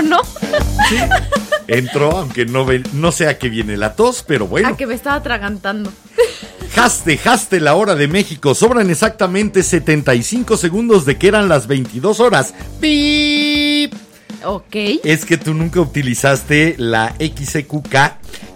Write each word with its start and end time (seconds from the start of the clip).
En 0.00 0.06
ritmo, 0.06 0.16
¿no? 0.16 0.88
Sí, 0.88 0.96
entró, 1.68 2.10
aunque 2.18 2.46
no, 2.46 2.64
ve- 2.64 2.82
no 2.92 3.12
sé 3.12 3.28
a 3.28 3.38
qué 3.38 3.48
viene 3.48 3.76
la 3.76 3.94
tos, 3.94 4.24
pero 4.26 4.46
bueno. 4.46 4.68
A 4.68 4.76
que 4.76 4.86
me 4.86 4.94
estaba 4.94 5.16
atragantando. 5.16 5.92
Jaste, 6.74 7.16
jaste 7.18 7.60
la 7.60 7.74
hora 7.74 7.94
de 7.96 8.06
México. 8.08 8.54
Sobran 8.54 8.90
exactamente 8.90 9.62
75 9.62 10.56
segundos 10.56 11.04
de 11.04 11.16
que 11.18 11.28
eran 11.28 11.48
las 11.48 11.66
22 11.66 12.20
horas. 12.20 12.54
¡Pip! 12.80 13.92
Ok. 14.44 14.74
Es 15.04 15.24
que 15.24 15.36
tú 15.36 15.52
nunca 15.54 15.80
utilizaste 15.80 16.74
la 16.78 17.14
XQK 17.18 17.94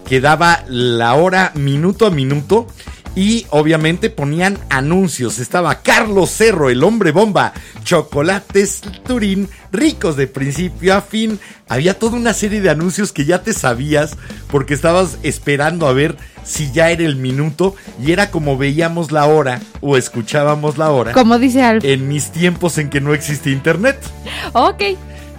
que 0.07 0.21
daba 0.21 0.63
la 0.67 1.13
hora 1.15 1.51
minuto 1.55 2.05
a 2.05 2.11
minuto 2.11 2.67
y 3.15 3.45
obviamente 3.49 4.09
ponían 4.09 4.57
anuncios. 4.69 5.39
Estaba 5.39 5.81
Carlos 5.81 6.29
Cerro, 6.31 6.69
el 6.69 6.83
hombre 6.83 7.11
bomba, 7.11 7.53
chocolates 7.83 8.81
Turín, 9.07 9.49
ricos 9.71 10.15
de 10.17 10.27
principio 10.27 10.95
a 10.95 11.01
fin. 11.01 11.39
Había 11.67 11.97
toda 11.97 12.17
una 12.17 12.33
serie 12.33 12.61
de 12.61 12.69
anuncios 12.69 13.11
que 13.11 13.25
ya 13.25 13.41
te 13.41 13.53
sabías 13.53 14.17
porque 14.51 14.73
estabas 14.73 15.17
esperando 15.23 15.87
a 15.87 15.93
ver 15.93 16.15
si 16.43 16.71
ya 16.71 16.91
era 16.91 17.03
el 17.03 17.15
minuto 17.15 17.75
y 18.03 18.11
era 18.11 18.29
como 18.29 18.57
veíamos 18.57 19.11
la 19.11 19.25
hora 19.25 19.61
o 19.81 19.97
escuchábamos 19.97 20.77
la 20.77 20.91
hora 20.91 21.11
Como 21.13 21.39
dice 21.39 21.63
Alf. 21.63 21.83
en 21.83 22.07
mis 22.07 22.31
tiempos 22.31 22.77
en 22.77 22.89
que 22.89 23.01
no 23.01 23.13
existía 23.15 23.51
internet. 23.53 23.97
Ok. 24.53 24.83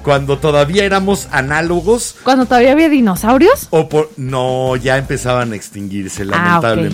Cuando 0.03 0.39
todavía 0.39 0.85
éramos 0.85 1.27
análogos 1.33 2.17
Cuando 2.23 2.47
todavía 2.47 2.73
había 2.73 2.89
dinosaurios. 2.89 3.67
o 3.71 3.89
por... 3.89 4.11
No, 4.17 4.75
ya 4.77 4.99
empezaban 4.99 5.53
a 5.53 5.57
extinguirse, 5.57 6.25
Ah, 6.33 6.59
ok. 6.61 6.93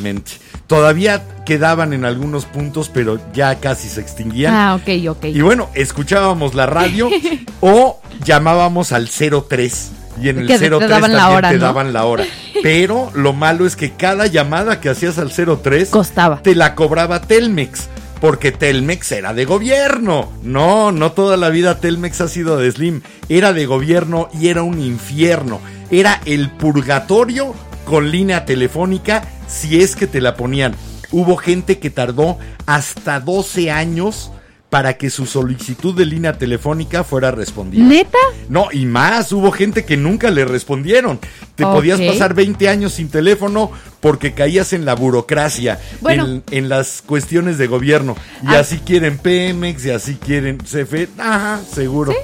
Todavía 0.73 1.23
quedaban 1.45 1.92
en 1.92 2.06
algunos 2.06 2.47
puntos, 2.47 2.89
pero 2.89 3.20
ya 3.34 3.56
casi 3.56 3.91
se 3.91 4.01
extinguían. 4.01 4.55
Ah, 4.55 4.75
ok, 4.75 4.89
ok. 5.11 5.25
Y 5.27 5.42
bueno, 5.42 5.69
escuchábamos 5.75 6.55
la 6.55 6.64
radio 6.64 7.11
o 7.61 8.01
llamábamos 8.25 8.92
al 8.92 9.11
03. 9.11 9.91
Y 10.23 10.31
en 10.31 10.39
el 10.39 10.47
Que 10.47 10.59
te 10.59 10.70
03 10.70 10.89
daban 10.89 11.12
la 11.12 11.29
hora, 11.29 11.51
te 11.51 11.56
¿no? 11.59 11.64
daban 11.67 11.92
la 11.92 12.06
hora. 12.06 12.25
Pero 12.63 13.11
lo 13.13 13.35
malo 13.35 13.67
es 13.67 13.77
que 13.77 13.92
cada 13.92 14.29
llamada 14.29 14.80
que 14.80 14.89
hacías 14.89 15.19
al 15.19 15.30
03 15.30 15.91
Costaba. 15.91 16.41
te 16.41 16.55
la 16.55 16.75
cobraba 16.75 17.20
Telmex. 17.20 17.89
Porque 18.19 18.51
Telmex 18.51 19.13
era 19.13 19.35
de 19.35 19.45
gobierno. 19.45 20.33
No, 20.42 20.91
no 20.91 21.13
toda 21.13 21.36
la 21.36 21.51
vida 21.51 21.80
Telmex 21.80 22.23
ha 22.23 22.29
sido 22.29 22.57
de 22.57 22.73
Slim. 22.73 23.02
Era 23.29 23.52
de 23.52 23.67
gobierno 23.67 24.30
y 24.33 24.48
era 24.48 24.63
un 24.63 24.80
infierno. 24.80 25.61
Era 25.91 26.19
el 26.25 26.48
purgatorio 26.51 27.55
con 27.85 28.11
línea 28.11 28.45
telefónica 28.45 29.23
si 29.48 29.81
es 29.83 29.97
que 29.97 30.07
te 30.07 30.20
la 30.20 30.37
ponían. 30.37 30.75
Hubo 31.11 31.37
gente 31.37 31.79
que 31.79 31.91
tardó 31.91 32.39
hasta 32.67 33.20
12 33.20 33.70
años 33.70 34.31
para 34.70 34.97
que 34.97 35.11
su 35.11 35.27
solicitud 35.27 35.95
de 35.95 36.07
línea 36.07 36.39
telefónica 36.39 37.05
fuera 37.05 37.31
respondida. 37.31 37.85
¿Neta? 37.85 38.17
No, 38.48 38.69
y 38.73 38.87
más, 38.87 39.31
hubo 39.33 39.53
gente 39.53 39.85
que 39.85 39.98
nunca 39.98 40.31
le 40.31 40.47
respondieron. 40.47 41.20
Te 41.57 41.65
podías 41.65 42.01
pasar 42.01 42.33
20 42.33 42.70
años 42.70 42.95
sin 42.95 43.11
teléfono 43.11 43.70
porque 44.01 44.33
caías 44.33 44.73
en 44.73 44.87
la 44.87 44.95
burocracia, 44.95 45.79
Bueno. 46.01 46.25
en, 46.27 46.43
en 46.51 46.70
las 46.70 47.03
cuestiones 47.05 47.59
de 47.59 47.67
gobierno. 47.67 48.17
Y 48.43 48.47
Ah. 48.55 48.61
así 48.61 48.79
quieren 48.79 49.19
Pemex, 49.19 49.85
y 49.85 49.91
así 49.91 50.14
quieren 50.14 50.57
CFE. 50.57 51.09
Ajá, 51.19 51.61
seguro. 51.70 52.14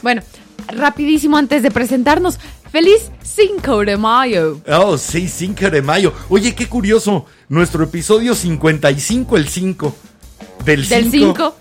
Bueno, 0.00 0.22
rapidísimo 0.68 1.36
antes 1.36 1.62
de 1.62 1.70
presentarnos. 1.70 2.38
¡Feliz 2.70 3.10
5 3.22 3.84
de 3.86 3.96
mayo! 3.96 4.60
Oh, 4.68 4.98
sí, 4.98 5.28
5 5.28 5.70
de 5.70 5.80
mayo. 5.82 6.12
Oye, 6.28 6.54
qué 6.54 6.66
curioso. 6.66 7.24
Nuestro 7.48 7.82
episodio 7.84 8.34
55, 8.34 9.36
el 9.36 9.48
5. 9.48 9.94
Del 10.64 10.84
5. 10.84 10.94
Del 11.00 11.10
5 11.10 11.54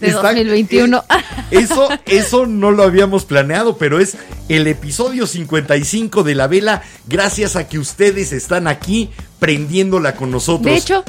de 0.00 0.06
Está- 0.08 0.22
2021. 0.22 1.04
eh, 1.10 1.24
Eso, 1.50 1.88
eso 2.06 2.46
no 2.46 2.70
lo 2.70 2.84
habíamos 2.84 3.26
planeado, 3.26 3.76
pero 3.76 4.00
es 4.00 4.16
el 4.48 4.66
episodio 4.66 5.26
55 5.26 6.22
de 6.22 6.34
la 6.34 6.46
vela, 6.46 6.82
gracias 7.06 7.54
a 7.56 7.68
que 7.68 7.78
ustedes 7.78 8.32
están 8.32 8.66
aquí 8.66 9.10
prendiéndola 9.40 10.14
con 10.14 10.30
nosotros. 10.30 10.72
De 10.72 10.76
hecho, 10.78 11.04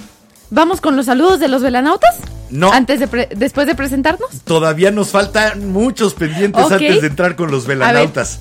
¿vamos 0.52 0.80
con 0.82 0.96
los 0.96 1.08
saludos 1.08 1.40
de 1.40 1.48
los 1.48 1.64
velanautas? 1.64 2.16
No. 2.52 2.72
Antes 2.72 3.00
de 3.00 3.08
pre- 3.08 3.30
después 3.36 3.66
de 3.66 3.74
presentarnos. 3.76 4.30
Todavía 4.44 4.92
nos 4.92 5.10
faltan 5.10 5.72
muchos 5.72 6.14
pendientes 6.14 6.62
antes 6.72 7.02
de 7.02 7.08
entrar 7.08 7.36
con 7.36 7.50
los 7.50 7.66
velanautas. 7.66 8.40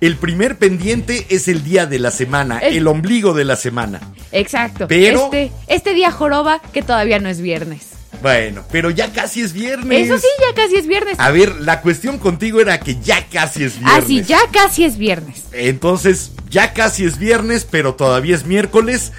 El 0.00 0.16
primer 0.16 0.56
pendiente 0.56 1.26
es 1.28 1.46
el 1.46 1.62
día 1.62 1.84
de 1.86 1.98
la 1.98 2.10
semana, 2.10 2.58
El- 2.58 2.78
el 2.78 2.86
ombligo 2.88 3.34
de 3.34 3.44
la 3.44 3.56
semana. 3.56 4.00
Exacto. 4.32 4.88
Pero- 4.88 5.26
Este, 5.26 5.52
este 5.66 5.92
día 5.94 6.10
joroba 6.10 6.60
que 6.72 6.82
todavía 6.82 7.18
no 7.20 7.28
es 7.28 7.40
viernes. 7.42 7.86
Bueno, 8.22 8.64
pero 8.72 8.90
ya 8.90 9.12
casi 9.12 9.40
es 9.42 9.52
viernes. 9.52 10.06
Eso 10.06 10.18
sí, 10.18 10.26
ya 10.40 10.54
casi 10.62 10.76
es 10.76 10.86
viernes. 10.86 11.14
A 11.18 11.30
ver, 11.30 11.54
la 11.60 11.80
cuestión 11.80 12.18
contigo 12.18 12.60
era 12.60 12.80
que 12.80 12.98
ya 13.00 13.26
casi 13.30 13.64
es 13.64 13.78
viernes. 13.78 13.98
Ah, 14.02 14.04
sí, 14.06 14.22
ya 14.22 14.40
casi 14.52 14.84
es 14.84 14.96
viernes. 14.98 15.42
Entonces, 15.52 16.32
ya 16.50 16.72
casi 16.72 17.04
es 17.04 17.18
viernes, 17.18 17.66
pero 17.70 17.94
todavía 17.94 18.34
es 18.34 18.44
miércoles. 18.46 19.12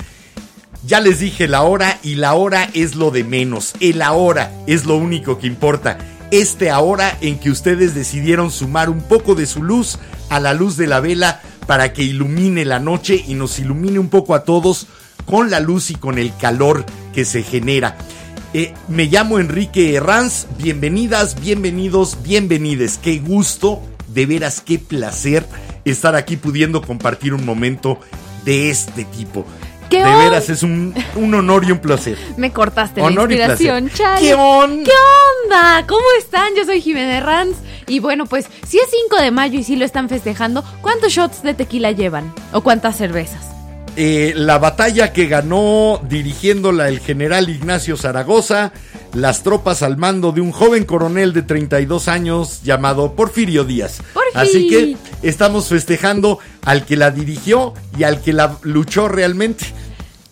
Ya 0.83 0.99
les 0.99 1.19
dije 1.19 1.47
la 1.47 1.61
hora 1.61 1.99
y 2.01 2.15
la 2.15 2.33
hora 2.33 2.69
es 2.73 2.95
lo 2.95 3.11
de 3.11 3.23
menos. 3.23 3.73
El 3.79 4.01
ahora 4.01 4.51
es 4.65 4.85
lo 4.85 4.97
único 4.97 5.37
que 5.37 5.45
importa. 5.45 5.99
Este 6.31 6.71
ahora 6.71 7.17
en 7.21 7.37
que 7.37 7.51
ustedes 7.51 7.93
decidieron 7.93 8.51
sumar 8.51 8.89
un 8.89 9.01
poco 9.01 9.35
de 9.35 9.45
su 9.45 9.61
luz 9.61 9.99
a 10.29 10.39
la 10.39 10.53
luz 10.53 10.77
de 10.77 10.87
la 10.87 10.99
vela 10.99 11.41
para 11.67 11.93
que 11.93 12.03
ilumine 12.03 12.65
la 12.65 12.79
noche 12.79 13.23
y 13.27 13.35
nos 13.35 13.59
ilumine 13.59 13.99
un 13.99 14.09
poco 14.09 14.33
a 14.33 14.43
todos 14.43 14.87
con 15.25 15.51
la 15.51 15.59
luz 15.59 15.91
y 15.91 15.95
con 15.95 16.17
el 16.17 16.35
calor 16.35 16.83
que 17.13 17.25
se 17.25 17.43
genera. 17.43 17.97
Eh, 18.53 18.73
me 18.87 19.05
llamo 19.05 19.39
Enrique 19.39 19.93
Herranz, 19.93 20.47
bienvenidas, 20.57 21.39
bienvenidos, 21.39 22.17
bienvenides. 22.23 22.97
Qué 22.97 23.19
gusto, 23.19 23.81
de 24.07 24.25
veras, 24.25 24.61
qué 24.61 24.79
placer 24.79 25.45
estar 25.85 26.15
aquí 26.15 26.37
pudiendo 26.37 26.81
compartir 26.81 27.33
un 27.33 27.45
momento 27.45 27.99
de 28.45 28.71
este 28.71 29.05
tipo. 29.05 29.45
¿Qué 29.91 29.97
de 29.99 30.05
on- 30.05 30.17
veras, 30.19 30.49
es 30.49 30.63
un, 30.63 30.95
un 31.15 31.33
honor 31.35 31.63
y 31.65 31.71
un 31.71 31.77
placer. 31.79 32.17
Me 32.37 32.51
cortaste 32.51 33.01
Honor 33.01 33.29
la 33.29 33.35
inspiración, 33.35 33.91
chale. 33.93 34.21
¿Qué 34.21 34.33
on- 34.33 34.83
¿Qué 34.83 34.91
onda? 35.45 35.85
¿Cómo 35.87 36.05
están? 36.17 36.55
Yo 36.57 36.65
soy 36.65 36.81
Jimena 36.81 37.19
Ranz. 37.19 37.57
Y 37.87 37.99
bueno, 37.99 38.25
pues, 38.25 38.47
si 38.67 38.77
es 38.79 38.85
5 38.89 39.21
de 39.21 39.31
mayo 39.31 39.59
y 39.59 39.63
si 39.63 39.75
lo 39.75 39.83
están 39.85 40.07
festejando, 40.09 40.63
¿cuántos 40.81 41.11
shots 41.11 41.43
de 41.43 41.53
tequila 41.53 41.91
llevan? 41.91 42.33
¿O 42.53 42.61
cuántas 42.61 42.95
cervezas? 42.97 43.45
Eh, 43.97 44.31
la 44.37 44.57
batalla 44.57 45.11
que 45.11 45.27
ganó 45.27 45.99
dirigiéndola 46.07 46.87
el 46.87 47.01
general 47.01 47.49
Ignacio 47.49 47.97
Zaragoza, 47.97 48.71
las 49.13 49.43
tropas 49.43 49.83
al 49.83 49.97
mando 49.97 50.31
de 50.31 50.41
un 50.41 50.51
joven 50.51 50.85
coronel 50.85 51.33
de 51.33 51.41
32 51.41 52.07
años 52.07 52.61
llamado 52.63 53.13
Porfirio 53.13 53.63
Díaz. 53.63 54.01
Porfi. 54.13 54.29
Así 54.33 54.67
que 54.67 54.97
estamos 55.21 55.67
festejando 55.67 56.39
al 56.63 56.85
que 56.85 56.95
la 56.95 57.11
dirigió 57.11 57.73
y 57.97 58.03
al 58.03 58.21
que 58.21 58.33
la 58.33 58.57
luchó 58.63 59.07
realmente. 59.07 59.65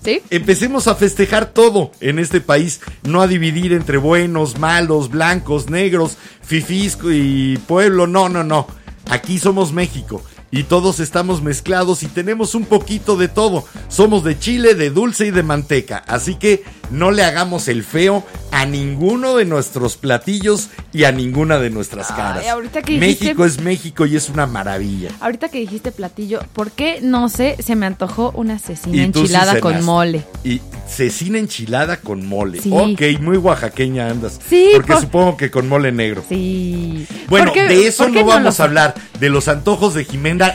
¿Sí? 0.04 0.22
Empecemos 0.30 0.88
a 0.88 0.96
festejar 0.96 1.48
todo 1.48 1.92
en 2.00 2.20
este 2.20 2.40
país, 2.40 2.80
no 3.04 3.22
a 3.22 3.28
dividir 3.28 3.74
entre 3.74 3.98
buenos, 3.98 4.58
malos, 4.58 5.10
blancos, 5.10 5.70
negros, 5.70 6.16
fifís 6.42 6.98
y 7.04 7.58
pueblo, 7.58 8.08
no, 8.08 8.30
no, 8.30 8.46
no. 8.46 8.66
Aquí 9.10 9.40
somos 9.40 9.74
México 9.74 10.22
y 10.52 10.64
todos 10.64 11.00
estamos 11.00 11.42
mezclados 11.44 12.04
y 12.04 12.08
tenemos 12.08 12.56
un 12.56 12.66
poquito 12.66 13.16
de 13.18 13.28
todo. 13.28 13.66
Somos 13.88 14.24
de 14.24 14.38
chile, 14.40 14.76
de 14.76 14.90
dulce 14.90 15.28
y 15.28 15.32
de 15.32 15.44
manteca, 15.44 16.04
así 16.08 16.36
que 16.36 16.64
no 16.92 17.12
le 17.12 17.24
hagamos 17.24 17.68
el 17.68 17.84
feo 17.84 18.26
a 18.52 18.66
ninguno 18.66 19.36
de 19.36 19.46
nuestros 19.46 19.96
platillos 19.96 20.70
y 20.92 21.04
a 21.04 21.12
ninguna 21.12 21.60
de 21.60 21.70
nuestras 21.70 22.10
Ay, 22.10 22.18
caras. 22.18 22.48
ahorita 22.48 22.82
que 22.82 22.94
dijiste- 23.00 23.26
México 23.26 23.46
es 23.46 23.62
México 23.62 24.06
y 24.08 24.16
es 24.16 24.28
una 24.30 24.48
maravilla. 24.48 25.10
Ahorita 25.20 25.50
que 25.50 25.60
dijiste 25.60 25.92
platillo, 25.92 26.40
¿por 26.54 26.72
qué? 26.72 27.00
No 27.02 27.30
sé, 27.30 27.58
se 27.64 27.76
me 27.76 27.86
antojó 27.86 28.32
una 28.36 28.58
cecina 28.58 28.96
sí 28.96 29.02
enchilada 29.04 29.60
con 29.60 29.84
mole. 29.86 30.24
Y 30.44 30.62
cecina 30.88 31.38
enchilada 31.38 31.98
con 31.98 32.26
mole. 32.26 32.60
Sí. 32.60 32.72
Ok, 32.74 33.22
muy 33.22 33.38
oaxaqueña 33.38 34.10
andas. 34.10 34.40
Sí, 34.50 34.70
Porque 34.74 34.94
por- 34.94 35.02
supongo 35.02 35.38
que 35.38 35.52
con 35.52 35.68
mole 35.70 35.92
negro. 35.92 36.24
Sí. 36.28 37.06
Bueno, 37.28 37.52
¿Por 37.52 37.54
qué- 37.54 37.68
de 37.68 37.88
eso 37.88 38.10
no 38.10 38.26
vamos 38.26 38.58
lo- 38.58 38.64
a 38.64 38.68
hablar. 38.68 38.96
De 39.20 39.30
los 39.30 39.48
antojos 39.48 39.94
de 39.94 40.06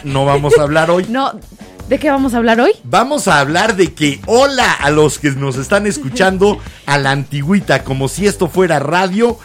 No 0.04 0.24
vamos 0.24 0.58
a 0.58 0.62
hablar 0.62 0.90
hoy. 0.90 1.06
No, 1.14 1.32
¿de 1.88 1.98
qué 1.98 2.10
vamos 2.10 2.34
a 2.34 2.38
hablar 2.38 2.60
hoy? 2.60 2.72
Vamos 2.84 3.28
a 3.28 3.40
hablar 3.40 3.76
de 3.76 3.94
que 3.94 4.20
hola 4.26 4.72
a 4.72 4.90
los 4.90 5.18
que 5.18 5.30
nos 5.30 5.56
están 5.56 5.86
escuchando 5.86 6.58
a 6.86 6.98
la 6.98 7.10
antigüita, 7.10 7.84
como 7.84 8.08
si 8.08 8.26
esto 8.26 8.48
fuera 8.48 8.78
radio. 8.78 9.38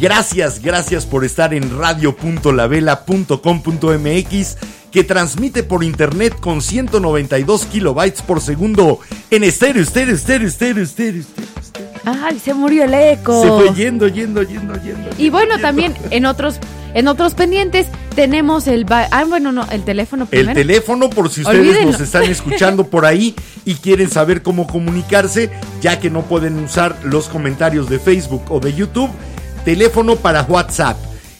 Gracias, 0.00 0.60
gracias 0.60 1.06
por 1.06 1.24
estar 1.24 1.54
en 1.54 1.78
radio.lavela.com.mx 1.78 4.56
que 4.90 5.04
transmite 5.04 5.62
por 5.62 5.84
internet 5.84 6.34
con 6.40 6.60
192 6.60 7.64
kilobytes 7.66 8.22
por 8.22 8.40
segundo 8.40 8.98
en 9.30 9.44
estéreo, 9.44 9.82
estéreo, 9.82 10.14
estéreo, 10.14 10.48
estéreo, 10.48 10.82
estéreo, 10.82 11.20
estéreo, 11.20 11.60
estéreo. 11.60 11.92
Ay, 12.04 12.38
se 12.38 12.52
murió 12.52 12.84
el 12.84 12.94
eco. 12.94 13.42
Se 13.42 13.48
fue 13.48 13.74
yendo, 13.74 14.08
yendo, 14.08 14.42
yendo, 14.42 14.74
yendo. 14.82 15.10
Y 15.18 15.30
bueno, 15.30 15.54
yendo. 15.54 15.66
también 15.66 15.94
en 16.10 16.26
otros 16.26 16.58
en 16.94 17.08
otros 17.08 17.34
pendientes 17.34 17.86
tenemos 18.14 18.66
el 18.66 18.86
ah 18.90 19.24
bueno 19.26 19.52
no 19.52 19.66
el 19.70 19.84
teléfono 19.84 20.28
El 20.30 20.52
teléfono, 20.52 21.08
por 21.10 21.30
si 21.30 21.42
ustedes 21.42 21.60
Olvídenlo. 21.60 21.92
nos 21.92 22.00
están 22.00 22.24
escuchando 22.30 22.84
por 22.84 23.06
ahí 23.06 23.34
y 23.64 23.74
quieren 23.76 24.10
saber 24.10 24.42
cómo 24.42 24.66
comunicarse, 24.66 25.50
ya 25.80 25.98
que 25.98 26.10
no 26.10 26.22
pueden 26.22 26.58
usar 26.58 26.96
los 27.04 27.28
comentarios 27.28 27.88
de 27.88 27.98
Facebook 27.98 28.44
o 28.50 28.60
de 28.60 28.74
YouTube, 28.74 29.10
teléfono 29.64 30.16
para 30.16 30.42
WhatsApp 30.42 30.96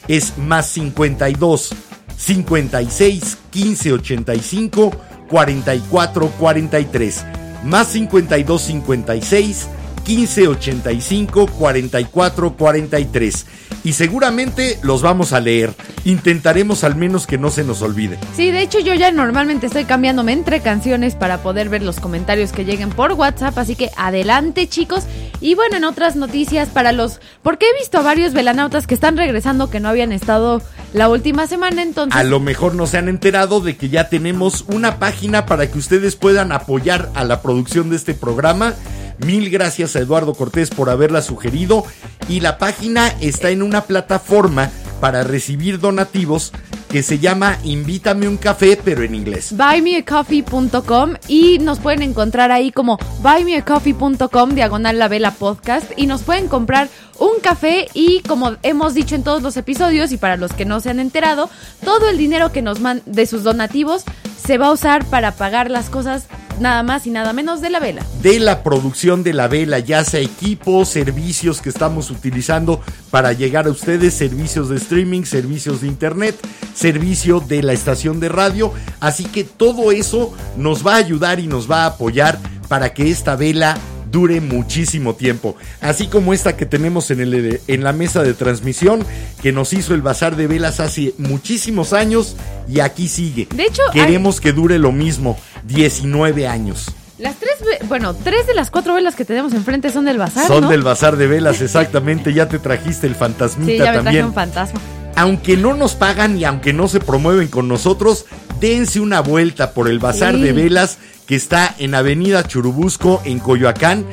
es 0.08 0.38
más 0.38 0.66
52 0.69 1.75
56 2.16 3.38
15 3.50 3.93
85 3.93 4.93
44 5.28 6.28
43. 6.38 7.25
Más 7.64 7.88
52 7.88 8.62
56 8.62 9.69
15 10.04 10.49
85 10.49 11.46
44 11.46 12.52
43. 12.56 13.46
Y 13.84 13.94
seguramente 13.94 14.78
los 14.82 15.02
vamos 15.02 15.32
a 15.32 15.40
leer. 15.40 15.75
Intentaremos 16.04 16.84
al 16.84 16.94
menos 16.94 17.26
que 17.26 17.38
no 17.38 17.50
se 17.50 17.64
nos 17.64 17.82
olvide. 17.82 18.19
Sí, 18.37 18.50
de 18.50 18.62
hecho 18.62 18.78
yo 18.78 18.94
ya 18.94 19.10
normalmente 19.10 19.66
estoy 19.66 19.84
cambiándome 19.84 20.32
entre 20.32 20.60
canciones 20.60 21.14
para 21.16 21.43
poder 21.43 21.69
ver 21.69 21.82
los 21.82 21.99
comentarios 21.99 22.52
que 22.52 22.64
lleguen 22.64 22.90
por 22.90 23.12
WhatsApp, 23.12 23.58
así 23.58 23.75
que 23.75 23.90
adelante 23.96 24.69
chicos. 24.69 25.04
Y 25.40 25.56
bueno, 25.56 25.76
en 25.76 25.84
otras 25.84 26.14
noticias 26.14 26.69
para 26.69 26.93
los... 26.93 27.20
Porque 27.43 27.66
he 27.66 27.78
visto 27.78 27.98
a 27.98 28.02
varios 28.02 28.32
velanautas 28.32 28.87
que 28.87 28.94
están 28.94 29.16
regresando 29.16 29.70
que 29.70 29.81
no 29.81 29.88
habían 29.88 30.12
estado 30.12 30.62
la 30.93 31.08
última 31.08 31.48
semana, 31.48 31.82
entonces... 31.82 32.19
A 32.19 32.22
lo 32.22 32.38
mejor 32.38 32.75
no 32.75 32.87
se 32.87 32.98
han 32.98 33.08
enterado 33.08 33.60
de 33.60 33.76
que 33.76 33.88
ya 33.88 34.08
tenemos 34.08 34.64
una 34.69 34.98
página 34.98 35.46
para 35.46 35.69
que 35.70 35.78
ustedes 35.78 36.14
puedan 36.14 36.52
apoyar 36.52 37.10
a 37.14 37.25
la 37.25 37.43
producción 37.43 37.90
de 37.90 37.96
este 37.96 38.14
programa. 38.14 38.75
Mil 39.24 39.50
gracias 39.50 39.94
a 39.94 40.00
Eduardo 40.00 40.34
Cortés 40.34 40.70
por 40.70 40.90
haberla 40.90 41.22
sugerido. 41.22 41.84
Y 42.28 42.40
la 42.40 42.58
página 42.58 43.08
está 43.20 43.50
en 43.50 43.62
una 43.62 43.82
plataforma 43.82 44.70
para 45.00 45.24
recibir 45.24 45.80
donativos 45.80 46.52
que 46.88 47.02
se 47.02 47.19
llama 47.19 47.58
Invítame 47.64 48.28
un 48.28 48.36
café, 48.36 48.78
pero 48.82 49.02
en 49.02 49.14
inglés. 49.14 49.54
buymeacoffee.com 49.56 51.14
y 51.26 51.58
nos 51.58 51.78
pueden 51.80 52.02
encontrar 52.02 52.52
ahí 52.52 52.70
como 52.70 52.98
buymeacoffee.com 53.22 54.50
diagonal 54.50 54.98
la 54.98 55.08
vela 55.08 55.30
podcast 55.30 55.90
y 55.96 56.06
nos 56.06 56.22
pueden 56.22 56.48
comprar 56.48 56.88
un 57.19 57.40
café 57.40 57.88
y 57.94 58.20
como 58.20 58.56
hemos 58.62 58.94
dicho 58.94 59.14
en 59.14 59.22
todos 59.22 59.42
los 59.42 59.56
episodios 59.56 60.12
y 60.12 60.19
para 60.19 60.36
los 60.36 60.52
que 60.52 60.66
no 60.66 60.80
se 60.80 60.90
han 60.90 61.00
enterado, 61.00 61.48
todo 61.84 62.08
el 62.08 62.19
dinero 62.19 62.52
que 62.52 62.62
nos 62.62 62.80
man 62.80 63.00
de 63.06 63.26
sus 63.26 63.42
donativos 63.42 64.04
se 64.44 64.58
va 64.58 64.66
a 64.66 64.72
usar 64.72 65.04
para 65.06 65.32
pagar 65.32 65.70
las 65.70 65.88
cosas 65.88 66.26
nada 66.62 66.82
más 66.82 67.06
y 67.06 67.10
nada 67.10 67.32
menos 67.32 67.60
de 67.60 67.70
la 67.70 67.80
vela. 67.80 68.06
de 68.22 68.38
la 68.38 68.62
producción 68.62 69.22
de 69.22 69.34
la 69.34 69.48
vela, 69.48 69.80
ya 69.80 70.04
sea 70.04 70.20
equipos, 70.20 70.88
servicios 70.88 71.60
que 71.60 71.68
estamos 71.68 72.10
utilizando 72.10 72.80
para 73.10 73.32
llegar 73.32 73.66
a 73.66 73.70
ustedes, 73.70 74.14
servicios 74.14 74.68
de 74.68 74.76
streaming, 74.76 75.24
servicios 75.24 75.80
de 75.80 75.88
internet, 75.88 76.36
servicio 76.74 77.40
de 77.40 77.62
la 77.62 77.72
estación 77.72 78.20
de 78.20 78.28
radio. 78.28 78.72
Así 79.00 79.24
que 79.24 79.44
todo 79.44 79.92
eso 79.92 80.32
nos 80.56 80.86
va 80.86 80.94
a 80.94 80.98
ayudar 80.98 81.40
y 81.40 81.48
nos 81.48 81.70
va 81.70 81.82
a 81.82 81.86
apoyar 81.86 82.38
para 82.68 82.94
que 82.94 83.10
esta 83.10 83.36
vela 83.36 83.76
dure 84.12 84.40
muchísimo 84.40 85.14
tiempo. 85.14 85.56
Así 85.80 86.06
como 86.06 86.32
esta 86.34 86.56
que 86.56 86.66
tenemos 86.66 87.10
en, 87.10 87.20
el, 87.20 87.60
en 87.66 87.82
la 87.82 87.92
mesa 87.92 88.22
de 88.22 88.34
transmisión, 88.34 89.04
que 89.40 89.52
nos 89.52 89.72
hizo 89.72 89.94
el 89.94 90.02
Bazar 90.02 90.36
de 90.36 90.46
Velas 90.46 90.78
hace 90.78 91.14
muchísimos 91.18 91.92
años 91.92 92.36
y 92.68 92.80
aquí 92.80 93.08
sigue. 93.08 93.48
De 93.54 93.64
hecho, 93.64 93.82
queremos 93.92 94.40
que 94.40 94.52
dure 94.52 94.78
lo 94.78 94.92
mismo, 94.92 95.38
19 95.64 96.46
años. 96.46 96.86
Las 97.18 97.36
tres, 97.36 97.52
bueno, 97.88 98.14
tres 98.14 98.46
de 98.48 98.54
las 98.54 98.70
cuatro 98.70 98.94
velas 98.94 99.14
que 99.14 99.24
tenemos 99.24 99.52
enfrente 99.54 99.90
son 99.90 100.04
del 100.06 100.18
bazar, 100.18 100.46
Son 100.46 100.62
¿no? 100.64 100.68
del 100.70 100.82
bazar 100.82 101.16
de 101.16 101.28
velas, 101.28 101.60
exactamente. 101.60 102.32
Ya 102.34 102.48
te 102.48 102.58
trajiste 102.58 103.06
el 103.06 103.12
Sí, 103.14 103.18
fantasmita 103.20 103.72
ya 103.72 103.78
me 103.78 103.84
traje 103.92 104.04
también. 104.04 104.24
un 104.26 104.34
fantasma. 104.34 104.80
Aunque 105.14 105.56
no 105.56 105.74
nos 105.74 105.94
pagan 105.94 106.38
y 106.38 106.44
aunque 106.44 106.72
no 106.72 106.88
se 106.88 106.98
promueven 106.98 107.46
con 107.48 107.68
nosotros, 107.68 108.24
dense 108.60 108.98
una 108.98 109.20
vuelta 109.20 109.72
por 109.72 109.88
el 109.88 109.98
bazar 110.00 110.34
Sí. 110.34 110.40
de 110.42 110.52
velas 110.52 110.98
que 111.26 111.36
está 111.36 111.72
en 111.78 111.94
Avenida 111.94 112.42
Churubusco, 112.44 113.22
en 113.24 113.38
Coyoacán. 113.38 114.04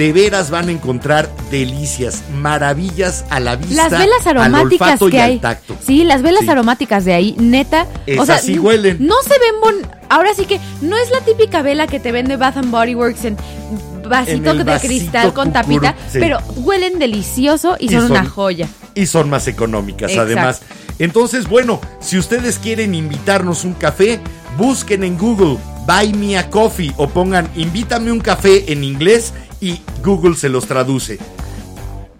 De 0.00 0.14
veras 0.14 0.48
van 0.48 0.70
a 0.70 0.72
encontrar 0.72 1.28
delicias, 1.50 2.22
maravillas 2.34 3.26
a 3.28 3.38
la 3.38 3.56
vista, 3.56 3.82
Las 3.90 3.90
velas 4.00 4.26
al 4.26 4.38
aromáticas 4.38 5.02
y 5.02 5.10
que 5.10 5.20
al 5.20 5.30
hay. 5.32 5.38
tacto. 5.40 5.76
Sí, 5.86 6.04
las 6.04 6.22
velas 6.22 6.44
Sí. 6.44 6.48
aromáticas 6.48 7.04
de 7.04 7.12
ahí, 7.12 7.36
neta. 7.38 7.86
o 8.18 8.24
sea, 8.24 8.38
sí 8.38 8.58
huelen. 8.58 8.96
No 9.06 9.16
se 9.22 9.28
ven 9.38 9.60
bon. 9.60 9.74
Ahora 10.08 10.32
sí 10.32 10.46
que 10.46 10.58
no 10.80 10.96
es 10.96 11.10
la 11.10 11.20
típica 11.20 11.60
vela 11.60 11.86
que 11.86 12.00
te 12.00 12.12
vende 12.12 12.36
Bath 12.38 12.56
and 12.56 12.70
Body 12.70 12.94
Works 12.94 13.26
en 13.26 13.36
vasito 14.08 14.54
de 14.54 14.64
vasito 14.64 14.88
cristal 14.88 15.34
con 15.34 15.48
cucur, 15.48 15.62
tapita, 15.62 15.94
sí. 16.10 16.16
pero 16.18 16.38
huelen 16.56 16.98
delicioso 16.98 17.76
y, 17.78 17.84
Y 17.84 17.88
son, 17.90 18.10
una 18.10 18.24
joya. 18.24 18.68
y 18.94 19.04
son 19.04 19.28
más 19.28 19.48
económicas 19.48 20.12
Exacto. 20.12 20.32
además. 20.32 20.62
Entonces, 20.98 21.46
bueno, 21.46 21.78
si 22.00 22.16
ustedes 22.16 22.58
quieren 22.58 22.94
invitarnos 22.94 23.64
un 23.64 23.74
café, 23.74 24.18
busquen 24.56 25.04
en 25.04 25.18
Google 25.18 25.58
Buy 25.86 26.14
Me 26.14 26.38
a 26.38 26.48
Coffee 26.48 26.94
o 26.96 27.06
pongan 27.06 27.50
Invítame 27.54 28.10
un 28.10 28.20
café 28.20 28.72
en 28.72 28.82
inglés 28.82 29.34
y 29.60 29.80
Google 30.04 30.36
se 30.36 30.48
los 30.48 30.66
traduce. 30.66 31.18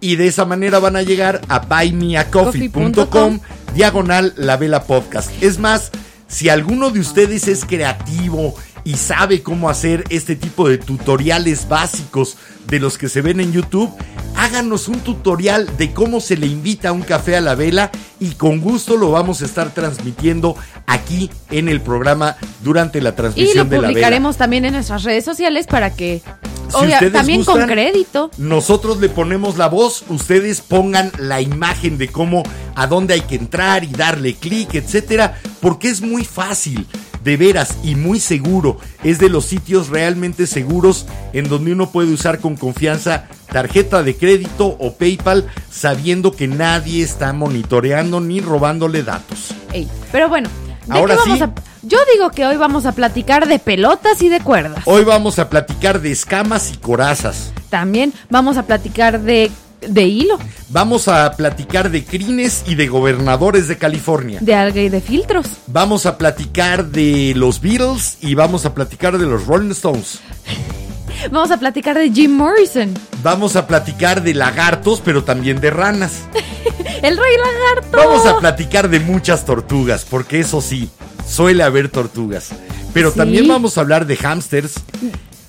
Y 0.00 0.16
de 0.16 0.28
esa 0.28 0.44
manera 0.44 0.78
van 0.78 0.96
a 0.96 1.02
llegar 1.02 1.40
a 1.48 1.60
buymeacoffee.com 1.60 3.40
diagonal 3.74 4.32
la 4.36 4.56
vela 4.56 4.84
podcast. 4.84 5.30
Es 5.42 5.58
más, 5.58 5.90
si 6.26 6.48
alguno 6.48 6.90
de 6.90 7.00
ustedes 7.00 7.48
es 7.48 7.64
creativo 7.64 8.54
y 8.84 8.94
sabe 8.94 9.42
cómo 9.42 9.68
hacer 9.68 10.04
este 10.08 10.36
tipo 10.36 10.68
de 10.68 10.78
tutoriales 10.78 11.68
básicos 11.68 12.36
de 12.66 12.78
los 12.78 12.98
que 12.98 13.08
se 13.08 13.22
ven 13.22 13.40
en 13.40 13.52
YouTube, 13.52 13.90
háganos 14.36 14.88
un 14.88 15.00
tutorial 15.00 15.76
de 15.76 15.92
cómo 15.92 16.20
se 16.20 16.36
le 16.36 16.46
invita 16.46 16.92
un 16.92 17.02
café 17.02 17.36
a 17.36 17.40
la 17.40 17.54
vela 17.54 17.90
y 18.18 18.30
con 18.30 18.60
gusto 18.60 18.96
lo 18.96 19.10
vamos 19.10 19.42
a 19.42 19.44
estar 19.44 19.74
transmitiendo 19.74 20.56
aquí 20.86 21.30
en 21.50 21.68
el 21.68 21.80
programa 21.80 22.36
durante 22.62 23.00
la 23.00 23.10
Y 23.10 23.12
lo 23.12 23.16
transmisión 23.16 23.68
de 23.68 23.76
la 23.76 23.80
vela. 23.82 23.88
publicaremos 23.88 24.36
también 24.36 24.64
en 24.64 24.74
nuestras 24.74 25.02
redes 25.04 25.24
sociales 25.24 25.66
para 25.66 25.94
que. 25.94 26.22
Si 26.70 26.86
ustedes 26.86 27.12
también 27.12 27.44
con 27.44 27.66
crédito. 27.66 28.30
Nosotros 28.38 29.00
le 29.00 29.08
ponemos 29.08 29.58
la 29.58 29.66
voz, 29.66 30.04
ustedes 30.08 30.60
pongan 30.60 31.10
la 31.18 31.40
imagen 31.40 31.98
de 31.98 32.06
cómo, 32.08 32.44
a 32.76 32.86
dónde 32.86 33.14
hay 33.14 33.22
que 33.22 33.34
entrar 33.34 33.82
y 33.82 33.88
darle 33.88 34.34
clic, 34.34 34.74
etcétera, 34.74 35.36
porque 35.60 35.88
es 35.88 36.00
muy 36.00 36.24
fácil, 36.24 36.86
de 37.24 37.36
veras 37.36 37.76
y 37.82 37.96
muy 37.96 38.20
seguro. 38.20 38.78
Es 39.02 39.18
de 39.18 39.28
los 39.28 39.46
sitios 39.46 39.88
realmente 39.88 40.46
seguros 40.46 41.06
en 41.32 41.48
donde 41.48 41.72
uno 41.72 41.90
puede 41.90 42.12
usar 42.12 42.38
con 42.38 42.56
confianza 42.60 43.24
tarjeta 43.50 44.04
de 44.04 44.16
crédito 44.16 44.66
o 44.78 44.92
PayPal, 44.94 45.48
sabiendo 45.68 46.30
que 46.30 46.46
nadie 46.46 47.02
está 47.02 47.32
monitoreando 47.32 48.20
ni 48.20 48.40
robándole 48.40 49.02
datos. 49.02 49.52
Ey, 49.72 49.88
Pero 50.12 50.28
bueno, 50.28 50.48
¿de 50.86 50.94
Ahora 50.96 51.14
qué 51.14 51.20
vamos 51.20 51.38
sí. 51.38 51.44
a.? 51.44 51.52
Yo 51.82 51.98
digo 52.12 52.30
que 52.30 52.46
hoy 52.46 52.56
vamos 52.56 52.86
a 52.86 52.92
platicar 52.92 53.48
de 53.48 53.58
pelotas 53.58 54.22
y 54.22 54.28
de 54.28 54.38
cuerdas. 54.40 54.82
Hoy 54.84 55.02
vamos 55.02 55.38
a 55.40 55.48
platicar 55.50 56.00
de 56.00 56.12
escamas 56.12 56.72
y 56.72 56.76
corazas. 56.76 57.52
También 57.70 58.12
vamos 58.28 58.56
a 58.58 58.64
platicar 58.64 59.20
de, 59.22 59.50
de 59.80 60.02
hilo, 60.02 60.38
Vamos 60.68 61.08
a 61.08 61.32
platicar 61.32 61.90
de 61.90 62.04
crines 62.04 62.62
y 62.66 62.74
de 62.76 62.86
gobernadores 62.86 63.66
de 63.66 63.76
California. 63.78 64.38
de 64.40 64.54
alga 64.54 64.80
y 64.82 64.88
de 64.88 65.00
filtros. 65.00 65.46
Vamos 65.66 66.06
a 66.06 66.16
platicar 66.18 66.86
de 66.86 67.32
los 67.34 67.60
Beatles 67.60 68.18
y 68.20 68.34
vamos 68.34 68.66
a 68.66 68.74
platicar 68.74 69.18
de 69.18 69.26
los 69.26 69.46
Rolling 69.46 69.70
Stones. 69.72 70.20
Vamos 71.30 71.50
a 71.50 71.58
platicar 71.58 71.96
de 71.98 72.10
Jim 72.10 72.32
Morrison, 72.32 72.94
Vamos 73.22 73.56
a 73.56 73.66
platicar 73.66 74.22
de 74.22 74.32
lagartos, 74.34 75.00
pero 75.04 75.22
también 75.24 75.60
de 75.60 75.70
ranas. 75.70 76.12
el 77.02 77.16
rey 77.16 77.36
lagarto. 77.36 77.96
Vamos 77.96 78.26
a 78.26 78.38
platicar 78.38 78.88
de 78.88 79.00
muchas 79.00 79.44
tortugas, 79.44 80.06
porque 80.08 80.40
eso 80.40 80.60
sí, 80.60 80.88
suele 81.28 81.62
haber 81.62 81.88
tortugas. 81.90 82.48
Pero 82.94 83.10
Sí. 83.10 83.18
también 83.18 83.46
vamos 83.46 83.76
a 83.78 83.82
hablar 83.82 84.06
de 84.06 84.16
hámsters, 84.16 84.74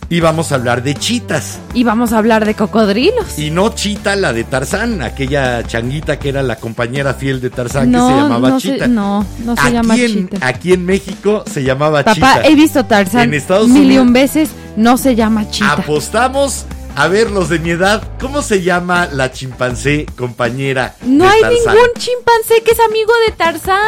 Y 0.10 0.20
vamos 0.20 0.52
a 0.52 0.56
hablar 0.56 0.84
de 0.84 0.94
chitas. 0.94 1.58
Y 1.74 1.86
vamos 1.86 2.12
a 2.12 2.18
hablar 2.18 2.44
de 2.46 2.54
cocodrilos. 2.54 3.40
Y 3.40 3.50
no 3.50 3.70
Chita, 3.74 4.18
la 4.18 4.34
de 4.34 4.44
Tarzán, 4.44 5.02
aquella 5.02 5.64
changuita 5.66 6.20
que 6.20 6.28
era 6.28 6.44
la 6.44 6.58
compañera 6.58 7.14
fiel 7.14 7.40
de 7.40 7.50
Tarzán 7.50 7.90
no, 7.90 8.10
que 8.10 8.14
se 8.14 8.20
llamaba 8.20 8.50
no 8.50 8.60
Chita. 8.60 8.86
Se, 8.86 8.88
no, 8.90 9.26
no 9.46 9.56
se 9.56 9.62
aquí 9.62 9.72
llama 9.72 9.96
en, 9.96 10.08
Chita. 10.30 10.46
Aquí 10.46 10.74
en 10.74 10.86
México 10.86 11.46
se 11.50 11.64
llamaba 11.64 12.04
Papá, 12.04 12.14
Chita. 12.16 12.42
he 12.44 12.56
visto 12.56 12.84
Tarzán 12.84 13.30
En 13.30 13.34
Estados 13.36 13.70
mil 13.70 13.90
y 13.90 13.98
un 14.00 14.12
veces, 14.12 14.50
no 14.76 14.98
se 14.98 15.16
llama 15.16 15.50
Chita. 15.50 15.74
Apostamos 15.74 16.66
a 16.96 17.08
ver 17.08 17.32
los 17.32 17.50
de 17.50 17.60
mi 17.60 17.72
edad. 17.72 18.04
¿Cómo 18.20 18.42
se 18.42 18.62
llama 18.62 19.08
la 19.12 19.32
chimpancé 19.32 20.06
compañera? 20.18 20.96
no 21.06 21.26
de 21.26 21.30
hay 21.32 21.42
Tarzán? 21.42 21.74
ningún 21.76 21.90
chimpancé 21.98 22.64
que 22.64 22.72
es 22.72 22.80
amigo 22.80 23.12
de 23.28 23.34
Tarzán. 23.34 23.80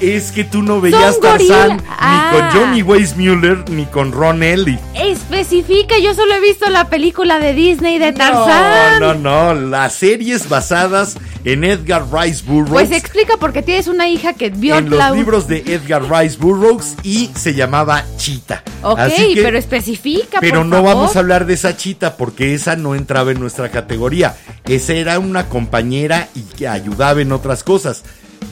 Es 0.00 0.32
que 0.32 0.44
tú 0.44 0.62
no 0.62 0.80
veías. 0.80 1.20
Tarzán 1.20 1.82
Ah. 1.88 2.30
ni 2.32 2.38
con 2.38 2.50
Johnny 2.50 2.82
Weissmuller 2.82 3.68
ni 3.70 3.84
con 3.86 4.12
Ron 4.12 4.42
Ellie. 4.42 4.78
Especifica, 4.94 5.98
yo 5.98 6.14
solo 6.14 6.34
he 6.34 6.40
visto 6.40 6.68
la 6.70 6.88
película 6.88 7.38
de 7.38 7.54
Disney 7.54 7.98
de 7.98 8.12
Tarzán. 8.12 9.00
No, 9.00 9.14
no, 9.14 9.54
no. 9.54 9.60
Las 9.68 9.94
series 9.94 10.48
basadas 10.48 11.16
en 11.44 11.64
Edgar 11.64 12.04
Rice 12.12 12.42
Burroughs. 12.46 12.70
Pues 12.70 12.90
explica 12.92 13.36
porque 13.38 13.62
tienes 13.62 13.86
una 13.88 14.08
hija 14.08 14.32
que 14.34 14.50
vio 14.50 14.76
en 14.76 14.90
los 14.90 15.10
libros 15.16 15.48
de 15.48 15.58
Edgar 15.66 16.02
Rice 16.10 16.36
Burroughs 16.38 16.94
y 17.02 17.30
se 17.34 17.54
llamaba 17.54 18.04
Chita. 18.16 18.62
Ok, 18.82 18.98
Así 18.98 19.34
que- 19.34 19.42
pero 19.42 19.58
especifica, 19.58 20.38
Pero 20.40 20.58
por 20.60 20.66
no 20.66 20.76
favor. 20.76 20.94
vamos 20.94 21.16
a 21.16 21.18
hablar 21.20 21.46
de 21.46 21.54
esa 21.54 21.76
chita 21.76 22.16
porque 22.16 22.51
esa 22.54 22.76
no 22.76 22.94
entraba 22.94 23.32
en 23.32 23.40
nuestra 23.40 23.70
categoría. 23.70 24.36
Esa 24.66 24.94
era 24.94 25.18
una 25.18 25.48
compañera 25.48 26.28
y 26.34 26.42
que 26.42 26.68
ayudaba 26.68 27.20
en 27.20 27.32
otras 27.32 27.64
cosas. 27.64 28.02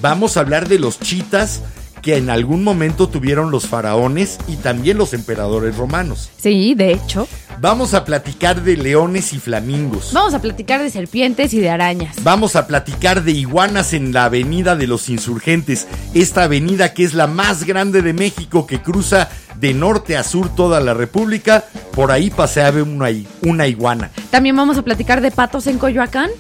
Vamos 0.01 0.37
a 0.37 0.41
hablar 0.41 0.69
de 0.69 0.79
los 0.79 0.99
chitas 0.99 1.63
que 2.03 2.17
en 2.17 2.31
algún 2.31 2.65
momento 2.65 3.09
tuvieron 3.09 3.51
los 3.51 3.67
faraones 3.67 4.39
y 4.49 4.57
también 4.57 4.99
los 4.99 5.15
emperadores 5.15 5.77
romanos. 5.77 6.31
Sí, 6.39 6.75
de 6.75 6.93
hecho. 6.93 7.29
Vamos 7.61 7.93
a 7.93 8.07
platicar 8.07 8.63
de 8.63 8.77
leones 8.77 9.35
y 9.35 9.39
flamingos. 9.39 10.13
Vamos 10.15 10.33
a 10.33 10.41
platicar 10.41 10.83
de 10.83 10.89
serpientes 10.89 11.53
y 11.53 11.61
de 11.61 11.69
arañas. 11.69 12.17
Vamos 12.23 12.57
a 12.57 12.67
platicar 12.67 13.23
de 13.23 13.33
iguanas 13.33 13.93
en 13.93 14.15
la 14.15 14.25
Avenida 14.25 14.77
de 14.77 14.87
los 14.87 15.11
Insurgentes, 15.11 15.87
esta 16.15 16.45
avenida 16.45 16.95
que 16.95 17.05
es 17.05 17.13
la 17.13 17.27
más 17.27 17.65
grande 17.65 18.01
de 18.01 18.15
México 18.15 18.67
que 18.67 18.81
cruza 18.81 19.29
de 19.57 19.75
norte 19.75 20.17
a 20.17 20.25
sur 20.25 20.55
toda 20.55 20.81
la 20.81 20.95
República. 20.95 21.65
Por 21.93 22.13
ahí 22.13 22.31
paseaba 22.31 22.83
una, 22.83 23.09
una 23.43 23.67
iguana. 23.67 24.11
También 24.31 24.57
vamos 24.57 24.79
a 24.79 24.83
platicar 24.83 25.21
de 25.21 25.31
patos 25.31 25.67
en 25.67 25.77
Coyoacán, 25.77 26.31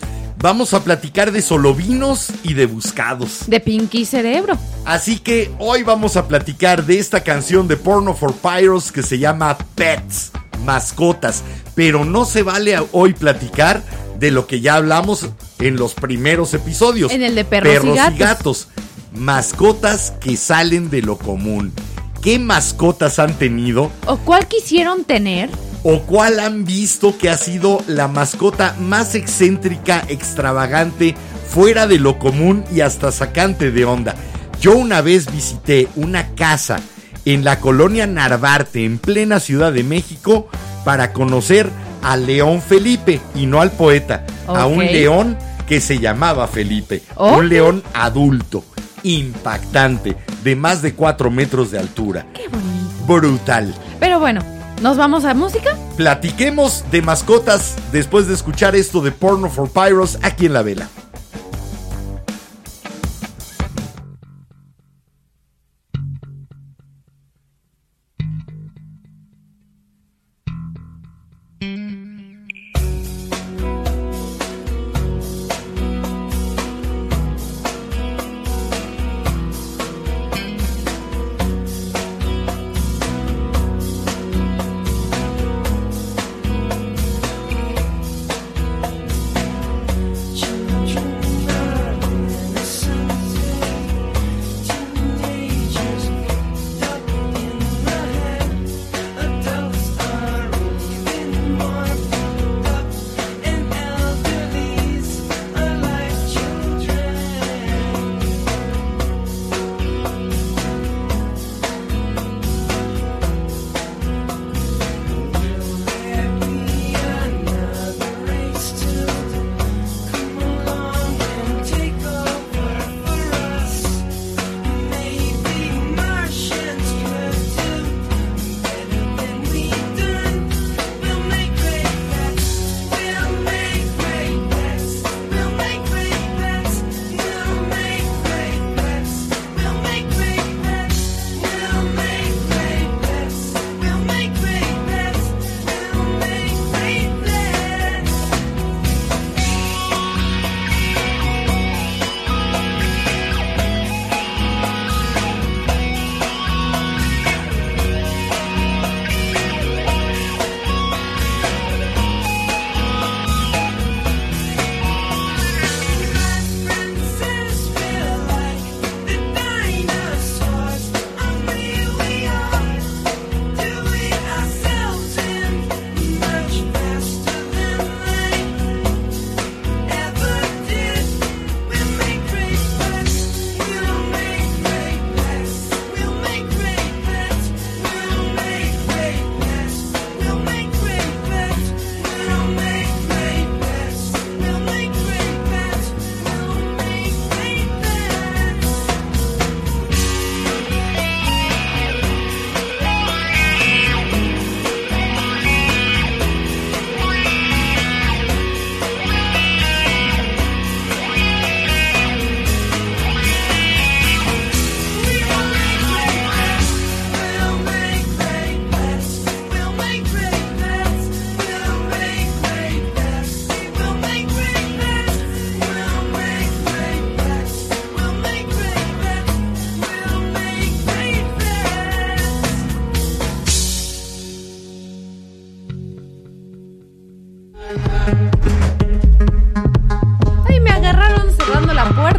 Vamos 0.42 0.72
a 0.72 0.82
platicar 0.82 1.32
de 1.32 1.42
solovinos 1.42 2.28
y 2.42 2.54
de 2.54 2.64
buscados. 2.64 3.40
de 3.46 3.60
Pinky 3.60 4.06
Cerebro. 4.06 4.56
Así 4.86 5.18
que 5.18 5.50
hoy 5.58 5.82
vamos 5.82 6.16
a 6.16 6.28
platicar 6.28 6.86
de 6.86 6.98
esta 6.98 7.22
canción 7.22 7.68
de 7.68 7.76
Porno 7.76 8.14
for 8.14 8.32
Pyros 8.32 8.90
que 8.90 9.02
se 9.02 9.18
llama 9.18 9.58
Pets, 9.74 10.30
mascotas. 10.64 11.42
Pero 11.74 12.06
no 12.06 12.24
se 12.24 12.42
vale 12.42 12.78
hoy 12.92 13.12
platicar 13.12 13.82
de 14.18 14.30
lo 14.30 14.46
que 14.46 14.62
ya 14.62 14.76
hablamos 14.76 15.28
en 15.58 15.76
los 15.76 15.92
primeros 15.92 16.54
episodios. 16.54 17.12
En 17.12 17.22
el 17.22 17.34
de 17.34 17.44
perros 17.44 17.84
y 17.84 17.94
gatos. 17.94 18.18
gatos. 18.18 18.68
Mascotas 19.12 20.14
que 20.20 20.38
salen 20.38 20.88
de 20.88 21.02
lo 21.02 21.18
común. 21.18 21.70
¿Qué 22.22 22.38
mascotas 22.38 23.18
han 23.18 23.34
tenido? 23.34 23.90
¿O 24.06 24.16
cuál 24.16 24.46
quisieron 24.46 25.04
tener? 25.04 25.50
¿O 25.82 26.00
cuál 26.02 26.40
han 26.40 26.64
visto 26.64 27.16
que 27.16 27.30
ha 27.30 27.38
sido 27.38 27.82
la 27.86 28.06
mascota 28.06 28.76
más 28.78 29.14
excéntrica, 29.14 30.04
extravagante, 30.08 31.14
fuera 31.48 31.86
de 31.86 31.98
lo 31.98 32.18
común 32.18 32.64
y 32.72 32.82
hasta 32.82 33.10
sacante 33.12 33.70
de 33.70 33.86
onda? 33.86 34.14
Yo 34.60 34.76
una 34.76 35.00
vez 35.00 35.32
visité 35.32 35.88
una 35.96 36.34
casa 36.34 36.80
en 37.24 37.44
la 37.44 37.60
colonia 37.60 38.06
Narvarte, 38.06 38.84
en 38.84 38.98
plena 38.98 39.40
Ciudad 39.40 39.72
de 39.72 39.82
México, 39.82 40.48
para 40.84 41.14
conocer 41.14 41.70
al 42.02 42.26
león 42.26 42.60
Felipe 42.60 43.20
y 43.34 43.46
no 43.46 43.62
al 43.62 43.70
poeta, 43.70 44.26
a 44.48 44.66
un 44.66 44.84
león 44.84 45.38
que 45.66 45.80
se 45.80 45.98
llamaba 45.98 46.46
Felipe, 46.46 47.02
un 47.16 47.48
león 47.48 47.82
adulto, 47.94 48.64
impactante, 49.02 50.16
de 50.44 50.56
más 50.56 50.82
de 50.82 50.94
4 50.94 51.30
metros 51.30 51.70
de 51.70 51.78
altura. 51.78 52.26
Qué 52.34 52.48
bonito. 52.48 52.70
Brutal. 53.06 53.74
Pero 53.98 54.20
bueno, 54.20 54.42
¿nos 54.80 54.96
vamos 54.96 55.24
a 55.24 55.34
música? 55.34 55.76
Platiquemos 55.96 56.84
de 56.90 57.02
mascotas 57.02 57.76
después 57.92 58.26
de 58.26 58.34
escuchar 58.34 58.74
esto 58.74 59.00
de 59.00 59.12
Porno 59.12 59.50
for 59.50 59.70
Pyros 59.70 60.18
aquí 60.22 60.46
en 60.46 60.54
la 60.54 60.62
vela. 60.62 60.88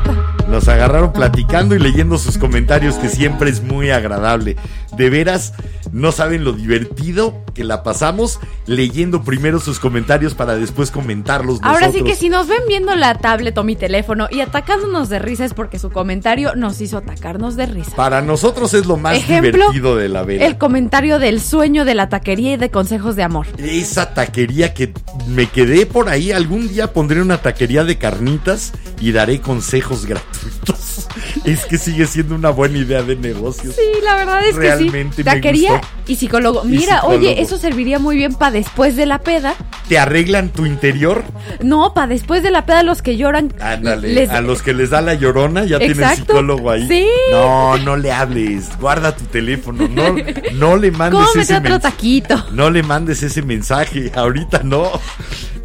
Puerta. 0.04 0.36
Nos 0.48 0.68
agarraron 0.68 1.14
platicando 1.14 1.76
y 1.76 1.80
leyendo 1.80 2.18
sus 2.18 2.38
comentarios, 2.38 2.96
que 2.96 3.08
siempre 3.08 3.50
es 3.50 3.64
muy 3.64 3.90
agradable. 3.92 4.58
De 4.98 5.10
veras, 5.10 5.54
no 5.94 6.12
saben 6.12 6.44
lo 6.44 6.54
divertido 6.54 7.44
que 7.54 7.64
la 7.64 7.84
pasamos 7.84 8.40
leyendo 8.66 9.24
primero 9.24 9.60
sus 9.60 9.80
comentarios 9.80 10.34
para 10.34 10.56
después 10.56 10.92
comentarlos. 10.92 11.60
Ahora 11.62 11.92
sí 11.92 12.04
que 12.04 12.16
si 12.16 12.30
nos 12.30 12.48
ven 12.48 12.62
viendo 12.68 12.96
la 12.96 13.16
tablet 13.16 13.58
o 13.58 13.64
mi 13.64 13.76
teléfono 13.76 14.28
y 14.32 14.40
atacándonos 14.40 15.10
de 15.10 15.20
risa 15.20 15.46
es 15.46 15.54
porque 15.54 15.80
su 15.80 15.90
comentario 15.90 16.56
nos 16.56 16.80
hizo 16.82 16.98
atacarnos 16.98 17.56
de 17.56 17.66
risa. 17.66 17.96
Para 17.96 18.22
nosotros 18.22 18.74
es 18.74 18.86
lo 18.86 18.98
más 18.98 19.18
Ejemplo, 19.18 19.52
divertido 19.52 19.96
de 19.96 20.10
la 20.10 20.24
vela. 20.24 20.46
El 20.46 20.58
comentario 20.58 21.20
del 21.20 21.42
sueño 21.42 21.84
de 21.84 21.96
la 21.96 22.10
taquería 22.10 22.54
y 22.54 22.58
de 22.58 22.72
consejos 22.72 23.16
de 23.16 23.24
amor. 23.24 23.48
Esa 23.58 24.14
taquería 24.14 24.74
que 24.74 24.94
me 25.28 25.48
quedé 25.48 25.86
por 25.86 26.08
ahí, 26.08 26.32
algún 26.32 26.70
día 26.70 26.94
pondré 26.94 27.22
una 27.22 27.38
taquería 27.38 27.84
de 27.84 27.98
carnitas 27.98 28.72
y 29.02 29.12
daré 29.12 29.42
consejos 29.42 29.91
gratuitos. 30.06 31.08
Es 31.46 31.66
que 31.66 31.78
sigue 31.78 32.06
siendo 32.08 32.36
una 32.36 32.50
buena 32.52 32.78
idea 32.78 33.02
de 33.04 33.16
negocio. 33.16 33.72
Sí, 33.72 33.82
la 34.04 34.16
verdad 34.16 34.46
es 34.46 34.56
Realmente 34.56 35.18
que 35.18 35.22
sí. 35.24 35.24
Taquería 35.24 35.72
gustó. 35.74 35.88
y 36.08 36.16
psicólogo. 36.16 36.62
Y 36.66 36.68
Mira, 36.70 36.96
psicólogo. 36.98 37.20
oye, 37.20 37.42
eso 37.42 37.58
serviría 37.58 38.00
muy 38.00 38.16
bien 38.16 38.34
para 38.36 38.52
después 38.52 38.96
de 38.96 39.06
la 39.06 39.20
peda. 39.20 39.56
¿Te 39.90 39.98
arreglan 39.98 40.50
tu 40.50 40.66
interior? 40.66 41.24
No, 41.62 41.94
para 41.94 42.08
después 42.08 42.44
de 42.44 42.52
la 42.52 42.66
peda 42.66 42.84
los 42.84 43.02
que 43.02 43.18
lloran. 43.18 43.54
Ándale, 43.60 44.14
les- 44.14 44.30
a 44.30 44.42
los 44.42 44.62
que 44.62 44.74
les 44.74 44.90
da 44.92 45.02
la 45.02 45.16
llorona 45.16 45.64
ya 45.66 45.80
tienen 45.80 46.00
Exacto. 46.00 46.26
psicólogo 46.34 46.70
ahí. 46.72 46.88
Sí. 46.88 47.08
No, 47.32 47.78
no 47.80 47.98
le 47.98 48.12
hables, 48.12 48.66
guarda 48.80 49.16
tu 49.16 49.26
teléfono, 49.26 49.88
no, 49.88 50.16
no 50.54 50.78
le 50.78 50.92
mandes 50.92 51.20
Cómete 51.22 51.42
ese 51.42 51.58
otro 51.58 51.80
taquito. 51.80 52.46
No 52.52 52.70
le 52.70 52.84
mandes 52.84 53.22
ese 53.24 53.42
mensaje, 53.42 54.12
ahorita 54.16 54.62
no. 54.64 54.92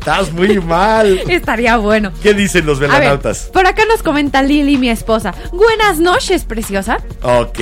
Estás 0.06 0.32
muy 0.32 0.60
mal. 0.60 1.18
Estaría 1.28 1.78
bueno. 1.78 2.12
¿Qué 2.22 2.32
dicen 2.32 2.64
los 2.64 2.78
velanautas? 2.78 3.50
por 3.52 3.66
acá 3.66 3.82
nos 3.86 4.04
comenta 4.04 4.40
Lili, 4.40 4.76
mi 4.76 4.88
esposa. 4.88 5.34
Buenas 5.52 5.98
noches, 5.98 6.44
preciosa. 6.44 6.98
Ok. 7.22 7.58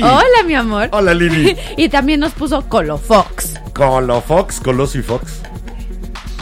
Hola, 0.00 0.44
mi 0.46 0.54
amor. 0.54 0.88
Hola, 0.92 1.12
Lili. 1.14 1.56
y 1.76 1.88
también 1.88 2.20
nos 2.20 2.30
puso 2.32 2.62
Colo 2.68 2.96
Fox. 2.96 3.54
Colo 3.74 4.20
Fox, 4.20 4.60
Coloso 4.60 4.98
y 4.98 5.02
Fox. 5.02 5.40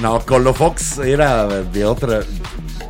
No, 0.03 0.21
Colo 0.21 0.53
Fox 0.53 0.99
era 0.99 1.47
de 1.47 1.85
otra. 1.87 2.21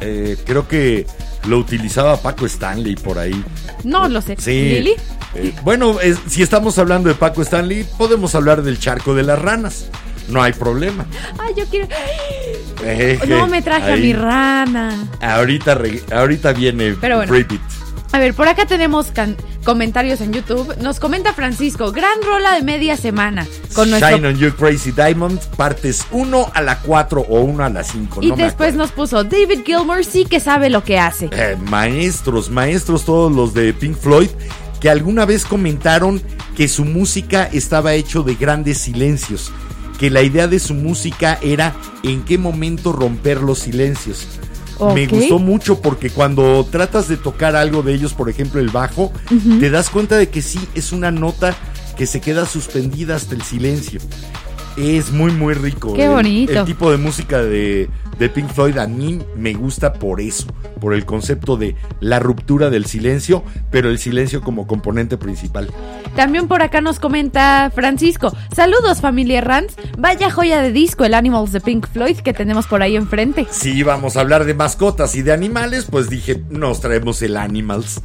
eh, 0.00 0.36
creo 0.44 0.66
que 0.66 1.06
lo 1.46 1.58
utilizaba 1.58 2.16
Paco 2.16 2.44
Stanley 2.46 2.96
por 2.96 3.20
ahí. 3.20 3.40
No 3.84 4.08
lo 4.08 4.20
sé. 4.20 4.34
Sí. 4.36 4.50
Lili. 4.50 4.94
Eh, 5.36 5.54
bueno, 5.62 6.00
es- 6.00 6.18
si 6.26 6.42
estamos 6.42 6.76
hablando 6.80 7.08
de 7.08 7.14
Paco 7.14 7.40
Stanley, 7.42 7.86
podemos 7.96 8.34
hablar 8.34 8.62
del 8.64 8.80
charco 8.80 9.14
de 9.14 9.22
las 9.22 9.38
ranas. 9.40 9.86
No 10.28 10.42
hay 10.42 10.52
problema. 10.52 11.06
Ay, 11.38 11.54
yo 11.56 11.64
quiero. 11.66 11.88
No 13.26 13.46
me 13.46 13.62
traje 13.62 13.92
a 13.92 13.96
mi 13.96 14.12
rana. 14.12 15.08
Ahorita, 15.20 15.74
re- 15.74 16.02
ahorita 16.12 16.52
viene 16.52 16.94
Pero 17.00 17.16
bueno. 17.16 17.32
A 18.10 18.18
ver, 18.18 18.32
por 18.32 18.48
acá 18.48 18.64
tenemos 18.64 19.08
can- 19.10 19.36
comentarios 19.64 20.22
en 20.22 20.32
YouTube. 20.32 20.76
Nos 20.80 20.98
comenta 20.98 21.34
Francisco, 21.34 21.92
gran 21.92 22.22
rola 22.24 22.54
de 22.54 22.62
media 22.62 22.96
semana. 22.96 23.46
Con 23.74 23.90
nuestro 23.90 24.16
Shine 24.16 24.28
on 24.28 24.36
You 24.38 24.52
Crazy 24.54 24.92
Diamond, 24.92 25.38
partes 25.56 26.06
1 26.10 26.50
a 26.54 26.62
la 26.62 26.78
4 26.80 27.20
o 27.28 27.40
1 27.40 27.64
a 27.64 27.68
la 27.68 27.84
5. 27.84 28.22
Y 28.22 28.30
no 28.30 28.36
después 28.36 28.74
nos 28.74 28.92
puso 28.92 29.24
David 29.24 29.60
Gilmour 29.66 30.04
sí 30.06 30.24
que 30.24 30.40
sabe 30.40 30.70
lo 30.70 30.82
que 30.84 30.98
hace. 30.98 31.28
Eh, 31.32 31.56
maestros, 31.68 32.48
maestros 32.50 33.04
todos 33.04 33.30
los 33.30 33.52
de 33.52 33.74
Pink 33.74 33.96
Floyd, 33.98 34.30
que 34.80 34.88
alguna 34.88 35.26
vez 35.26 35.44
comentaron 35.44 36.22
que 36.56 36.66
su 36.66 36.86
música 36.86 37.48
estaba 37.52 37.92
hecho 37.92 38.22
de 38.22 38.36
grandes 38.36 38.78
silencios, 38.78 39.52
que 39.98 40.10
la 40.10 40.22
idea 40.22 40.46
de 40.46 40.58
su 40.60 40.74
música 40.74 41.38
era 41.42 41.74
en 42.02 42.22
qué 42.22 42.38
momento 42.38 42.92
romper 42.92 43.40
los 43.42 43.58
silencios. 43.58 44.26
Me 44.94 45.06
gustó 45.08 45.40
mucho 45.40 45.80
porque 45.82 46.08
cuando 46.08 46.64
tratas 46.70 47.08
de 47.08 47.16
tocar 47.16 47.56
algo 47.56 47.82
de 47.82 47.94
ellos, 47.94 48.14
por 48.14 48.30
ejemplo 48.30 48.60
el 48.60 48.68
bajo, 48.68 49.12
te 49.58 49.70
das 49.70 49.90
cuenta 49.90 50.16
de 50.16 50.28
que 50.28 50.40
sí, 50.40 50.60
es 50.74 50.92
una 50.92 51.10
nota 51.10 51.56
que 51.96 52.06
se 52.06 52.20
queda 52.20 52.46
suspendida 52.46 53.16
hasta 53.16 53.34
el 53.34 53.42
silencio. 53.42 54.00
Es 54.76 55.10
muy, 55.10 55.32
muy 55.32 55.54
rico. 55.54 55.94
Qué 55.94 56.04
El- 56.04 56.10
bonito. 56.12 56.60
El, 56.60 56.64
tipo 56.64 56.92
de 56.92 56.96
música 56.96 57.42
de, 57.42 57.90
de 58.18 58.28
Pink 58.28 58.50
Floyd 58.50 58.78
a 58.78 58.86
mí 58.86 59.20
me 59.36 59.54
gusta 59.54 59.92
por 59.92 60.20
eso, 60.20 60.46
por 60.80 60.94
el 60.94 61.04
concepto 61.04 61.56
de 61.56 61.76
la 62.00 62.18
ruptura 62.18 62.70
del 62.70 62.86
silencio, 62.86 63.44
pero 63.70 63.88
el 63.90 63.98
silencio 63.98 64.42
como 64.42 64.66
componente 64.66 65.16
principal. 65.16 65.70
También 66.16 66.48
por 66.48 66.62
acá 66.62 66.80
nos 66.80 66.98
comenta 66.98 67.70
Francisco. 67.74 68.32
Saludos 68.54 69.00
familia 69.00 69.40
Rans. 69.40 69.74
Vaya 69.96 70.30
joya 70.30 70.60
de 70.60 70.72
disco 70.72 71.04
el 71.04 71.14
Animals 71.14 71.52
de 71.52 71.60
Pink 71.60 71.86
Floyd 71.88 72.18
que 72.18 72.32
tenemos 72.32 72.66
por 72.66 72.82
ahí 72.82 72.96
enfrente. 72.96 73.46
Si 73.50 73.70
íbamos 73.70 74.16
a 74.16 74.20
hablar 74.20 74.44
de 74.44 74.54
mascotas 74.54 75.14
y 75.14 75.22
de 75.22 75.32
animales, 75.32 75.86
pues 75.90 76.10
dije, 76.10 76.42
nos 76.50 76.80
traemos 76.80 77.22
el 77.22 77.36
Animals. 77.36 78.00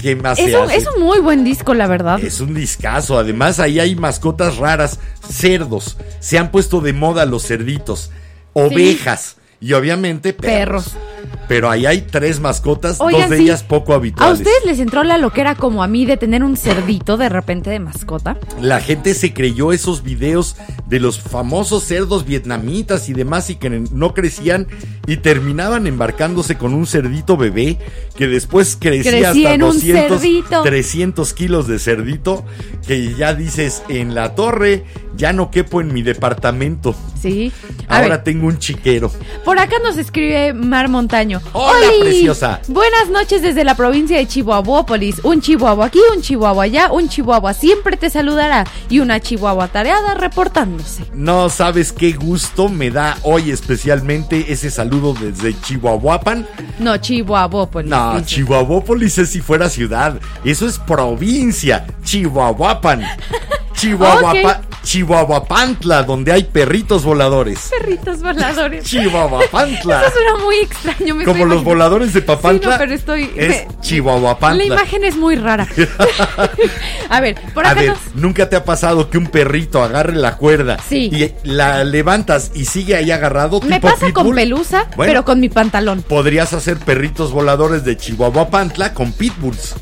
¿Qué 0.00 0.16
más 0.16 0.38
Es 0.38 0.54
un, 0.54 0.70
es 0.70 0.86
un 0.96 1.02
muy 1.02 1.20
buen 1.20 1.44
disco, 1.44 1.74
la 1.74 1.86
verdad. 1.86 2.18
Es 2.18 2.40
un 2.40 2.54
discazo. 2.54 3.18
Además, 3.18 3.60
ahí 3.60 3.78
hay 3.78 3.94
mascotas 3.94 4.56
raras. 4.56 4.98
Cerdos. 5.30 5.96
Se 6.18 6.38
han 6.38 6.50
puesto 6.50 6.80
de 6.80 6.92
moda 6.92 7.24
los 7.24 7.46
cerditos. 7.46 8.10
Ovejas. 8.52 9.36
Y 9.60 9.72
obviamente 9.74 10.32
perros. 10.32 10.90
Perros. 10.90 11.21
Pero 11.48 11.68
ahí 11.70 11.86
hay 11.86 12.02
tres 12.02 12.40
mascotas, 12.40 13.00
Oigan, 13.00 13.22
dos 13.22 13.30
de 13.30 13.36
sí. 13.38 13.42
ellas 13.44 13.62
poco 13.62 13.92
¿A 13.92 13.96
habituales. 13.96 14.38
ustedes 14.38 14.64
les 14.64 14.78
entró 14.78 15.02
la 15.04 15.18
loquera 15.18 15.54
como 15.54 15.82
a 15.82 15.88
mí 15.88 16.06
de 16.06 16.16
tener 16.16 16.42
un 16.42 16.56
cerdito 16.56 17.16
de 17.16 17.28
repente 17.28 17.68
de 17.70 17.78
mascota? 17.78 18.38
La 18.60 18.80
gente 18.80 19.12
se 19.14 19.34
creyó 19.34 19.72
esos 19.72 20.02
videos 20.02 20.56
de 20.88 21.00
los 21.00 21.20
famosos 21.20 21.84
cerdos 21.84 22.24
vietnamitas 22.24 23.08
y 23.08 23.12
demás 23.12 23.50
y 23.50 23.56
que 23.56 23.70
no 23.70 24.14
crecían 24.14 24.66
y 25.06 25.16
terminaban 25.18 25.86
embarcándose 25.86 26.56
con 26.56 26.74
un 26.74 26.86
cerdito 26.86 27.36
bebé 27.36 27.78
que 28.16 28.28
después 28.28 28.76
crecía 28.78 29.10
Crecí 29.10 29.44
hasta 29.46 29.54
en 29.54 29.62
un 29.62 29.72
200, 29.74 30.20
cerdito. 30.20 30.62
300 30.62 31.32
kilos 31.34 31.66
de 31.66 31.78
cerdito 31.78 32.44
que 32.86 33.14
ya 33.14 33.34
dices 33.34 33.82
en 33.88 34.14
la 34.14 34.34
torre 34.34 34.84
ya 35.16 35.32
no 35.32 35.50
quepo 35.50 35.80
en 35.80 35.92
mi 35.92 36.02
departamento. 36.02 36.94
Sí. 37.20 37.52
A 37.88 37.96
Ahora 37.98 38.08
ver, 38.16 38.24
tengo 38.24 38.46
un 38.46 38.58
chiquero. 38.58 39.10
por 39.44 39.58
acá 39.58 39.76
nos 39.82 39.98
escribe 39.98 40.52
Mar 40.54 40.88
Montaño. 40.88 41.31
Hola, 41.52 41.88
¡Oli! 41.88 42.00
preciosa. 42.00 42.60
Buenas 42.68 43.08
noches 43.10 43.42
desde 43.42 43.64
la 43.64 43.74
provincia 43.74 44.18
de 44.18 44.26
Chihuahuópolis. 44.26 45.20
Un 45.24 45.40
chihuahua 45.40 45.86
aquí, 45.86 46.00
un 46.14 46.22
chihuahua 46.22 46.64
allá, 46.64 46.90
un 46.92 47.08
chihuahua 47.08 47.54
siempre 47.54 47.96
te 47.96 48.10
saludará 48.10 48.64
y 48.88 48.98
una 49.00 49.20
chihuahua 49.20 49.68
tareada 49.68 50.14
reportándose. 50.14 51.04
No 51.14 51.48
sabes 51.48 51.92
qué 51.92 52.12
gusto 52.12 52.68
me 52.68 52.90
da 52.90 53.16
hoy 53.22 53.50
especialmente 53.50 54.52
ese 54.52 54.70
saludo 54.70 55.14
desde 55.14 55.58
Chihuahuapan. 55.60 56.46
No, 56.78 56.96
Chihuahuópolis. 56.96 57.90
No, 57.90 58.14
dice. 58.14 58.26
Chihuahuópolis 58.26 59.18
es 59.18 59.30
si 59.30 59.40
fuera 59.40 59.68
ciudad. 59.68 60.18
Eso 60.44 60.66
es 60.66 60.78
provincia. 60.78 61.86
Chihuahuapan. 62.04 63.02
Chihuahuapa, 63.82 64.60
Chihuahuapantla, 64.84 66.04
donde 66.04 66.30
hay 66.32 66.44
perritos 66.44 67.02
voladores. 67.04 67.68
Perritos 67.80 68.20
voladores. 68.22 68.84
Chihuahuapantla. 68.88 70.02
Eso 70.02 70.12
suena 70.12 70.44
muy 70.44 70.56
extraño. 70.56 71.14
me 71.16 71.24
Como 71.24 71.44
los 71.46 71.56
imaginando- 71.58 71.64
voladores 71.64 72.12
de 72.14 72.22
Papantla. 72.22 72.62
Sí, 72.62 72.70
no, 72.70 72.78
pero 72.78 72.94
estoy- 72.94 73.30
Es 73.36 73.48
me- 73.48 73.66
La 73.74 73.80
Chihuahuapantla. 73.80 74.64
imagen 74.64 75.02
es 75.04 75.16
muy 75.16 75.34
rara. 75.34 75.66
A 77.10 77.20
ver, 77.20 77.36
por 77.52 77.66
A 77.66 77.70
acá 77.70 77.80
ver, 77.80 77.88
nos... 77.90 77.98
¿nunca 78.14 78.48
te 78.48 78.54
ha 78.56 78.64
pasado 78.64 79.10
que 79.10 79.18
un 79.18 79.26
perrito 79.26 79.82
agarre 79.82 80.14
la 80.14 80.36
cuerda 80.36 80.78
Sí. 80.88 81.10
y 81.12 81.48
la 81.48 81.82
levantas 81.84 82.52
y 82.54 82.66
sigue 82.66 82.94
ahí 82.94 83.10
agarrado? 83.10 83.60
Me 83.62 83.76
tipo 83.76 83.88
pasa 83.88 84.12
con 84.12 84.32
pelusa, 84.32 84.86
Bueno. 84.96 85.10
pero 85.10 85.24
con 85.24 85.40
mi 85.40 85.48
pantalón. 85.48 86.02
Podrías 86.02 86.52
hacer 86.52 86.78
perritos 86.78 87.32
voladores 87.32 87.84
de 87.84 87.96
Chihuahuapantla 87.96 88.94
con 88.94 89.12
pitbulls. 89.12 89.74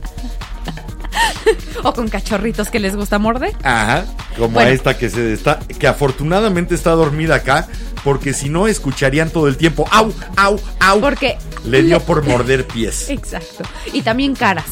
O 1.82 1.92
con 1.92 2.08
cachorritos 2.08 2.68
que 2.70 2.78
les 2.78 2.94
gusta 2.96 3.18
morder. 3.18 3.54
Ajá, 3.62 4.04
como 4.36 4.50
Bueno. 4.50 4.70
a 4.70 4.72
esta 4.72 4.98
que 4.98 5.08
se 5.10 5.32
está, 5.32 5.58
que 5.78 5.86
afortunadamente 5.86 6.74
está 6.74 6.90
dormida 6.92 7.36
acá, 7.36 7.68
porque 8.04 8.32
si 8.32 8.48
no 8.48 8.66
escucharían 8.68 9.30
todo 9.30 9.48
el 9.48 9.56
tiempo, 9.56 9.86
au, 9.90 10.12
au, 10.36 10.60
au. 10.80 11.00
Porque 11.00 11.38
le 11.64 11.82
dio 11.82 12.00
por 12.00 12.24
morder 12.24 12.66
pies. 12.66 13.08
Exacto. 13.10 13.64
Y 13.92 14.02
también 14.02 14.34
caras. 14.34 14.66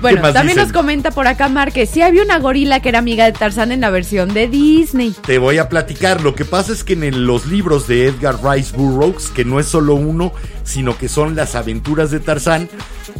Bueno, 0.00 0.20
también 0.22 0.48
dicen? 0.48 0.62
nos 0.64 0.72
comenta 0.72 1.10
por 1.12 1.26
acá 1.26 1.48
Mar 1.48 1.72
que 1.72 1.86
sí 1.86 2.02
había 2.02 2.22
una 2.22 2.38
gorila 2.38 2.80
que 2.80 2.90
era 2.90 2.98
amiga 2.98 3.24
de 3.24 3.32
Tarzán 3.32 3.72
en 3.72 3.80
la 3.80 3.90
versión 3.90 4.34
de 4.34 4.48
Disney. 4.48 5.14
Te 5.26 5.38
voy 5.38 5.58
a 5.58 5.68
platicar. 5.68 6.20
Lo 6.20 6.34
que 6.34 6.44
pasa 6.44 6.72
es 6.72 6.84
que 6.84 6.92
en 6.92 7.04
el- 7.04 7.24
los 7.26 7.46
libros 7.46 7.86
de 7.86 8.06
Edgar 8.08 8.36
Rice 8.44 8.76
Burroughs, 8.76 9.28
que 9.28 9.44
no 9.44 9.60
es 9.60 9.66
solo 9.66 9.94
uno, 9.94 10.32
sino 10.64 10.98
que 10.98 11.08
son 11.08 11.34
las 11.36 11.54
aventuras 11.54 12.10
de 12.10 12.20
Tarzán, 12.20 12.68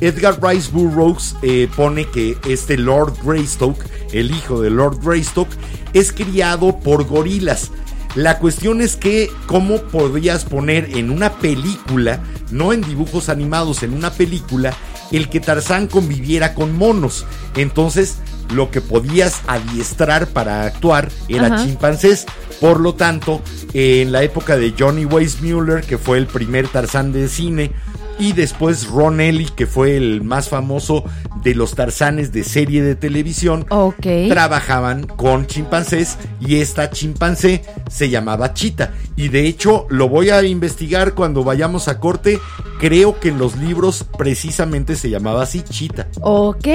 Edgar 0.01 0.39
Rice 0.43 0.71
Burroughs 0.73 1.37
eh, 1.43 1.69
pone 1.75 2.07
que 2.07 2.37
este 2.49 2.77
Lord 2.77 3.15
Greystoke, 3.25 3.85
el 4.13 4.31
hijo 4.31 4.61
de 4.61 4.71
Lord 4.71 4.99
Greystoke, 5.03 5.53
es 5.95 6.13
criado 6.13 6.79
por 6.81 7.05
gorilas. 7.05 7.71
La 8.15 8.39
cuestión 8.39 8.81
es 8.81 8.97
que 8.97 9.29
cómo 9.47 9.79
podrías 9.83 10.45
poner 10.45 10.91
en 10.97 11.11
una 11.11 11.33
película, 11.33 12.21
no 12.51 12.73
en 12.73 12.81
dibujos 12.83 13.29
animados, 13.29 13.83
en 13.83 13.93
una 13.93 14.11
película, 14.11 14.73
el 15.13 15.29
que 15.29 15.41
Tarzán 15.41 15.87
conviviera 15.87 16.55
con 16.55 16.77
monos. 16.77 17.25
Entonces, 17.57 18.19
lo 18.53 18.71
que 18.71 18.81
podías 18.81 19.41
adiestrar 19.47 20.27
para 20.29 20.65
actuar 20.65 21.09
era 21.29 21.47
Ajá. 21.47 21.65
chimpancés. 21.65 22.27
Por 22.61 22.81
lo 22.81 22.95
tanto, 22.95 23.43
en 23.73 24.13
la 24.13 24.23
época 24.23 24.57
de 24.57 24.75
Johnny 24.79 25.05
Weissmuller, 25.05 25.85
que 25.85 25.99
fue 25.99 26.19
el 26.19 26.27
primer 26.27 26.69
Tarzán 26.69 27.13
de 27.13 27.29
cine, 27.29 27.73
y 28.19 28.33
después 28.33 28.87
Ron 28.89 29.21
Ellie, 29.21 29.49
que 29.55 29.67
fue 29.67 29.97
el 29.97 30.23
más 30.23 30.49
famoso 30.49 31.05
de 31.43 31.55
los 31.55 31.75
tarzanes 31.75 32.33
de 32.33 32.43
serie 32.45 32.83
de 32.83 32.95
televisión, 32.95 33.67
Ok. 33.71 34.07
trabajaban 34.29 35.07
con 35.07 35.47
chimpancés 35.47 36.17
y 36.41 36.57
esta 36.57 36.91
chimpancé 36.91 37.63
se 37.91 38.09
llamaba 38.11 38.55
Chita. 38.55 38.93
Y 39.17 39.29
de 39.29 39.47
hecho 39.47 39.87
lo 39.91 40.09
voy 40.09 40.31
a 40.31 40.43
investigar 40.43 41.15
cuando 41.15 41.45
vayamos 41.45 41.89
a 41.89 42.01
corte. 42.01 42.39
Creo 42.81 43.21
que 43.21 43.29
en 43.29 43.39
los 43.39 43.57
libros 43.57 44.05
precisamente 44.19 44.97
se 44.97 45.11
llamaba 45.11 45.43
así 45.43 45.63
Chita. 45.63 46.09
Ok, 46.21 46.67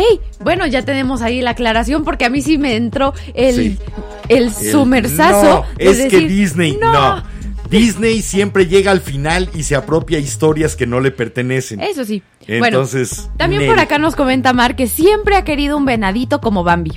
bueno, 0.43 0.65
ya 0.67 0.84
tenemos 0.84 1.21
ahí 1.21 1.41
la 1.41 1.52
aclaración 1.52 2.04
porque 2.04 2.25
a 2.25 2.30
mí 2.30 2.41
sí 2.41 2.58
me 2.58 2.75
entró 2.75 3.13
el, 3.34 3.56
Sí. 3.56 3.80
el, 4.28 4.43
El- 4.45 4.54
sumersazo. 4.54 5.43
No, 5.43 5.65
de 5.78 5.89
es 5.91 6.12
que 6.12 6.19
Disney 6.28 6.78
no. 6.80 7.23
Disney 7.79 8.21
siempre 8.21 8.65
llega 8.67 8.91
al 8.91 9.01
final 9.01 9.49
y 9.53 9.63
se 9.63 9.75
apropia 9.75 10.19
historias 10.19 10.75
que 10.75 10.88
no 10.88 10.99
le 10.99 11.12
pertenecen. 11.12 11.79
Eso 11.82 12.05
sí. 12.05 12.23
Entonces, 12.47 13.17
bueno, 13.17 13.34
también 13.38 13.62
Nel. 13.62 13.71
por 13.71 13.79
acá 13.79 13.99
nos 13.99 14.15
comenta 14.15 14.53
Mar 14.53 14.75
que 14.75 14.88
siempre 14.88 15.36
ha 15.36 15.43
querido 15.43 15.77
un 15.77 15.86
venadito 15.86 16.41
como 16.41 16.63
Bambi. 16.63 16.93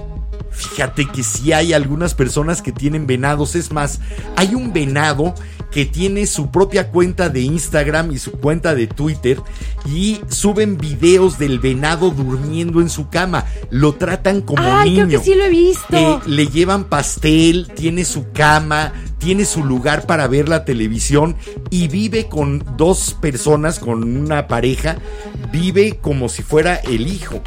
Fíjate 0.51 1.07
que 1.07 1.23
sí 1.23 1.53
hay 1.53 1.73
algunas 1.73 2.15
personas 2.15 2.63
que 2.63 2.73
tienen 2.73 3.07
venados. 3.07 3.55
Es 3.55 3.73
más, 3.73 4.01
hay 4.37 4.55
un 4.55 4.73
venado 4.73 5.35
que 5.73 5.87
tiene 5.87 6.27
su 6.27 6.51
propia 6.51 6.91
cuenta 6.91 7.31
de 7.31 7.41
Instagram 7.41 8.13
y 8.13 8.19
su 8.19 8.33
cuenta 8.33 8.75
de 8.75 8.87
Twitter 8.87 9.41
y 9.87 10.21
suben 10.29 10.77
videos 10.77 11.39
del 11.39 11.59
venado 11.59 12.11
durmiendo 12.11 12.81
en 12.81 12.91
su 12.91 13.09
cama. 13.09 13.47
Lo 13.71 13.95
tratan 13.95 14.43
como 14.43 14.63
Ay, 14.63 14.91
niño. 14.91 15.07
creo 15.09 15.21
que 15.21 15.27
sí 15.27 15.35
lo 15.35 15.45
he 15.45 15.49
visto. 15.49 15.97
Eh, 15.97 16.19
le 16.27 16.47
llevan 16.47 16.85
pastel, 16.85 17.73
tiene 17.75 18.05
su 18.05 18.31
cama, 18.33 18.93
tiene 19.19 19.47
su 19.47 19.65
lugar 19.65 20.07
para 20.07 20.29
ver 20.29 20.49
la 20.49 20.65
televisión 20.65 21.37
y 21.71 21.89
vive 21.89 22.29
con 22.29 22.63
dos 22.77 23.17
personas, 23.21 23.79
con 23.79 24.05
una 24.17 24.49
pareja, 24.49 24.99
vive 25.51 25.99
como 26.01 26.29
si 26.29 26.43
fuera 26.43 26.77
el 26.77 27.09
hijo. 27.09 27.41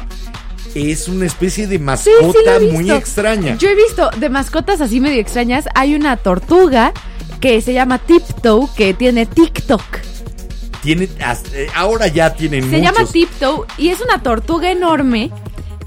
Es 0.74 1.08
una 1.08 1.24
especie 1.24 1.66
de 1.66 1.78
mascota 1.78 2.58
sí 2.58 2.66
muy 2.66 2.90
extraña. 2.90 3.56
Yo 3.56 3.68
he 3.68 3.74
visto 3.74 4.10
de 4.18 4.28
mascotas 4.28 4.80
así 4.80 5.00
medio 5.00 5.20
extrañas. 5.20 5.66
Hay 5.74 5.94
una 5.94 6.18
tortuga 6.18 6.92
que 7.46 7.60
se 7.60 7.72
llama 7.72 7.98
Tiptoe 7.98 8.66
que 8.76 8.92
tiene 8.92 9.24
TikTok. 9.24 9.80
Tiene, 10.82 11.04
eh, 11.04 11.68
ahora 11.76 12.08
ya 12.08 12.34
tienen 12.34 12.62
Se 12.68 12.78
muchos. 12.78 12.82
llama 12.82 13.08
Tiptoe 13.08 13.66
y 13.78 13.90
es 13.90 14.00
una 14.00 14.20
tortuga 14.20 14.70
enorme. 14.70 15.30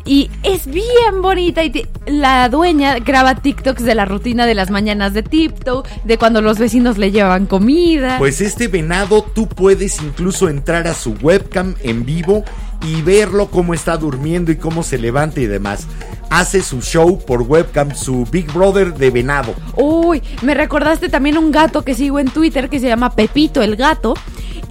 Y 0.05 0.31
es 0.43 0.65
bien 0.67 1.21
bonita 1.21 1.63
y 1.63 1.85
la 2.07 2.47
dueña 2.47 2.99
graba 2.99 3.35
TikToks 3.35 3.83
de 3.83 3.93
la 3.93 4.05
rutina 4.05 4.45
de 4.45 4.55
las 4.55 4.71
mañanas 4.71 5.13
de 5.13 5.21
Tiptoe, 5.21 5.83
de 6.05 6.17
cuando 6.17 6.41
los 6.41 6.57
vecinos 6.57 6.97
le 6.97 7.11
llevan 7.11 7.45
comida. 7.45 8.17
Pues 8.17 8.39
este 8.39 8.69
venado 8.69 9.21
tú 9.21 9.49
puedes 9.49 10.01
incluso 10.01 10.47
entrar 10.47 10.87
a 10.87 10.93
su 10.93 11.11
webcam 11.21 11.75
en 11.83 12.05
vivo 12.05 12.45
y 12.87 13.01
verlo 13.01 13.51
cómo 13.51 13.73
está 13.73 13.97
durmiendo 13.97 14.53
y 14.53 14.55
cómo 14.55 14.81
se 14.81 14.97
levanta 14.97 15.41
y 15.41 15.45
demás. 15.45 15.85
Hace 16.29 16.61
su 16.61 16.81
show 16.81 17.19
por 17.25 17.41
webcam, 17.41 17.95
su 17.95 18.25
Big 18.25 18.51
Brother 18.53 18.93
de 18.93 19.09
venado. 19.09 19.55
Uy, 19.75 20.21
me 20.43 20.53
recordaste 20.53 21.09
también 21.09 21.37
un 21.37 21.51
gato 21.51 21.83
que 21.83 21.95
sigo 21.95 22.19
en 22.19 22.29
Twitter 22.29 22.69
que 22.69 22.79
se 22.79 22.87
llama 22.87 23.15
Pepito 23.15 23.61
el 23.61 23.75
gato. 23.75 24.13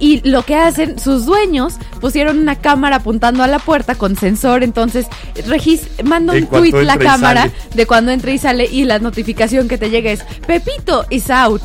Y 0.00 0.20
lo 0.28 0.44
que 0.44 0.54
hacen, 0.54 1.00
sus 1.00 1.26
dueños 1.26 1.74
pusieron 2.00 2.38
una 2.38 2.54
cámara 2.54 2.96
apuntando 2.96 3.42
a 3.42 3.48
la 3.48 3.58
puerta 3.58 3.96
con 3.96 4.14
sensor. 4.14 4.62
Entonces, 4.62 5.08
regis 5.46 5.88
manda 6.04 6.34
un 6.34 6.46
tweet 6.46 6.84
la 6.84 6.96
cámara 6.96 7.50
de 7.74 7.86
cuando 7.86 8.12
entra 8.12 8.30
y 8.30 8.38
sale. 8.38 8.66
Y 8.66 8.84
la 8.84 9.00
notificación 9.00 9.66
que 9.66 9.78
te 9.78 9.90
llega 9.90 10.12
es: 10.12 10.22
Pepito 10.46 11.04
is 11.10 11.28
out. 11.30 11.62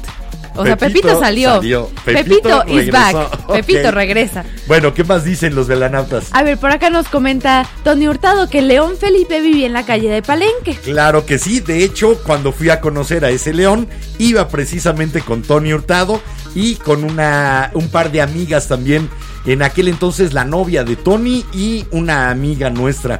O 0.56 0.66
sea, 0.66 0.78
Pepito 0.78 1.20
salió. 1.20 1.56
salió. 1.56 1.89
Pepito, 2.06 2.63
Pepito 2.66 2.80
is 2.80 2.92
back. 2.92 3.48
Pepito 3.54 3.92
regresa. 3.92 4.46
Bueno, 4.68 4.94
¿qué 4.94 5.04
más 5.04 5.24
dicen 5.24 5.56
los 5.56 5.68
velanautas? 5.68 6.28
A 6.32 6.44
ver, 6.44 6.58
por 6.58 6.72
acá 6.72 6.89
nos 6.89 7.08
comenta 7.08 7.68
Tony 7.84 8.08
Hurtado 8.08 8.50
que 8.50 8.62
León 8.62 8.96
Felipe 9.00 9.42
vivía 9.42 9.66
en 9.66 9.74
la 9.74 9.86
calle 9.86 10.10
de 10.10 10.22
Palenque. 10.22 10.76
Claro 10.84 11.26
que 11.26 11.39
sí, 11.39 11.60
de 11.60 11.84
hecho, 11.84 12.20
cuando 12.26 12.52
fui 12.52 12.70
a 12.70 12.82
conocer 12.82 13.26
a 13.26 13.30
ese 13.30 13.54
león, 13.54 13.88
iba 14.18 14.48
precisamente 14.48 15.22
con 15.22 15.42
Tony 15.42 15.74
Hurtado 15.74 16.22
y 16.56 16.76
con 16.76 17.04
una, 17.04 17.72
un 17.74 17.89
par 17.89 18.12
de 18.12 18.22
amigas 18.22 18.68
también. 18.68 19.10
En 19.46 19.62
aquel 19.62 19.88
entonces 19.89 20.34
la 20.34 20.46
novia 20.46 20.84
de 20.84 20.96
Tony 20.96 21.46
y 21.54 21.86
una 21.92 22.30
amiga 22.30 22.70
nuestra. 22.70 23.20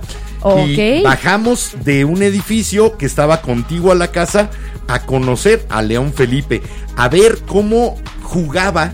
Y 0.68 1.02
bajamos 1.04 1.76
de 1.84 2.06
un 2.06 2.22
edificio 2.22 2.98
que 2.98 3.06
estaba 3.06 3.42
contiguo 3.42 3.92
a 3.92 3.96
la 3.96 4.10
casa 4.10 4.50
a 4.88 5.06
conocer 5.06 5.66
a 5.70 5.82
León 5.82 6.14
Felipe, 6.14 6.62
a 6.96 7.08
ver 7.08 7.40
cómo 7.48 7.96
jugaba 8.22 8.94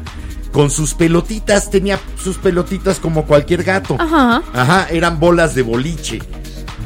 con 0.52 0.70
sus 0.70 0.94
pelotitas, 0.94 1.70
tenía 1.70 2.00
sus 2.22 2.38
pelotitas 2.38 3.00
como 3.00 3.26
cualquier 3.26 3.64
gato. 3.64 3.96
Ajá. 4.00 4.44
Ajá, 4.54 4.88
eran 4.90 5.20
bolas 5.20 5.56
de 5.56 5.62
boliche. 5.62 6.20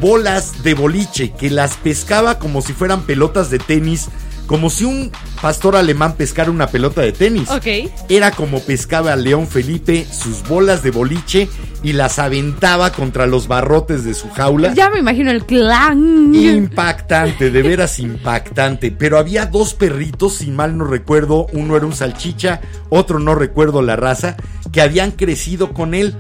Bolas 0.01 0.63
de 0.63 0.73
boliche 0.73 1.31
que 1.31 1.49
las 1.49 1.77
pescaba 1.77 2.39
como 2.39 2.61
si 2.61 2.73
fueran 2.73 3.03
pelotas 3.03 3.49
de 3.49 3.59
tenis. 3.59 4.09
Como 4.47 4.69
si 4.69 4.83
un 4.83 5.11
pastor 5.43 5.75
alemán 5.75 6.15
pescara 6.15 6.49
una 6.49 6.67
pelota 6.67 7.01
de 7.01 7.11
tenis. 7.11 7.49
Ok. 7.49 7.91
Era 8.07 8.31
como 8.31 8.61
pescaba 8.61 9.11
a 9.11 9.17
León 9.17 9.45
Felipe 9.45 10.07
sus 10.09 10.47
bolas 10.47 10.83
de 10.83 10.91
boliche 10.91 11.49
y 11.83 11.91
las 11.91 12.17
aventaba 12.17 12.93
contra 12.93 13.27
los 13.27 13.49
barrotes 13.49 14.05
de 14.05 14.13
su 14.13 14.29
jaula. 14.29 14.73
Ya 14.73 14.89
me 14.89 14.99
imagino 14.99 15.31
el 15.31 15.45
clan. 15.45 16.33
Impactante, 16.33 17.51
de 17.51 17.61
veras 17.61 17.99
impactante. 17.99 18.89
Pero 18.91 19.17
había 19.17 19.45
dos 19.45 19.73
perritos, 19.73 20.35
si 20.35 20.49
mal 20.49 20.77
no 20.77 20.85
recuerdo, 20.85 21.47
uno 21.51 21.75
era 21.75 21.85
un 21.85 21.93
salchicha, 21.93 22.61
otro 22.89 23.19
no 23.19 23.35
recuerdo 23.35 23.81
la 23.81 23.97
raza, 23.97 24.37
que 24.71 24.81
habían 24.81 25.11
crecido 25.11 25.73
con 25.73 25.93
él. 25.93 26.15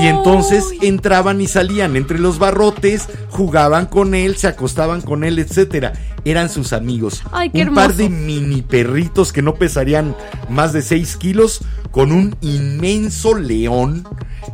Y 0.00 0.06
entonces 0.06 0.64
entraban 0.80 1.42
y 1.42 1.46
salían 1.46 1.94
entre 1.96 2.18
los 2.18 2.38
barrotes, 2.38 3.08
jugaban 3.28 3.84
con 3.86 4.14
él, 4.14 4.36
se 4.36 4.48
acostaban 4.48 5.02
con 5.02 5.24
él, 5.24 5.38
etcétera. 5.38 5.92
Eran 6.24 6.48
sus 6.48 6.72
amigos. 6.72 7.22
Ay, 7.32 7.50
qué 7.50 7.64
un 7.64 7.74
par 7.74 7.90
hermoso. 7.90 8.02
de 8.04 8.08
mini 8.08 8.61
perritos 8.62 9.32
que 9.32 9.42
no 9.42 9.54
pesarían 9.54 10.14
más 10.48 10.72
de 10.72 10.82
6 10.82 11.16
kilos, 11.16 11.60
con 11.90 12.12
un 12.12 12.36
inmenso 12.40 13.34
león. 13.34 14.06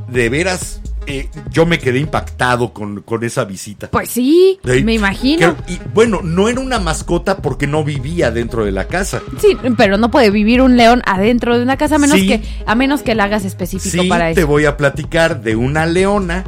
De 0.08 0.28
veras, 0.28 0.80
eh, 1.06 1.28
yo 1.50 1.64
me 1.66 1.78
quedé 1.78 1.98
impactado 2.00 2.72
con, 2.74 3.00
con 3.02 3.24
esa 3.24 3.44
visita. 3.44 3.88
Pues 3.90 4.10
sí, 4.10 4.58
Sí, 4.64 4.84
me 4.84 4.94
imagino. 4.94 5.56
que- 5.64 5.74
y 5.74 5.80
bueno, 5.94 6.20
no 6.22 6.48
era 6.48 6.60
una 6.60 6.78
mascota 6.78 7.38
porque 7.38 7.66
no 7.66 7.84
vivía 7.84 8.30
dentro 8.30 8.64
de 8.64 8.72
la 8.72 8.86
casa. 8.88 9.22
Sí, 9.40 9.56
pero 9.76 9.96
no 9.96 10.10
puede 10.10 10.30
vivir 10.30 10.60
un 10.60 10.76
león 10.76 11.02
adentro 11.06 11.56
de 11.56 11.62
una 11.62 11.76
casa 11.76 11.96
a 11.96 11.98
menos 11.98 12.18
Sí. 12.18 12.26
que 12.28 12.42
a 12.66 12.74
menos 12.74 13.02
que 13.02 13.14
la 13.14 13.24
hagas 13.24 13.44
específico 13.44 14.02
Sí, 14.02 14.08
para 14.08 14.32
te 14.34 14.40
eso. 14.40 14.46
voy 14.48 14.66
a 14.66 14.76
platicar 14.76 15.40
de 15.42 15.56
una 15.56 15.86
leona 15.86 16.44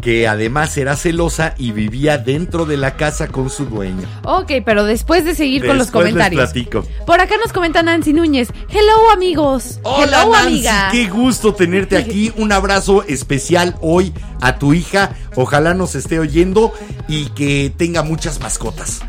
que 0.00 0.28
además 0.28 0.76
era 0.76 0.96
celosa 0.96 1.54
y 1.58 1.72
vivía 1.72 2.18
dentro 2.18 2.66
de 2.66 2.76
la 2.76 2.96
casa 2.96 3.28
con 3.28 3.50
su 3.50 3.64
dueño. 3.66 4.06
Ok, 4.24 4.52
pero 4.64 4.84
después 4.84 5.24
de 5.24 5.34
seguir 5.34 5.66
con 5.66 5.78
los 5.78 5.86
les 5.88 5.92
comentarios. 5.92 6.42
platico. 6.42 6.84
Por 7.06 7.20
acá 7.20 7.36
nos 7.42 7.52
comenta 7.52 7.82
Nancy 7.82 8.12
Núñez. 8.12 8.48
Hello 8.68 9.10
amigos. 9.12 9.80
Hola 9.82 10.22
Hello 10.22 10.32
Nancy, 10.32 10.48
amiga. 10.48 10.88
qué 10.92 11.08
gusto 11.08 11.54
tenerte 11.54 11.96
aquí. 11.96 12.32
Un 12.36 12.52
abrazo 12.52 13.02
especial 13.04 13.76
hoy 13.80 14.12
a 14.40 14.58
tu 14.58 14.74
hija. 14.74 15.12
Ojalá 15.36 15.74
nos 15.74 15.94
esté 15.94 16.18
oyendo 16.18 16.72
y 17.08 17.26
que 17.30 17.72
tenga 17.76 18.02
muchas 18.02 18.40
mascotas. 18.40 19.00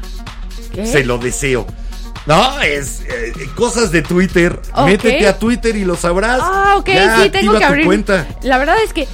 ¿Qué? 0.74 0.86
Se 0.86 1.04
lo 1.06 1.18
deseo. 1.18 1.66
No, 2.26 2.60
es 2.62 3.02
eh, 3.02 3.34
cosas 3.56 3.92
de 3.92 4.02
Twitter. 4.02 4.60
Métete 4.86 5.28
a 5.28 5.38
Twitter 5.38 5.76
y 5.76 5.86
lo 5.86 5.96
sabrás. 5.96 6.40
Ah, 6.42 6.76
ok, 6.78 6.88
Ya, 6.88 7.22
sí, 7.22 7.30
tengo 7.30 7.58
que 7.58 7.64
abrir. 7.64 7.86
cuenta. 7.86 8.26
La 8.42 8.58
verdad 8.58 8.78
es 8.84 8.94
que 8.94 9.08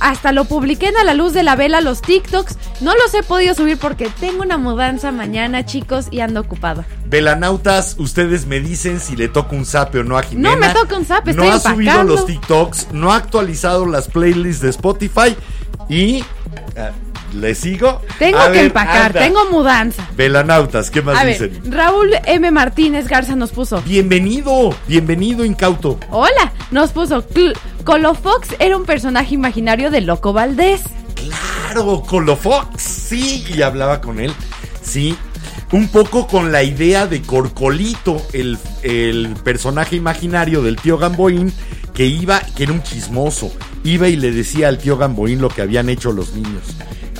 hasta 0.00 0.32
lo 0.32 0.44
publiqué 0.44 0.88
en 0.88 0.96
A 0.96 1.04
la 1.04 1.14
Luz 1.14 1.32
de 1.32 1.42
la 1.42 1.56
Vela, 1.56 1.80
los 1.80 2.02
TikToks. 2.02 2.56
No 2.80 2.92
los 2.94 3.14
he 3.14 3.22
podido 3.22 3.54
subir 3.54 3.78
porque 3.78 4.10
tengo 4.20 4.42
una 4.42 4.58
mudanza 4.58 5.12
mañana, 5.12 5.64
chicos, 5.64 6.06
y 6.10 6.20
ando 6.20 6.40
ocupada. 6.40 6.86
Velanautas, 7.06 7.96
ustedes 7.98 8.46
me 8.46 8.60
dicen 8.60 9.00
si 9.00 9.16
le 9.16 9.28
toca 9.28 9.56
un 9.56 9.66
zape 9.66 9.98
o 10.00 10.04
no 10.04 10.18
a 10.18 10.22
Jimena. 10.22 10.50
No 10.50 10.56
me 10.56 10.68
toca 10.70 10.96
un 10.96 11.04
zape, 11.04 11.32
No 11.32 11.44
estoy 11.44 11.70
ha 11.70 11.74
subido 11.74 12.02
los 12.04 12.26
TikToks, 12.26 12.88
no 12.92 13.12
ha 13.12 13.16
actualizado 13.16 13.86
las 13.86 14.08
playlists 14.08 14.62
de 14.62 14.70
Spotify 14.70 15.36
y... 15.88 16.24
ah, 16.76 16.90
¿Le 17.34 17.54
sigo? 17.54 18.00
Tengo 18.18 18.38
A 18.38 18.46
que 18.46 18.52
ver, 18.58 18.66
empacar, 18.66 19.06
anda. 19.08 19.20
tengo 19.20 19.50
mudanza. 19.50 20.08
Velanautas, 20.16 20.90
¿qué 20.90 21.02
más 21.02 21.18
A 21.20 21.24
dicen? 21.26 21.60
ver, 21.62 21.74
Raúl 21.74 22.10
M. 22.24 22.50
Martínez 22.50 23.06
Garza 23.06 23.36
nos 23.36 23.50
puso. 23.50 23.82
Bienvenido, 23.82 24.74
bienvenido 24.86 25.44
incauto. 25.44 25.98
Hola, 26.10 26.52
nos 26.70 26.90
puso. 26.90 27.22
"Cl- 27.28 27.54
Colofox 27.84 28.56
era 28.58 28.76
un 28.76 28.84
personaje 28.86 29.34
imaginario 29.34 29.90
de 29.90 30.00
Loco 30.00 30.32
Valdés. 30.32 30.82
Claro, 31.14 32.02
Colofox, 32.06 32.80
sí, 32.82 33.44
y 33.54 33.62
hablaba 33.62 34.00
con 34.00 34.20
él, 34.20 34.32
sí. 34.82 35.16
Un 35.70 35.88
poco 35.88 36.26
con 36.26 36.50
la 36.50 36.62
idea 36.62 37.06
de 37.06 37.20
Corcolito, 37.20 38.22
el, 38.32 38.56
el 38.82 39.34
personaje 39.44 39.96
imaginario 39.96 40.62
del 40.62 40.76
tío 40.76 40.96
Gamboín, 40.96 41.52
que 41.92 42.06
iba, 42.06 42.40
que 42.56 42.62
era 42.62 42.72
un 42.72 42.82
chismoso, 42.82 43.52
iba 43.84 44.08
y 44.08 44.16
le 44.16 44.30
decía 44.30 44.68
al 44.68 44.78
tío 44.78 44.96
Gamboín 44.96 45.42
lo 45.42 45.50
que 45.50 45.60
habían 45.60 45.90
hecho 45.90 46.10
los 46.12 46.32
niños. 46.32 46.62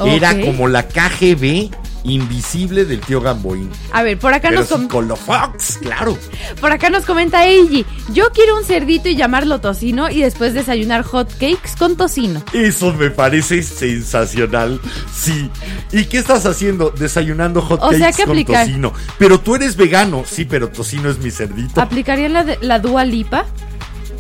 Era 0.07 0.39
como 0.41 0.69
la 0.69 0.87
KGB 0.87 1.71
invisible 2.05 2.85
del 2.87 3.01
tío 3.01 3.21
Gamboín. 3.21 3.69
A 3.93 4.03
ver, 4.03 4.19
por 4.19 4.33
acá 4.33 4.49
Pero 4.49 4.61
nos 4.61 4.69
sí, 4.69 4.75
com- 4.75 4.89
con 4.89 5.09
los 5.09 5.19
Fox, 5.19 5.79
claro. 5.83 6.17
por 6.61 6.73
acá 6.73 6.89
nos 6.89 7.05
comenta 7.05 7.47
Eiji. 7.47 7.85
Yo 8.13 8.31
quiero 8.33 8.57
un 8.57 8.65
cerdito 8.65 9.09
y 9.11 9.17
llamarlo 9.17 9.61
tocino 9.61 10.09
y 10.09 10.23
después 10.23 10.55
desayunar 10.55 11.03
hot 11.03 11.31
cakes 11.33 11.73
con 11.79 11.97
tocino. 11.97 12.43
Eso 12.55 12.95
me 12.95 13.11
parece 13.11 13.63
sensacional. 13.63 14.81
Sí. 15.13 15.51
¿Y 15.93 16.05
qué 16.07 16.19
estás 16.19 16.47
haciendo? 16.47 16.91
Desayunando 16.91 17.61
hot 17.61 17.81
O 17.83 17.91
sea, 17.91 17.99
cakes 18.07 18.17
que 18.17 18.23
con 18.25 18.31
aplicar. 18.33 18.67
tocino. 18.67 18.93
Pero 19.19 19.41
tú 19.41 19.57
eres 19.57 19.77
vegano. 19.77 20.25
Sí, 20.27 20.45
pero 20.45 20.69
tocino 20.71 21.11
es 21.11 21.19
mi 21.19 21.31
cerdito. 21.31 21.81
¿Aplicarían 21.81 22.33
la, 22.33 22.45
de- 22.45 22.59
la 22.63 22.79
Dua 22.79 23.05
Lipa? 23.05 23.45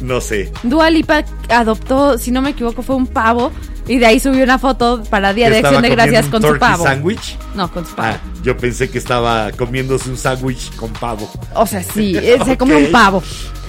No 0.00 0.20
sé. 0.20 0.52
Dua 0.62 0.90
Lipa 0.90 1.24
adoptó, 1.48 2.18
si 2.18 2.30
no 2.30 2.40
me 2.42 2.50
equivoco, 2.50 2.82
fue 2.82 2.96
un 2.96 3.06
pavo 3.06 3.50
y 3.86 3.98
de 3.98 4.06
ahí 4.06 4.20
subió 4.20 4.44
una 4.44 4.58
foto 4.58 5.02
para 5.10 5.32
Día 5.32 5.46
¿Que 5.48 5.54
de 5.54 5.58
Acción 5.60 5.82
de 5.82 5.88
Gracias 5.90 6.26
con 6.26 6.42
su 6.42 6.58
pavo. 6.58 6.84
sándwich? 6.84 7.36
No, 7.54 7.70
con 7.72 7.84
su 7.86 7.94
pavo. 7.94 8.14
Ah, 8.16 8.20
yo 8.42 8.56
pensé 8.56 8.90
que 8.90 8.98
estaba 8.98 9.50
comiéndose 9.52 10.08
un 10.10 10.16
sándwich 10.16 10.74
con 10.76 10.92
pavo. 10.92 11.28
O 11.54 11.66
sea, 11.66 11.82
sí, 11.82 12.14
eh, 12.22 12.38
se 12.44 12.56
come 12.56 12.76
un 12.76 12.92
pavo. 12.92 13.22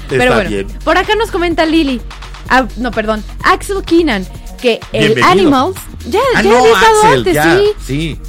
Pero 0.10 0.24
Está 0.24 0.36
bueno, 0.36 0.50
bien. 0.50 0.68
por 0.84 0.98
acá 0.98 1.14
nos 1.16 1.32
comenta 1.32 1.66
Lily. 1.66 2.02
Ah, 2.50 2.66
no, 2.78 2.92
perdón, 2.92 3.24
Axel 3.44 3.84
Keenan, 3.86 4.26
que 4.62 4.80
el. 4.92 5.22
Animals. 5.24 5.76
Ya, 6.10 6.20
Ah, 6.36 6.42
ya 6.42 6.50
no, 6.50 6.58
había 6.58 6.74
estado 6.74 7.02
Axel, 7.04 7.18
antes, 7.20 7.34
ya. 7.34 7.58
sí. 7.58 7.74
Sí. 7.86 8.20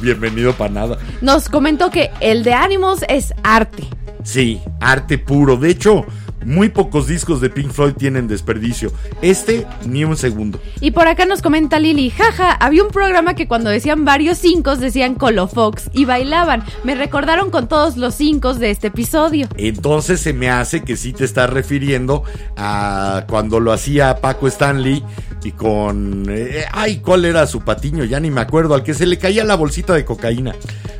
Bienvenido 0.00 0.52
para 0.52 0.70
nada. 0.70 0.98
Nos 1.22 1.48
comentó 1.48 1.90
que 1.90 2.10
el 2.20 2.44
de 2.44 2.52
Animals 2.54 3.00
es 3.08 3.32
arte. 3.42 3.84
Sí, 4.22 4.60
arte 4.80 5.18
puro. 5.18 5.56
De 5.56 5.70
hecho, 5.70 6.04
muy 6.46 6.68
pocos 6.68 7.08
discos 7.08 7.40
de 7.40 7.50
Pink 7.50 7.72
Floyd 7.72 7.94
tienen 7.94 8.28
desperdicio. 8.28 8.92
Este, 9.20 9.66
ni 9.84 10.04
un 10.04 10.16
segundo. 10.16 10.60
Y 10.80 10.92
por 10.92 11.08
acá 11.08 11.26
nos 11.26 11.42
comenta 11.42 11.80
Lily, 11.80 12.10
jaja, 12.10 12.52
había 12.52 12.84
un 12.84 12.90
programa 12.90 13.34
que 13.34 13.48
cuando 13.48 13.68
decían 13.68 14.04
varios 14.04 14.38
cinco 14.38 14.76
decían 14.76 15.16
Colofox 15.16 15.90
y 15.92 16.04
bailaban. 16.04 16.64
Me 16.84 16.94
recordaron 16.94 17.50
con 17.50 17.68
todos 17.68 17.96
los 17.96 18.14
cinco 18.14 18.54
de 18.54 18.70
este 18.70 18.88
episodio. 18.88 19.48
Entonces 19.56 20.20
se 20.20 20.32
me 20.32 20.48
hace 20.48 20.82
que 20.82 20.96
sí 20.96 21.12
te 21.12 21.24
estás 21.24 21.50
refiriendo 21.50 22.22
a 22.56 23.24
cuando 23.28 23.58
lo 23.58 23.72
hacía 23.72 24.20
Paco 24.20 24.46
Stanley 24.46 25.02
y 25.46 25.52
con... 25.52 26.26
eh, 26.28 26.64
ay, 26.72 26.96
¿cuál 26.98 27.24
era 27.24 27.46
su 27.46 27.60
patiño? 27.60 28.02
Ya 28.04 28.18
ni 28.18 28.30
me 28.30 28.40
acuerdo, 28.40 28.74
al 28.74 28.82
que 28.82 28.94
se 28.94 29.06
le 29.06 29.16
caía 29.16 29.44
la 29.44 29.54
bolsita 29.54 29.94
de 29.94 30.04
cocaína. 30.04 30.54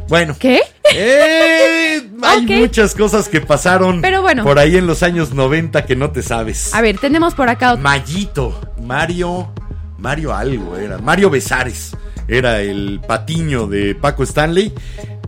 Bueno. 0.09 0.37
¿Qué? 0.39 0.61
eh, 0.95 2.01
hay 2.23 2.47
muchas 2.47 2.95
cosas 2.95 3.29
que 3.29 3.41
pasaron 3.41 4.01
Pero 4.01 4.23
bueno. 4.23 4.45
por 4.45 4.59
ahí 4.61 4.77
en 4.77 4.87
los 4.87 5.03
años 5.03 5.35
90 5.35 5.85
que 5.85 5.97
no 5.97 6.13
te 6.13 6.23
sabes. 6.23 6.73
A 6.75 6.81
ver, 6.81 6.99
tenemos 6.99 7.35
por 7.35 7.49
acá 7.49 7.73
otro. 7.73 7.83
Mayito, 7.83 8.61
Mario, 8.83 9.51
Mario 9.99 10.33
algo 10.33 10.77
era, 10.77 10.99
Mario 10.99 11.29
Besares, 11.29 11.97
era 12.29 12.61
el 12.61 13.01
patiño 13.07 13.67
de 13.67 13.97
Paco 13.97 14.23
Stanley. 14.23 14.73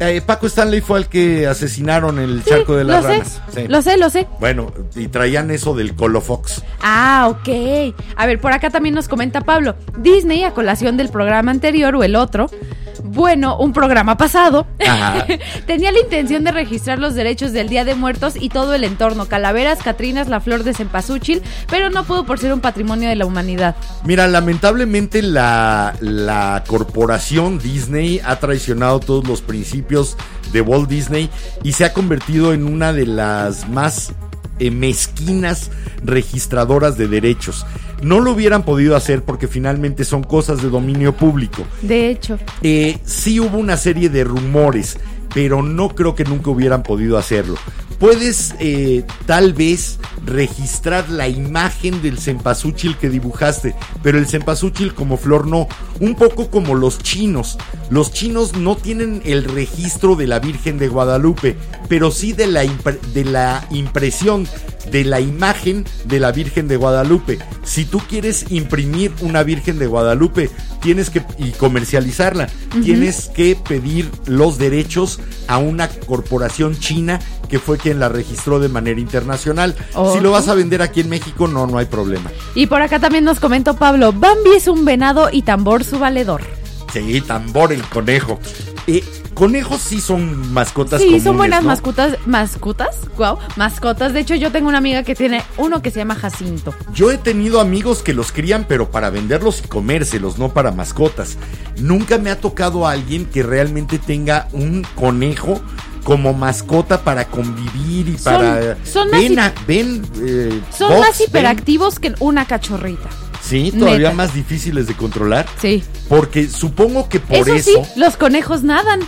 Eh, 0.00 0.20
Paco 0.24 0.46
Stanley 0.46 0.80
fue 0.80 0.98
el 1.00 1.06
que 1.08 1.46
asesinaron 1.46 2.18
en 2.18 2.24
el 2.30 2.42
Sí, 2.42 2.50
charco 2.50 2.76
de 2.76 2.84
las 2.84 3.02
lo 3.02 3.08
sé, 3.10 3.18
ranas. 3.18 3.42
Sí. 3.52 3.68
lo 3.68 3.82
sé, 3.82 3.96
lo 3.96 4.10
sé. 4.10 4.26
Bueno, 4.40 4.72
y 4.94 5.08
traían 5.08 5.50
eso 5.50 5.74
del 5.74 5.94
Colofox. 5.94 6.62
Ah, 6.80 7.26
ok. 7.30 7.94
A 8.16 8.26
ver, 8.26 8.40
por 8.40 8.52
acá 8.52 8.70
también 8.70 8.94
nos 8.94 9.08
comenta 9.08 9.40
Pablo. 9.40 9.74
Disney, 9.98 10.44
a 10.44 10.52
colación 10.52 10.96
del 10.96 11.08
programa 11.08 11.50
anterior 11.50 11.94
o 11.96 12.04
el 12.04 12.14
otro, 12.16 12.48
bueno, 13.12 13.56
un 13.58 13.72
programa 13.72 14.16
pasado, 14.16 14.66
Ajá. 14.86 15.26
tenía 15.66 15.92
la 15.92 16.00
intención 16.00 16.44
de 16.44 16.52
registrar 16.52 16.98
los 16.98 17.14
derechos 17.14 17.52
del 17.52 17.68
Día 17.68 17.84
de 17.84 17.94
Muertos 17.94 18.34
y 18.38 18.48
todo 18.48 18.74
el 18.74 18.84
entorno, 18.84 19.26
calaveras, 19.26 19.82
catrinas, 19.82 20.28
la 20.28 20.40
flor 20.40 20.64
de 20.64 20.74
cempasúchil, 20.74 21.42
pero 21.70 21.90
no 21.90 22.04
pudo 22.04 22.24
por 22.24 22.38
ser 22.38 22.52
un 22.52 22.60
patrimonio 22.60 23.08
de 23.08 23.16
la 23.16 23.26
humanidad. 23.26 23.76
Mira, 24.04 24.26
lamentablemente 24.26 25.22
la, 25.22 25.94
la 26.00 26.64
corporación 26.66 27.58
Disney 27.58 28.20
ha 28.24 28.36
traicionado 28.36 29.00
todos 29.00 29.26
los 29.26 29.42
principios 29.42 30.16
de 30.52 30.60
Walt 30.60 30.88
Disney 30.88 31.30
y 31.62 31.72
se 31.72 31.84
ha 31.84 31.92
convertido 31.92 32.52
en 32.52 32.66
una 32.66 32.92
de 32.92 33.06
las 33.06 33.68
más 33.68 34.12
eh, 34.58 34.70
mezquinas 34.70 35.70
registradoras 36.04 36.96
de 36.98 37.08
derechos. 37.08 37.64
No 38.02 38.20
lo 38.20 38.32
hubieran 38.32 38.62
podido 38.64 38.94
hacer 38.96 39.22
porque 39.24 39.48
finalmente 39.48 40.04
son 40.04 40.22
cosas 40.22 40.62
de 40.62 40.70
dominio 40.70 41.16
público. 41.16 41.64
De 41.82 42.10
hecho, 42.10 42.38
Eh, 42.62 42.98
sí 43.04 43.40
hubo 43.40 43.58
una 43.58 43.76
serie 43.76 44.08
de 44.08 44.24
rumores, 44.24 44.98
pero 45.34 45.62
no 45.62 45.90
creo 45.90 46.14
que 46.14 46.24
nunca 46.24 46.50
hubieran 46.50 46.82
podido 46.82 47.18
hacerlo. 47.18 47.56
Puedes 47.98 48.54
eh, 48.60 49.04
tal 49.26 49.54
vez 49.54 49.98
registrar 50.24 51.10
la 51.10 51.26
imagen 51.26 52.00
del 52.00 52.18
cempasúchil 52.18 52.96
que 52.96 53.10
dibujaste, 53.10 53.74
pero 54.04 54.18
el 54.18 54.28
cempasúchil 54.28 54.94
como 54.94 55.16
flor 55.16 55.48
no. 55.48 55.66
Un 55.98 56.14
poco 56.14 56.48
como 56.48 56.76
los 56.76 56.98
chinos. 56.98 57.58
Los 57.90 58.12
chinos 58.12 58.56
no 58.56 58.76
tienen 58.76 59.20
el 59.24 59.42
registro 59.42 60.14
de 60.14 60.28
la 60.28 60.38
Virgen 60.38 60.78
de 60.78 60.86
Guadalupe, 60.86 61.56
pero 61.88 62.12
sí 62.12 62.32
de 62.32 62.46
la, 62.46 62.62
de 62.62 63.24
la 63.24 63.66
impresión 63.70 64.46
de 64.90 65.04
la 65.04 65.20
imagen 65.20 65.84
de 66.04 66.20
la 66.20 66.32
Virgen 66.32 66.68
de 66.68 66.76
Guadalupe. 66.76 67.38
Si 67.64 67.84
tú 67.84 68.00
quieres 68.08 68.46
imprimir 68.50 69.12
una 69.20 69.42
Virgen 69.42 69.78
de 69.78 69.86
Guadalupe, 69.86 70.50
tienes 70.80 71.10
que 71.10 71.22
y 71.38 71.50
comercializarla, 71.52 72.48
tienes 72.82 73.28
que 73.28 73.56
pedir 73.56 74.10
los 74.26 74.58
derechos 74.58 75.20
a 75.46 75.58
una 75.58 75.88
corporación 75.88 76.78
china 76.78 77.20
que 77.48 77.58
fue 77.58 77.78
quien 77.78 77.98
la 77.98 78.08
registró 78.08 78.60
de 78.60 78.68
manera 78.68 79.00
internacional. 79.00 79.74
Si 80.12 80.20
lo 80.20 80.32
vas 80.32 80.48
a 80.48 80.54
vender 80.54 80.82
aquí 80.82 81.00
en 81.00 81.08
México, 81.08 81.48
no, 81.48 81.66
no 81.66 81.78
hay 81.78 81.86
problema. 81.86 82.30
y 82.54 82.66
por 82.66 82.82
acá 82.82 82.98
también 82.98 83.24
nos 83.24 83.40
comentó 83.40 83.76
Pablo, 83.76 84.12
Bambi 84.12 84.50
es 84.56 84.68
un 84.68 84.84
venado 84.84 85.28
y 85.32 85.42
tambor 85.42 85.84
su 85.84 85.98
valedor. 85.98 86.42
Sí, 86.92 87.20
tambor 87.20 87.72
el 87.72 87.82
conejo. 87.82 88.38
Eh, 88.86 89.04
conejos 89.38 89.80
sí 89.80 90.00
son 90.00 90.52
mascotas 90.52 91.00
Sí, 91.00 91.06
comunes, 91.06 91.22
son 91.24 91.36
buenas 91.36 91.62
¿no? 91.62 91.68
mascotas, 91.68 92.16
mascotas, 92.26 92.96
wow, 93.16 93.38
mascotas. 93.56 94.12
De 94.12 94.20
hecho, 94.20 94.34
yo 94.34 94.50
tengo 94.52 94.68
una 94.68 94.78
amiga 94.78 95.02
que 95.04 95.14
tiene 95.14 95.42
uno 95.56 95.80
que 95.80 95.90
se 95.90 96.00
llama 96.00 96.14
Jacinto. 96.16 96.74
Yo 96.92 97.10
he 97.12 97.18
tenido 97.18 97.60
amigos 97.60 98.02
que 98.02 98.12
los 98.14 98.32
crían, 98.32 98.66
pero 98.68 98.90
para 98.90 99.10
venderlos 99.10 99.62
y 99.64 99.68
comérselos, 99.68 100.38
no 100.38 100.48
para 100.50 100.72
mascotas. 100.72 101.36
Nunca 101.78 102.18
me 102.18 102.30
ha 102.30 102.40
tocado 102.40 102.86
a 102.86 102.92
alguien 102.92 103.24
que 103.26 103.42
realmente 103.42 103.98
tenga 103.98 104.48
un 104.52 104.84
conejo 104.96 105.60
como 106.04 106.32
mascota 106.32 107.02
para 107.04 107.26
convivir 107.26 108.08
y 108.08 108.16
para. 108.16 108.76
son 108.84 109.10
más 109.10 109.20
ven, 109.20 109.32
hi- 109.34 109.38
a- 109.38 109.52
ven, 109.66 110.02
eh, 110.22 110.60
Son 110.76 110.98
más 111.00 111.18
ven. 111.18 111.28
hiperactivos 111.28 111.98
que 111.98 112.14
una 112.18 112.46
cachorrita. 112.46 113.08
Sí, 113.48 113.72
todavía 113.72 114.10
Neta. 114.10 114.12
más 114.14 114.34
difíciles 114.34 114.86
de 114.86 114.94
controlar. 114.94 115.46
Sí. 115.60 115.82
Porque 116.08 116.48
supongo 116.48 117.08
que 117.08 117.20
por 117.20 117.36
eso, 117.48 117.54
eso. 117.54 117.70
sí, 117.84 118.00
los 118.00 118.16
conejos 118.16 118.62
nadan. 118.62 119.00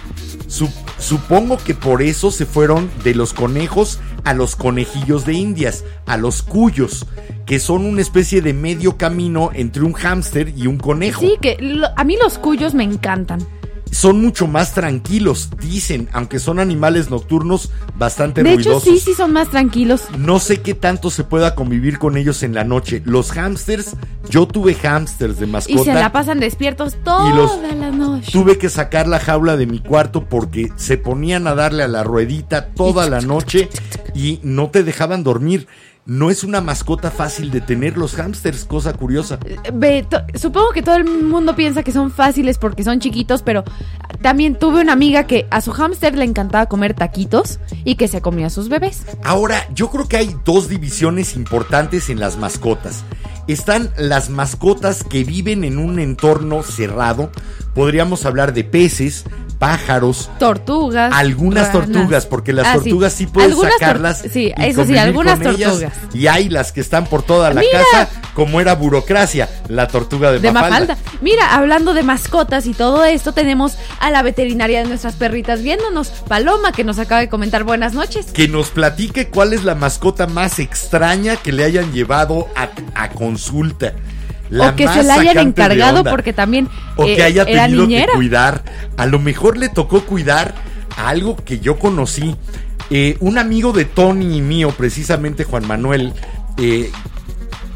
Su- 0.47 0.71
supongo 0.99 1.59
que 1.59 1.75
por 1.75 2.03
eso 2.03 2.31
se 2.31 2.47
fueron 2.47 2.91
de 3.05 3.15
los 3.15 3.33
conejos 3.33 4.01
a 4.25 4.35
los 4.35 4.57
conejillos 4.57 5.25
de 5.25 5.35
indias, 5.35 5.85
a 6.07 6.17
los 6.17 6.43
cuyos, 6.43 7.07
que 7.47 7.59
son 7.61 7.85
una 7.85 8.01
especie 8.01 8.43
de 8.43 8.53
medio 8.53 8.97
camino 8.97 9.51
entre 9.55 9.83
un 9.83 9.93
hámster 9.93 10.53
y 10.57 10.67
un 10.67 10.77
conejo. 10.79 11.21
Sí, 11.21 11.37
que 11.41 11.57
lo- 11.61 11.89
a 11.97 12.05
mí 12.05 12.17
los 12.23 12.39
cuyos 12.39 12.75
me 12.75 12.85
encantan. 12.85 13.47
Son 13.91 14.21
mucho 14.23 14.47
más 14.47 14.73
tranquilos, 14.73 15.51
dicen, 15.61 16.09
aunque 16.13 16.39
son 16.39 16.59
animales 16.61 17.11
nocturnos 17.11 17.71
bastante 17.99 18.43
De 18.43 18.53
hecho, 18.53 18.71
ruidosos. 18.71 18.85
sí, 18.85 18.99
sí 19.01 19.15
son 19.15 19.33
más 19.33 19.49
tranquilos. 19.51 20.03
No 20.17 20.39
sé 20.39 20.61
qué 20.63 20.75
tanto 20.75 21.11
se 21.11 21.25
pueda 21.25 21.55
convivir 21.55 21.99
con 21.99 22.17
ellos 22.17 22.43
en 22.45 22.55
la 22.55 22.63
noche. 22.65 23.03
Los 23.05 23.33
hámsters, 23.33 23.97
yo 24.29 24.47
tuve 24.47 24.75
hámsters 24.75 25.39
de 25.41 25.47
Y 25.47 25.51
mascota. 25.51 25.85
se 25.85 25.95
la 25.95 26.13
pasan 26.13 26.39
despiertos 26.41 26.97
toda 27.05 27.35
los- 27.35 27.59
la 27.79 27.91
noche. 27.91 28.31
Tuve 28.33 28.59
que 28.59 28.69
sacar 28.69 29.09
la 29.09 29.19
jaula 29.19 29.57
de 29.57 29.67
mi 29.67 29.81
cuarto 29.81 30.25
porque 30.29 30.73
se 30.77 30.97
ponían 30.97 31.47
a 31.49 31.55
darle 31.55 31.83
a 31.83 31.89
la 31.89 32.05
ruedita 32.05 32.69
toda 32.69 33.09
la 33.11 33.21
noche 33.21 33.69
y 34.15 34.39
no 34.45 34.71
te 34.71 34.85
dejaban 34.85 35.25
dormir. 35.25 35.67
No 36.07 36.31
es 36.31 36.45
una 36.45 36.61
mascota 36.61 37.11
fácil 37.11 37.51
de 37.51 37.61
tener 37.61 37.97
los 37.97 38.15
hámsters, 38.15 38.65
cosa 38.65 38.93
curiosa. 38.95 39.39
Supongo 40.35 40.71
que 40.73 40.83
todo 40.83 40.97
el 40.97 41.05
mundo 41.05 41.55
piensa 41.55 41.83
que 41.83 41.93
son 41.93 42.11
fáciles 42.11 42.59
porque 42.59 42.83
son 42.83 43.01
chiquitos, 43.01 43.43
pero 43.43 43.65
también 44.23 44.59
tuve 44.59 44.81
una 44.81 44.93
amiga 44.93 45.27
que 45.27 45.47
a 45.51 45.61
su 45.61 45.73
hámster 45.73 46.17
le 46.17 46.25
encantaba 46.25 46.67
comer 46.67 46.95
taquitos 46.95 47.61
y 47.85 47.95
que 47.95 48.09
se 48.09 48.21
comía 48.21 48.47
a 48.47 48.51
sus 48.51 48.69
bebés. 48.69 49.03
Ahora, 49.23 49.69
yo 49.75 49.91
creo 49.91 50.09
que 50.09 50.17
hay 50.17 50.35
dos 50.45 50.69
divisiones 50.69 51.37
importantes 51.37 52.09
en 52.09 52.19
las 52.19 52.39
mascotas. 52.39 53.05
Están 53.47 53.91
las 53.97 54.31
mascotas 54.31 55.05
que 55.05 55.25
viven 55.25 55.65
en 55.65 55.79
un 55.79 55.99
entorno 55.99 56.63
cerrado. 56.63 57.31
Podríamos 57.75 58.25
hablar 58.25 58.53
de 58.53 58.65
peces, 58.65 59.25
pájaros, 59.61 60.31
Tortugas. 60.39 61.13
algunas 61.15 61.69
ranas. 61.73 61.87
tortugas, 61.93 62.27
porque 62.27 62.53
las 62.55 62.67
Ah, 62.67 62.75
tortugas 62.77 63.13
sí, 63.13 63.27
puedes 63.27 63.51
Algunas 63.51 63.73
tor- 63.75 63.79
sacarlas. 63.79 64.25
Sí, 64.33 64.53
y 64.57 64.63
eso 64.65 64.85
sí, 64.87 64.97
algunas 64.97 65.39
ellas, 65.41 65.71
tortugas. 65.73 65.93
y 66.15 66.27
hay 66.29 66.49
las 66.49 66.73
que 66.73 66.81
están 66.81 67.05
por 67.07 67.23
toda 67.23 67.53
la 67.53 67.61
Mira. 67.61 67.79
casa, 67.93 68.09
como 68.35 68.61
era 68.63 68.75
burocracia, 68.75 69.51
la 69.69 69.87
tortuga 69.87 70.33
de, 70.33 70.41
De 70.41 70.51
Mafalda. 70.51 70.95
Mafalda. 70.97 70.99
Mira, 71.21 71.55
hablando 71.55 71.93
de 71.93 72.03
mascotas 72.03 72.65
y 72.67 72.73
todo 72.73 73.05
esto, 73.05 73.33
tenemos 73.33 73.77
a 74.01 74.11
la 74.11 74.23
veterinaria 74.23 74.83
de 74.83 74.89
nuestras 74.89 75.15
perritas 75.15 75.63
viéndonos, 75.63 76.09
Paloma, 76.27 76.73
que 76.73 76.83
nos 76.83 76.99
acaba 76.99 77.21
de 77.21 77.29
comentar 77.29 77.63
buenas 77.65 77.93
noches. 77.93 78.27
Que 78.33 78.49
nos 78.49 78.71
platique 78.71 79.29
cuál 79.29 79.53
es 79.53 79.63
la 79.65 79.75
mascota 79.75 80.27
más 80.27 80.59
extraña 80.59 81.37
que 81.37 81.53
le 81.53 81.65
hayan 81.65 81.93
llevado 81.93 82.49
a, 82.57 82.71
a 82.95 83.11
consulta. 83.11 83.93
La 84.51 84.71
o 84.71 84.77
que 84.77 84.87
se 84.89 85.03
la 85.03 85.15
hayan 85.15 85.39
encargado 85.39 86.05
porque 86.05 86.33
también 86.33 86.69
O 86.97 87.05
eh, 87.07 87.17
que 87.17 87.23
haya 87.23 87.43
era 87.45 87.65
tenido 87.65 87.87
niñera. 87.87 88.07
que 88.13 88.17
cuidar. 88.17 88.63
A 88.97 89.07
lo 89.07 89.19
mejor 89.19 89.57
le 89.57 89.69
tocó 89.69 90.03
cuidar 90.03 90.55
a 90.97 91.09
algo 91.09 91.37
que 91.37 91.61
yo 91.61 91.79
conocí. 91.79 92.37
Eh, 92.91 93.17
un 93.21 93.39
amigo 93.39 93.73
de 93.73 93.85
Tony 93.85 94.39
y 94.39 94.41
mío, 94.43 94.73
precisamente 94.77 95.45
Juan 95.45 95.67
Manuel, 95.67 96.13
eh, 96.59 96.91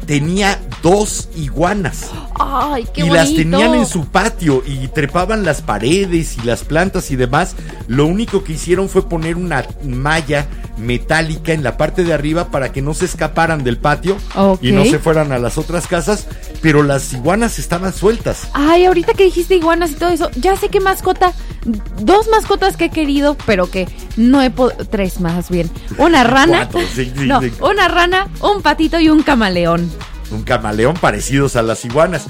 tenía 0.05 0.59
dos 0.81 1.29
iguanas. 1.35 2.11
Ay, 2.39 2.85
qué 2.93 3.01
y 3.01 3.09
bonito. 3.09 3.15
las 3.15 3.33
tenían 3.33 3.75
en 3.75 3.85
su 3.85 4.05
patio 4.05 4.63
y 4.65 4.87
trepaban 4.89 5.43
las 5.43 5.61
paredes 5.61 6.37
y 6.37 6.41
las 6.41 6.63
plantas 6.63 7.11
y 7.11 7.15
demás. 7.15 7.55
Lo 7.87 8.05
único 8.05 8.43
que 8.43 8.53
hicieron 8.53 8.89
fue 8.89 9.07
poner 9.09 9.35
una 9.35 9.65
malla 9.83 10.47
metálica 10.77 11.53
en 11.53 11.63
la 11.63 11.77
parte 11.77 12.03
de 12.03 12.13
arriba 12.13 12.51
para 12.51 12.71
que 12.71 12.81
no 12.81 12.93
se 12.93 13.05
escaparan 13.05 13.63
del 13.63 13.77
patio 13.77 14.17
y 14.61 14.71
no 14.71 14.83
se 14.85 14.99
fueran 14.99 15.31
a 15.31 15.39
las 15.39 15.57
otras 15.57 15.87
casas, 15.87 16.27
pero 16.61 16.83
las 16.83 17.13
iguanas 17.13 17.59
estaban 17.59 17.93
sueltas. 17.93 18.47
Ay, 18.53 18.85
ahorita 18.85 19.13
que 19.13 19.25
dijiste 19.25 19.55
iguanas 19.55 19.91
y 19.91 19.95
todo 19.95 20.09
eso, 20.09 20.29
ya 20.35 20.55
sé 20.57 20.69
qué 20.69 20.79
mascota, 20.79 21.33
dos 21.65 22.27
mascotas 22.29 22.77
que 22.77 22.85
he 22.85 22.89
querido, 22.89 23.35
pero 23.45 23.69
que 23.69 23.87
no 24.17 24.41
he 24.41 24.49
podido, 24.51 24.85
tres 24.85 25.19
más 25.19 25.49
bien. 25.49 25.69
Una 25.97 26.23
rana, 26.25 26.69
Cuatro, 26.71 26.81
sí, 26.93 27.11
sí, 27.17 27.25
no, 27.27 27.41
sí. 27.41 27.51
una 27.61 27.87
rana, 27.87 28.27
un 28.41 28.61
patito 28.61 28.99
y 28.99 29.09
un 29.09 29.23
camaleón. 29.23 29.91
un 30.31 30.43
camaleón 30.43 30.95
parecidos 30.95 31.55
a 31.55 31.61
las 31.61 31.83
iguanas. 31.85 32.25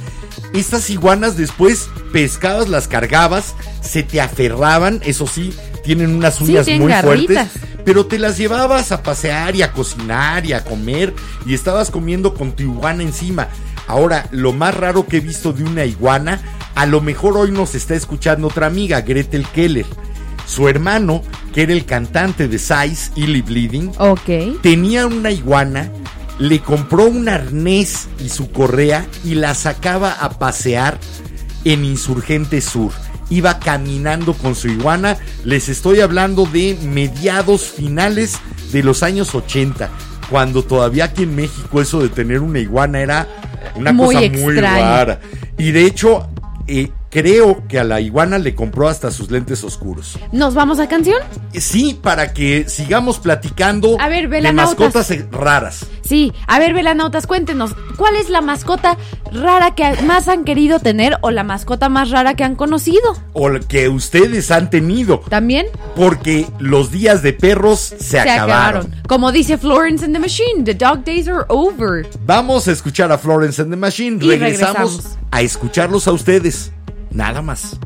Estas 0.54 0.90
iguanas 0.90 1.36
después 1.38 1.90
pescabas, 2.14 2.70
las 2.70 2.88
cargabas, 2.88 3.56
se 3.82 4.04
te 4.04 4.22
aferraban, 4.22 5.02
eso 5.06 5.28
sí, 5.28 5.54
tienen 5.84 6.16
unas 6.16 6.40
uñas 6.40 6.68
muy 6.68 6.88
garritas. 6.90 7.50
fuertes, 7.52 7.82
pero 7.84 8.06
te 8.06 8.20
las 8.20 8.38
llevabas 8.38 8.92
a 8.92 9.04
pasear 9.04 9.56
y 9.56 9.62
a 9.64 9.72
cocinar 9.74 10.46
y 10.46 10.54
a 10.54 10.64
comer 10.64 11.14
y 11.46 11.54
estabas 11.54 11.92
comiendo 11.92 12.34
con 12.34 12.54
tu 12.54 12.64
iguana 12.64 13.04
encima. 13.04 13.50
Ahora, 13.88 14.28
lo 14.32 14.54
más 14.54 14.76
raro 14.76 15.06
que 15.08 15.18
he 15.18 15.20
visto 15.20 15.52
de 15.54 15.64
una 15.64 15.86
iguana, 15.86 16.42
a 16.76 16.86
lo 16.86 17.02
mejor 17.02 17.38
hoy 17.38 17.52
nos 17.52 17.74
está 17.76 17.96
escuchando 17.96 18.48
otra 18.48 18.68
amiga, 18.68 19.02
Gretel 19.02 19.48
Keller. 19.48 19.86
Su 20.46 20.68
hermano, 20.70 21.24
que 21.54 21.64
era 21.64 21.74
el 21.74 21.86
cantante 21.86 22.48
de 22.48 22.60
Size, 22.60 23.12
Illy 23.16 23.42
Bleeding, 23.42 23.92
Ok. 23.98 24.62
tenía 24.62 25.08
una 25.08 25.32
iguana, 25.32 25.90
le 26.38 26.60
compró 26.60 27.06
un 27.06 27.28
arnés 27.30 28.08
y 28.24 28.30
su 28.30 28.52
correa 28.52 29.06
y 29.24 29.36
la 29.36 29.56
sacaba 29.56 30.12
a 30.12 30.38
pasear 30.38 31.00
en 31.64 31.84
Insurgente 31.86 32.62
Sur. 32.62 32.92
Iba 33.32 33.58
caminando 33.58 34.34
con 34.34 34.54
su 34.54 34.68
iguana, 34.68 35.18
les 35.44 35.68
estoy 35.68 36.02
hablando 36.02 36.46
de 36.46 36.78
mediados 36.84 37.64
finales 37.64 38.38
de 38.72 38.84
los 38.84 39.02
años 39.02 39.34
80, 39.34 39.90
cuando 40.30 40.64
todavía 40.64 41.06
aquí 41.06 41.24
en 41.24 41.36
México 41.36 41.82
eso 41.82 42.04
de 42.04 42.10
tener 42.10 42.42
una 42.42 42.60
iguana 42.60 43.00
era 43.00 43.28
una 43.76 43.92
Muy 43.94 44.16
cosa 44.16 44.30
muy 44.44 44.56
rara. 44.60 45.20
Y 45.58 45.72
de 45.72 45.86
hecho, 45.86 46.30
eh, 46.68 46.90
creo 47.16 47.66
que 47.70 47.80
a 47.80 47.86
la 47.86 48.02
iguana 48.02 48.38
le 48.40 48.56
compró 48.56 48.90
hasta 48.90 49.10
sus 49.10 49.32
lentes 49.32 49.64
oscuros. 49.64 50.20
¿Nos 50.34 50.54
vamos 50.54 50.80
a 50.80 50.90
canción? 50.90 51.16
Sí, 51.54 51.98
para 52.04 52.34
que 52.34 52.68
sigamos 52.68 53.20
platicando 53.20 53.96
A 54.02 54.10
ver, 54.10 54.28
de 54.28 54.52
mascotas 54.52 55.12
eh, 55.12 55.26
raras. 55.32 55.86
Sí, 56.04 56.34
a 56.46 56.60
ver, 56.60 56.74
velanautas, 56.74 57.26
cuéntenos, 57.26 57.74
¿cuál 57.96 58.18
es 58.18 58.30
la 58.30 58.42
mascota 58.42 58.98
rara 59.32 59.76
que 59.76 59.90
más 60.02 60.28
han 60.28 60.44
querido 60.44 60.82
tener 60.82 61.18
o 61.22 61.32
la 61.32 61.46
mascota 61.46 61.88
más 61.88 62.12
rara 62.12 62.34
que 62.34 62.44
han 62.44 62.56
conocido? 62.56 63.16
O 63.32 63.48
la 63.48 63.62
que 63.62 63.88
ustedes 63.88 64.52
han 64.52 64.70
tenido. 64.70 65.22
También 65.30 65.68
Porque 65.96 66.46
los 66.60 66.92
días 66.92 67.24
de 67.24 67.32
perros 67.32 67.80
se, 67.80 67.98
se 67.98 68.20
acabaron. 68.20 68.52
acabaron. 68.52 69.02
Como 69.08 69.32
dice 69.32 69.58
Florence 69.58 70.04
and 70.04 70.14
the 70.14 70.20
Machine, 70.20 70.66
the 70.66 70.74
dog 70.74 71.06
days 71.06 71.30
are 71.30 71.46
over. 71.48 72.06
Vamos 72.26 72.68
a 72.68 72.74
escuchar 72.74 73.10
a 73.14 73.18
Florence 73.18 73.62
and 73.62 73.72
the 73.72 73.78
Machine. 73.78 74.18
Y 74.22 74.28
regresamos, 74.32 74.98
regresamos. 74.98 75.18
a 75.32 75.42
escucharlos 75.42 76.10
a 76.10 76.12
ustedes. 76.12 76.74
Nada 77.16 77.42
más. 77.42 77.80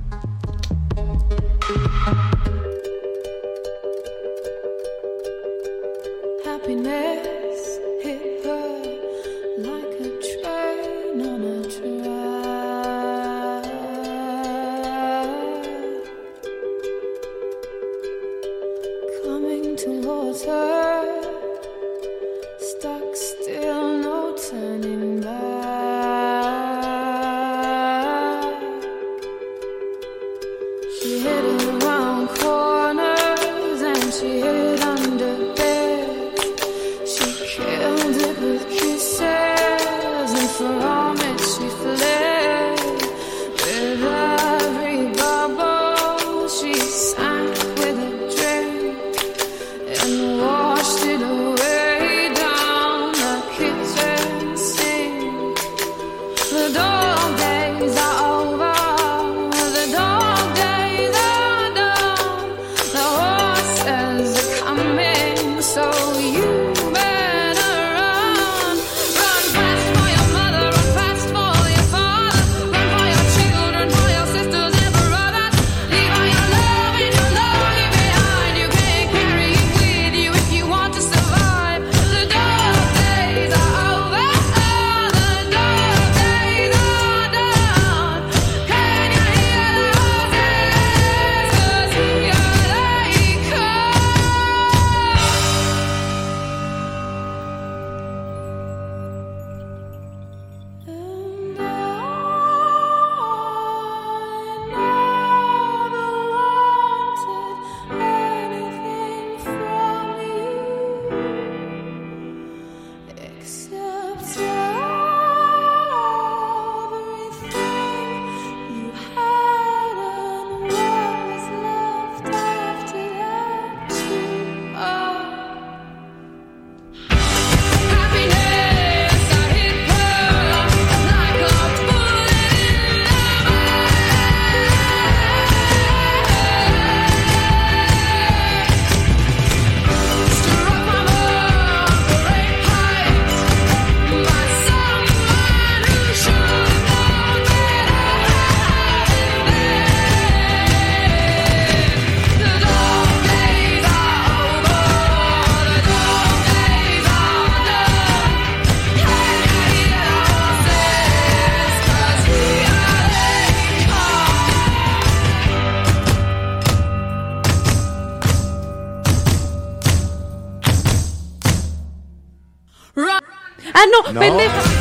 No, 174.14 174.20
pendeja. 174.20 174.79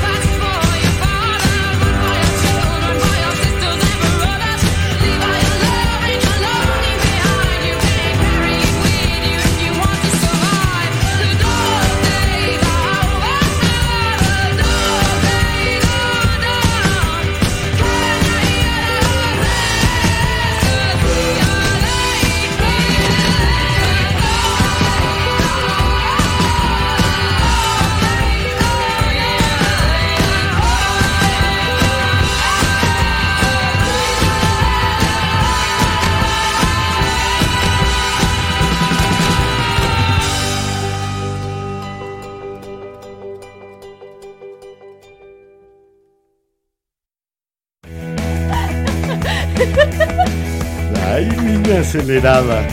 Acelerada. 51.99 52.67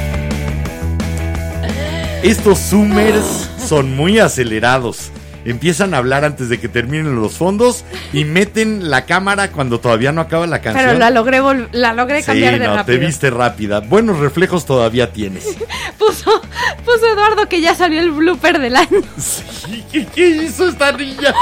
Estos 2.24 2.60
Zoomers 2.60 3.50
son 3.68 3.96
muy 3.96 4.20
acelerados. 4.20 5.12
Empiezan 5.46 5.94
a 5.94 5.98
hablar 5.98 6.26
antes 6.26 6.50
de 6.50 6.60
que 6.60 6.68
terminen 6.68 7.16
los 7.16 7.34
fondos 7.34 7.86
y 8.14 8.26
meten 8.26 8.90
la 8.90 9.06
cámara 9.06 9.52
cuando 9.52 9.80
todavía 9.80 10.12
no 10.12 10.22
acaba 10.22 10.48
la 10.48 10.60
canción. 10.60 10.86
Pero 10.86 10.98
la 10.98 11.12
logré, 11.12 11.40
la 11.72 11.94
logré 11.94 12.22
sí, 12.22 12.26
cambiar 12.26 12.60
de 12.60 12.66
no, 12.68 12.76
rápido. 12.78 13.00
te 13.00 13.06
viste 13.06 13.30
rápida. 13.30 13.80
Buenos 13.82 14.18
reflejos 14.20 14.66
todavía 14.66 15.12
tienes. 15.12 15.46
Puso, 16.00 16.42
puso 16.84 17.08
Eduardo 17.08 17.48
que 17.48 17.62
ya 17.62 17.74
salió 17.74 18.00
el 18.00 18.12
blooper 18.12 18.60
del 18.60 18.76
año. 18.76 19.02
Sí, 19.18 19.44
¿qué, 19.92 20.06
qué 20.14 20.28
hizo 20.30 20.68
esta 20.70 20.92
niña? 20.92 21.34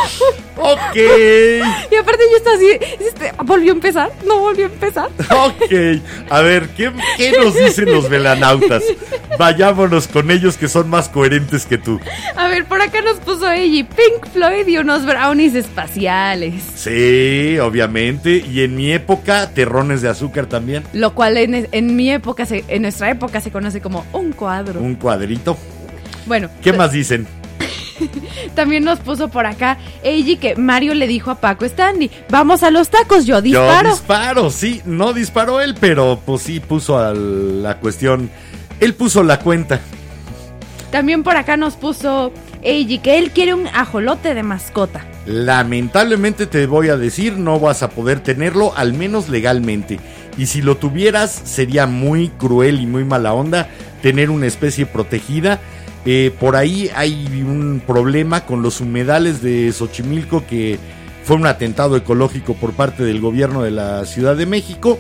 Ok, 0.58 0.96
Y 1.92 1.96
aparte 1.96 2.24
yo 2.32 2.38
estaba 2.38 2.56
así, 2.56 2.68
este, 3.00 3.32
¿volvió 3.44 3.72
a 3.72 3.76
empezar? 3.76 4.12
No 4.26 4.40
volvió 4.40 4.66
a 4.66 4.70
empezar. 4.70 5.10
ok. 5.30 6.02
A 6.30 6.42
ver, 6.42 6.70
¿qué, 6.70 6.92
qué 7.18 7.32
nos 7.32 7.56
dicen 7.56 7.92
los 7.92 8.08
velanautas? 8.10 8.84
Vayámonos 9.38 10.08
con 10.08 10.30
ellos 10.32 10.58
que 10.58 10.68
son 10.68 10.90
más 10.90 11.10
coherentes 11.10 11.66
que 11.66 11.78
tú. 11.78 12.00
A 12.36 12.48
ver, 12.48 12.66
por 12.66 12.82
acá 12.82 13.02
nos 13.02 13.18
puso 13.18 13.50
ella 13.52 13.86
Pink 13.88 14.32
Floyd 14.32 14.68
y 14.68 14.78
unos 14.78 15.06
brownies 15.06 15.56
espaciales. 15.56 16.62
Sí, 16.76 17.58
obviamente. 17.60 18.44
Y 18.48 18.62
en 18.62 18.76
mi 18.76 18.92
época, 18.92 19.50
terrones 19.54 20.02
de 20.02 20.10
azúcar 20.10 20.46
también. 20.46 20.84
Lo 20.94 21.14
cual 21.16 21.38
en, 21.38 21.68
en 21.72 21.96
mi 21.96 22.12
época, 22.12 22.46
se- 22.46 22.64
en 22.68 22.84
nuestra 22.84 23.10
época 23.10 23.42
se 23.42 23.52
conoce 23.52 23.82
como 23.82 24.06
un 24.14 24.32
cuadro. 24.34 24.80
Un 24.80 24.96
cuadrito. 24.96 25.58
Bueno, 26.26 26.50
¿Qué 26.62 26.72
más 26.74 26.92
dicen? 26.92 27.28
también 28.56 28.84
nos 28.84 29.00
puso 29.00 29.30
por 29.30 29.46
acá 29.46 29.78
Eiji 30.04 30.38
que 30.38 30.56
Mario 30.56 30.94
le 30.94 31.08
dijo 31.08 31.32
a 31.32 31.36
Paco 31.36 31.66
Stanley, 31.66 32.10
vamos 32.30 32.64
a 32.64 32.72
los 32.72 32.90
tacos, 32.90 33.26
yo 33.26 33.42
disparo. 33.42 33.90
Yo 33.90 33.96
disparo, 33.96 34.50
sí. 34.50 34.82
No 34.86 35.14
disparó 35.14 35.62
él, 35.62 35.76
pero 35.80 36.20
pues 36.26 36.44
sí 36.44 36.60
puso 36.60 36.98
a 36.98 37.14
la 37.14 37.78
cuestión. 37.80 38.30
Él 38.80 38.94
puso 38.94 39.24
la 39.24 39.40
cuenta. 39.40 39.80
También 40.92 41.24
por 41.24 41.38
acá 41.38 41.58
nos 41.58 41.76
puso 41.76 42.32
Eiji 42.62 43.00
que 43.00 43.18
él 43.18 43.32
quiere 43.32 43.54
un 43.54 43.68
ajolote 43.68 44.34
de 44.34 44.44
mascota. 44.44 45.06
Lamentablemente 45.26 46.48
te 46.48 46.66
voy 46.68 46.90
a 46.90 46.98
decir, 46.98 47.34
no 47.34 47.60
vas 47.60 47.82
a 47.82 47.90
poder 47.90 48.20
tenerlo, 48.20 48.74
al 48.76 48.94
menos 48.94 49.30
legalmente. 49.30 50.00
Y 50.38 50.48
si 50.48 50.62
lo 50.62 50.78
tuvieras, 50.78 51.32
sería 51.32 51.88
muy 51.88 52.30
cruel 52.30 52.82
y 52.82 52.86
muy 52.86 53.06
mala 53.06 53.34
onda 53.34 53.70
tener 54.02 54.30
una 54.30 54.48
especie 54.48 54.86
protegida. 54.86 55.60
Eh, 56.06 56.34
por 56.40 56.56
ahí 56.56 56.90
hay 56.96 57.26
un 57.48 57.82
problema 57.86 58.46
con 58.46 58.62
los 58.62 58.82
humedales 58.82 59.42
de 59.42 59.72
Xochimilco 59.72 60.46
que 60.46 60.78
fue 61.24 61.38
un 61.38 61.46
atentado 61.46 61.96
ecológico 61.96 62.56
por 62.56 62.74
parte 62.74 63.04
del 63.04 63.22
gobierno 63.22 63.64
de 63.64 63.72
la 63.72 64.06
Ciudad 64.06 64.36
de 64.36 64.46
México. 64.46 65.00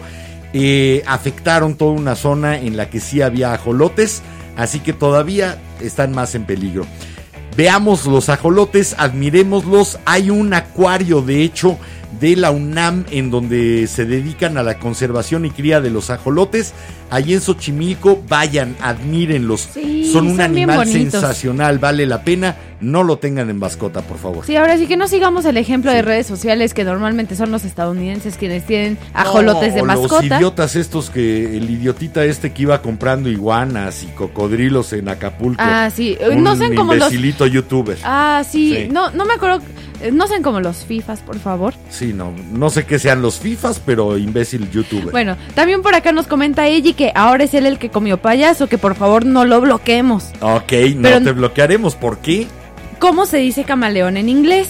Eh, 0.54 1.04
afectaron 1.06 1.76
toda 1.76 1.91
una 1.91 2.16
zona 2.16 2.58
en 2.58 2.78
la 2.78 2.89
que 2.89 2.99
sí 2.99 3.22
había 3.22 3.54
ajolotes, 3.54 4.22
así 4.56 4.80
que 4.80 4.93
todavía 4.93 5.58
están 5.82 6.14
más 6.14 6.36
en 6.36 6.45
peligro. 6.45 6.86
Veamos 7.58 8.06
los 8.06 8.30
ajolotes, 8.30 8.95
admirémoslos. 8.97 9.99
Hay 10.06 10.30
un 10.30 10.54
acuario, 10.54 11.22
de 11.22 11.43
hecho, 11.43 11.78
de 12.20 12.36
la 12.36 12.51
UNAM 12.51 13.05
en 13.11 13.32
donde 13.32 13.88
se 13.88 14.05
dedican 14.05 14.57
a 14.57 14.64
la 14.64 14.80
conservación 14.80 15.45
y 15.45 15.51
cría 15.51 15.82
de 15.82 15.89
los 15.89 16.09
ajolotes. 16.09 16.74
Allí 17.09 17.34
en 17.36 17.41
Xochimilco, 17.41 18.24
vayan, 18.28 18.76
admírenlos. 18.82 19.70
Sí, 19.74 20.09
son 20.11 20.26
un 20.28 20.32
son 20.38 20.41
animal 20.41 20.88
sensacional, 20.88 21.78
vale 21.80 22.05
la 22.07 22.24
pena. 22.24 22.55
No 22.82 23.03
lo 23.03 23.18
tengan 23.18 23.49
en 23.49 23.59
mascota, 23.59 24.01
por 24.01 24.18
favor. 24.18 24.45
Sí, 24.45 24.55
ahora 24.57 24.78
sí 24.78 24.88
que 24.88 24.97
no 24.97 25.07
sigamos 25.07 25.45
el 25.45 25.55
ejemplo 25.57 25.91
Sí. 25.91 25.97
de 25.97 26.01
redes 26.01 26.26
sociales 26.28 26.74
que 26.74 26.84
normalmente 26.84 27.36
son 27.36 27.51
los 27.51 27.64
estadounidenses 27.66 28.36
quienes 28.36 28.66
tienen 28.66 28.97
ajolotes 29.14 29.74
de 29.76 29.82
o 29.82 29.86
Los 29.86 29.99
mascota. 30.01 30.26
idiotas 30.38 30.76
estos 30.76 31.09
que 31.09 31.55
el 31.57 31.70
idiotita 31.70 32.26
este 32.26 32.51
que 32.51 32.64
iba 32.64 32.82
comprando 32.82 33.30
iguanas 33.30 34.03
y 34.03 34.07
cocodrilos 34.07 34.91
en 34.93 35.07
Acapulco. 35.07 35.61
Ah, 35.64 35.89
sí, 35.93 36.18
Un 36.32 36.43
no 36.43 36.55
sean 36.55 36.76
como 36.76 36.93
los 36.95 37.11
youtuber. 37.14 37.97
Ah, 38.03 38.43
sí, 38.49 38.76
Sí. 38.76 38.88
no 38.91 39.11
no 39.11 39.24
me 39.26 39.34
acuerdo, 39.34 39.61
eh, 40.01 40.11
no 40.11 40.28
sean 40.28 40.41
como 40.43 40.59
los 40.59 40.78
FIFAs, 40.86 41.22
por 41.22 41.38
favor. 41.39 41.74
Sí, 41.89 42.03
no, 42.12 42.34
no 42.51 42.70
sé 42.70 42.86
qué 42.86 42.99
sean 42.99 43.22
los 43.22 43.39
FIFAs, 43.39 43.80
pero 43.86 44.18
imbécil 44.18 44.70
youtuber. 44.72 45.12
Bueno, 45.12 45.38
también 45.56 45.82
por 45.82 45.95
acá 45.95 46.12
nos 46.12 46.28
comenta 46.28 46.68
Eiji 46.68 46.93
que 46.93 47.12
ahora 47.16 47.45
es 47.45 47.54
él 47.54 47.66
el 47.68 47.78
que 47.78 47.89
comió 47.89 48.18
payaso, 48.18 48.68
que 48.68 48.78
por 48.78 48.95
favor 48.95 49.26
no 49.26 49.45
lo 49.45 49.62
bloqueemos. 49.62 50.32
Ok, 50.41 50.74
no 50.95 51.04
Pero- 51.04 51.22
te 51.22 51.32
bloquearemos. 51.32 51.95
¿Por 51.95 52.18
qué? 52.18 52.47
¿Cómo 52.99 53.26
se 53.26 53.38
dice 53.38 53.64
camaleón 53.64 54.18
en 54.18 54.28
inglés? 54.28 54.68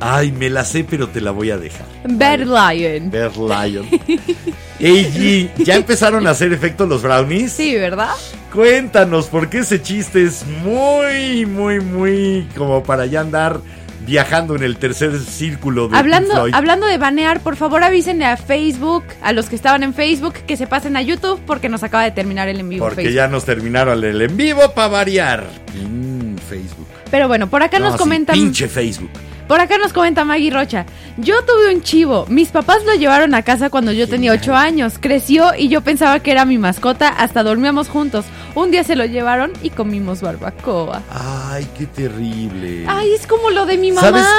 Ay, 0.00 0.32
me 0.32 0.50
la 0.50 0.64
sé, 0.64 0.84
pero 0.84 1.08
te 1.08 1.20
la 1.20 1.30
voy 1.30 1.50
a 1.50 1.56
dejar. 1.56 1.86
Bear 2.06 2.40
lion. 2.40 3.10
Bear 3.10 3.32
Lion. 3.36 3.86
G, 4.80 5.48
¿ya 5.64 5.76
empezaron 5.76 6.26
a 6.26 6.30
hacer 6.30 6.52
efecto 6.52 6.84
los 6.86 7.02
brownies? 7.02 7.52
Sí, 7.52 7.74
¿verdad? 7.76 8.10
Cuéntanos, 8.52 9.26
porque 9.26 9.58
ese 9.58 9.80
chiste 9.80 10.24
es 10.24 10.44
muy, 10.62 11.46
muy, 11.46 11.80
muy 11.80 12.46
como 12.56 12.82
para 12.82 13.06
ya 13.06 13.20
andar 13.20 13.60
viajando 14.06 14.54
en 14.56 14.62
el 14.62 14.76
tercer 14.76 15.18
círculo 15.18 15.88
de 15.88 15.96
Hablando, 15.96 16.32
Floyd. 16.34 16.54
hablando 16.54 16.86
de 16.86 16.98
banear, 16.98 17.40
por 17.40 17.56
favor 17.56 17.82
avísenle 17.82 18.24
a 18.26 18.36
Facebook, 18.36 19.04
a 19.22 19.32
los 19.32 19.48
que 19.48 19.56
estaban 19.56 19.82
en 19.82 19.94
Facebook, 19.94 20.34
que 20.46 20.56
se 20.56 20.66
pasen 20.66 20.96
a 20.96 21.02
YouTube 21.02 21.40
porque 21.46 21.68
nos 21.68 21.82
acaba 21.82 22.04
de 22.04 22.10
terminar 22.10 22.48
el 22.48 22.60
en 22.60 22.68
vivo 22.68 22.84
Porque 22.84 23.02
Facebook. 23.02 23.14
ya 23.16 23.28
nos 23.28 23.44
terminaron 23.44 24.02
el 24.04 24.20
en 24.20 24.36
vivo 24.36 24.72
para 24.74 24.88
variar. 24.88 25.46
Mm, 25.74 26.36
Facebook. 26.48 26.86
Pero 27.10 27.28
bueno, 27.28 27.48
por 27.48 27.62
acá 27.62 27.78
No, 27.78 27.86
nos 27.86 27.94
sí, 27.94 27.98
comentan. 27.98 28.34
pinche 28.34 28.68
Facebook. 28.68 29.10
Por 29.48 29.60
acá 29.60 29.76
nos 29.78 29.92
comenta 29.92 30.24
Maggie 30.24 30.50
Rocha. 30.50 30.86
Yo 31.18 31.44
tuve 31.44 31.74
un 31.74 31.82
chivo. 31.82 32.24
Mis 32.28 32.48
papás 32.48 32.78
lo 32.84 32.94
llevaron 32.94 33.34
a 33.34 33.42
casa 33.42 33.68
cuando 33.70 33.92
yo 33.92 34.08
tenía 34.08 34.32
Genial. 34.32 34.42
8 34.42 34.54
años. 34.56 34.94
Creció 34.98 35.52
y 35.56 35.68
yo 35.68 35.82
pensaba 35.82 36.20
que 36.20 36.30
era 36.30 36.44
mi 36.44 36.56
mascota. 36.58 37.08
Hasta 37.08 37.42
dormíamos 37.42 37.88
juntos. 37.88 38.24
Un 38.54 38.70
día 38.70 38.84
se 38.84 38.96
lo 38.96 39.04
llevaron 39.04 39.52
y 39.62 39.70
comimos 39.70 40.22
barbacoa. 40.22 41.02
Ay, 41.10 41.66
qué 41.76 41.86
terrible. 41.86 42.84
Ay, 42.88 43.12
es 43.12 43.26
como 43.26 43.50
lo 43.50 43.66
de 43.66 43.76
mi 43.76 43.92
mamá. 43.92 44.08
¿Sabes? 44.08 44.24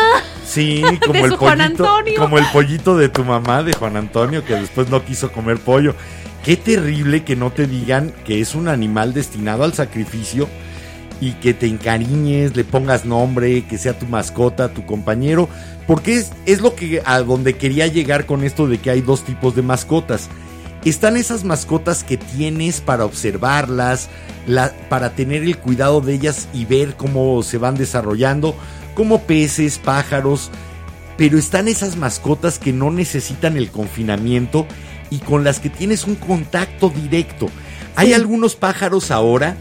Sí, 0.45 0.83
como 1.01 1.13
De 1.13 1.21
el 1.21 1.31
su 1.31 1.37
Juan 1.37 1.57
pollito, 1.57 1.83
Antonio. 1.95 2.19
como 2.19 2.37
el 2.37 2.45
pollito 2.53 2.95
de 2.97 3.09
tu 3.09 3.23
mamá, 3.25 3.63
de 3.63 3.73
Juan 3.73 3.97
Antonio, 3.97 4.45
que 4.45 4.53
después 4.53 4.89
no 4.89 5.03
quiso 5.03 5.31
comer 5.31 5.57
pollo. 5.57 5.95
Qué 6.43 6.55
terrible 6.55 7.23
que 7.23 7.35
no 7.35 7.49
te 7.51 7.65
digan 7.65 8.13
que 8.25 8.41
es 8.41 8.53
un 8.53 8.67
animal 8.67 9.15
destinado 9.15 9.63
al 9.63 9.73
sacrificio 9.73 10.47
y 11.21 11.31
que 11.33 11.53
te 11.53 11.67
encariñes, 11.67 12.55
le 12.55 12.63
pongas 12.63 13.05
nombre, 13.05 13.63
que 13.65 13.77
sea 13.77 13.97
tu 13.97 14.05
mascota, 14.05 14.73
tu 14.73 14.85
compañero, 14.85 15.47
porque 15.87 16.15
es, 16.15 16.31
es 16.45 16.61
lo 16.61 16.75
que 16.75 17.01
a 17.05 17.19
donde 17.19 17.55
quería 17.55 17.87
llegar 17.87 18.25
con 18.25 18.43
esto 18.43 18.67
de 18.67 18.77
que 18.79 18.89
hay 18.89 19.01
dos 19.01 19.23
tipos 19.23 19.55
de 19.55 19.61
mascotas. 19.61 20.29
Están 20.83 21.17
esas 21.17 21.43
mascotas 21.43 22.03
que 22.03 22.17
tienes 22.17 22.79
para 22.81 23.05
observarlas, 23.05 24.09
la- 24.45 24.73
para 24.89 25.11
tener 25.15 25.43
el 25.43 25.57
cuidado 25.57 26.01
de 26.01 26.13
ellas 26.13 26.47
y 26.53 26.65
ver 26.65 26.95
cómo 26.95 27.41
se 27.43 27.57
van 27.57 27.75
desarrollando, 27.75 28.55
como 28.93 29.21
peces, 29.23 29.79
pájaros, 29.79 30.51
pero 31.17 31.37
están 31.39 31.67
esas 31.67 31.95
mascotas 31.95 32.59
que 32.59 32.73
no 32.73 32.91
necesitan 32.91 33.57
el 33.57 33.71
confinamiento 33.71 34.67
y 35.09 35.19
con 35.19 35.43
las 35.43 35.59
que 35.59 35.69
tienes 35.69 36.03
un 36.05 36.15
contacto 36.15 36.89
directo. 36.89 37.47
Hay 37.95 38.13
algunos 38.13 38.55
pájaros 38.55 39.09
ahora 39.11 39.55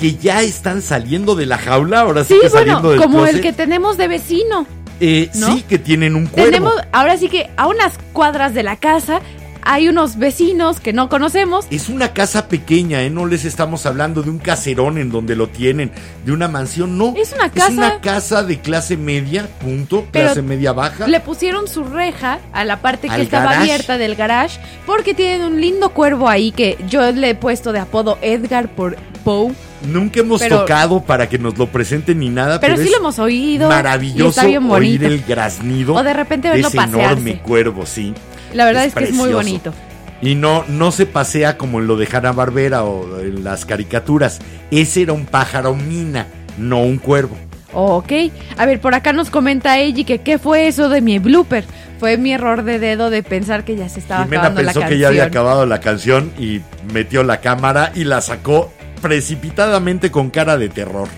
que 0.00 0.14
ya 0.16 0.40
están 0.42 0.82
saliendo 0.82 1.34
de 1.34 1.46
la 1.46 1.58
jaula, 1.58 2.00
ahora 2.00 2.24
sí, 2.24 2.34
Sí, 2.34 2.40
que 2.40 2.48
bueno, 2.48 2.58
saliendo 2.66 2.90
del 2.90 3.00
como 3.00 3.26
el 3.26 3.40
que 3.40 3.52
tenemos 3.52 3.96
de 3.98 4.08
vecino. 4.08 4.66
Eh, 5.02 5.30
¿no? 5.34 5.54
Sí, 5.54 5.62
que 5.68 5.78
tienen 5.78 6.14
un 6.16 6.26
cuervo. 6.26 6.50
Tenemos, 6.50 6.74
ahora 6.92 7.16
sí 7.16 7.28
que 7.28 7.48
a 7.56 7.66
unas 7.68 7.98
cuadras 8.12 8.52
de 8.54 8.62
la 8.62 8.76
casa 8.76 9.20
hay 9.62 9.88
unos 9.88 10.16
vecinos 10.16 10.80
que 10.80 10.92
no 10.94 11.08
conocemos. 11.10 11.66
Es 11.70 11.88
una 11.90 12.14
casa 12.14 12.48
pequeña, 12.48 13.02
¿eh? 13.02 13.10
No 13.10 13.26
les 13.26 13.44
estamos 13.44 13.84
hablando 13.84 14.22
de 14.22 14.30
un 14.30 14.38
caserón 14.38 14.96
en 14.98 15.10
donde 15.10 15.36
lo 15.36 15.48
tienen, 15.48 15.90
de 16.24 16.32
una 16.32 16.48
mansión, 16.48 16.96
no. 16.98 17.14
Es 17.16 17.32
una 17.34 17.46
Es 17.46 17.52
casa- 17.52 17.72
una 17.72 18.00
casa 18.00 18.42
de 18.42 18.58
clase 18.60 18.96
media, 18.96 19.48
punto, 19.60 20.06
Pero 20.12 20.26
clase 20.26 20.40
media 20.42 20.72
baja. 20.72 21.06
Le 21.06 21.20
pusieron 21.20 21.68
su 21.68 21.84
reja 21.84 22.38
a 22.52 22.64
la 22.64 22.80
parte 22.80 23.08
que 23.08 23.20
estaba 23.22 23.44
garage. 23.52 23.60
abierta 23.60 23.98
del 23.98 24.16
garage 24.16 24.58
porque 24.86 25.12
tienen 25.14 25.42
un 25.42 25.60
lindo 25.60 25.90
cuervo 25.90 26.28
ahí 26.28 26.52
que 26.52 26.76
yo 26.88 27.10
le 27.12 27.30
he 27.30 27.34
puesto 27.34 27.72
de 27.72 27.80
apodo 27.80 28.18
Edgar 28.22 28.68
por 28.74 28.96
Poe. 29.24 29.52
Nunca 29.86 30.20
hemos 30.20 30.40
pero- 30.40 30.60
tocado 30.60 31.02
para 31.02 31.28
que 31.28 31.38
nos 31.38 31.56
lo 31.56 31.66
presenten 31.66 32.18
ni 32.20 32.28
nada, 32.28 32.60
Pero 32.60 32.74
pero, 32.74 32.86
sí 32.86 32.90
lo 32.92 32.98
hemos 32.98 33.18
oído. 33.18 33.66
y 33.66 33.68
maravilloso 33.72 34.28
está 34.28 34.46
bien 34.46 34.70
oír 34.70 35.04
el 35.04 35.22
graznido 35.22 35.94
O 35.94 36.02
de 36.02 36.12
repente 36.12 36.48
de 36.48 36.54
verlo 36.54 36.68
ese 36.68 36.76
pasearse. 36.76 37.06
enorme 37.12 37.38
cuervo, 37.40 37.86
sí. 37.86 38.12
La 38.52 38.64
verdad 38.66 38.84
es 38.84 38.88
es, 38.88 38.94
que 38.94 39.04
es 39.04 39.12
muy 39.14 39.32
bonito. 39.32 39.72
Y 40.22 40.34
no, 40.34 40.64
no 40.68 40.92
se 40.92 41.06
pasea 41.06 41.56
como 41.56 41.80
en 41.80 41.86
lo 41.86 41.96
de 41.96 42.06
Hanna 42.12 42.32
Barbera 42.32 42.84
o 42.84 43.20
en 43.20 43.42
las 43.42 43.64
caricaturas. 43.64 44.40
Ese 44.70 45.02
era 45.02 45.14
un 45.14 45.24
pájaro 45.24 45.74
mina, 45.74 46.26
no 46.58 46.82
un 46.82 46.98
cuervo. 46.98 47.36
Ok. 47.72 48.12
A 48.58 48.66
ver, 48.66 48.80
por 48.80 48.94
acá 48.94 49.12
nos 49.14 49.30
comenta 49.30 49.78
Eiji 49.78 50.04
que 50.04 50.18
qué 50.18 50.38
fue 50.38 50.66
eso 50.66 50.88
de 50.90 51.00
mi 51.00 51.18
blooper. 51.18 51.64
Fue 52.00 52.16
mi 52.18 52.32
error 52.32 52.64
de 52.64 52.78
dedo 52.78 53.08
de 53.10 53.22
pensar 53.22 53.64
que 53.64 53.76
ya 53.76 53.88
se 53.88 54.00
estaba 54.00 54.24
Jimena 54.24 54.42
acabando 54.42 54.62
la 54.62 54.66
pensó 54.72 54.80
canción. 54.80 54.96
que 54.98 55.02
ya 55.02 55.08
había 55.08 55.24
acabado 55.24 55.64
la 55.66 55.80
canción 55.80 56.32
y 56.38 56.60
metió 56.92 57.22
la 57.22 57.40
cámara 57.40 57.92
y 57.94 58.04
la 58.04 58.20
sacó 58.20 58.72
precipitadamente 59.00 60.10
con 60.10 60.30
cara 60.30 60.56
de 60.58 60.68
terror. 60.68 61.08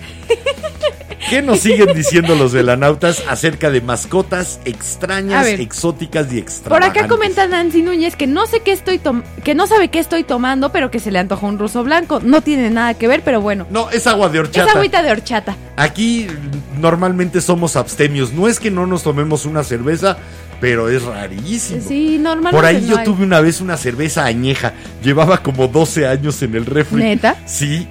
¿Qué 1.29 1.41
nos 1.41 1.61
siguen 1.61 1.93
diciendo 1.95 2.35
los 2.35 2.53
velanautas 2.53 3.23
acerca 3.27 3.71
de 3.71 3.81
mascotas 3.81 4.59
extrañas, 4.65 5.45
ver. 5.45 5.61
exóticas 5.61 6.27
y 6.27 6.29
Por 6.29 6.37
extravagantes? 6.37 7.01
acá 7.03 7.07
comenta 7.07 7.47
Nancy 7.47 7.81
Núñez 7.81 8.15
que 8.15 8.27
no 8.27 8.45
sé 8.45 8.59
qué 8.59 8.71
estoy 8.71 8.99
que 9.43 9.55
no 9.55 9.65
sabe 9.65 9.87
qué 9.87 9.99
estoy 9.99 10.23
tomando, 10.23 10.71
pero 10.71 10.91
que 10.91 10.99
se 10.99 11.11
le 11.11 11.19
antojó 11.19 11.47
un 11.47 11.57
ruso 11.57 11.83
blanco. 11.83 12.19
No 12.19 12.41
tiene 12.41 12.69
nada 12.69 12.93
que 12.93 13.07
ver, 13.07 13.23
pero 13.23 13.41
bueno. 13.41 13.65
No, 13.69 13.89
es 13.89 14.05
agua 14.05 14.29
de 14.29 14.39
Es 14.39 14.45
horchata. 14.45 14.71
agüita 14.73 15.01
de 15.01 15.11
horchata. 15.11 15.57
Aquí 15.75 16.27
mm, 16.29 16.81
normalmente 16.81 17.41
somos 17.41 17.75
abstemios. 17.77 18.33
No 18.33 18.47
es 18.47 18.59
que 18.59 18.69
no 18.69 18.85
nos 18.85 19.01
tomemos 19.03 19.45
una 19.45 19.63
cerveza, 19.63 20.17
pero 20.63 20.87
es 20.89 21.03
rarísimo. 21.03 21.81
Sí, 21.85 22.17
normalmente 22.17 22.55
Por 22.55 22.63
ahí 22.63 22.79
no 22.79 22.87
yo 22.87 22.97
hay. 22.99 23.03
tuve 23.03 23.25
una 23.25 23.41
vez 23.41 23.59
una 23.59 23.75
cerveza 23.75 24.23
añeja. 24.23 24.71
Llevaba 25.03 25.43
como 25.43 25.67
12 25.67 26.07
años 26.07 26.41
en 26.41 26.55
el 26.55 26.65
refri. 26.65 27.03
¿Neta? 27.03 27.35
Sí. 27.45 27.85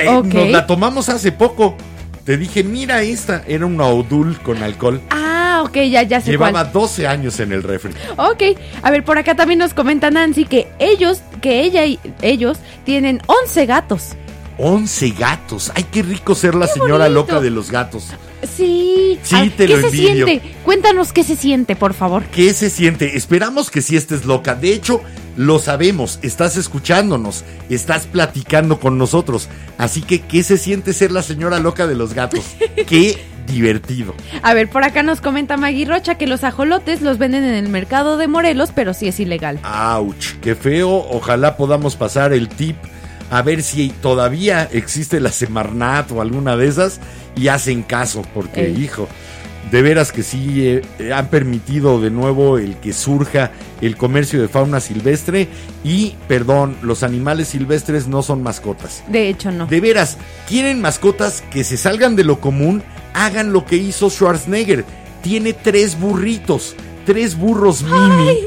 Eh, 0.00 0.08
Ok. 0.08 0.34
Nos 0.34 0.48
la 0.50 0.66
tomamos 0.66 1.08
hace 1.08 1.30
poco. 1.30 1.76
Te 2.24 2.36
dije, 2.36 2.64
mira 2.64 3.02
esta. 3.02 3.44
Era 3.46 3.66
una 3.66 3.86
Odul 3.86 4.36
con 4.40 4.60
alcohol. 4.64 5.00
Ah, 5.10 5.62
ok, 5.64 5.76
ya, 5.92 6.02
ya 6.02 6.20
sé 6.20 6.32
Llevaba 6.32 6.64
cuál. 6.64 6.72
12 6.72 7.06
años 7.06 7.38
en 7.38 7.52
el 7.52 7.62
refri. 7.62 7.92
Ok, 8.16 8.42
a 8.82 8.90
ver, 8.90 9.04
por 9.04 9.16
acá 9.16 9.36
también 9.36 9.60
nos 9.60 9.72
comenta 9.72 10.10
Nancy 10.10 10.44
que 10.44 10.66
ellos, 10.80 11.20
que 11.40 11.60
ella 11.62 11.84
y 11.86 12.00
ellos 12.20 12.58
tienen 12.84 13.22
11 13.28 13.64
gatos. 13.66 14.16
11 14.58 15.10
gatos. 15.10 15.70
Ay, 15.76 15.84
qué 15.92 16.02
rico 16.02 16.34
ser 16.34 16.56
la 16.56 16.66
señora 16.66 17.04
bonito. 17.04 17.14
loca 17.14 17.40
de 17.40 17.50
los 17.50 17.70
gatos. 17.70 18.08
Sí. 18.42 19.18
Sí, 19.22 19.50
te 19.56 19.66
¿Qué 19.66 19.74
lo 19.76 19.80
se 19.80 19.86
envidio. 19.86 20.26
siente? 20.26 20.54
Cuéntanos 20.64 21.12
qué 21.12 21.22
se 21.24 21.36
siente, 21.36 21.76
por 21.76 21.94
favor. 21.94 22.24
¿Qué 22.24 22.52
se 22.54 22.70
siente? 22.70 23.16
Esperamos 23.16 23.70
que 23.70 23.82
si 23.82 23.96
estés 23.96 24.24
loca. 24.24 24.54
De 24.54 24.72
hecho, 24.72 25.00
lo 25.36 25.58
sabemos. 25.58 26.18
Estás 26.22 26.56
escuchándonos. 26.56 27.44
Estás 27.70 28.06
platicando 28.06 28.80
con 28.80 28.98
nosotros. 28.98 29.48
Así 29.78 30.02
que, 30.02 30.20
¿qué 30.20 30.42
se 30.42 30.58
siente 30.58 30.92
ser 30.92 31.12
la 31.12 31.22
señora 31.22 31.58
loca 31.60 31.86
de 31.86 31.94
los 31.94 32.14
gatos? 32.14 32.44
Qué 32.86 33.18
divertido. 33.46 34.14
A 34.42 34.54
ver, 34.54 34.68
por 34.70 34.84
acá 34.84 35.02
nos 35.02 35.20
comenta 35.20 35.56
Maggie 35.56 35.84
Rocha 35.84 36.16
que 36.16 36.26
los 36.26 36.44
ajolotes 36.44 37.02
los 37.02 37.18
venden 37.18 37.44
en 37.44 37.54
el 37.54 37.68
mercado 37.68 38.16
de 38.16 38.28
Morelos, 38.28 38.70
pero 38.74 38.94
sí 38.94 39.08
es 39.08 39.18
ilegal. 39.20 39.58
Ouch, 39.64 40.34
qué 40.40 40.54
feo. 40.54 40.90
Ojalá 41.10 41.56
podamos 41.56 41.96
pasar 41.96 42.32
el 42.32 42.48
tip 42.48 42.76
a 43.32 43.40
ver 43.40 43.62
si 43.62 43.88
todavía 43.88 44.68
existe 44.70 45.18
la 45.18 45.32
Semarnat 45.32 46.12
o 46.12 46.20
alguna 46.20 46.54
de 46.54 46.68
esas 46.68 47.00
y 47.34 47.48
hacen 47.48 47.82
caso, 47.82 48.20
porque 48.34 48.66
Ey. 48.66 48.84
hijo, 48.84 49.08
de 49.70 49.80
veras 49.80 50.12
que 50.12 50.22
sí 50.22 50.66
eh, 50.66 50.82
eh, 50.98 51.14
han 51.14 51.28
permitido 51.28 51.98
de 51.98 52.10
nuevo 52.10 52.58
el 52.58 52.76
que 52.76 52.92
surja 52.92 53.50
el 53.80 53.96
comercio 53.96 54.38
de 54.42 54.48
fauna 54.48 54.80
silvestre 54.80 55.48
y, 55.82 56.14
perdón, 56.28 56.76
los 56.82 57.02
animales 57.02 57.48
silvestres 57.48 58.06
no 58.06 58.22
son 58.22 58.42
mascotas. 58.42 59.02
De 59.08 59.30
hecho, 59.30 59.50
no. 59.50 59.66
De 59.66 59.80
veras, 59.80 60.18
quieren 60.46 60.82
mascotas 60.82 61.42
que 61.50 61.64
se 61.64 61.78
salgan 61.78 62.16
de 62.16 62.24
lo 62.24 62.38
común, 62.38 62.82
hagan 63.14 63.54
lo 63.54 63.64
que 63.64 63.76
hizo 63.76 64.10
Schwarzenegger. 64.10 64.84
Tiene 65.22 65.54
tres 65.54 65.98
burritos, 65.98 66.76
tres 67.06 67.34
burros 67.38 67.82
mini, 67.82 68.40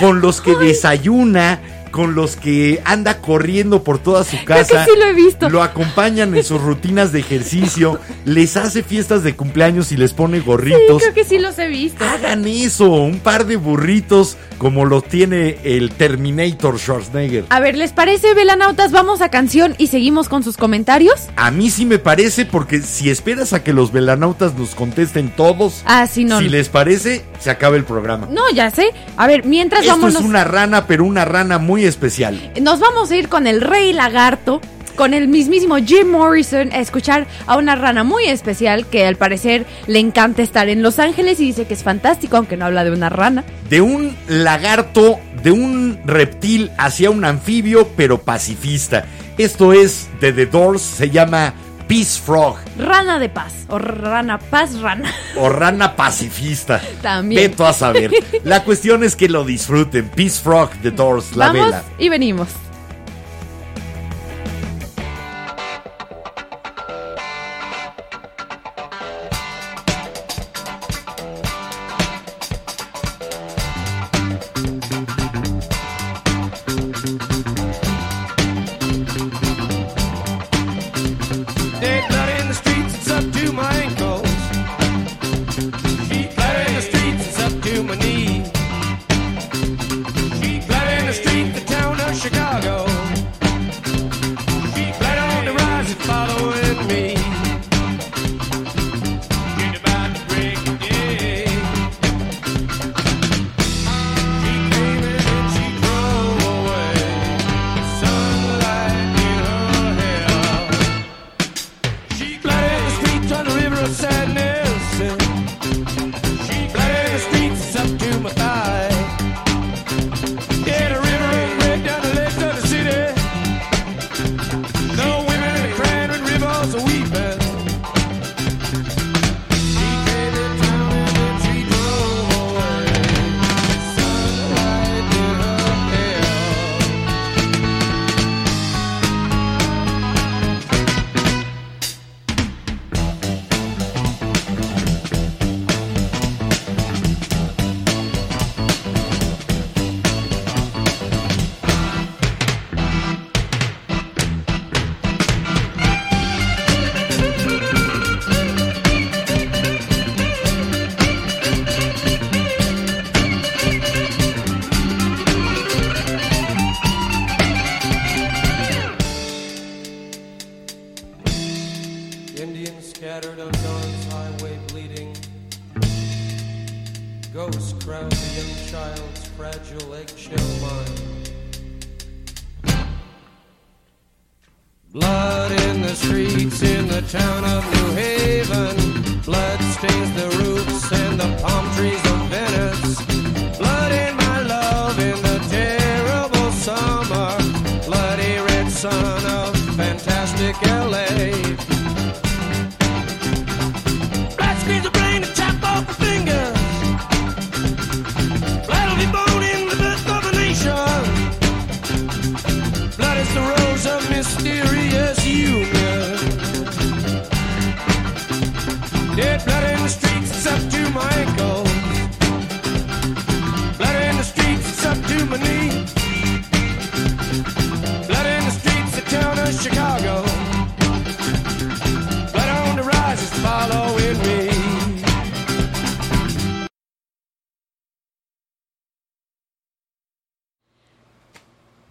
con 0.00 0.22
los 0.22 0.40
que 0.40 0.56
desayuna, 0.56 1.60
con 1.90 2.14
los 2.14 2.36
que 2.36 2.80
anda 2.84 3.18
corriendo 3.18 3.82
por 3.82 3.98
toda 3.98 4.24
su 4.24 4.36
Creo 4.44 4.58
casa. 4.58 4.84
que 4.84 4.90
sí 4.92 4.98
lo 4.98 5.04
he 5.06 5.12
visto. 5.12 5.48
Lo 5.50 5.62
acompañan 5.62 6.34
en 6.36 6.44
sus 6.44 6.60
rutinas 6.60 7.12
de 7.12 7.20
ejercicio, 7.20 7.98
les 8.24 8.56
hace 8.56 8.82
fiestas 8.82 9.22
de 9.24 9.34
cumpleaños 9.34 9.92
y 9.92 9.96
les 9.96 10.12
pone 10.12 10.38
Sí, 10.38 10.44
gorritos. 10.46 11.02
creo 11.02 11.14
que 11.14 11.24
sí 11.24 11.38
los 11.38 11.58
he 11.58 11.68
visto. 11.68 12.04
Hagan 12.04 12.46
eso, 12.46 12.88
un 12.90 13.18
par 13.18 13.46
de 13.46 13.56
burritos 13.56 14.36
como 14.58 14.84
lo 14.84 15.00
tiene 15.02 15.58
el 15.64 15.90
Terminator 15.90 16.78
Schwarzenegger. 16.78 17.44
A 17.48 17.60
ver, 17.60 17.76
¿les 17.76 17.92
parece, 17.92 18.34
velanautas? 18.34 18.92
Vamos 18.92 19.20
a 19.22 19.30
canción 19.30 19.74
y 19.78 19.86
seguimos 19.86 20.28
con 20.28 20.42
sus 20.42 20.56
comentarios. 20.58 21.28
A 21.36 21.50
mí 21.50 21.70
sí 21.70 21.86
me 21.86 21.98
parece 21.98 22.44
porque 22.44 22.82
si 22.82 23.08
esperas 23.10 23.52
a 23.54 23.62
que 23.64 23.72
los 23.72 23.90
velanautas 23.90 24.54
nos 24.54 24.74
contesten 24.74 25.30
todos, 25.30 25.82
Ah, 25.86 26.06
sí, 26.06 26.24
no. 26.24 26.38
si 26.40 26.48
les 26.50 26.68
parece, 26.68 27.24
se 27.38 27.50
acaba 27.50 27.76
el 27.76 27.84
programa. 27.84 28.28
No, 28.30 28.42
ya 28.54 28.70
sé. 28.70 28.90
A 29.16 29.26
ver, 29.26 29.44
mientras 29.46 29.80
Esto 29.80 29.92
vámonos. 29.94 30.16
es 30.16 30.20
una 30.26 30.44
rana, 30.44 30.86
pero 30.86 31.04
una 31.04 31.24
rana 31.24 31.58
muy 31.58 31.79
especial. 31.84 32.52
Nos 32.60 32.80
vamos 32.80 33.10
a 33.10 33.16
ir 33.16 33.28
con 33.28 33.46
el 33.46 33.60
Rey 33.60 33.92
Lagarto, 33.92 34.60
con 34.96 35.14
el 35.14 35.28
mismísimo 35.28 35.76
Jim 35.78 36.10
Morrison, 36.10 36.72
a 36.72 36.80
escuchar 36.80 37.26
a 37.46 37.56
una 37.56 37.74
rana 37.74 38.04
muy 38.04 38.26
especial 38.26 38.86
que 38.86 39.06
al 39.06 39.16
parecer 39.16 39.64
le 39.86 39.98
encanta 39.98 40.42
estar 40.42 40.68
en 40.68 40.82
Los 40.82 40.98
Ángeles 40.98 41.40
y 41.40 41.46
dice 41.46 41.64
que 41.64 41.74
es 41.74 41.82
fantástico, 41.82 42.36
aunque 42.36 42.56
no 42.56 42.66
habla 42.66 42.84
de 42.84 42.90
una 42.90 43.08
rana. 43.08 43.44
De 43.68 43.80
un 43.80 44.16
lagarto, 44.28 45.18
de 45.42 45.52
un 45.52 45.98
reptil 46.04 46.70
hacia 46.76 47.10
un 47.10 47.24
anfibio, 47.24 47.88
pero 47.96 48.18
pacifista. 48.18 49.06
Esto 49.38 49.72
es 49.72 50.08
de 50.20 50.34
The 50.34 50.46
Doors, 50.46 50.82
se 50.82 51.08
llama 51.08 51.54
Peace 51.90 52.20
Frog 52.24 52.56
Rana 52.78 53.18
de 53.18 53.28
paz, 53.28 53.66
o 53.68 53.76
rana 53.76 54.38
paz 54.38 54.78
rana. 54.80 55.12
o 55.36 55.48
rana 55.48 55.96
pacifista. 55.96 56.80
También. 57.02 57.50
Veto 57.50 57.66
a 57.66 57.72
saber. 57.72 58.12
La 58.44 58.62
cuestión 58.62 59.02
es 59.02 59.16
que 59.16 59.28
lo 59.28 59.42
disfruten. 59.42 60.08
Peace 60.08 60.40
Frog, 60.40 60.70
The 60.82 60.92
Doors, 60.92 61.34
la 61.34 61.48
Vamos 61.48 61.64
vela. 61.66 61.82
y 61.98 62.08
venimos. 62.08 62.46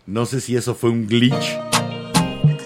No 0.09 0.25
sé 0.25 0.41
si 0.41 0.55
eso 0.55 0.73
fue 0.73 0.89
un 0.89 1.05
glitch, 1.07 1.57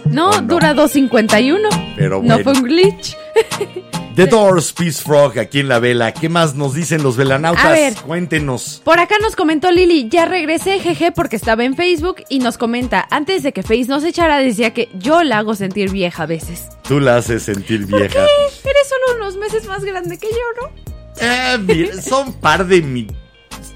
No, 0.09 0.31
no. 0.31 0.41
dura 0.43 0.73
2.51. 0.73 1.93
pero 1.97 2.21
No 2.23 2.35
bueno. 2.37 2.43
fue 2.43 2.53
un 2.53 2.63
glitch. 2.63 3.17
The 4.15 4.27
Doors, 4.27 4.71
Peace 4.73 5.01
Frog, 5.03 5.39
aquí 5.39 5.59
en 5.59 5.67
la 5.67 5.79
vela. 5.79 6.13
¿Qué 6.13 6.29
más 6.29 6.53
nos 6.55 6.75
dicen 6.75 7.01
los 7.01 7.17
velanautas? 7.17 7.65
A 7.65 7.71
ver. 7.71 7.95
Cuéntenos. 7.95 8.79
Por 8.85 8.99
acá 8.99 9.15
nos 9.19 9.35
comentó 9.35 9.71
Lili, 9.71 10.07
ya 10.07 10.25
regresé, 10.25 10.79
jeje, 10.79 11.11
porque 11.11 11.35
estaba 11.35 11.65
en 11.65 11.75
Facebook 11.75 12.17
y 12.29 12.37
nos 12.39 12.59
comenta, 12.59 13.07
antes 13.09 13.41
de 13.41 13.51
que 13.53 13.63
Face 13.63 13.87
nos 13.87 14.03
echara, 14.03 14.37
decía 14.37 14.71
que 14.71 14.89
yo 14.93 15.23
la 15.23 15.39
hago 15.39 15.55
sentir 15.55 15.89
vieja 15.89 16.23
a 16.23 16.25
veces. 16.27 16.67
Tú 16.87 16.99
la 16.99 17.17
haces 17.17 17.41
sentir 17.43 17.87
vieja. 17.87 18.07
¿Qué? 18.07 18.69
Eres 18.69 18.87
solo 18.87 19.17
unos 19.19 19.35
meses 19.37 19.65
más 19.67 19.83
grande 19.83 20.17
que 20.19 20.27
yo, 20.27 20.61
¿no? 20.61 20.93
Eh, 21.19 21.57
mira, 21.57 21.99
son 22.01 22.33
par 22.33 22.67
de 22.67 22.83
mi- 22.83 23.07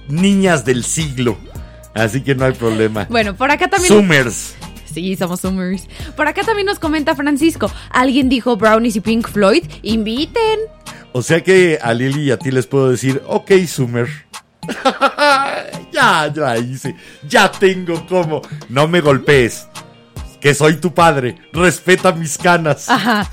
niñas 0.07 0.63
del 0.65 0.83
siglo. 0.83 1.35
Así 1.97 2.21
que 2.21 2.35
no 2.35 2.45
hay 2.45 2.53
problema. 2.53 3.07
Bueno, 3.09 3.35
por 3.35 3.49
acá 3.51 3.67
también... 3.67 3.93
Summers. 3.93 4.55
Sí, 4.85 5.15
somos 5.15 5.41
Summers. 5.41 5.87
Por 6.15 6.27
acá 6.27 6.43
también 6.43 6.67
nos 6.67 6.79
comenta 6.79 7.15
Francisco, 7.15 7.71
alguien 7.89 8.29
dijo 8.29 8.55
Brownies 8.55 8.95
y 8.95 9.01
Pink 9.01 9.27
Floyd, 9.27 9.63
inviten. 9.81 10.59
O 11.11 11.21
sea 11.21 11.43
que 11.43 11.79
a 11.81 11.93
Lili 11.93 12.23
y 12.23 12.31
a 12.31 12.37
ti 12.37 12.51
les 12.51 12.67
puedo 12.67 12.91
decir, 12.91 13.21
ok, 13.27 13.51
Summer. 13.67 14.07
ya, 15.91 16.31
ya 16.33 16.57
hice. 16.57 16.95
Ya 17.27 17.49
tengo 17.51 18.05
como. 18.05 18.41
No 18.69 18.87
me 18.87 19.01
golpees. 19.01 19.67
Que 20.39 20.53
soy 20.53 20.75
tu 20.75 20.93
padre. 20.93 21.37
Respeta 21.53 22.11
mis 22.11 22.37
canas. 22.37 22.89
Ajá, 22.89 23.29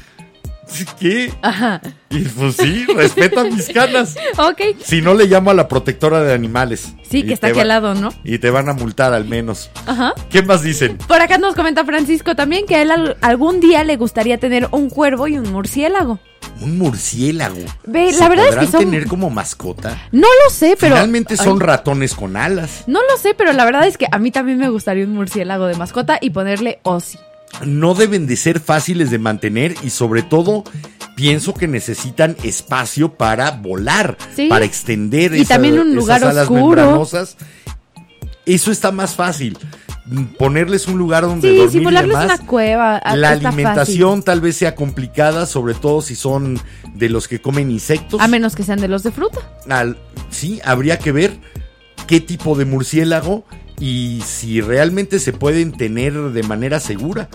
¿Qué? 0.99 1.33
ajá. 1.43 1.81
Y 2.11 2.21
pues 2.21 2.57
sí, 2.57 2.87
respeta 2.95 3.45
mis 3.45 3.69
canas. 3.69 4.17
Ok. 4.39 4.61
Si 4.85 5.03
no, 5.03 5.15
le 5.15 5.27
llamo 5.27 5.51
a 5.51 5.55
la 5.55 5.69
protectora 5.69 6.23
de 6.23 6.33
animales. 6.33 6.95
Sí, 7.09 7.23
que 7.25 7.35
está 7.35 7.49
aquí 7.49 7.61
al 7.61 7.69
lado, 7.69 7.95
¿no? 7.95 8.11
Y 8.25 8.39
te 8.39 8.51
van 8.51 8.69
a 8.69 8.73
multar 8.73 9.13
al 9.15 9.25
menos. 9.25 9.71
Ajá. 9.87 10.13
¿Qué 10.31 10.43
más 10.43 10.63
dicen? 10.63 10.99
Por 10.99 11.21
acá 11.21 11.39
nos 11.39 11.55
comenta 11.55 11.85
Francisco 11.85 12.35
también 12.35 12.67
que 12.67 12.77
a 12.77 12.83
él 12.83 12.91
al- 12.91 13.17
algún 13.21 13.61
día 13.61 13.85
le 13.85 13.97
gustaría 13.97 14.39
tener 14.39 14.69
un 14.71 14.91
cuervo 14.91 15.29
y 15.29 15.39
un 15.39 15.51
murciélago. 15.53 16.19
Un 16.61 16.79
murciélago. 16.79 17.57
Ve, 17.87 18.13
¿Se 18.13 18.21
la 18.21 18.29
verdad 18.29 18.49
es 18.51 18.57
que 18.57 18.67
son- 18.67 18.81
tener 18.85 19.07
como 19.07 19.31
mascota? 19.31 20.09
No 20.13 20.29
lo 20.45 20.51
sé, 20.51 20.77
pero... 20.79 20.95
Finalmente 20.97 21.37
son 21.37 21.55
Ay, 21.61 21.67
ratones 21.67 22.15
con 22.15 22.37
alas. 22.37 22.85
No 22.87 23.01
lo 23.11 23.17
sé, 23.17 23.35
pero 23.35 23.53
la 23.53 23.65
verdad 23.65 23.87
es 23.87 23.99
que 23.99 24.07
a 24.11 24.19
mí 24.19 24.31
también 24.31 24.59
me 24.59 24.69
gustaría 24.69 25.05
un 25.05 25.15
murciélago 25.15 25.67
de 25.67 25.75
mascota 25.75 26.19
y 26.21 26.31
ponerle 26.31 26.81
Ozzy. 26.85 27.19
No 27.65 27.95
deben 27.95 28.27
de 28.27 28.37
ser 28.37 28.61
fáciles 28.61 29.11
de 29.11 29.19
mantener 29.19 29.75
y 29.83 29.91
sobre 29.91 30.23
todo 30.23 30.65
pienso 31.17 31.55
que 31.55 31.69
necesitan 31.69 32.37
espacio 32.43 33.15
para 33.15 33.51
volar, 33.53 34.17
Sí. 34.35 34.49
para 34.49 34.65
extender 34.65 35.35
Y 35.35 35.45
también 35.45 35.75
un 35.79 35.89
esas 35.89 35.95
lugar 35.95 36.25
alas 36.25 36.45
oscuro. 36.49 36.63
membranosas. 36.83 37.37
Eso 38.47 38.71
está 38.73 38.91
más 38.93 39.15
fácil. 39.15 39.57
Ponerles 40.39 40.87
un 40.87 40.99
lugar 40.99 41.23
donde 41.23 41.51
Sí, 41.51 41.57
dormir 41.57 41.81
y 41.81 41.85
volarles 41.85 42.19
demás. 42.19 42.39
una 42.41 42.47
cueva. 42.47 42.97
ah, 42.99 43.17
La 43.17 43.31
alimentación 43.31 44.23
tal 44.23 44.43
vez 44.43 44.57
sea 44.57 44.75
complicada, 44.75 45.47
sobre 45.47 45.73
todo 45.73 46.03
si 46.03 46.15
son 46.15 46.61
de 46.95 47.09
los 47.09 47.27
que 47.27 47.41
comen 47.41 47.71
insectos. 47.71 48.21
A 48.21 48.29
menos 48.29 48.55
que 48.55 48.65
sean 48.65 48.81
de 48.81 48.89
los 48.89 49.03
de 49.03 49.13
fruta. 49.13 49.41
Al- 49.71 49.97
sí, 50.31 50.61
habría 50.65 50.99
que 50.99 51.11
ver 51.13 51.39
qué 52.07 52.21
tipo 52.21 52.55
de 52.55 52.67
murciélago 52.67 53.47
y 53.81 54.23
si 54.25 54.61
realmente 54.61 55.19
se 55.19 55.33
pueden 55.33 55.73
tener 55.73 56.13
de 56.15 56.43
manera 56.43 56.81
segura. 56.81 57.29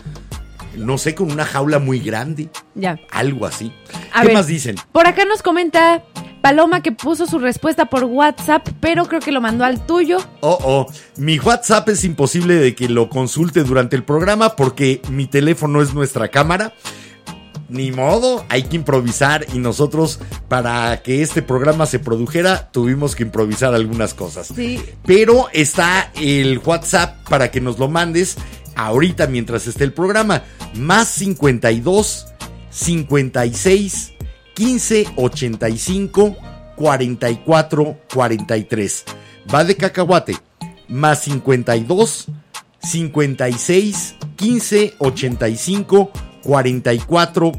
No 0.76 0.98
sé, 0.98 1.14
con 1.16 1.32
una 1.32 1.44
jaula 1.46 1.80
muy 1.80 2.00
grande, 2.00 2.50
Ya. 2.76 3.00
algo 3.12 3.46
así. 3.46 3.74
A 4.14 4.22
¿Qué 4.22 4.28
ver, 4.28 4.36
más 4.36 4.48
dicen? 4.48 4.76
Por 4.92 5.08
acá 5.08 5.26
nos 5.26 5.42
comenta 5.42 6.04
Paloma 6.42 6.82
que 6.82 6.94
puso 6.94 7.26
su 7.26 7.38
respuesta 7.40 7.88
por 7.88 8.06
WhatsApp, 8.06 8.66
pero 8.80 9.06
creo 9.06 9.20
que 9.20 9.32
lo 9.34 9.42
mandó 9.42 9.66
al 9.66 9.86
tuyo. 9.86 10.20
Oh, 10.40 10.58
oh, 10.64 10.88
mi 11.18 11.38
WhatsApp 11.38 11.90
es 11.90 12.06
imposible 12.06 12.56
de 12.56 12.76
que 12.76 12.88
lo 12.88 13.10
consulte 13.10 13.64
durante 13.64 13.98
el 13.98 14.04
programa 14.04 14.56
porque 14.56 15.02
mi 15.10 15.26
teléfono 15.28 15.82
es 15.82 15.94
nuestra 15.94 16.30
cámara. 16.30 16.74
Ni 17.70 17.92
modo, 17.92 18.46
hay 18.50 18.64
que 18.64 18.76
improvisar 18.78 19.46
y 19.54 19.60
nosotros 19.60 20.20
para 20.48 21.04
que 21.04 21.22
este 21.22 21.44
programa 21.44 21.86
se 21.86 22.00
produjera 22.00 22.72
tuvimos 22.72 23.16
que 23.16 23.24
improvisar 23.24 23.76
algunas 23.76 24.16
cosas. 24.16 24.48
Sí. 24.48 24.82
Pero 25.06 25.48
está 25.54 26.12
el 26.16 26.60
WhatsApp 26.66 27.28
para 27.30 27.52
que 27.52 27.62
nos 27.62 27.78
lo 27.78 27.88
mandes 27.88 28.38
ahorita 28.76 29.28
mientras 29.28 29.68
esté 29.68 29.84
el 29.84 29.94
programa. 29.94 30.44
Más 30.74 31.10
52 31.10 32.26
56 32.72 34.14
15 34.56 35.08
85 35.16 36.38
44 36.76 37.98
43. 38.12 39.04
Va 39.54 39.64
de 39.64 39.76
cacahuate. 39.76 40.38
Más 40.88 41.22
52 41.22 42.28
56 42.82 44.16
15 44.36 44.96
85 44.98 46.12
44 46.12 46.29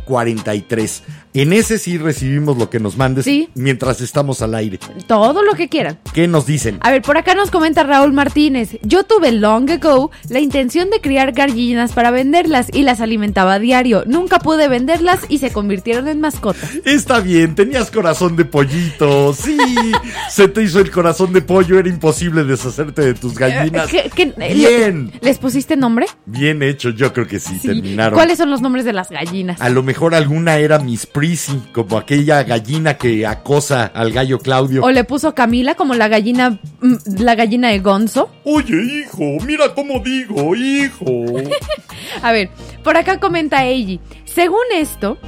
43. 0.05 1.03
En 1.33 1.53
ese 1.53 1.79
sí 1.79 1.97
recibimos 1.97 2.59
lo 2.59 2.71
que 2.71 2.81
nos 2.81 2.97
mandes 2.97 3.25
Sí. 3.25 3.49
mientras 3.55 4.01
estamos 4.01 4.43
al 4.43 4.55
aire. 4.57 4.81
Todo 5.07 5.45
lo 5.45 5.53
que 5.55 5.69
quieran. 5.69 5.99
¿Qué 6.13 6.27
nos 6.27 6.45
dicen? 6.45 6.79
A 6.81 6.91
ver, 6.91 7.03
por 7.03 7.17
acá 7.19 7.35
nos 7.37 7.53
comenta 7.53 7.85
Raúl 7.85 8.13
Martínez. 8.13 8.79
Yo 8.83 9.05
tuve 9.05 9.31
long 9.31 9.71
ago 9.71 10.11
la 10.29 10.41
intención 10.41 10.91
de 10.91 11.01
criar 11.01 11.31
gallinas 11.33 11.93
para 11.93 12.11
venderlas 12.11 12.67
y 12.73 12.83
las 12.83 13.01
alimentaba 13.01 13.55
a 13.55 13.59
diario. 13.61 14.03
Nunca 14.07 14.41
pude 14.41 14.67
venderlas 14.67 15.21
y 15.29 15.39
se 15.39 15.53
convirtieron 15.53 16.09
en 16.09 16.21
mascotas. 16.21 16.69
Está 16.85 17.21
bien, 17.21 17.55
tenías 17.55 17.93
corazón 17.93 18.35
de 18.35 18.45
pollito. 18.45 19.33
Sí, 19.33 19.57
se 20.31 20.49
te 20.49 20.65
hizo 20.65 20.81
el 20.81 20.91
corazón 20.91 21.33
de 21.33 21.43
pollo, 21.43 21.79
era 21.79 21.89
imposible 21.89 22.43
deshacerte 22.43 23.03
de 23.03 23.15
tus 23.15 23.35
gallinas. 23.37 23.89
¿Qué- 23.89 24.11
qué- 24.15 24.35
Bien, 24.55 25.13
¿Les 25.21 25.39
pusiste 25.39 25.77
nombre? 25.77 26.07
bien 26.27 26.63
hecho, 26.65 26.91
yo 26.91 27.13
creo 27.13 27.27
que 27.29 27.39
sí, 27.39 27.57
Sí. 27.61 27.69
terminaron. 27.69 28.15
¿Cuáles 28.15 28.39
son 28.39 28.51
los 28.51 28.61
nombres 28.61 28.80
de 28.85 28.93
las 28.93 29.11
gallinas? 29.11 29.61
A 29.61 29.69
lo 29.69 29.83
mejor 29.83 30.15
alguna 30.15 30.57
era 30.59 30.79
Miss 30.79 31.07
Prissy, 31.07 31.61
como 31.73 31.99
aquella 31.99 32.43
gallina 32.43 32.95
que 32.95 33.27
acosa 33.27 33.87
al 33.87 34.13
gallo 34.13 34.39
Claudio. 34.39 34.83
¿O 34.83 34.91
le 34.91 35.05
puso 35.05 35.35
Camila 35.35 35.75
como 35.75 35.95
la 35.95 36.09
gallina, 36.09 36.59
mm, 36.81 36.97
la 37.19 37.35
gallina 37.35 37.69
de 37.69 37.81
Gonzo? 37.81 38.31
Oye, 38.45 39.03
hijo, 39.05 39.45
mira 39.45 39.75
cómo 39.75 40.01
digo, 40.01 40.55
hijo. 40.55 41.05
A 42.23 42.33
ver, 42.33 42.51
por 42.83 42.97
acá 42.97 43.21
comenta 43.21 43.65
Eiji. 43.65 44.01
Según 44.25 44.65
esto, 44.75 45.19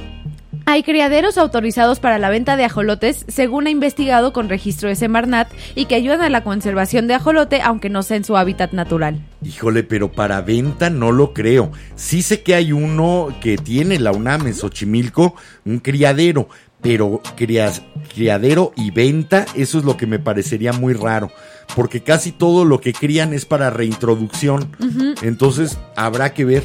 hay 0.65 0.83
criaderos 0.83 1.37
autorizados 1.37 1.99
para 1.99 2.17
la 2.19 2.29
venta 2.29 2.55
de 2.55 2.65
ajolotes, 2.65 3.25
según 3.27 3.67
ha 3.67 3.69
investigado 3.69 4.33
con 4.33 4.49
registro 4.49 4.89
de 4.89 4.95
Semarnat, 4.95 5.51
y 5.75 5.85
que 5.85 5.95
ayudan 5.95 6.21
a 6.21 6.29
la 6.29 6.43
conservación 6.43 7.07
de 7.07 7.15
ajolote, 7.15 7.61
aunque 7.61 7.89
no 7.89 8.03
sea 8.03 8.17
en 8.17 8.23
su 8.23 8.37
hábitat 8.37 8.71
natural. 8.71 9.19
Híjole, 9.43 9.83
pero 9.83 10.11
para 10.11 10.41
venta 10.41 10.89
no 10.89 11.11
lo 11.11 11.33
creo. 11.33 11.71
Sí 11.95 12.21
sé 12.21 12.41
que 12.43 12.55
hay 12.55 12.71
uno 12.71 13.35
que 13.41 13.57
tiene 13.57 13.99
la 13.99 14.11
UNAM 14.11 14.47
en 14.47 14.53
Xochimilco, 14.53 15.35
un 15.65 15.79
criadero, 15.79 16.47
pero 16.81 17.21
crias- 17.35 17.81
criadero 18.13 18.73
y 18.75 18.91
venta, 18.91 19.45
eso 19.55 19.79
es 19.79 19.85
lo 19.85 19.97
que 19.97 20.05
me 20.07 20.19
parecería 20.19 20.73
muy 20.73 20.93
raro. 20.93 21.31
Porque 21.75 22.03
casi 22.03 22.31
todo 22.33 22.65
lo 22.65 22.81
que 22.81 22.91
crían 22.91 23.33
es 23.33 23.45
para 23.45 23.69
reintroducción. 23.69 24.75
Entonces 25.21 25.77
habrá 25.95 26.33
que 26.33 26.43
ver. 26.45 26.63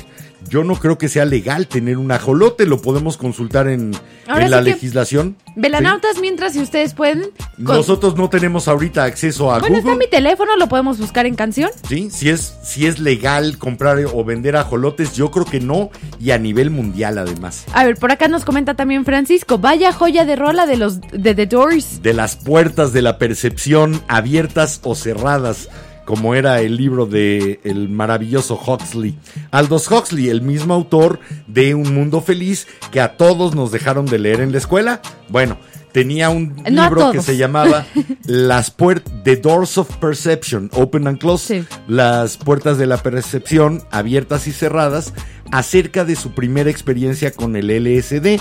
Yo 0.48 0.64
no 0.64 0.76
creo 0.76 0.98
que 0.98 1.08
sea 1.08 1.24
legal 1.24 1.66
tener 1.68 1.98
un 1.98 2.10
ajolote, 2.10 2.66
lo 2.66 2.80
podemos 2.80 3.16
consultar 3.16 3.68
en, 3.68 3.92
Ahora 4.26 4.44
en 4.46 4.50
la 4.50 4.60
legislación. 4.60 5.36
Velanautas, 5.56 6.20
mientras 6.20 6.52
si 6.54 6.60
ustedes 6.60 6.94
pueden. 6.94 7.30
con- 7.56 7.76
Nosotros 7.76 8.16
no 8.16 8.28
tenemos 8.30 8.68
ahorita 8.68 9.04
acceso 9.04 9.52
a 9.52 9.58
Bueno, 9.58 9.76
está 9.76 9.90
Google. 9.90 9.92
en 9.92 9.98
mi 9.98 10.08
teléfono, 10.10 10.56
lo 10.56 10.68
podemos 10.68 10.98
buscar 10.98 11.26
en 11.26 11.34
canción. 11.34 11.70
Sí, 11.88 12.08
si 12.10 12.30
es, 12.30 12.54
si 12.62 12.86
es 12.86 12.98
legal 12.98 13.58
comprar 13.58 13.98
o 14.12 14.24
vender 14.24 14.56
ajolotes, 14.56 15.14
yo 15.14 15.30
creo 15.30 15.44
que 15.44 15.60
no, 15.60 15.90
y 16.20 16.30
a 16.30 16.38
nivel 16.38 16.70
mundial 16.70 17.18
además. 17.18 17.64
A 17.72 17.84
ver, 17.84 17.96
por 17.96 18.12
acá 18.12 18.28
nos 18.28 18.44
comenta 18.44 18.74
también 18.74 19.04
Francisco. 19.04 19.58
Vaya 19.58 19.92
joya 19.92 20.24
de 20.24 20.36
rola 20.36 20.66
de 20.66 20.76
los 20.76 21.00
de 21.00 21.34
The 21.34 21.46
Doors. 21.46 22.02
De 22.02 22.14
las 22.14 22.36
puertas 22.36 22.92
de 22.92 23.02
la 23.02 23.18
percepción 23.18 24.00
abiertas 24.08 24.80
o 24.84 24.94
cerradas, 24.94 25.68
como 26.08 26.34
era 26.34 26.62
el 26.62 26.78
libro 26.78 27.04
de 27.04 27.60
el 27.64 27.90
maravilloso 27.90 28.58
Huxley. 28.58 29.18
Aldous 29.50 29.90
Huxley, 29.90 30.30
el 30.30 30.40
mismo 30.40 30.72
autor 30.72 31.20
de 31.46 31.74
Un 31.74 31.92
Mundo 31.92 32.22
Feliz 32.22 32.66
que 32.90 33.02
a 33.02 33.18
todos 33.18 33.54
nos 33.54 33.72
dejaron 33.72 34.06
de 34.06 34.18
leer 34.18 34.40
en 34.40 34.50
la 34.50 34.56
escuela. 34.56 35.02
Bueno, 35.28 35.58
tenía 35.92 36.30
un 36.30 36.56
No 36.70 36.84
libro 36.84 37.10
que 37.12 37.20
se 37.20 37.36
llamaba 37.36 37.84
Las 38.24 38.70
puertas, 38.70 39.12
The 39.22 39.36
Doors 39.36 39.76
of 39.76 39.96
Perception, 39.96 40.70
Open 40.72 41.08
and 41.08 41.18
Close, 41.18 41.60
Sí. 41.60 41.66
las 41.86 42.38
puertas 42.38 42.78
de 42.78 42.86
la 42.86 42.96
percepción 43.02 43.82
abiertas 43.90 44.46
y 44.46 44.52
cerradas, 44.52 45.12
acerca 45.52 46.04
de 46.04 46.16
su 46.16 46.32
primera 46.32 46.70
experiencia 46.70 47.30
con 47.30 47.56
el 47.56 47.68
LSD 47.68 48.38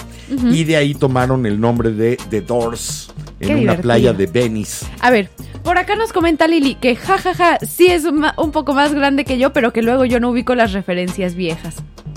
y 0.51 0.63
de 0.63 0.75
ahí 0.77 0.93
tomaron 0.93 1.45
el 1.45 1.59
nombre 1.59 1.91
de 1.91 2.17
The 2.29 2.41
Doors 2.41 3.11
en 3.39 3.47
Qué 3.47 3.53
una 3.53 3.59
divertido. 3.59 3.81
playa 3.83 4.13
de 4.13 4.25
Venice. 4.27 4.85
A 4.99 5.09
ver, 5.11 5.29
por 5.63 5.77
acá 5.77 5.95
nos 5.95 6.11
comenta 6.13 6.47
Lili 6.47 6.75
que 6.75 6.95
jajaja, 6.95 7.59
sí 7.59 7.87
es 7.87 8.03
un 8.05 8.51
poco 8.51 8.73
más 8.73 8.93
grande 8.93 9.25
que 9.25 9.37
yo, 9.37 9.53
pero 9.53 9.71
que 9.73 9.81
luego 9.81 10.05
yo 10.05 10.19
no 10.19 10.29
ubico 10.31 10.55
las 10.55 10.73
referencias 10.73 11.35
viejas. 11.35 11.75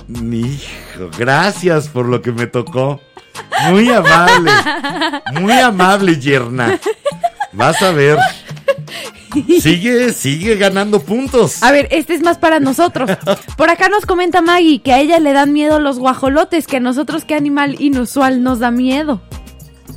Hijo, 0.09 1.11
gracias 1.19 1.89
por 1.89 2.07
lo 2.07 2.21
que 2.23 2.33
me 2.33 2.47
tocó. 2.47 3.01
Muy 3.71 3.89
amable. 3.91 4.51
Muy 5.41 5.53
amable, 5.53 6.19
yerna. 6.19 6.79
Vas 7.53 7.81
a 7.83 7.93
ver. 7.93 8.19
Sigue, 9.61 10.13
sigue 10.13 10.57
ganando 10.57 11.01
puntos. 11.01 11.63
A 11.63 11.73
ver, 11.73 11.89
este 11.91 12.15
es 12.15 12.23
más 12.23 12.39
para 12.39 12.61
nosotros. 12.61 13.11
Por 13.57 13.71
acá 13.71 13.89
nos 13.89 14.07
comenta 14.07 14.43
Maggie 14.43 14.81
que 14.83 14.93
a 14.93 15.01
ella 15.01 15.19
le 15.19 15.33
dan 15.33 15.53
miedo 15.53 15.79
los 15.81 15.99
guajolotes, 15.99 16.67
que 16.67 16.79
a 16.79 16.81
nosotros 16.81 17.25
qué 17.25 17.35
animal 17.35 17.77
inusual 17.81 18.43
nos 18.43 18.59
da 18.59 18.71
miedo. 18.71 19.21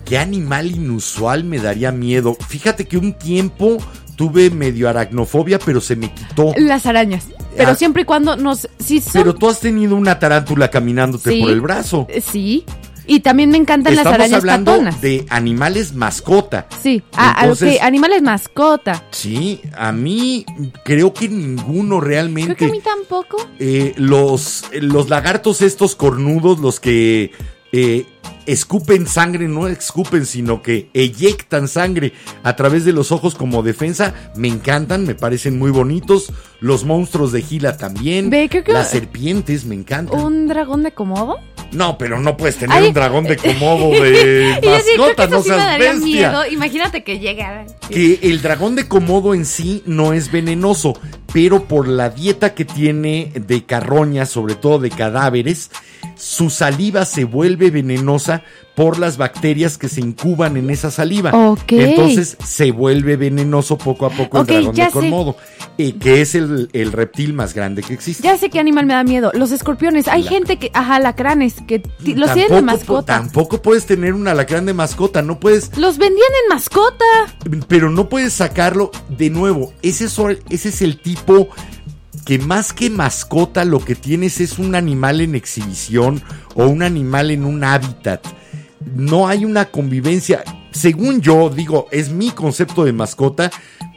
¿Qué 0.06 0.18
animal 0.18 0.72
inusual 0.72 1.44
me 1.44 1.60
daría 1.60 1.92
miedo? 1.92 2.36
Fíjate 2.48 2.88
que 2.88 2.98
un 2.98 3.14
tiempo 3.14 3.78
tuve 4.16 4.50
medio 4.50 4.90
aracnofobia, 4.90 5.60
pero 5.60 5.82
se 5.82 5.96
me 5.96 6.14
quitó. 6.14 6.52
Las 6.58 6.86
arañas. 6.86 7.26
Pero 7.56 7.72
Ah. 7.72 7.76
siempre 7.76 8.02
y 8.02 8.06
cuando 8.06 8.36
nos... 8.36 8.68
Sí, 8.80 9.00
son- 9.00 9.14
Pero 9.14 9.36
tú 9.36 9.48
has 9.50 9.60
tenido 9.60 9.96
una 9.96 10.20
tarántula 10.20 10.70
caminándote 10.70 11.30
Sí. 11.32 11.42
por 11.42 11.52
el 11.52 11.62
brazo. 11.62 12.08
Sí. 12.32 12.66
Y 13.06 13.20
también 13.20 13.50
me 13.50 13.58
encantan 13.58 13.96
las 13.96 14.06
arañas 14.06 14.40
hablando 14.40 14.72
patonas. 14.72 15.02
de 15.02 15.26
animales 15.30 15.94
mascota. 15.94 16.68
Sí. 16.82 17.04
Ah, 17.14 17.36
ah, 17.38 17.42
Entonces- 17.44 17.78
ok, 17.78 17.84
Animales 17.84 18.22
mascota. 18.22 19.04
Sí, 19.12 19.62
a 19.78 19.92
mí 19.92 20.46
creo 20.86 21.14
que 21.14 21.28
ninguno 21.30 22.00
realmente. 22.00 22.56
Creo 22.56 22.70
que 22.72 22.78
a 22.78 22.78
mí 22.78 22.82
tampoco. 22.84 23.38
Eh, 23.60 23.94
los, 23.98 24.64
los 24.82 25.10
lagartos 25.10 25.62
estos 25.62 25.96
cornudos, 25.96 26.60
los 26.60 26.80
que 26.80 27.32
eh, 27.72 28.06
escupen 28.46 29.08
sangre, 29.08 29.48
no 29.48 29.68
escupen, 29.68 30.26
sino 30.26 30.62
que 30.62 30.90
eyectan 30.94 31.68
sangre 31.68 32.14
a 32.44 32.56
través 32.56 32.86
de 32.86 32.94
los 32.94 33.12
ojos 33.12 33.36
como 33.36 33.64
defensa, 33.64 34.14
me 34.36 34.48
encantan, 34.48 35.06
me 35.06 35.16
parecen 35.16 35.58
muy 35.58 35.72
bonitos. 35.72 36.32
Los 36.60 36.86
monstruos 36.86 37.32
de 37.32 37.42
Gila 37.42 37.78
también. 37.78 38.30
Ve, 38.30 38.48
creo 38.50 38.64
que- 38.64 38.74
Las 38.74 38.92
serpientes 38.92 39.66
me 39.66 39.76
encantan. 39.76 40.20
¿Un 40.22 40.48
dragón 40.48 40.84
de 40.84 40.92
Komodo? 40.94 41.38
No, 41.74 41.98
pero 41.98 42.20
no 42.20 42.38
puedes 42.38 42.58
tener 42.58 42.78
Ay. 42.78 42.88
un 42.88 42.94
dragón 42.94 43.24
de 43.26 43.38
Komodo 43.38 43.90
de 44.02 44.60
mascota, 44.98 45.28
no 45.28 45.42
sí 45.42 45.50
seas 45.50 45.58
daría 45.66 45.92
bestia. 45.94 46.30
miedo. 46.30 46.46
Imagínate 46.52 47.04
que 47.04 47.20
llega. 47.20 47.66
Que 47.90 48.20
el 48.24 48.42
dragón 48.42 48.76
de 48.76 48.88
Komodo 48.88 49.34
en 49.34 49.46
sí 49.46 49.84
no 49.86 50.14
es 50.14 50.32
venenoso, 50.32 50.94
pero 51.34 51.66
por 51.66 51.88
la 51.88 52.10
dieta 52.10 52.54
que 52.54 52.66
tiene 52.66 53.32
de 53.36 53.66
carroña, 53.66 54.26
sobre 54.26 54.56
todo 54.56 54.80
de 54.80 54.90
cadáveres, 54.92 55.72
su 56.16 56.50
saliva 56.50 57.06
se 57.06 57.24
vuelve 57.24 57.72
venenosa 57.72 58.44
por 58.76 58.98
las 58.98 59.18
bacterias 59.18 59.78
que 59.78 59.88
se 59.88 60.02
incuban 60.02 60.58
en 60.58 60.70
esa 60.72 60.90
saliva. 60.90 61.30
Ok. 61.32 61.74
Entonces 61.74 62.38
se 62.44 62.72
vuelve 62.72 63.18
venenoso 63.18 63.78
poco 63.78 64.08
a 64.08 64.10
poco 64.10 64.40
el 64.42 64.48
dragón 64.48 64.76
de 64.76 64.86
sé. 64.86 64.92
Komodo, 64.92 65.38
eh, 65.78 65.94
que 66.00 66.22
es 66.22 66.34
el, 66.34 66.70
el 66.74 66.92
reptil 66.92 67.34
más 67.34 67.54
grande 67.54 67.84
que 67.84 67.94
existe. 67.94 68.24
Ya 68.24 68.36
sé 68.38 68.50
qué 68.50 68.60
animal 68.60 68.88
me 68.88 68.94
da 68.96 69.04
miedo. 69.04 69.32
Los 69.36 69.52
escorpiones. 69.52 70.08
Hay 70.08 70.24
La- 70.24 70.30
gente 70.30 70.58
que. 70.58 70.72
Ajá, 70.74 71.00
lacranes. 71.00 71.56
Que 71.68 71.84
los 72.16 72.34
tienen 72.34 72.52
de 72.56 72.62
mascota. 72.64 73.18
Tampoco 73.18 73.62
puedes 73.62 73.86
tener 73.86 74.14
un 74.16 74.28
alacrán 74.28 74.66
de 74.66 74.74
mascota, 74.74 75.22
no 75.22 75.40
puedes 75.40 75.78
Los 75.78 76.00
vendían 76.00 76.30
en 76.44 76.50
mascota. 76.56 77.06
pero 77.68 77.92
no 77.92 78.10
puedes 78.10 78.34
sacarlo 78.34 78.90
de 79.10 79.30
nuevo. 79.30 79.72
Ese 79.84 80.06
es, 80.06 80.18
ese 80.50 80.70
es 80.70 80.82
el 80.82 81.00
tipo 81.00 81.48
que 82.26 82.40
más 82.40 82.74
que 82.74 82.90
mascota 82.90 83.66
lo 83.66 83.84
que 83.84 83.94
tienes 83.96 84.40
es 84.42 84.58
un 84.58 84.74
animal 84.76 85.22
en 85.22 85.36
exhibición 85.36 86.24
o 86.56 86.66
un 86.66 86.82
animal 86.82 87.30
en 87.32 87.46
un 87.46 87.64
hábitat. 87.64 88.26
No 88.96 89.28
hay 89.28 89.46
una 89.46 89.66
convivencia. 89.66 90.44
Según 90.72 91.22
yo 91.22 91.50
digo, 91.50 91.88
es 91.92 92.12
mi 92.12 92.32
concepto 92.32 92.84
de 92.84 92.94
mascota. 92.94 93.52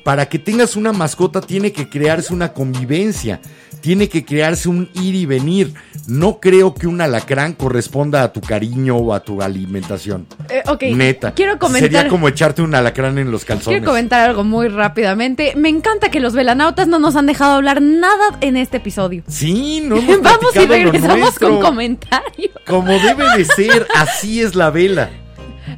Para 0.04 0.28
que 0.28 0.38
tengas 0.38 0.76
una 0.76 0.92
mascota 0.92 1.40
tiene 1.40 1.72
que 1.72 1.88
crearse 1.88 2.32
una 2.32 2.52
convivencia. 2.52 3.40
Tiene 3.80 4.08
que 4.08 4.24
crearse 4.24 4.68
un 4.68 4.88
ir 4.94 5.14
y 5.14 5.26
venir. 5.26 5.74
No 6.08 6.40
creo 6.40 6.74
que 6.74 6.86
un 6.86 7.00
alacrán 7.00 7.54
corresponda 7.54 8.22
a 8.22 8.32
tu 8.32 8.40
cariño 8.40 8.96
o 8.96 9.12
a 9.12 9.20
tu 9.20 9.42
alimentación. 9.42 10.26
Eh, 10.48 10.62
ok. 10.66 10.82
Neta. 10.94 11.32
Quiero 11.34 11.58
comentar. 11.58 11.90
Sería 11.90 12.08
como 12.08 12.28
echarte 12.28 12.62
un 12.62 12.74
alacrán 12.74 13.18
en 13.18 13.30
los 13.30 13.44
calzones. 13.44 13.78
Quiero 13.78 13.84
comentar 13.84 14.28
algo 14.28 14.44
muy 14.44 14.68
rápidamente. 14.68 15.52
Me 15.56 15.68
encanta 15.68 16.10
que 16.10 16.20
los 16.20 16.34
velanautas 16.34 16.88
no 16.88 16.98
nos 16.98 17.16
han 17.16 17.26
dejado 17.26 17.54
hablar 17.54 17.82
nada 17.82 18.38
en 18.40 18.56
este 18.56 18.76
episodio. 18.78 19.24
Sí, 19.28 19.80
no 19.84 19.96
hemos 19.98 20.22
Vamos 20.22 20.56
y 20.56 20.66
regresamos 20.66 21.38
con 21.38 21.60
comentarios. 21.60 22.52
Como 22.66 22.92
debe 22.98 23.24
de 23.36 23.44
ser, 23.44 23.86
así 23.94 24.40
es 24.40 24.54
la 24.54 24.70
vela. 24.70 25.10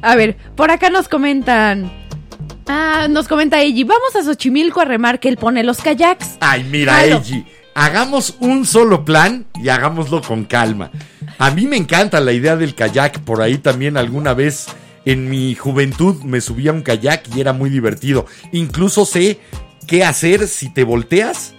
A 0.01 0.15
ver, 0.15 0.37
por 0.55 0.71
acá 0.71 0.89
nos 0.89 1.07
comentan. 1.07 1.91
Ah, 2.67 3.07
nos 3.09 3.27
comenta 3.27 3.59
Eiji, 3.59 3.83
vamos 3.83 4.15
a 4.15 4.23
Xochimilco 4.23 4.79
a 4.79 4.85
remar 4.85 5.19
que 5.19 5.27
él 5.27 5.37
pone 5.37 5.63
los 5.63 5.79
kayaks. 5.79 6.37
Ay, 6.39 6.63
mira. 6.63 7.03
Eiji, 7.03 7.43
hagamos 7.73 8.35
un 8.39 8.65
solo 8.65 9.05
plan 9.05 9.45
y 9.55 9.69
hagámoslo 9.69 10.21
con 10.21 10.45
calma. 10.45 10.91
A 11.37 11.51
mí 11.51 11.67
me 11.67 11.77
encanta 11.77 12.19
la 12.19 12.33
idea 12.33 12.55
del 12.55 12.75
kayak, 12.75 13.19
por 13.21 13.41
ahí 13.41 13.57
también 13.57 13.97
alguna 13.97 14.33
vez 14.33 14.67
en 15.05 15.29
mi 15.29 15.55
juventud 15.55 16.21
me 16.23 16.41
subí 16.41 16.67
a 16.67 16.73
un 16.73 16.81
kayak 16.81 17.23
y 17.35 17.41
era 17.41 17.53
muy 17.53 17.69
divertido. 17.69 18.25
Incluso 18.51 19.05
sé 19.05 19.39
qué 19.87 20.03
hacer 20.03 20.47
si 20.47 20.69
te 20.69 20.83
volteas, 20.83 21.53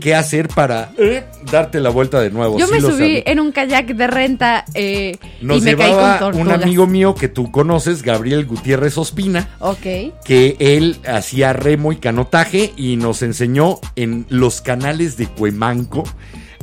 qué 0.00 0.14
hacer 0.14 0.48
para 0.48 0.92
eh, 0.98 1.24
darte 1.50 1.80
la 1.80 1.90
vuelta 1.90 2.20
de 2.20 2.30
nuevo. 2.30 2.58
Yo 2.58 2.66
Sí 2.66 2.74
me 2.74 2.80
subí 2.80 3.22
en 3.26 3.40
un 3.40 3.52
kayak 3.52 3.86
de 3.94 4.06
renta 4.06 4.64
eh, 4.74 5.18
Nos 5.40 5.58
y 5.58 5.60
me 5.62 5.76
caí 5.76 5.90
llevaba 5.90 6.18
con 6.18 6.36
un 6.36 6.50
amigo 6.50 6.86
mío 6.86 7.14
que 7.14 7.28
tú 7.28 7.50
conoces, 7.50 8.02
Gabriel 8.02 8.46
Gutiérrez 8.46 8.98
Ospina. 8.98 9.48
Ok. 9.58 10.12
que 10.24 10.56
él 10.58 10.98
hacía 11.06 11.52
remo 11.52 11.92
y 11.92 11.96
canotaje 11.96 12.72
y 12.76 12.96
nos 12.96 13.22
enseñó 13.22 13.78
en 13.96 14.26
los 14.28 14.60
canales 14.60 15.16
de 15.16 15.26
Cuemanco 15.26 16.04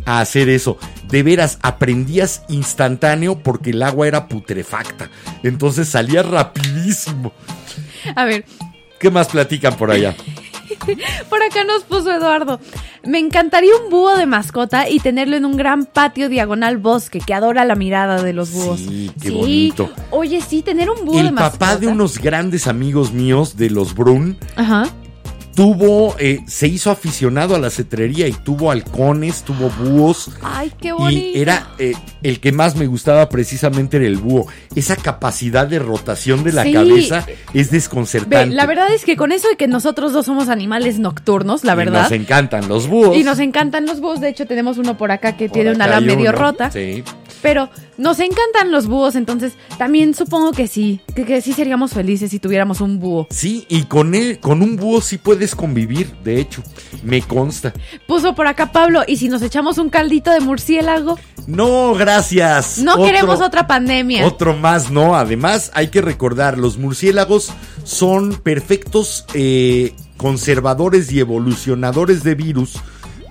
a 0.05 0.21
hacer 0.21 0.49
eso. 0.49 0.77
De 1.09 1.23
veras, 1.23 1.59
aprendías 1.61 2.43
instantáneo 2.49 3.39
porque 3.43 3.71
el 3.71 3.83
agua 3.83 4.07
era 4.07 4.27
putrefacta. 4.27 5.09
Entonces 5.43 5.89
salía 5.89 6.23
rapidísimo. 6.23 7.33
A 8.15 8.25
ver, 8.25 8.45
¿Qué 8.99 9.11
más 9.11 9.27
platican 9.27 9.75
por 9.75 9.91
allá? 9.91 10.15
por 11.29 11.41
acá 11.43 11.63
nos 11.63 11.83
puso 11.83 12.11
Eduardo. 12.11 12.59
Me 13.03 13.19
encantaría 13.19 13.71
un 13.83 13.89
búho 13.89 14.15
de 14.17 14.25
mascota 14.25 14.89
y 14.89 14.99
tenerlo 14.99 15.35
en 15.37 15.45
un 15.45 15.55
gran 15.57 15.85
patio 15.85 16.29
diagonal 16.29 16.77
bosque 16.77 17.19
que 17.19 17.33
adora 17.33 17.63
la 17.65 17.75
mirada 17.75 18.21
de 18.21 18.33
los 18.33 18.51
búhos. 18.51 18.79
Sí, 18.79 19.11
qué 19.21 19.29
bonito. 19.31 19.89
Oye, 20.11 20.41
sí, 20.41 20.61
tener 20.61 20.89
un 20.89 21.05
búho 21.05 21.15
de 21.21 21.27
El 21.27 21.31
mascota. 21.33 21.57
papá 21.59 21.77
de 21.77 21.87
unos 21.87 22.17
grandes 22.19 22.67
amigos 22.67 23.11
míos 23.13 23.55
de 23.57 23.69
los 23.69 23.93
Brun 23.95 24.37
Ajá. 24.55 24.87
Tuvo, 25.57 26.15
eh, 26.19 26.41
se 26.45 26.67
hizo 26.67 26.91
aficionado 26.91 27.55
a 27.55 27.59
la 27.59 27.71
cetrería 27.71 28.27
y 28.27 28.31
tuvo 28.31 28.69
halcones, 28.69 29.41
tuvo 29.41 29.71
búhos. 29.71 30.29
Ay, 30.43 30.71
qué 30.79 30.91
bonito. 30.91 31.35
Y 31.35 31.41
era 31.41 31.69
eh, 31.79 31.93
el 32.21 32.39
que 32.39 32.51
más 32.51 32.75
me 32.75 32.85
gustaba 32.85 33.27
precisamente 33.27 33.97
era 33.97 34.05
el 34.05 34.17
búho. 34.17 34.45
Esa 34.75 34.95
capacidad 34.95 35.65
de 35.65 35.79
rotación 35.79 36.43
de 36.43 36.51
la 36.53 36.61
Sí. 36.61 36.73
cabeza 36.73 37.25
es 37.55 37.71
Ve, 37.71 37.77
desconcertante. 37.77 38.53
la 38.53 38.67
verdad 38.67 38.93
es 38.93 39.03
que 39.03 39.17
con 39.17 39.31
eso 39.31 39.49
de 39.49 39.55
que 39.55 39.67
nosotros 39.67 40.13
dos 40.13 40.27
somos 40.27 40.47
animales 40.49 40.99
nocturnos, 40.99 41.63
la 41.63 41.73
Y 41.73 41.77
verdad. 41.77 42.03
Nos 42.03 42.11
encantan 42.11 42.67
los 42.67 42.87
búhos. 42.87 43.17
Y 43.17 43.23
nos 43.23 43.39
encantan 43.39 43.87
los 43.87 43.99
búhos. 43.99 44.21
De 44.21 44.29
hecho, 44.29 44.45
tenemos 44.45 44.77
uno 44.77 44.95
por 44.95 45.11
acá 45.11 45.37
que 45.37 45.47
Por 45.47 45.53
tiene 45.55 45.71
una 45.71 45.85
ala 45.85 46.01
medio 46.01 46.29
uno. 46.29 46.33
rota. 46.33 46.69
Sí. 46.69 47.03
Pero 47.41 47.69
nos 47.97 48.19
encantan 48.19 48.71
los 48.71 48.87
búhos, 48.87 49.15
entonces 49.15 49.53
también 49.77 50.13
supongo 50.15 50.51
que 50.51 50.67
sí. 50.67 50.99
Que, 51.15 51.23
que 51.25 51.41
sí 51.41 51.53
seríamos 51.53 51.91
felices 51.93 52.31
si 52.31 52.39
tuviéramos 52.39 52.81
un 52.81 52.99
búho. 52.99 53.27
Sí, 53.29 53.65
y 53.69 53.83
con 53.83 54.15
él, 54.15 54.39
con 54.39 54.61
un 54.61 54.75
búho 54.75 55.01
sí 55.01 55.17
puedes 55.17 55.55
convivir, 55.55 56.11
de 56.23 56.39
hecho, 56.39 56.63
me 57.03 57.21
consta. 57.21 57.73
Puso 58.07 58.33
por 58.35 58.47
acá 58.47 58.71
Pablo, 58.71 59.03
¿y 59.07 59.17
si 59.17 59.29
nos 59.29 59.41
echamos 59.41 59.77
un 59.77 59.89
caldito 59.89 60.31
de 60.31 60.39
murciélago? 60.39 61.17
No, 61.45 61.93
gracias. 61.93 62.79
No 62.79 62.93
Otro- 62.93 63.05
queremos 63.05 63.41
otra 63.41 63.67
pandemia. 63.67 64.25
Otro 64.25 64.55
más, 64.55 64.91
no. 64.91 65.15
Además, 65.15 65.71
hay 65.73 65.87
que 65.89 66.01
recordar, 66.01 66.57
los 66.57 66.77
murciélagos 66.77 67.51
son 67.83 68.33
perfectos 68.43 69.25
eh, 69.33 69.93
conservadores 70.17 71.11
y 71.11 71.19
evolucionadores 71.19 72.23
de 72.23 72.35
virus 72.35 72.73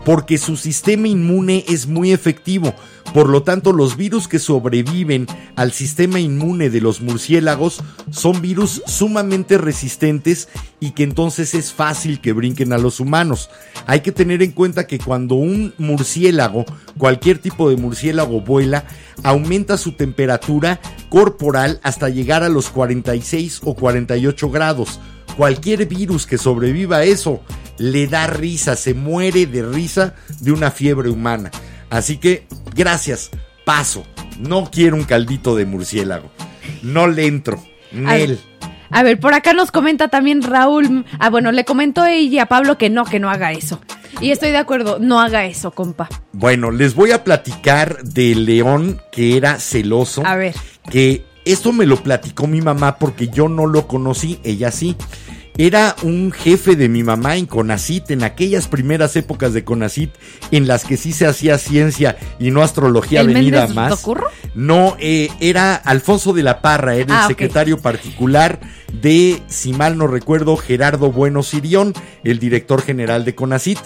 porque 0.07 0.39
su 0.39 0.57
sistema 0.57 1.09
inmune 1.09 1.65
es 1.67 1.89
muy 1.89 2.13
efectivo. 2.13 2.73
Por 3.13 3.29
lo 3.29 3.43
tanto, 3.43 3.73
los 3.73 3.97
virus 3.97 4.29
que 4.29 4.39
sobreviven 4.39 5.27
al 5.57 5.73
sistema 5.73 6.21
inmune 6.21 6.71
de 6.71 6.81
los 6.81 7.01
murciélagos 7.01 7.83
son 8.13 8.41
virus 8.41 8.85
sumamente 8.87 9.59
resistentes 9.59 10.49
y 10.79 10.93
que 10.93 11.03
entonces 11.03 11.55
es 11.55 11.73
fácil 11.73 12.21
que 12.21 12.33
brinquen 12.33 12.73
a 12.73 12.79
los 12.79 13.01
humanos. 13.01 13.51
Hay 13.89 14.03
que 14.03 14.13
tener 14.13 14.45
en 14.45 14.53
cuenta 14.53 14.87
que 14.87 15.01
cuando 15.01 15.35
un 15.35 15.75
murciélago, 15.77 16.67
cualquier 16.99 17.39
tipo 17.39 17.69
de 17.69 17.77
murciélago 17.77 18.41
vuela, 18.43 18.85
aumenta 19.25 19.77
su 19.77 19.93
temperatura 19.93 20.81
corporal 21.09 21.81
hasta 21.83 22.11
llegar 22.11 22.45
a 22.45 22.49
los 22.49 22.71
46 22.71 23.61
o 23.65 23.75
48 23.75 24.51
grados. 24.51 25.01
Cualquier 25.37 25.87
virus 25.87 26.27
que 26.27 26.39
sobreviva 26.39 26.99
a 26.99 27.05
eso 27.05 27.43
le 27.79 28.07
da 28.07 28.27
risa, 28.27 28.75
se 28.77 28.95
muere 28.95 29.47
de 29.47 29.63
risa 29.63 30.15
de 30.41 30.53
una 30.53 30.71
fiebre 30.71 31.11
humana. 31.11 31.51
Así 31.91 32.17
que, 32.17 32.47
gracias, 32.75 33.31
paso. 33.65 34.05
No 34.41 34.71
quiero 34.71 34.97
un 34.97 35.05
caldito 35.05 35.55
de 35.55 35.67
murciélago. 35.67 36.31
No 36.83 37.07
le 37.07 37.27
entro. 37.27 37.63
Nel. 37.93 38.39
A 38.91 39.03
ver, 39.03 39.19
por 39.19 39.35
acá 39.35 39.53
nos 39.53 39.71
comenta 39.71 40.09
también 40.09 40.43
Raúl. 40.43 41.05
Ah, 41.19 41.31
bueno, 41.31 41.53
le 41.53 41.65
comentó 41.65 42.05
ella 42.07 42.45
a 42.45 42.47
Pablo 42.47 42.79
que 42.79 42.91
no, 42.91 43.05
que 43.05 43.19
no 43.19 43.31
haga 43.31 43.53
eso. 43.53 43.81
Y 44.21 44.31
estoy 44.31 44.51
de 44.51 44.59
acuerdo, 44.59 44.99
no 44.99 45.21
haga 45.21 45.45
eso, 45.45 45.73
compa. 45.73 46.09
Bueno, 46.33 46.71
les 46.71 46.95
voy 46.95 47.11
a 47.11 47.25
platicar 47.25 48.03
del 48.03 48.47
león 48.47 49.01
que 49.13 49.37
era 49.37 49.59
celoso. 49.59 50.25
A 50.25 50.37
ver. 50.37 50.55
Que 50.91 51.25
esto 51.47 51.73
me 51.73 51.87
lo 51.87 51.97
platicó 52.03 52.47
mi 52.47 52.61
mamá 52.61 52.99
porque 52.99 53.29
yo 53.29 53.49
no 53.49 53.67
lo 53.67 53.87
conocí, 53.87 54.39
ella 54.45 54.71
sí. 54.71 54.97
Era 55.59 55.97
un 56.03 56.33
jefe 56.33 56.77
de 56.77 56.91
mi 56.91 57.03
mamá 57.03 57.37
en 57.37 57.47
Conacit, 57.47 58.11
en 58.11 58.25
aquellas 58.25 58.69
primeras 58.69 59.17
épocas 59.17 59.55
de 59.55 59.65
Conacit, 59.65 60.11
en 60.51 60.67
las 60.67 60.85
que 60.85 60.99
sí 60.99 61.13
se 61.15 61.27
hacía 61.27 61.57
ciencia 61.57 62.19
y 62.39 62.51
no 62.51 62.63
astrología 62.63 63.23
¿El 63.23 63.29
venida 63.29 63.61
Méndez 63.61 63.75
más. 63.75 63.89
Tocurro? 63.89 64.27
No, 64.55 64.97
eh, 65.01 65.31
era 65.41 65.75
Alfonso 65.75 66.35
de 66.35 66.43
la 66.43 66.61
Parra, 66.61 66.97
era 66.97 67.05
el 67.05 67.21
Ah, 67.23 67.27
secretario 67.27 67.79
particular 67.79 68.61
de, 68.93 69.41
si 69.49 69.73
mal 69.73 69.97
no 69.97 70.07
recuerdo, 70.07 70.59
Gerardo 70.59 71.11
Bueno 71.11 71.43
Sirión, 71.43 71.95
el 72.23 72.39
director 72.39 72.83
general 72.83 73.25
de 73.25 73.35
Conacit. 73.35 73.79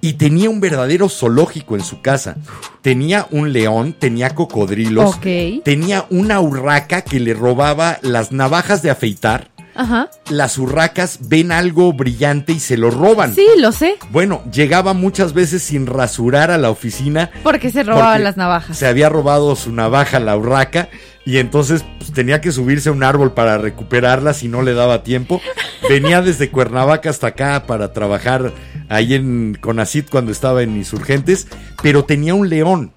Y 0.00 0.14
tenía 0.14 0.50
un 0.50 0.60
verdadero 0.60 1.08
zoológico 1.08 1.74
en 1.76 1.82
su 1.82 2.00
casa. 2.00 2.36
Tenía 2.82 3.26
un 3.30 3.52
león, 3.52 3.94
tenía 3.98 4.34
cocodrilos, 4.34 5.18
tenía 5.64 6.06
una 6.10 6.40
urraca 6.40 7.02
que 7.02 7.20
le 7.20 7.34
robaba 7.34 7.98
las 8.02 8.32
navajas 8.32 8.82
de 8.82 8.90
afeitar. 8.90 9.50
Ajá. 9.76 10.08
Las 10.30 10.56
urracas 10.58 11.18
ven 11.28 11.52
algo 11.52 11.92
brillante 11.92 12.52
y 12.52 12.60
se 12.60 12.76
lo 12.76 12.90
roban. 12.90 13.34
Sí, 13.34 13.46
lo 13.58 13.72
sé. 13.72 13.96
Bueno, 14.10 14.42
llegaba 14.50 14.94
muchas 14.94 15.34
veces 15.34 15.62
sin 15.62 15.86
rasurar 15.86 16.50
a 16.50 16.56
la 16.56 16.70
oficina 16.70 17.30
Porque 17.42 17.70
se 17.70 17.82
robaban 17.82 18.24
las 18.24 18.36
navajas. 18.36 18.78
Se 18.78 18.86
había 18.86 19.08
robado 19.08 19.54
su 19.54 19.72
navaja, 19.72 20.18
la 20.18 20.36
urraca, 20.36 20.88
y 21.26 21.38
entonces 21.38 21.84
pues, 21.98 22.12
tenía 22.12 22.40
que 22.40 22.52
subirse 22.52 22.88
a 22.88 22.92
un 22.92 23.02
árbol 23.02 23.32
para 23.32 23.58
recuperarla 23.58 24.32
si 24.32 24.46
no 24.46 24.62
le 24.62 24.72
daba 24.72 25.02
tiempo. 25.02 25.42
Venía 25.90 26.22
desde 26.22 26.50
Cuernavaca 26.50 27.10
hasta 27.10 27.26
acá 27.26 27.66
para 27.66 27.92
trabajar 27.92 28.52
ahí 28.88 29.14
en 29.14 29.58
Conacit 29.60 30.08
cuando 30.08 30.30
estaba 30.30 30.62
en 30.62 30.76
Insurgentes, 30.76 31.48
pero 31.82 32.04
tenía 32.04 32.34
un 32.34 32.48
león. 32.48 32.92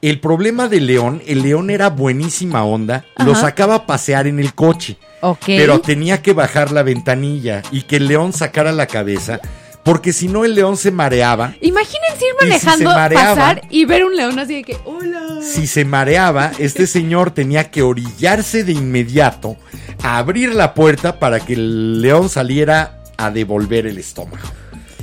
El 0.00 0.20
problema 0.20 0.68
del 0.68 0.86
león, 0.86 1.20
el 1.26 1.42
león 1.42 1.68
era 1.68 1.90
buenísima 1.90 2.64
onda, 2.64 3.04
lo 3.18 3.34
sacaba 3.34 3.74
a 3.74 3.86
pasear 3.86 4.26
en 4.26 4.40
el 4.40 4.54
coche. 4.54 4.96
Pero 5.44 5.82
tenía 5.82 6.22
que 6.22 6.32
bajar 6.32 6.72
la 6.72 6.82
ventanilla 6.82 7.60
y 7.70 7.82
que 7.82 7.96
el 7.96 8.08
león 8.08 8.32
sacara 8.32 8.72
la 8.72 8.86
cabeza, 8.86 9.40
porque 9.84 10.12
si 10.12 10.28
no 10.28 10.44
el 10.44 10.54
león 10.54 10.76
se 10.76 10.90
mareaba. 10.90 11.54
Imagínense 11.60 12.24
ir 12.24 12.34
Y 12.40 12.44
si 12.44 12.48
manejando, 12.48 12.90
mareaba- 12.90 13.34
pasar 13.34 13.62
y 13.70 13.84
ver 13.84 14.04
un 14.04 14.14
león 14.16 14.38
así 14.38 14.54
de 14.56 14.62
que, 14.64 14.76
hola. 14.84 15.20
Si 15.42 15.66
se 15.66 15.84
mareaba, 15.84 16.52
este 16.58 16.86
señor 16.86 17.30
tenía 17.30 17.70
que 17.70 17.82
orillarse 17.82 18.62
de 18.64 18.72
inmediato, 18.72 19.56
a 20.02 20.18
abrir 20.18 20.54
la 20.54 20.74
puerta 20.74 21.18
para 21.18 21.40
que 21.40 21.54
el 21.54 22.02
león 22.02 22.28
saliera 22.28 23.00
a 23.16 23.30
devolver 23.30 23.86
el 23.86 23.98
estómago. 23.98 24.48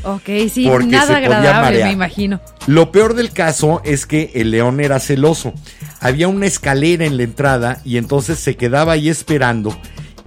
Ok, 0.04 0.24
sí, 0.54 0.66
Porque 0.68 0.86
se 0.86 0.92
nada 0.92 1.08
podía 1.16 1.18
agradable, 1.28 1.62
marear. 1.62 1.88
me 1.88 1.94
imagino. 1.94 2.40
Lo 2.68 2.92
peor 2.92 3.14
del 3.16 3.32
caso 3.32 3.82
es 3.84 4.06
que 4.06 4.32
el 4.36 4.52
león 4.52 4.80
era 4.80 5.00
celoso. 5.00 5.54
Había 6.00 6.28
una 6.28 6.46
escalera 6.46 7.04
en 7.06 7.18
la 7.18 7.24
entrada 7.24 7.82
y 7.84 7.98
entonces 7.98 8.40
se 8.40 8.56
quedaba 8.56 8.94
ahí 8.94 9.10
esperando. 9.10 9.78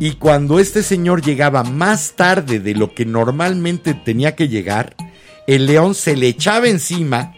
Y 0.01 0.12
cuando 0.12 0.59
este 0.59 0.82
señor 0.82 1.20
llegaba 1.20 1.62
más 1.62 2.14
tarde 2.16 2.59
de 2.59 2.74
lo 2.74 2.94
que 2.94 3.05
normalmente 3.05 3.92
tenía 3.92 4.34
que 4.34 4.48
llegar, 4.48 4.96
el 5.46 5.66
león 5.66 5.94
se 5.94 6.16
le 6.16 6.26
echaba 6.26 6.68
encima, 6.68 7.34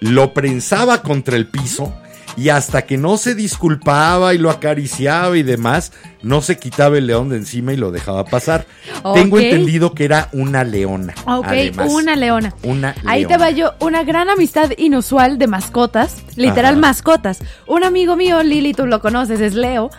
lo 0.00 0.32
prensaba 0.32 1.02
contra 1.02 1.36
el 1.36 1.46
piso 1.46 1.92
y 2.34 2.48
hasta 2.48 2.86
que 2.86 2.96
no 2.96 3.18
se 3.18 3.34
disculpaba 3.34 4.32
y 4.32 4.38
lo 4.38 4.50
acariciaba 4.50 5.36
y 5.36 5.42
demás, 5.42 5.92
no 6.22 6.40
se 6.40 6.58
quitaba 6.58 6.96
el 6.96 7.06
león 7.06 7.28
de 7.28 7.36
encima 7.36 7.74
y 7.74 7.76
lo 7.76 7.92
dejaba 7.92 8.24
pasar. 8.24 8.66
Tengo 9.12 9.38
entendido 9.38 9.92
que 9.92 10.06
era 10.06 10.30
una 10.32 10.64
leona. 10.64 11.14
Ok, 11.26 11.44
además. 11.46 11.92
una 11.92 12.16
leona. 12.16 12.54
Una 12.62 12.94
Ahí 13.04 13.26
te 13.26 13.36
va 13.36 13.50
yo, 13.50 13.74
una 13.78 14.04
gran 14.04 14.30
amistad 14.30 14.70
inusual 14.78 15.36
de 15.36 15.48
mascotas, 15.48 16.22
literal 16.34 16.72
Ajá. 16.72 16.80
mascotas. 16.80 17.40
Un 17.66 17.84
amigo 17.84 18.16
mío, 18.16 18.42
Lili, 18.42 18.72
tú 18.72 18.86
lo 18.86 19.02
conoces, 19.02 19.40
es 19.42 19.52
Leo. 19.52 19.90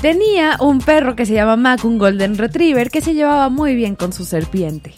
Tenía 0.00 0.56
un 0.60 0.80
perro 0.80 1.16
que 1.16 1.26
se 1.26 1.34
llama 1.34 1.56
Mac, 1.56 1.84
un 1.84 1.98
Golden 1.98 2.36
Retriever, 2.36 2.90
que 2.90 3.00
se 3.00 3.14
llevaba 3.14 3.48
muy 3.48 3.74
bien 3.74 3.96
con 3.96 4.12
su 4.12 4.24
serpiente. 4.24 4.94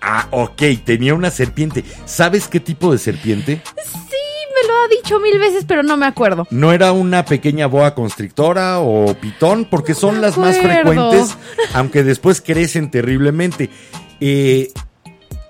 Ah, 0.00 0.26
ok, 0.30 0.62
tenía 0.84 1.14
una 1.14 1.30
serpiente. 1.30 1.84
¿Sabes 2.06 2.48
qué 2.48 2.58
tipo 2.58 2.90
de 2.90 2.98
serpiente? 2.98 3.62
Sí, 3.84 4.16
me 4.62 4.68
lo 4.68 4.74
ha 4.82 4.88
dicho 4.88 5.20
mil 5.20 5.38
veces, 5.38 5.64
pero 5.66 5.82
no 5.82 5.96
me 5.96 6.06
acuerdo. 6.06 6.48
¿No 6.50 6.72
era 6.72 6.92
una 6.92 7.24
pequeña 7.24 7.66
boa 7.66 7.94
constrictora 7.94 8.80
o 8.80 9.14
pitón? 9.14 9.66
Porque 9.66 9.94
son 9.94 10.20
las 10.20 10.36
más 10.38 10.58
frecuentes, 10.58 11.36
aunque 11.74 12.02
después 12.02 12.40
crecen 12.40 12.90
terriblemente. 12.90 13.70
Eh, 14.20 14.72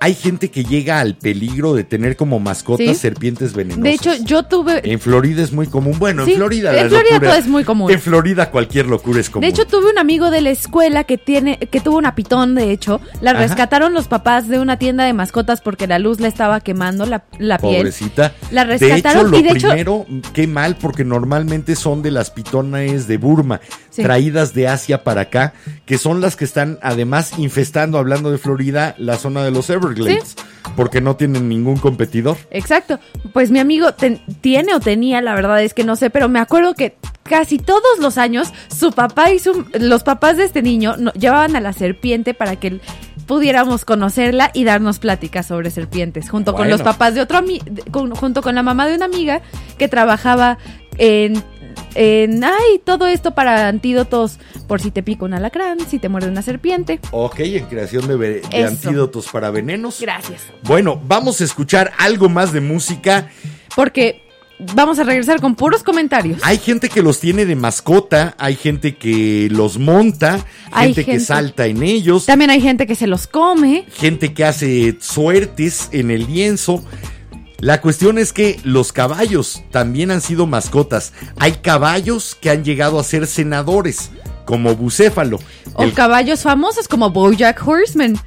hay 0.03 0.16
gente 0.16 0.50
que 0.50 0.64
llega 0.64 0.98
al 0.98 1.14
peligro 1.14 1.74
de 1.74 1.84
tener 1.84 2.16
como 2.16 2.40
mascotas 2.40 2.84
Sí. 2.88 2.94
serpientes 2.96 3.53
venenosas. 3.55 3.84
De 3.84 3.90
hecho, 3.92 4.12
yo 4.24 4.42
tuve... 4.42 4.80
En 4.90 4.98
Florida 4.98 5.42
es 5.44 5.53
muy 5.53 5.68
común. 5.68 5.96
Bueno, 6.00 6.24
Sí, 6.24 6.32
en 6.32 6.36
Florida 6.38 6.70
en 6.70 6.76
la 6.76 6.88
Florida 6.88 7.12
locura- 7.12 7.30
todo 7.30 7.38
es 7.38 7.46
muy 7.46 7.62
común. 7.62 7.88
En 7.92 8.00
Florida 8.00 8.50
cualquier 8.50 8.86
locura 8.86 9.20
es 9.20 9.30
común. 9.30 9.42
De 9.42 9.48
hecho, 9.48 9.64
tuve 9.64 9.88
un 9.92 9.98
amigo 9.98 10.32
de 10.32 10.40
la 10.40 10.50
escuela 10.50 11.05
que 11.05 11.18
tiene, 11.18 11.57
que 11.59 11.80
tuvo 11.80 11.98
una 11.98 12.16
pitón, 12.16 12.57
de 12.57 12.72
hecho. 12.72 13.00
La 13.20 13.30
Ajá. 13.30 13.40
rescataron 13.42 13.92
los 13.94 14.09
papás 14.09 14.48
de 14.48 14.59
una 14.59 14.76
tienda 14.76 15.05
de 15.05 15.12
mascotas 15.12 15.61
porque 15.61 15.86
la 15.86 16.00
luz 16.00 16.18
le 16.18 16.26
estaba 16.26 16.59
quemando 16.61 17.07
la, 17.07 17.22
la 17.38 17.59
piel. 17.59 17.76
Pobrecita. 17.76 18.34
La 18.50 18.64
de 18.64 18.74
hecho, 18.74 18.86
rescataron 18.86 19.30
lo 19.30 19.38
y 19.38 19.42
de 19.44 19.50
hecho- 19.50 19.68
primero, 19.68 20.07
qué 20.34 20.48
mal, 20.48 20.76
porque 20.78 21.05
normalmente 21.05 21.76
son 21.76 22.03
de 22.03 22.11
las 22.11 22.30
pitones 22.32 23.07
de 23.07 23.18
Burma, 23.18 23.61
Sí. 23.93 24.03
traídas 24.03 24.55
de 24.55 24.66
Asia 24.68 25.05
para 25.05 25.20
acá, 25.22 25.53
que 25.86 25.99
son 25.99 26.20
las 26.20 26.34
que 26.34 26.45
están 26.45 26.78
además 26.82 27.38
infestando, 27.38 27.99
hablando 27.99 28.30
de 28.32 28.38
Florida, 28.38 28.95
la 28.99 29.18
zona 29.18 29.45
de 29.45 29.51
los 29.51 29.68
Everglades, 29.70 30.34
porque 30.76 31.01
no 31.03 31.14
tienen 31.16 31.49
ningún 31.49 31.76
competidor. 31.76 32.38
Exacto. 32.51 32.99
Pues 33.34 33.51
mi 33.51 33.59
amigo 33.59 33.93
ten- 33.93 34.20
tiene 34.40 34.74
o 34.74 34.80
tenía, 34.80 35.20
la 35.20 35.34
verdad 35.34 35.62
es 35.62 35.74
que 35.74 35.84
no 35.84 35.95
sé, 35.97 36.09
pero 36.09 36.28
me 36.30 36.40
acuerdo 36.40 36.72
que 36.74 36.97
casi 37.22 37.59
todos 37.59 37.99
los 38.01 38.16
años 38.18 38.53
su 38.74 38.93
papá 38.93 39.30
y 39.30 39.38
su, 39.38 39.64
los 39.78 40.03
papás 40.03 40.38
de 40.38 40.45
este 40.45 40.62
niño 40.62 40.97
no- 40.99 41.12
llevaban 41.12 41.55
a 41.55 41.61
la 41.61 41.72
serpiente 41.74 42.32
para 42.34 42.57
que 42.57 42.80
pudiéramos 43.26 43.84
conocerla 43.84 44.51
y 44.53 44.64
darnos 44.64 44.99
pláticas 44.99 45.47
sobre 45.47 45.70
serpientes, 45.70 46.28
junto 46.28 46.55
con 46.55 46.68
los 46.68 46.82
papás 46.82 47.14
de 47.14 47.20
otro 47.20 47.40
de- 47.43 47.61
con- 47.90 48.11
junto 48.14 48.43
con 48.43 48.55
la 48.55 48.62
mamá 48.62 48.86
de 48.88 48.97
una 48.97 49.05
amiga 49.05 49.43
que 49.78 49.86
trabajaba 49.88 50.59
en 50.99 51.43
en 51.94 52.42
ay, 52.44 52.80
todo 52.84 53.06
esto 53.06 53.34
para 53.34 53.68
antídotos 53.68 54.38
por 54.66 54.80
si 54.80 54.90
te 54.90 55.02
pica 55.02 55.24
un 55.24 55.34
alacrán, 55.34 55.78
si 55.88 55.98
te 55.98 56.08
muerde 56.08 56.28
una 56.28 56.42
serpiente. 56.42 57.00
Ok, 57.10 57.40
en 57.40 57.66
creación 57.66 58.06
de, 58.08 58.42
antídotos 58.66 59.28
para 59.28 59.50
venenos. 59.50 60.00
Gracias. 60.00 60.42
Bueno, 60.64 61.00
vamos 61.06 61.40
a 61.40 61.44
escuchar 61.44 61.92
algo 61.98 62.28
más 62.28 62.52
de 62.52 62.60
música. 62.60 63.30
Porque 63.74 64.22
vamos 64.74 64.98
a 64.98 65.04
regresar 65.04 65.40
con 65.40 65.54
puros 65.54 65.82
comentarios. 65.82 66.40
Hay 66.42 66.58
gente 66.58 66.88
que 66.88 67.02
los 67.02 67.20
tiene 67.20 67.44
de 67.44 67.56
mascota, 67.56 68.34
hay 68.38 68.56
gente 68.56 68.96
que 68.96 69.48
los 69.50 69.78
monta, 69.78 70.44
Hay 70.70 70.94
gente 70.94 71.12
que 71.12 71.20
salta 71.20 71.66
en 71.66 71.82
ellos. 71.82 72.26
También 72.26 72.50
hay 72.50 72.60
gente 72.60 72.86
que 72.86 72.94
se 72.94 73.06
los 73.06 73.26
come. 73.26 73.86
gente 73.94 74.32
que 74.32 74.44
hace 74.44 74.96
suertes 75.00 75.88
en 75.92 76.10
el 76.10 76.26
lienzo. 76.26 76.84
La 77.62 77.80
cuestión 77.80 78.18
es 78.18 78.32
que 78.32 78.58
los 78.64 78.92
caballos 78.92 79.62
también 79.70 80.10
han 80.10 80.20
sido 80.20 80.48
mascotas. 80.48 81.12
Hay 81.38 81.52
caballos 81.52 82.34
que 82.40 82.50
han 82.50 82.64
llegado 82.64 82.98
a 82.98 83.04
ser 83.04 83.28
senadores, 83.28 84.10
como 84.46 84.74
Bucéfalo. 84.74 85.38
O 85.74 85.84
El- 85.84 85.94
caballos 85.94 86.42
famosos 86.42 86.88
como 86.88 87.10
Bojack 87.10 87.64
Horseman. 87.64 88.18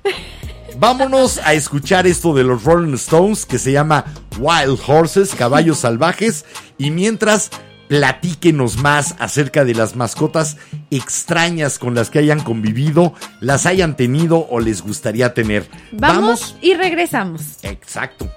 Vámonos 0.79 1.39
a 1.39 1.53
escuchar 1.53 2.07
esto 2.07 2.33
de 2.33 2.45
los 2.45 2.63
Rolling 2.63 2.93
Stones 2.93 3.45
que 3.45 3.59
se 3.59 3.73
llama 3.73 4.05
Wild 4.39 4.79
Horses, 4.87 5.35
caballos 5.35 5.79
salvajes. 5.79 6.45
Y 6.77 6.91
mientras, 6.91 7.49
platíquenos 7.89 8.77
más 8.77 9.15
acerca 9.19 9.65
de 9.65 9.75
las 9.75 9.97
mascotas 9.97 10.55
extrañas 10.91 11.77
con 11.77 11.93
las 11.93 12.09
que 12.09 12.19
hayan 12.19 12.39
convivido, 12.39 13.13
las 13.41 13.65
hayan 13.65 13.97
tenido 13.97 14.47
o 14.49 14.61
les 14.61 14.81
gustaría 14.81 15.33
tener. 15.33 15.67
Vamos, 15.91 16.55
y 16.61 16.73
regresamos. 16.75 17.41
Exacto. 17.63 18.29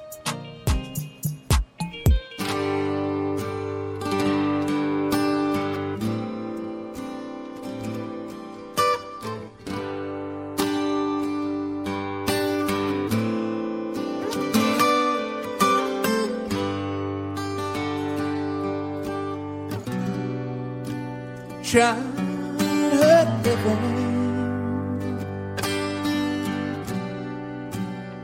Childhood 21.68 23.28
living 23.44 23.84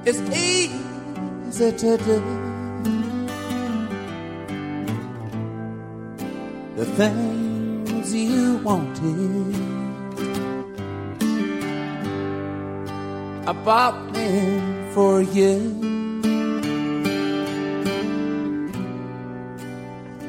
is 0.07 0.19
easy 0.31 1.71
to 1.73 1.99
do. 1.99 2.19
The 6.77 6.87
things 6.97 8.15
you 8.15 8.57
wanted, 8.65 9.55
I 13.47 13.53
bought 13.53 14.15
them 14.15 14.93
for 14.95 15.21
you. 15.21 15.61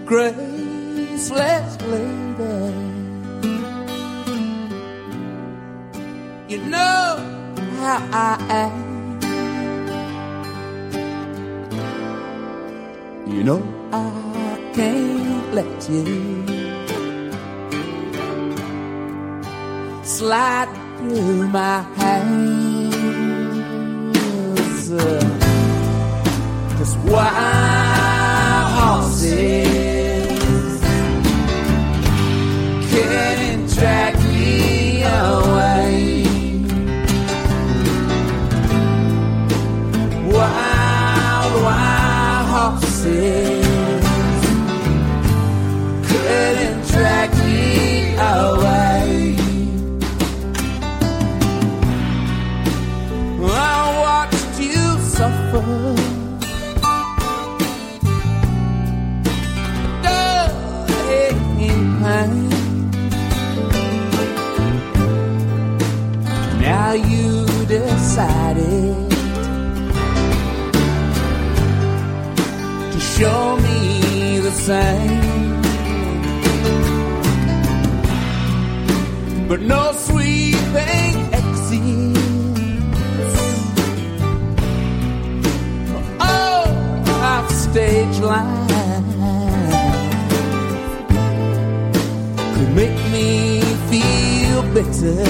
Graceless 0.05 1.77
how 7.85 8.01
I 8.11 8.33
am. 8.63 8.75
You 13.27 13.43
know 13.43 13.61
I 13.91 14.03
can't 14.73 15.53
let 15.53 15.89
you 15.89 16.05
slide 20.03 20.69
through 20.97 21.47
my 21.47 21.81
hands. 21.97 22.95
Cause 26.77 26.95
wild 27.11 27.84
same. 74.65 75.61
But 79.47 79.61
no 79.61 79.91
sweet 79.93 80.55
thing 80.73 81.15
exists. 81.39 82.23
Oh, 86.19 86.65
off 87.29 87.51
stage 87.51 88.17
line 88.21 88.67
could 92.55 92.71
make 92.81 92.99
me 93.13 93.61
feel 93.91 94.63
better 94.77 95.21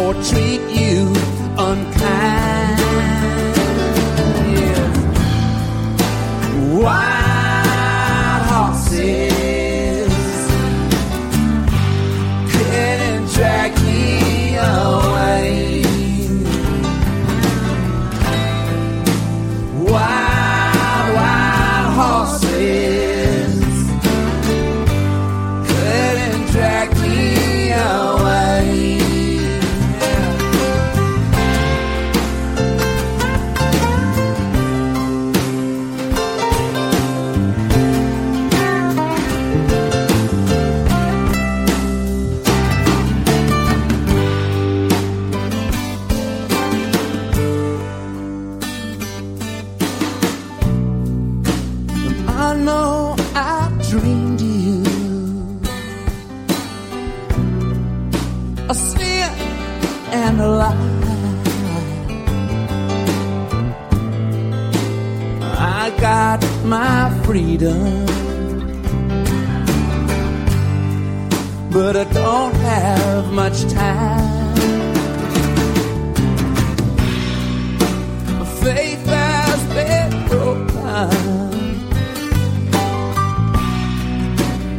or 0.00 0.14
treat 0.28 0.62
you 0.80 1.12
unkind. 1.58 2.35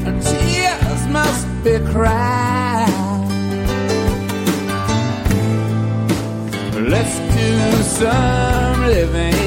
And 0.06 0.22
tears 0.24 1.08
must 1.08 1.48
be 1.64 1.78
cried. 1.92 2.90
Let's 6.74 7.20
do 7.36 7.84
some 7.84 8.86
living 8.88 9.47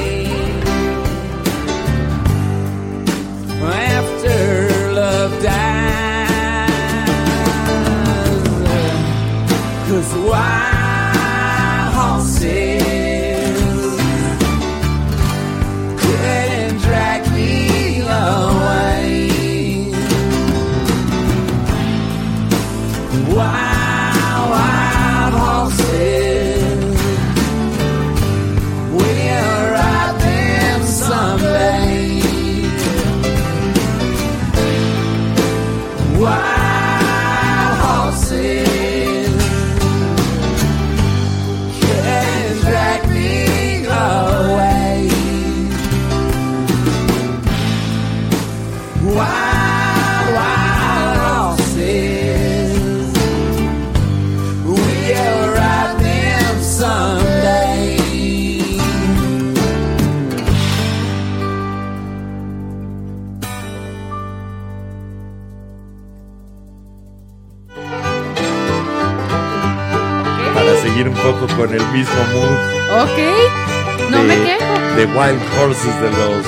mismo 71.91 72.15
mood 72.33 73.01
Ok, 73.03 74.09
no 74.09 74.17
de, 74.17 74.23
me 74.23 74.35
quejo, 74.43 74.95
de 74.97 75.05
Wild 75.05 75.41
Horses 75.61 76.01
de 76.01 76.09
los 76.11 76.45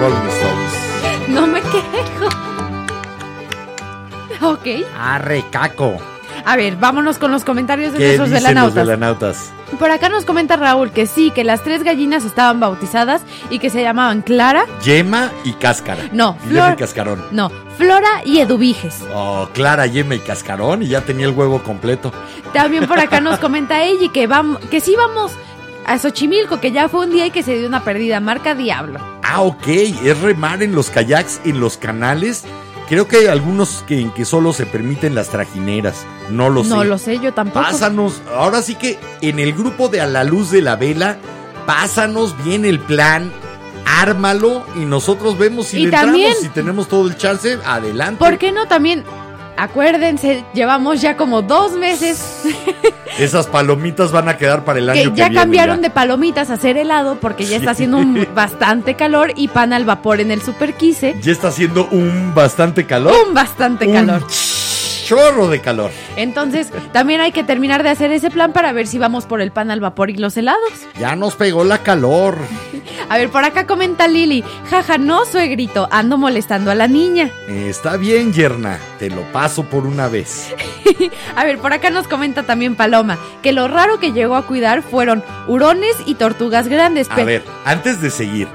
Rolling 0.00 0.28
Stones. 0.28 1.28
no 1.28 1.46
me 1.46 1.60
quejo. 1.60 2.28
Ok, 4.42 4.66
Arre, 4.98 5.44
caco. 5.50 5.96
a 6.44 6.56
ver, 6.56 6.76
vámonos 6.76 7.18
con 7.18 7.30
los 7.30 7.44
comentarios 7.44 7.92
de 7.92 7.98
¿Qué 7.98 8.04
nuestros 8.18 8.30
dicen 8.30 8.54
los 8.56 8.74
velanautas. 8.74 9.52
Por 9.78 9.90
acá 9.90 10.08
nos 10.08 10.24
comenta 10.24 10.56
Raúl 10.56 10.90
que 10.90 11.06
sí, 11.06 11.30
que 11.30 11.42
las 11.44 11.62
tres 11.62 11.82
gallinas 11.82 12.24
estaban 12.24 12.60
bautizadas 12.60 13.22
y 13.50 13.58
que 13.58 13.70
se 13.70 13.82
llamaban 13.82 14.22
Clara, 14.22 14.66
Yema 14.84 15.30
y 15.44 15.52
cáscara. 15.54 16.02
No, 16.12 16.36
Flor- 16.48 16.74
y 16.74 16.76
cascarón. 16.76 17.24
no, 17.30 17.50
Flora 17.76 18.22
y 18.24 18.38
Eduviges. 18.38 19.00
Oh, 19.12 19.48
Clara, 19.52 19.86
yema 19.86 20.14
y 20.14 20.20
cascarón 20.20 20.82
y 20.82 20.88
ya 20.88 21.00
tenía 21.02 21.26
el 21.26 21.32
huevo 21.32 21.62
completo. 21.62 22.12
También 22.52 22.86
por 22.86 22.98
acá 22.98 23.20
nos 23.20 23.38
comenta 23.40 23.82
ella 23.82 24.10
que, 24.12 24.26
vamos, 24.26 24.60
que 24.70 24.80
sí 24.80 24.94
vamos 24.96 25.32
a 25.86 25.98
Xochimilco, 25.98 26.60
que 26.60 26.72
ya 26.72 26.88
fue 26.88 27.06
un 27.06 27.12
día 27.12 27.26
y 27.26 27.30
que 27.30 27.42
se 27.42 27.58
dio 27.58 27.66
una 27.68 27.84
perdida, 27.84 28.20
marca 28.20 28.54
Diablo. 28.54 29.00
Ah, 29.22 29.42
ok, 29.42 29.66
es 29.66 30.20
remar 30.20 30.62
en 30.62 30.74
los 30.74 30.90
kayaks, 30.90 31.40
en 31.44 31.60
los 31.60 31.76
canales 31.76 32.44
Creo 32.88 33.08
que 33.08 33.16
hay 33.16 33.26
algunos 33.26 33.82
que, 33.86 33.98
en 33.98 34.10
que 34.10 34.26
solo 34.26 34.52
se 34.52 34.66
permiten 34.66 35.14
las 35.14 35.30
trajineras. 35.30 36.04
No 36.30 36.50
lo 36.50 36.64
sé. 36.64 36.70
No 36.70 36.84
lo 36.84 36.98
sé, 36.98 37.18
yo 37.18 37.32
tampoco. 37.32 37.64
Pásanos, 37.64 38.20
ahora 38.36 38.60
sí 38.60 38.74
que 38.74 38.98
en 39.22 39.38
el 39.38 39.54
grupo 39.54 39.88
de 39.88 40.02
A 40.02 40.06
la 40.06 40.22
Luz 40.22 40.50
de 40.50 40.60
la 40.60 40.76
Vela, 40.76 41.16
pásanos 41.66 42.36
bien 42.44 42.66
el 42.66 42.80
plan, 42.80 43.32
ármalo 43.86 44.64
y 44.76 44.80
nosotros 44.84 45.36
vemos 45.38 45.66
si 45.68 45.78
Y 45.80 45.84
le 45.86 45.90
también- 45.90 46.26
entramos, 46.28 46.42
si 46.42 46.48
tenemos 46.48 46.88
todo 46.88 47.06
el 47.08 47.16
chance, 47.16 47.58
adelante. 47.64 48.18
¿Por 48.18 48.38
qué 48.38 48.52
no 48.52 48.66
también? 48.66 49.04
Acuérdense, 49.56 50.44
llevamos 50.52 51.00
ya 51.00 51.16
como 51.16 51.40
dos 51.40 51.72
meses 51.74 52.42
Esas 53.20 53.46
palomitas 53.46 54.10
van 54.10 54.28
a 54.28 54.36
quedar 54.36 54.64
para 54.64 54.80
el 54.80 54.90
año 54.90 55.00
que 55.04 55.10
que, 55.10 55.16
ya 55.16 55.28
viene, 55.28 55.40
cambiaron 55.40 55.76
ya. 55.76 55.82
de 55.82 55.90
palomitas 55.90 56.50
a 56.50 56.54
hacer 56.54 56.76
helado 56.76 57.18
porque 57.20 57.44
ya 57.46 57.58
está 57.58 57.70
haciendo 57.70 57.98
un 57.98 58.26
bastante 58.34 58.96
calor 58.96 59.32
y 59.36 59.46
pan 59.46 59.72
al 59.72 59.84
vapor 59.84 60.20
en 60.20 60.32
el 60.32 60.42
super 60.42 60.74
quise. 60.74 61.14
Ya 61.22 61.30
está 61.30 61.48
haciendo 61.48 61.86
un 61.92 62.32
bastante 62.34 62.84
calor. 62.86 63.14
Un 63.28 63.32
bastante 63.34 63.86
Un 63.86 63.92
calor. 63.92 64.24
Chorro 65.04 65.48
de 65.48 65.60
calor. 65.60 65.90
Entonces, 66.16 66.72
también 66.92 67.20
hay 67.20 67.30
que 67.30 67.44
terminar 67.44 67.82
de 67.82 67.90
hacer 67.90 68.10
ese 68.10 68.30
plan 68.30 68.52
para 68.52 68.72
ver 68.72 68.86
si 68.86 68.98
vamos 68.98 69.26
por 69.26 69.40
el 69.40 69.52
pan 69.52 69.70
al 69.70 69.80
vapor 69.80 70.10
y 70.10 70.16
los 70.16 70.36
helados. 70.36 70.72
Ya 70.98 71.14
nos 71.14 71.36
pegó 71.36 71.62
la 71.64 71.78
calor. 71.78 72.36
A 73.08 73.18
ver, 73.18 73.28
por 73.28 73.44
acá 73.44 73.66
comenta 73.66 74.08
Lili. 74.08 74.42
Jaja, 74.70 74.98
no, 74.98 75.26
suegrito, 75.26 75.88
ando 75.90 76.16
molestando 76.16 76.70
a 76.70 76.74
la 76.74 76.88
niña. 76.88 77.30
Está 77.48 77.96
bien, 77.96 78.32
yerna. 78.32 78.78
Te 78.98 79.10
lo 79.10 79.22
paso 79.32 79.64
por 79.64 79.86
una 79.86 80.08
vez. 80.08 80.54
A 81.36 81.44
ver, 81.44 81.58
por 81.58 81.72
acá 81.72 81.90
nos 81.90 82.08
comenta 82.08 82.44
también 82.44 82.74
Paloma 82.74 83.18
que 83.42 83.52
lo 83.52 83.68
raro 83.68 84.00
que 84.00 84.12
llegó 84.12 84.36
a 84.36 84.46
cuidar 84.46 84.82
fueron 84.82 85.22
hurones 85.46 85.96
y 86.06 86.14
tortugas 86.14 86.68
grandes. 86.68 87.10
A 87.10 87.24
ver, 87.24 87.42
antes 87.64 88.00
de 88.00 88.10
seguir. 88.10 88.48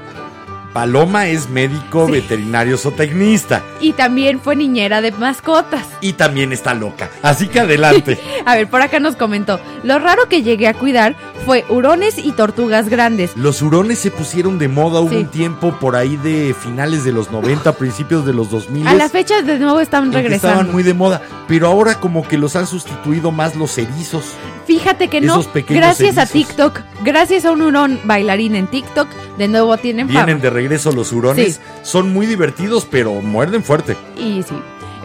Paloma 0.72 1.26
es 1.26 1.48
médico 1.48 2.06
Sí. 2.06 2.12
veterinario 2.12 2.78
zootecnista 2.78 3.62
Y 3.80 3.92
también 3.92 4.40
fue 4.40 4.54
niñera 4.56 5.00
de 5.00 5.10
mascotas. 5.12 5.86
y 6.00 6.12
también 6.14 6.52
está 6.52 6.74
loca. 6.74 7.10
Así 7.22 7.48
que 7.48 7.60
adelante. 7.60 8.18
A 8.46 8.54
ver, 8.54 8.68
por 8.68 8.80
acá 8.82 9.00
nos 9.00 9.16
comentó. 9.16 9.58
Lo 9.82 9.98
raro 9.98 10.28
que 10.28 10.42
llegué 10.42 10.68
a 10.68 10.74
cuidar 10.74 11.16
fue 11.44 11.64
hurones 11.68 12.18
y 12.18 12.32
tortugas 12.32 12.88
grandes. 12.88 13.36
Los 13.36 13.62
hurones 13.62 13.98
se 13.98 14.10
pusieron 14.10 14.58
de 14.58 14.68
moda, 14.68 15.00
hubo 15.00 15.10
Sí. 15.10 15.16
un 15.16 15.26
tiempo 15.28 15.72
por 15.80 15.96
ahí 15.96 16.16
de 16.16 16.54
finales 16.58 17.04
de 17.04 17.12
los 17.12 17.30
90, 17.30 17.72
principios 17.76 18.24
de 18.26 18.32
los 18.32 18.50
2000. 18.50 18.86
A 18.86 18.94
la 18.94 19.08
fecha 19.08 19.42
de 19.42 19.58
nuevo 19.58 19.80
están 19.80 20.12
regresando. 20.12 20.48
estaban 20.48 20.72
muy 20.72 20.82
de 20.82 20.94
moda, 20.94 21.22
pero 21.48 21.66
ahora 21.66 21.96
como 22.00 22.26
que 22.26 22.38
los 22.38 22.56
han 22.56 22.66
sustituido 22.66 23.30
más 23.30 23.56
los 23.56 23.76
erizos. 23.78 24.24
Fíjate 24.66 25.08
que 25.08 25.20
no, 25.20 25.44
gracias 25.68 26.16
a. 26.18 26.26
TikTok, 26.26 26.80
gracias 27.04 27.44
a 27.44 27.50
un 27.52 27.62
hurón 27.62 27.98
bailarín 28.04 28.54
en 28.54 28.66
TikTok, 28.68 29.08
de 29.36 29.48
nuevo 29.48 29.76
tienen 29.78 30.06
fama. 30.08 30.24
Vienen 30.26 30.40
de 30.42 30.50
regreso 30.50 30.92
los 30.92 31.10
hurones, 31.12 31.54
Sí. 31.56 31.60
son 31.82 32.12
muy 32.12 32.26
divertidos, 32.26 32.86
pero 32.88 33.14
muerden 33.14 33.64
fuerte. 33.64 33.96
Y 34.16 34.42
sí. 34.44 34.54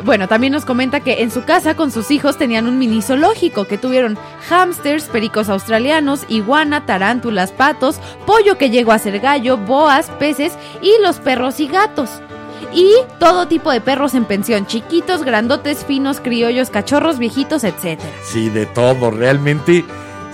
Bueno, 0.05 0.27
también 0.27 0.53
nos 0.53 0.65
comenta 0.65 0.99
que 0.99 1.23
en 1.23 1.31
su 1.31 1.45
casa 1.45 1.75
con 1.75 1.89
sus 1.89 2.11
hijos 2.11 2.37
tenían 2.37 2.67
un 2.67 2.77
mini 2.77 3.01
zoológico 3.01 3.65
que 3.65 3.79
tuvieron 3.79 4.19
hámsters, 4.47 5.05
pericos 5.05 5.49
australianos, 5.49 6.25
iguana, 6.29 6.85
tarántulas, 6.85 7.51
patos, 7.51 7.99
pollo 8.27 8.55
que 8.59 8.69
llegó 8.69 8.91
a 8.91 8.99
ser 8.99 9.19
gallo, 9.19 9.57
boas, 9.57 10.11
peces 10.19 10.53
y 10.83 10.91
los 11.01 11.17
perros 11.17 11.59
y 11.59 11.67
gatos. 11.67 12.21
Y 12.71 12.91
todo 13.19 13.47
tipo 13.47 13.71
de 13.71 13.81
perros 13.81 14.13
en 14.13 14.25
pensión, 14.25 14.67
chiquitos, 14.67 15.23
grandotes, 15.23 15.83
finos, 15.83 16.19
criollos, 16.19 16.69
cachorros, 16.69 17.17
viejitos, 17.17 17.63
etcétera. 17.63 18.11
Sí, 18.23 18.49
de 18.49 18.67
todo. 18.67 19.09
Realmente, 19.09 19.83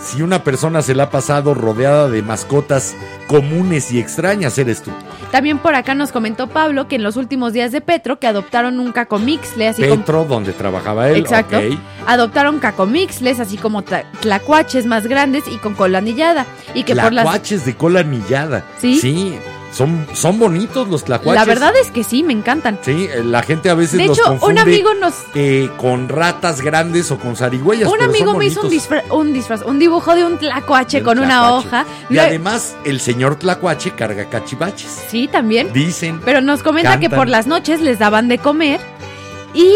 si 0.03 0.21
una 0.21 0.43
persona 0.43 0.81
se 0.81 0.95
la 0.95 1.03
ha 1.03 1.09
pasado 1.09 1.53
rodeada 1.53 2.09
de 2.09 2.21
mascotas 2.21 2.95
comunes 3.27 3.91
y 3.91 3.99
extrañas, 3.99 4.57
eres 4.57 4.81
tú. 4.81 4.91
También 5.31 5.59
por 5.59 5.75
acá 5.75 5.95
nos 5.95 6.11
comentó 6.11 6.47
Pablo 6.47 6.87
que 6.87 6.95
en 6.97 7.03
los 7.03 7.15
últimos 7.15 7.53
días 7.53 7.71
de 7.71 7.79
Petro 7.81 8.19
que 8.19 8.27
adoptaron 8.27 8.79
un 8.79 8.91
cacomixle, 8.91 9.67
así 9.69 9.83
como 9.87 10.01
Petro, 10.01 10.25
donde 10.25 10.51
trabajaba 10.53 11.09
él. 11.09 11.17
Exacto. 11.17 11.57
ok. 11.57 11.77
adoptaron 12.07 12.59
cacomixles, 12.59 13.39
así 13.39 13.57
como 13.57 13.83
tla- 13.83 14.03
tlacuaches 14.19 14.85
más 14.85 15.07
grandes 15.07 15.43
y 15.47 15.57
con 15.57 15.73
cola 15.75 15.99
anillada. 15.99 16.45
Y 16.73 16.83
que 16.83 16.95
por 16.95 17.13
las 17.13 17.65
de 17.65 17.75
cola 17.75 18.01
anillada. 18.01 18.65
¿Sí? 18.79 18.99
Sí, 18.99 19.37
son, 19.71 20.05
son 20.13 20.37
bonitos 20.37 20.87
los 20.89 21.03
tlacuaches. 21.05 21.39
La 21.39 21.45
verdad 21.45 21.73
es 21.81 21.91
que 21.91 22.03
sí, 22.03 22.23
me 22.23 22.33
encantan. 22.33 22.77
Sí, 22.81 23.07
eh, 23.11 23.23
la 23.23 23.41
gente 23.41 23.69
a 23.69 23.73
veces 23.73 23.97
De 23.99 24.07
los 24.07 24.19
hecho, 24.19 24.37
un 24.41 24.57
amigo 24.57 24.93
nos. 24.93 25.13
eh, 25.33 25.69
con 25.77 26.09
ratas 26.09 26.61
grandes 26.61 27.09
o 27.11 27.17
con 27.17 27.35
zarigüeyas. 27.35 27.87
Un 27.89 27.97
pero 27.99 28.09
amigo 28.09 28.31
son 28.31 28.37
me 28.37 28.45
hizo 28.45 28.61
un 28.61 28.69
disfraz, 28.69 29.03
un 29.11 29.33
disfraz, 29.33 29.61
un 29.63 29.79
dibujo 29.79 30.13
de 30.15 30.25
un 30.25 30.37
tlacuache 30.37 31.01
con 31.03 31.19
una 31.19 31.53
hoja. 31.53 31.85
Y 32.09 32.15
Lo- 32.15 32.21
además, 32.21 32.75
el 32.83 32.99
señor 32.99 33.35
tlacuache 33.37 33.91
carga 33.91 34.25
cachivaches. 34.29 35.05
Sí, 35.09 35.27
también. 35.27 35.71
Dicen. 35.71 36.19
Pero 36.25 36.41
nos 36.41 36.63
comenta 36.63 36.99
que 36.99 37.09
por 37.09 37.27
las 37.29 37.47
noches 37.47 37.79
les 37.81 37.97
daban 37.99 38.27
de 38.27 38.37
comer. 38.39 38.79
Y 39.53 39.73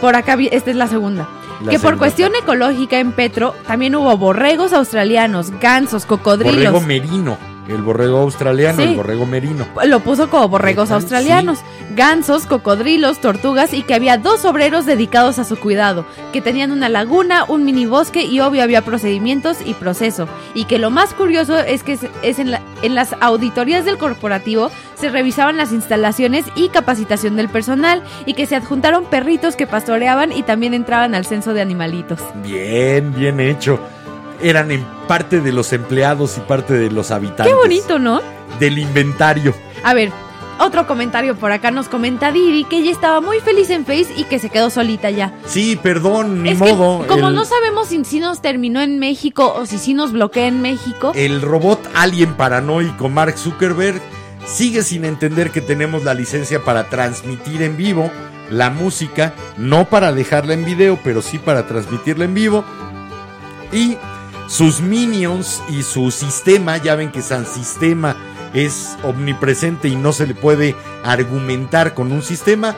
por 0.00 0.16
acá, 0.16 0.36
esta 0.50 0.70
es 0.70 0.76
la 0.76 0.86
segunda. 0.88 1.28
La 1.64 1.70
que 1.72 1.78
por 1.78 1.90
segunda. 1.90 1.98
cuestión 1.98 2.32
ecológica 2.36 2.98
en 3.00 3.12
Petro 3.12 3.54
también 3.66 3.94
hubo 3.96 4.16
borregos 4.16 4.72
australianos, 4.72 5.50
gansos, 5.60 6.06
cocodrilos. 6.06 6.72
Borrego 6.72 6.80
merino. 6.80 7.36
El 7.68 7.82
borrego 7.82 8.18
australiano, 8.18 8.82
Sí. 8.82 8.88
el 8.90 8.96
borrego 8.96 9.26
merino. 9.26 9.66
Lo 9.84 10.00
puso 10.00 10.30
como 10.30 10.48
borregos 10.48 10.90
australianos, 10.90 11.58
gansos, 11.94 12.46
cocodrilos, 12.46 13.20
tortugas 13.20 13.74
y 13.74 13.82
que 13.82 13.94
había 13.94 14.16
dos 14.18 14.44
obreros 14.46 14.86
dedicados 14.86 15.38
a 15.38 15.44
su 15.44 15.56
cuidado, 15.58 16.06
que 16.32 16.40
tenían 16.40 16.72
una 16.72 16.88
laguna, 16.88 17.44
un 17.46 17.64
mini 17.64 17.84
bosque 17.86 18.24
y 18.24 18.40
obvio 18.40 18.62
había 18.62 18.82
procedimientos 18.82 19.58
y 19.64 19.74
proceso. 19.74 20.28
Y 20.54 20.64
que 20.64 20.78
lo 20.78 20.90
más 20.90 21.12
curioso 21.12 21.58
es 21.58 21.82
que 21.82 21.92
es, 21.92 22.00
es 22.22 22.38
en, 22.38 22.50
la- 22.52 22.62
en 22.82 22.94
las 22.94 23.14
auditorías 23.20 23.84
del 23.84 23.98
corporativo 23.98 24.70
se 24.94 25.10
revisaban 25.10 25.56
las 25.56 25.70
instalaciones 25.72 26.44
y 26.56 26.70
capacitación 26.70 27.36
del 27.36 27.48
personal 27.48 28.02
y 28.26 28.34
que 28.34 28.46
se 28.46 28.56
adjuntaron 28.56 29.04
perritos 29.04 29.54
que 29.56 29.66
pastoreaban 29.66 30.32
y 30.32 30.42
también 30.42 30.74
entraban 30.74 31.14
al 31.14 31.24
censo 31.26 31.54
de 31.54 31.60
animalitos. 31.60 32.18
Bien, 32.42 33.12
bien 33.14 33.38
hecho. 33.40 33.78
Eran 34.40 34.70
en 34.70 34.84
parte 35.06 35.40
de 35.40 35.52
los 35.52 35.72
empleados 35.72 36.36
y 36.38 36.40
parte 36.40 36.74
de 36.74 36.90
los 36.90 37.10
habitantes. 37.10 37.46
Qué 37.46 37.54
bonito, 37.54 37.98
¿no? 37.98 38.20
Del 38.60 38.78
inventario. 38.78 39.54
A 39.82 39.94
ver, 39.94 40.12
otro 40.60 40.86
comentario 40.86 41.36
por 41.36 41.52
acá 41.52 41.70
nos 41.70 41.88
comenta 41.88 42.32
Didi 42.32 42.64
que 42.64 42.78
ella 42.78 42.90
estaba 42.90 43.20
muy 43.20 43.40
feliz 43.40 43.70
en 43.70 43.84
Face 43.84 44.08
y 44.16 44.24
que 44.24 44.38
se 44.38 44.50
quedó 44.50 44.70
solita 44.70 45.10
ya. 45.10 45.32
Sí, 45.46 45.78
perdón, 45.80 46.42
ni 46.42 46.50
es 46.50 46.58
modo. 46.58 47.02
que 47.02 47.08
como 47.08 47.28
el, 47.28 47.34
no 47.34 47.44
sabemos 47.44 47.88
si, 47.88 48.04
si 48.04 48.20
nos 48.20 48.42
terminó 48.42 48.80
en 48.80 48.98
México 48.98 49.54
o 49.56 49.66
si 49.66 49.78
sí 49.78 49.94
nos 49.94 50.12
bloquea 50.12 50.46
en 50.46 50.60
México, 50.60 51.12
el 51.14 51.42
robot 51.42 51.80
alien 51.94 52.34
paranoico 52.34 53.08
Mark 53.08 53.38
Zuckerberg 53.38 54.00
sigue 54.46 54.82
sin 54.82 55.04
entender 55.04 55.50
que 55.50 55.60
tenemos 55.60 56.04
la 56.04 56.14
licencia 56.14 56.64
para 56.64 56.88
transmitir 56.88 57.62
en 57.62 57.76
vivo 57.76 58.10
la 58.50 58.70
música, 58.70 59.34
no 59.56 59.88
para 59.88 60.12
dejarla 60.12 60.54
en 60.54 60.64
video, 60.64 60.98
pero 61.04 61.22
sí 61.22 61.38
para 61.38 61.66
transmitirla 61.66 62.24
en 62.24 62.34
vivo. 62.34 62.64
Y 63.72 63.96
sus 64.48 64.80
minions 64.80 65.62
y 65.68 65.82
su 65.84 66.10
sistema, 66.10 66.76
ya 66.78 66.96
ven 66.96 67.12
que 67.12 67.22
San 67.22 67.46
Sistema 67.46 68.16
es 68.54 68.96
omnipresente 69.04 69.88
y 69.88 69.94
no 69.96 70.12
se 70.12 70.26
le 70.26 70.34
puede 70.34 70.74
argumentar 71.04 71.94
con 71.94 72.10
un 72.12 72.22
sistema, 72.22 72.74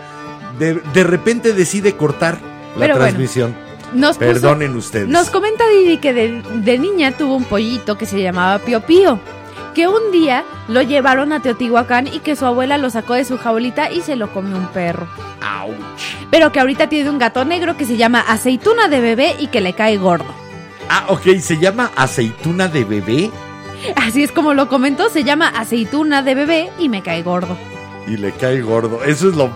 de, 0.59 0.75
de 0.75 1.05
repente 1.05 1.53
decide 1.55 1.97
cortar 1.97 2.39
la 2.75 2.81
Pero 2.87 2.95
bueno, 2.97 3.09
transmisión. 3.11 3.55
nos, 3.95 4.17
puso- 4.17 4.19
Perdonen 4.19 4.77
ustedes. 4.77 5.09
nos 5.09 5.31
comenta 5.31 5.65
Didi 5.69 5.99
que 5.99 6.13
de, 6.13 6.43
de 6.43 6.79
niña 6.79 7.13
tuvo 7.13 7.37
un 7.37 7.45
pollito 7.45 7.97
que 7.97 8.05
se 8.07 8.21
llamaba 8.21 8.59
Pío 8.59 8.81
Pío. 8.81 9.19
Que 9.75 9.87
un 9.87 10.11
día 10.11 10.45
lo 10.67 10.83
llevaron 10.83 11.33
a 11.33 11.41
Teotihuacán 11.41 12.09
y 12.09 12.19
que 12.19 12.35
su 12.35 12.45
abuela 12.45 12.77
lo 12.77 12.91
sacó 12.91 13.15
de 13.15 13.25
su 13.25 13.39
jaulita 13.39 13.89
y 13.93 14.01
se 14.01 14.17
lo 14.17 14.33
comió 14.33 14.57
un 14.57 14.67
perro. 14.67 15.07
Ouch. 15.63 15.77
Pero 16.33 16.51
que 16.51 16.59
ahorita 16.59 16.89
tiene 16.89 17.09
un 17.09 17.21
gato 17.21 17.45
negro 17.45 17.77
que 17.77 17.85
se 17.85 17.97
llama 17.97 18.19
aceituna 18.21 18.89
de 18.89 19.01
bebé 19.01 19.37
y 19.39 19.47
que 19.47 19.61
le 19.61 19.73
cae 19.75 19.97
gordo. 19.97 20.27
Ah, 20.93 21.07
ok, 21.09 21.39
se 21.41 21.57
llama 21.59 21.91
aceituna 21.95 22.67
de 22.67 22.83
bebé 22.85 23.31
Así 23.97 24.25
es 24.25 24.33
como 24.33 24.55
lo 24.55 24.69
comentó, 24.69 25.09
se 25.09 25.23
llama 25.25 25.49
aceituna 25.49 26.23
de 26.23 26.35
bebé 26.35 26.71
y 26.79 26.89
me 26.89 27.03
cae 27.03 27.23
gordo. 27.23 27.57
y 28.07 28.17
le 28.17 28.33
cae 28.33 28.61
gordo. 28.61 29.03
Eso 29.05 29.31
es 29.31 29.37
lo... 29.37 29.51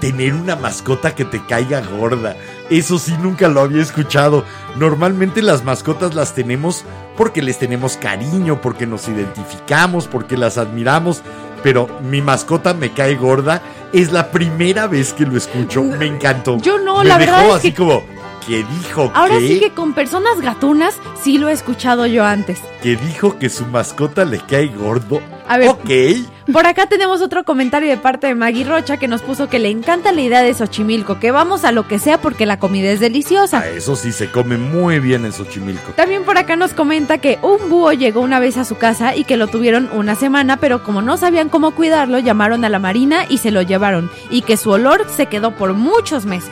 Tener 0.00 0.32
una 0.32 0.56
mascota 0.56 1.14
que 1.14 1.26
te 1.26 1.44
caiga 1.44 1.82
gorda. 1.82 2.34
Eso 2.70 2.98
sí 2.98 3.12
nunca 3.20 3.48
lo 3.48 3.60
había 3.60 3.82
escuchado. 3.82 4.44
Normalmente 4.76 5.42
las 5.42 5.62
mascotas 5.64 6.14
las 6.14 6.34
tenemos 6.34 6.84
porque 7.18 7.42
les 7.42 7.58
tenemos 7.58 7.98
cariño, 7.98 8.62
porque 8.62 8.86
nos 8.86 9.06
identificamos, 9.08 10.06
porque 10.06 10.38
las 10.38 10.56
admiramos. 10.56 11.20
Pero 11.62 11.86
mi 12.02 12.22
mascota 12.22 12.72
me 12.72 12.92
cae 12.92 13.16
gorda. 13.16 13.60
Es 13.92 14.10
la 14.12 14.30
primera 14.30 14.86
vez 14.86 15.12
que 15.12 15.26
lo 15.26 15.36
escucho. 15.36 15.82
Me 15.82 16.06
encantó. 16.06 16.56
Yo 16.62 16.78
no, 16.78 17.00
Me 17.00 17.04
la 17.04 17.18
dejó 17.18 17.32
verdad 17.32 17.48
es 17.50 17.54
así 17.56 17.72
que- 17.72 17.76
como... 17.76 18.02
Que 18.50 18.64
dijo 18.64 19.12
Ahora 19.14 19.38
que... 19.38 19.46
sí 19.46 19.60
que 19.60 19.70
con 19.70 19.92
personas 19.92 20.40
gatunas 20.40 20.96
sí 21.22 21.38
lo 21.38 21.48
he 21.48 21.52
escuchado 21.52 22.04
yo 22.06 22.24
antes. 22.24 22.58
que 22.82 22.96
dijo 22.96 23.38
que 23.38 23.48
su 23.48 23.64
mascota 23.66 24.24
le 24.24 24.40
cae 24.40 24.66
gordo. 24.66 25.20
A 25.46 25.56
ver, 25.56 25.68
Ok. 25.68 26.52
por 26.52 26.66
acá 26.66 26.86
tenemos 26.86 27.20
otro 27.22 27.44
comentario 27.44 27.88
de 27.90 27.96
parte 27.96 28.26
de 28.26 28.34
Maggie 28.34 28.64
Rocha 28.64 28.96
que 28.96 29.06
nos 29.06 29.20
puso 29.22 29.48
que 29.48 29.60
le 29.60 29.68
encanta 29.68 30.10
la 30.10 30.20
idea 30.22 30.42
de 30.42 30.52
Xochimilco, 30.52 31.20
que 31.20 31.30
vamos 31.30 31.62
a 31.64 31.70
lo 31.70 31.86
que 31.86 32.00
sea 32.00 32.20
porque 32.20 32.44
la 32.44 32.58
comida 32.58 32.90
es 32.90 32.98
deliciosa. 32.98 33.68
Eso 33.68 33.94
sí 33.94 34.10
se 34.10 34.30
come 34.32 34.56
muy 34.56 34.98
bien 34.98 35.24
en 35.24 35.32
Xochimilco. 35.32 35.92
También 35.92 36.24
por 36.24 36.36
acá 36.36 36.56
nos 36.56 36.72
comenta 36.74 37.18
que 37.18 37.38
un 37.42 37.68
búho 37.70 37.92
llegó 37.92 38.20
una 38.20 38.40
vez 38.40 38.56
a 38.56 38.64
su 38.64 38.76
casa 38.78 39.14
y 39.14 39.22
que 39.22 39.36
lo 39.36 39.46
tuvieron 39.46 39.88
una 39.92 40.16
semana, 40.16 40.56
pero 40.56 40.82
como 40.82 41.02
no 41.02 41.16
sabían 41.16 41.50
cómo 41.50 41.70
cuidarlo, 41.72 42.18
llamaron 42.18 42.64
a 42.64 42.68
la 42.68 42.80
marina 42.80 43.26
y 43.28 43.38
se 43.38 43.52
lo 43.52 43.62
llevaron, 43.62 44.10
y 44.28 44.42
que 44.42 44.56
su 44.56 44.70
olor 44.70 45.06
se 45.16 45.26
quedó 45.26 45.52
por 45.52 45.72
muchos 45.74 46.24
meses. 46.26 46.50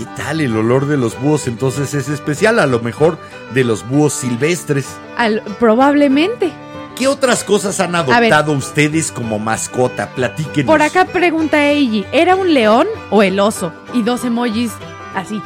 ¿Qué 0.00 0.06
tal 0.16 0.40
el 0.40 0.56
olor 0.56 0.86
de 0.86 0.96
los 0.96 1.20
búhos? 1.20 1.46
Entonces 1.46 1.92
es 1.92 2.08
especial, 2.08 2.58
a 2.58 2.64
lo 2.64 2.80
mejor 2.80 3.18
de 3.52 3.64
los 3.64 3.86
búhos 3.86 4.14
silvestres. 4.14 4.86
Al- 5.18 5.42
probablemente. 5.58 6.50
¿Qué 6.96 7.06
otras 7.06 7.44
cosas 7.44 7.80
han 7.80 7.94
adoptado 7.94 8.52
ustedes 8.52 9.12
como 9.12 9.38
mascota? 9.38 10.08
Platíquenos. 10.14 10.72
Por 10.72 10.80
acá 10.80 11.04
pregunta 11.04 11.68
Eiji, 11.68 12.06
¿era 12.12 12.34
un 12.34 12.54
león 12.54 12.86
o 13.10 13.22
el 13.22 13.38
oso? 13.40 13.74
Y 13.92 14.00
dos 14.02 14.24
emojis 14.24 14.70
así. 15.14 15.42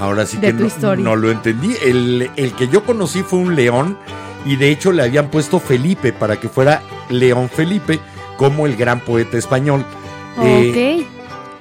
Ahora 0.00 0.24
sí 0.24 0.38
de 0.38 0.56
que 0.56 0.70
no, 0.96 1.14
lo 1.14 1.30
entendí. 1.30 1.76
El, 1.82 2.30
el 2.36 2.52
que 2.54 2.68
yo 2.68 2.84
conocí 2.84 3.22
fue 3.22 3.38
un 3.38 3.54
león 3.54 3.98
y 4.46 4.56
de 4.56 4.70
hecho 4.70 4.92
le 4.92 5.02
habían 5.02 5.28
puesto 5.28 5.60
Felipe 5.60 6.14
para 6.14 6.40
que 6.40 6.48
fuera 6.48 6.80
León 7.10 7.50
Felipe 7.54 8.00
como 8.38 8.66
el 8.66 8.76
gran 8.76 9.00
poeta 9.00 9.36
español. 9.36 9.84
Eh, 10.42 11.02
Ok. 11.04 11.11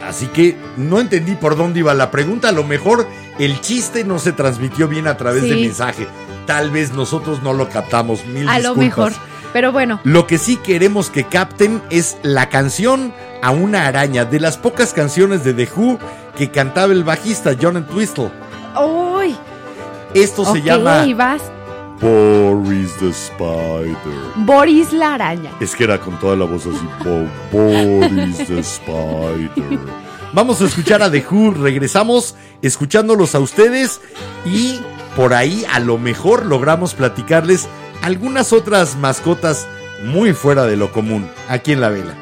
Así 0.07 0.28
que 0.28 0.57
no 0.78 0.99
entendí 0.99 1.36
por 1.36 1.56
dónde 1.56 1.80
iba 1.80 1.94
la 1.94 2.11
pregunta. 2.11 2.49
A 2.49 2.52
lo 2.52 2.64
mejor 2.64 3.07
el 3.40 3.60
chiste 3.61 4.03
no 4.03 4.19
se 4.19 4.32
transmitió 4.32 4.88
bien 4.88 5.07
a 5.07 5.18
través 5.18 5.44
Sí. 5.44 5.49
del 5.49 5.61
mensaje. 5.61 6.07
Tal 6.45 6.72
vez 6.72 6.94
nosotros 6.94 7.41
no 7.44 7.53
lo 7.53 7.69
captamos. 7.69 8.26
Mil 8.26 8.48
A 8.49 8.60
lo 8.60 8.73
disculpas. 8.76 8.80
mejor. 8.80 9.14
Pero 9.53 9.72
bueno, 9.73 9.99
Lo 10.06 10.28
que 10.28 10.38
sí 10.38 10.56
queremos 10.56 11.10
que 11.10 11.26
capten 11.26 11.82
es 11.90 12.18
la 12.23 12.48
canción 12.48 13.14
a 13.41 13.52
una 13.52 13.86
araña, 13.86 14.23
de 14.23 14.40
las 14.40 14.57
pocas 14.57 14.94
canciones 14.94 15.44
de 15.44 15.53
The 15.53 15.68
Who 15.76 15.99
que 16.38 16.52
cantaba 16.52 16.94
el 16.94 17.03
bajista 17.03 17.56
John 17.61 17.76
Entwistle. 17.76 18.32
¡Uy! 18.82 19.36
Esto 20.14 20.45
se 20.53 20.61
llama 20.61 21.06
vas. 21.15 21.41
Boris 22.02 22.91
the 22.99 23.10
Spider. 23.10 23.95
Boris 24.38 24.91
la 24.91 25.14
araña. 25.15 25.52
Es 25.60 25.76
que 25.76 25.84
era 25.84 25.99
con 25.99 26.19
toda 26.19 26.36
la 26.36 26.45
voz 26.45 26.65
así, 26.65 26.88
"Bo- 27.03 27.28
Boris 27.52 28.38
the 28.48 28.60
Spider. 28.60 29.80
Vamos 30.34 30.61
a 30.61 30.65
escuchar 30.65 31.03
a 31.03 31.11
The 31.11 31.26
Who, 31.30 31.52
regresamos 31.52 32.36
escuchándolos 32.61 33.36
a 33.36 33.40
ustedes 33.40 33.99
y 34.45 34.80
por 35.15 35.34
ahí 35.34 35.65
a 35.72 35.80
lo 35.80 35.98
mejor 35.98 36.45
logramos 36.45 36.94
platicarles 36.94 37.68
algunas 38.02 38.53
otras 38.53 38.95
mascotas 38.98 39.68
muy 40.06 40.34
fuera 40.34 40.65
de 40.65 40.78
lo 40.78 40.91
común 40.91 41.30
aquí 41.49 41.73
en 41.73 41.82
la 41.82 41.90
vela. 41.90 42.15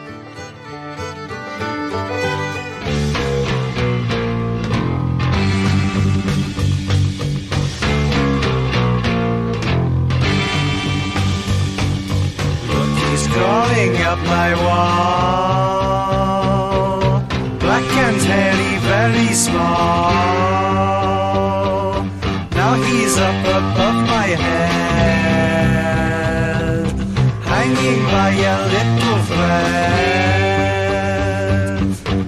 Wall. 14.55 16.30
Black 17.59 17.89
and 18.05 18.21
hairy, 18.21 18.73
very 18.93 19.34
small. 19.34 20.09
Now 22.59 22.73
he's 22.88 23.15
up 23.17 23.45
above 23.59 23.99
my 24.15 24.27
head, 24.45 24.80
hanging 27.53 28.01
by 28.13 28.31
a 28.53 28.57
little 28.73 29.19
thread. 29.30 30.19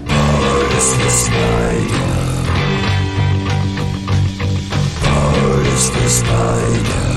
Boris 0.10 0.90
the 1.02 1.10
spider. 1.24 2.14
Boris 5.04 5.86
the 5.96 6.08
spider. 6.20 7.08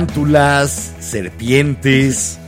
Tarántulas, 0.09 0.93
serpientes. 1.01 2.39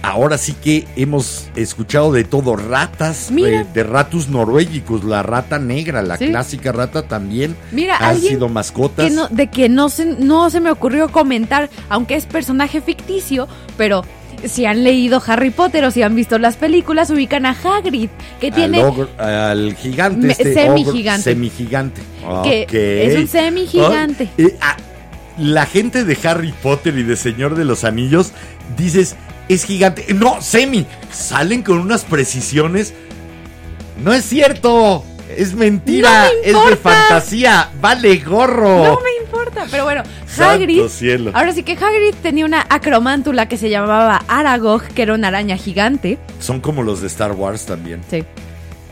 Ahora 0.00 0.38
sí 0.38 0.54
que 0.54 0.86
hemos 0.96 1.48
escuchado 1.54 2.12
de 2.12 2.24
todo, 2.24 2.56
ratas, 2.56 3.30
eh, 3.30 3.66
de 3.74 3.82
ratus 3.84 4.28
noruegicos, 4.30 5.04
la 5.04 5.22
rata 5.22 5.58
negra, 5.58 6.00
la 6.00 6.16
Sí. 6.16 6.28
clásica 6.28 6.72
rata 6.72 7.02
también 7.08 7.54
Mira, 7.72 7.98
han 7.98 8.04
alguien 8.16 8.34
sido 8.34 8.48
mascotas. 8.48 9.06
que 9.06 9.14
no- 9.14 9.28
de 9.28 9.48
que 9.48 9.68
no 9.68 9.90
se, 9.90 10.06
no 10.06 10.48
se 10.48 10.60
me 10.60 10.70
ocurrió 10.70 11.12
comentar, 11.12 11.68
aunque 11.90 12.14
es 12.14 12.24
personaje 12.24 12.80
ficticio, 12.80 13.46
pero 13.76 14.02
si 14.46 14.64
han 14.64 14.82
leído 14.82 15.22
Harry 15.26 15.50
Potter 15.50 15.84
o 15.84 15.90
si 15.90 16.02
han 16.02 16.14
visto 16.16 16.38
las 16.38 16.56
películas, 16.56 17.10
ubican 17.10 17.44
a 17.44 17.50
Hagrid, 17.50 18.08
que 18.40 18.46
al, 18.46 18.54
tiene... 18.54 18.82
ogre- 18.82 19.08
al 19.18 19.74
gigante, 19.74 20.26
Me- 20.26 20.32
este 20.32 20.54
semigigante. 20.54 21.20
ogre 21.30 21.34
semigigante. 21.34 22.00
Que 22.70 23.06
es 23.12 23.18
un 23.18 23.28
semigigante. 23.28 24.30
Eh, 24.38 24.56
ah, 24.62 24.76
la 25.38 25.66
gente 25.66 26.04
de 26.04 26.18
Harry 26.24 26.52
Potter 26.62 26.96
y 26.96 27.02
de 27.02 27.16
Señor 27.16 27.54
de 27.54 27.64
los 27.64 27.84
Anillos 27.84 28.32
dices, 28.76 29.16
es 29.48 29.64
gigante. 29.64 30.06
No, 30.14 30.40
semi. 30.40 30.86
Salen 31.12 31.62
con 31.62 31.78
unas 31.78 32.04
precisiones. 32.04 32.94
No 34.02 34.12
es 34.12 34.24
cierto. 34.24 35.04
Es 35.36 35.54
mentira. 35.54 36.28
No 36.52 36.64
es 36.64 36.70
de 36.70 36.76
fantasía. 36.76 37.70
Vale 37.80 38.16
gorro. 38.18 38.84
No 38.84 39.00
me 39.00 39.24
importa. 39.24 39.66
Pero 39.70 39.84
bueno, 39.84 40.02
Santo 40.26 40.62
Hagrid. 40.62 40.88
cielo. 40.88 41.30
Ahora 41.34 41.52
sí 41.52 41.62
que 41.62 41.72
Hagrid 41.72 42.14
tenía 42.22 42.44
una 42.44 42.66
acromántula 42.68 43.48
que 43.48 43.56
se 43.56 43.70
llamaba 43.70 44.22
Aragog, 44.28 44.82
que 44.82 45.02
era 45.02 45.14
una 45.14 45.28
araña 45.28 45.56
gigante. 45.56 46.18
Son 46.40 46.60
como 46.60 46.82
los 46.82 47.00
de 47.00 47.08
Star 47.08 47.32
Wars 47.32 47.66
también. 47.66 48.02
Sí. 48.10 48.24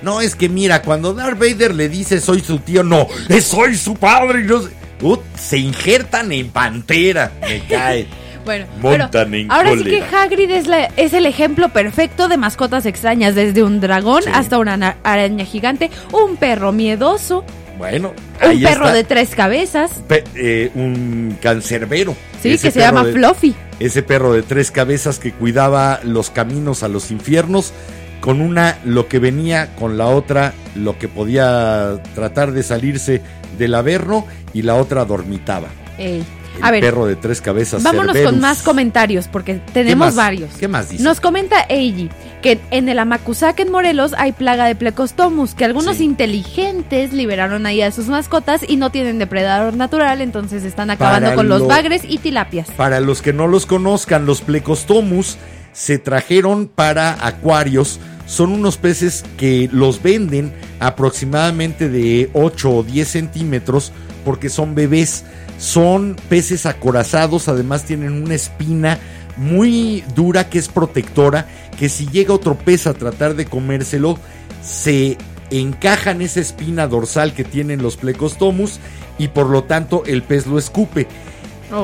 No, 0.02 0.20
es 0.20 0.35
que 0.35 0.48
mira, 0.48 0.82
cuando 0.82 1.14
Darth 1.14 1.39
Vader 1.39 1.74
le 1.74 1.89
dice 1.89 2.20
soy 2.20 2.40
su 2.40 2.59
tío, 2.59 2.82
no, 2.82 3.06
es 3.28 3.44
soy 3.44 3.77
su 3.77 3.94
padre. 3.94 4.40
y 4.40 4.44
no 4.44 4.60
Ut, 5.03 5.20
se 5.37 5.59
injertan 5.59 6.33
en 6.33 6.49
pantera. 6.51 7.33
Me 7.41 7.61
cae. 7.66 8.07
Bueno, 8.45 8.66
Montan 8.81 9.33
en 9.35 9.53
ahora 9.53 9.70
sí 9.77 9.85
que. 9.85 10.03
Hagrid 10.03 10.51
es, 10.51 10.66
la- 10.66 10.87
es 10.97 11.12
el 11.12 11.27
ejemplo 11.27 11.69
perfecto 11.69 12.27
de 12.27 12.37
mascotas 12.37 12.87
extrañas, 12.87 13.37
desde 13.37 13.62
un 13.62 13.81
dragón 13.81 14.24
Sí. 14.24 14.31
hasta 14.35 14.59
una 14.59 14.77
na- 14.77 14.97
araña 15.05 15.45
gigante, 15.45 15.93
un 16.12 16.35
perro 16.35 16.73
miedoso, 16.73 17.45
Bueno, 17.79 18.12
un 18.45 18.61
perro 18.61 18.87
está. 18.87 18.93
de 18.95 19.05
tres 19.05 19.37
cabezas, 19.37 19.93
Pe- 20.09 20.24
eh, 20.35 20.73
un 20.74 21.39
cancerbero. 21.41 22.16
sí, 22.43 22.55
Ese 22.55 22.66
que 22.66 22.70
se 22.73 22.81
llama 22.81 23.05
de- 23.05 23.12
Fluffy. 23.12 23.55
Ese 23.79 24.03
perro 24.03 24.33
de 24.33 24.43
tres 24.43 24.73
cabezas 24.73 25.20
que 25.20 25.31
cuidaba 25.31 26.01
los 26.03 26.31
caminos 26.31 26.83
a 26.83 26.89
los 26.89 27.12
infiernos. 27.12 27.73
Con 28.20 28.41
una 28.41 28.79
lo 28.85 29.07
que 29.07 29.20
venía, 29.20 29.74
con 29.77 29.99
la 29.99 30.07
otra 30.07 30.53
lo 30.74 30.99
que 30.99 31.07
podía 31.07 32.01
tratar 32.16 32.51
de 32.51 32.65
salirse 32.65 33.20
del 33.59 33.74
averno 33.74 34.27
y 34.53 34.62
la 34.62 34.74
otra 34.77 35.05
dormitaba. 35.05 35.69
Ey. 35.99 36.24
El 36.59 36.62
A 36.65 36.70
ver, 36.70 36.83
perro 36.83 37.07
de 37.07 37.16
tres 37.16 37.41
cabezas. 37.41 37.83
vámonos 37.83 38.12
Cerberus. 38.12 38.31
con 38.33 38.41
más 38.43 38.61
comentarios, 38.62 39.27
porque 39.27 39.55
¿Qué 39.55 39.73
tenemos 39.73 40.09
más? 40.09 40.16
varios. 40.16 40.51
¿Qué 40.61 40.69
más 40.69 40.91
dice? 40.91 41.03
Nos 41.03 41.19
comenta 41.19 41.62
Eiji 41.66 42.11
que 42.43 42.61
en 42.70 42.91
el 42.91 42.99
Amacuzac 42.99 43.59
en 43.61 43.70
Morelos 43.70 44.15
hay 44.19 44.33
plaga 44.33 44.66
de 44.66 44.74
plecostomus, 44.74 45.55
que 45.55 45.65
algunos 45.65 45.97
Sí. 45.97 46.05
inteligentes 46.05 47.15
liberaron 47.15 47.65
ahí 47.65 47.81
a 47.81 47.91
sus 47.91 48.09
mascotas 48.09 48.61
y 48.69 48.77
no 48.77 48.91
tienen 48.91 49.19
depredador 49.19 49.74
natural, 49.77 50.20
entonces 50.20 50.65
están 50.65 50.91
acabando 50.91 51.27
Para 51.29 51.37
con 51.37 51.49
los 51.49 51.61
lo- 51.62 51.69
bagres 51.69 52.03
y 52.07 52.19
tilapias. 52.19 52.69
Para 52.73 53.01
los 53.01 53.23
que 53.23 53.33
no 53.33 53.47
los 53.47 53.65
conozcan, 53.65 54.27
los 54.27 54.43
plecostomus 54.43 55.39
se 55.73 55.99
trajeron 55.99 56.66
para 56.69 57.27
acuarios. 57.27 57.99
Son 58.33 58.51
unos 58.51 58.79
peces 58.79 59.27
que 59.37 59.69
los 59.71 60.03
venden 60.03 60.55
aproximadamente 60.81 61.91
de 61.91 62.31
8 62.33 62.71
o 62.71 62.83
10 62.83 63.07
centímetros 63.07 63.93
porque 64.25 64.49
son 64.49 64.75
bebés. 64.75 65.27
Son 65.59 66.17
peces 66.31 66.65
acorazados, 66.65 67.49
además 67.49 67.85
tienen 67.85 68.23
una 68.23 68.33
espina 68.33 68.99
muy 69.37 70.03
dura 70.15 70.49
que 70.49 70.59
es 70.59 70.69
protectora, 70.69 71.47
que 71.79 71.91
si 71.91 72.09
llega 72.09 72.33
otro 72.33 72.55
pez 72.55 72.87
a 72.87 72.95
tratar 72.95 73.37
de 73.37 73.45
comérselo, 73.45 74.19
se 74.63 75.19
encaja 75.51 76.13
en 76.13 76.23
esa 76.23 76.41
espina 76.41 76.87
dorsal 76.87 77.35
que 77.35 77.45
tienen 77.45 77.83
los 77.83 77.99
plecostomus 77.99 78.81
y 79.19 79.29
por 79.29 79.51
lo 79.51 79.65
tanto 79.65 80.05
el 80.07 80.23
pez 80.23 80.47
lo 80.47 80.59
escupe. 80.59 81.07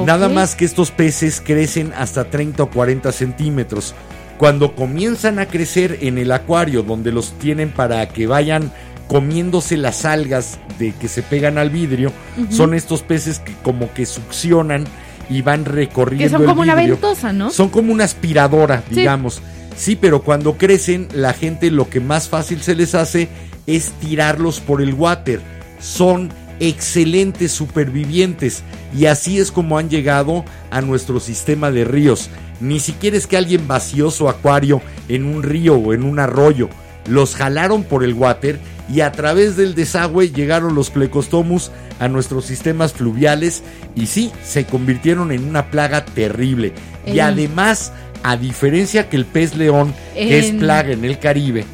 Nada 0.07 0.31
más 0.31 0.55
que 0.55 0.65
estos 0.65 0.93
peces 0.93 1.43
crecen 1.45 1.93
hasta 1.95 2.31
30 2.31 2.63
o 2.63 2.71
40 2.71 3.13
centímetros. 3.13 3.95
Cuando 4.39 4.75
comienzan 4.75 5.39
a 5.39 5.47
crecer 5.47 5.99
en 6.03 6.17
el 6.17 6.31
acuario, 6.33 6.83
donde 6.83 7.13
los 7.13 7.33
tienen 7.39 7.71
para 7.71 8.09
que 8.09 8.27
vayan 8.27 8.73
comiéndose 9.09 9.77
las 9.77 10.05
algas 10.05 10.59
de 10.79 10.93
que 10.93 11.09
se 11.09 11.23
pegan 11.23 11.59
al 11.59 11.71
vidrio, 11.71 12.13
son 12.51 12.75
estos 12.75 13.03
peces 13.03 13.41
que 13.41 13.53
como 13.63 13.93
que 13.93 14.07
succionan 14.07 14.85
y 15.29 15.43
van 15.43 15.65
recorriendo 15.65 16.25
Que 16.25 16.31
son 16.31 16.43
el 16.43 16.49
como 16.49 16.63
una 16.63 16.75
ventosa, 16.75 17.33
¿no? 17.33 17.51
Son 17.51 17.69
como 17.69 17.93
una 17.93 18.05
aspiradora, 18.05 18.83
Sí. 18.89 18.97
digamos. 18.97 19.43
Sí, 19.77 19.97
pero 19.97 20.23
cuando 20.23 20.57
crecen, 20.57 21.09
la 21.13 21.33
gente 21.33 21.71
lo 21.71 21.89
que 21.89 22.01
más 22.01 22.29
fácil 22.29 22.63
se 22.63 22.75
les 22.75 22.95
hace 22.95 23.29
es 23.67 23.93
tirarlos 24.01 24.61
por 24.61 24.83
el 24.83 24.95
water. 24.95 25.41
Son 25.81 26.31
excelentes 26.61 27.53
supervivientes 27.53 28.63
y 28.97 29.07
así 29.07 29.39
es 29.39 29.53
como 29.53 29.79
han 29.79 29.89
llegado 29.89 30.45
a 30.71 30.81
nuestro 30.81 31.21
sistema 31.21 31.71
de 31.71 31.85
ríos. 31.85 32.31
Ni 32.61 32.81
siquiera 32.81 33.17
es 33.17 33.27
que 33.27 33.37
alguien 33.37 33.69
vació 33.69 34.11
su 34.11 34.29
acuario 34.29 34.83
en 35.09 35.25
un 35.27 35.43
río 35.43 35.75
o 35.77 35.93
en 35.95 36.03
un 36.03 36.19
arroyo. 36.19 36.69
Los 37.09 37.35
jalaron 37.37 37.85
por 37.85 38.05
el 38.05 38.15
water 38.15 38.59
y 38.93 39.01
a 39.01 39.13
través 39.13 39.57
del 39.57 39.75
desagüe 39.75 40.31
llegaron 40.31 40.75
los 40.75 40.91
plecostomus 40.91 41.71
a 42.01 42.09
nuestros 42.09 42.45
sistemas 42.47 42.93
fluviales 42.93 43.63
y 43.95 44.07
sí, 44.07 44.31
se 44.45 44.65
convirtieron 44.65 45.33
en 45.33 45.45
una 45.49 45.71
plaga 45.71 46.05
terrible. 46.05 46.73
Y 47.07 47.21
además, 47.21 47.93
a 48.23 48.37
diferencia 48.37 49.09
que 49.09 49.17
el 49.17 49.25
pez 49.25 49.57
león, 49.57 49.95
que 50.15 50.39
es 50.39 50.51
plaga 50.53 50.93
en 50.93 51.05
el 51.05 51.19
Caribe, 51.19 51.65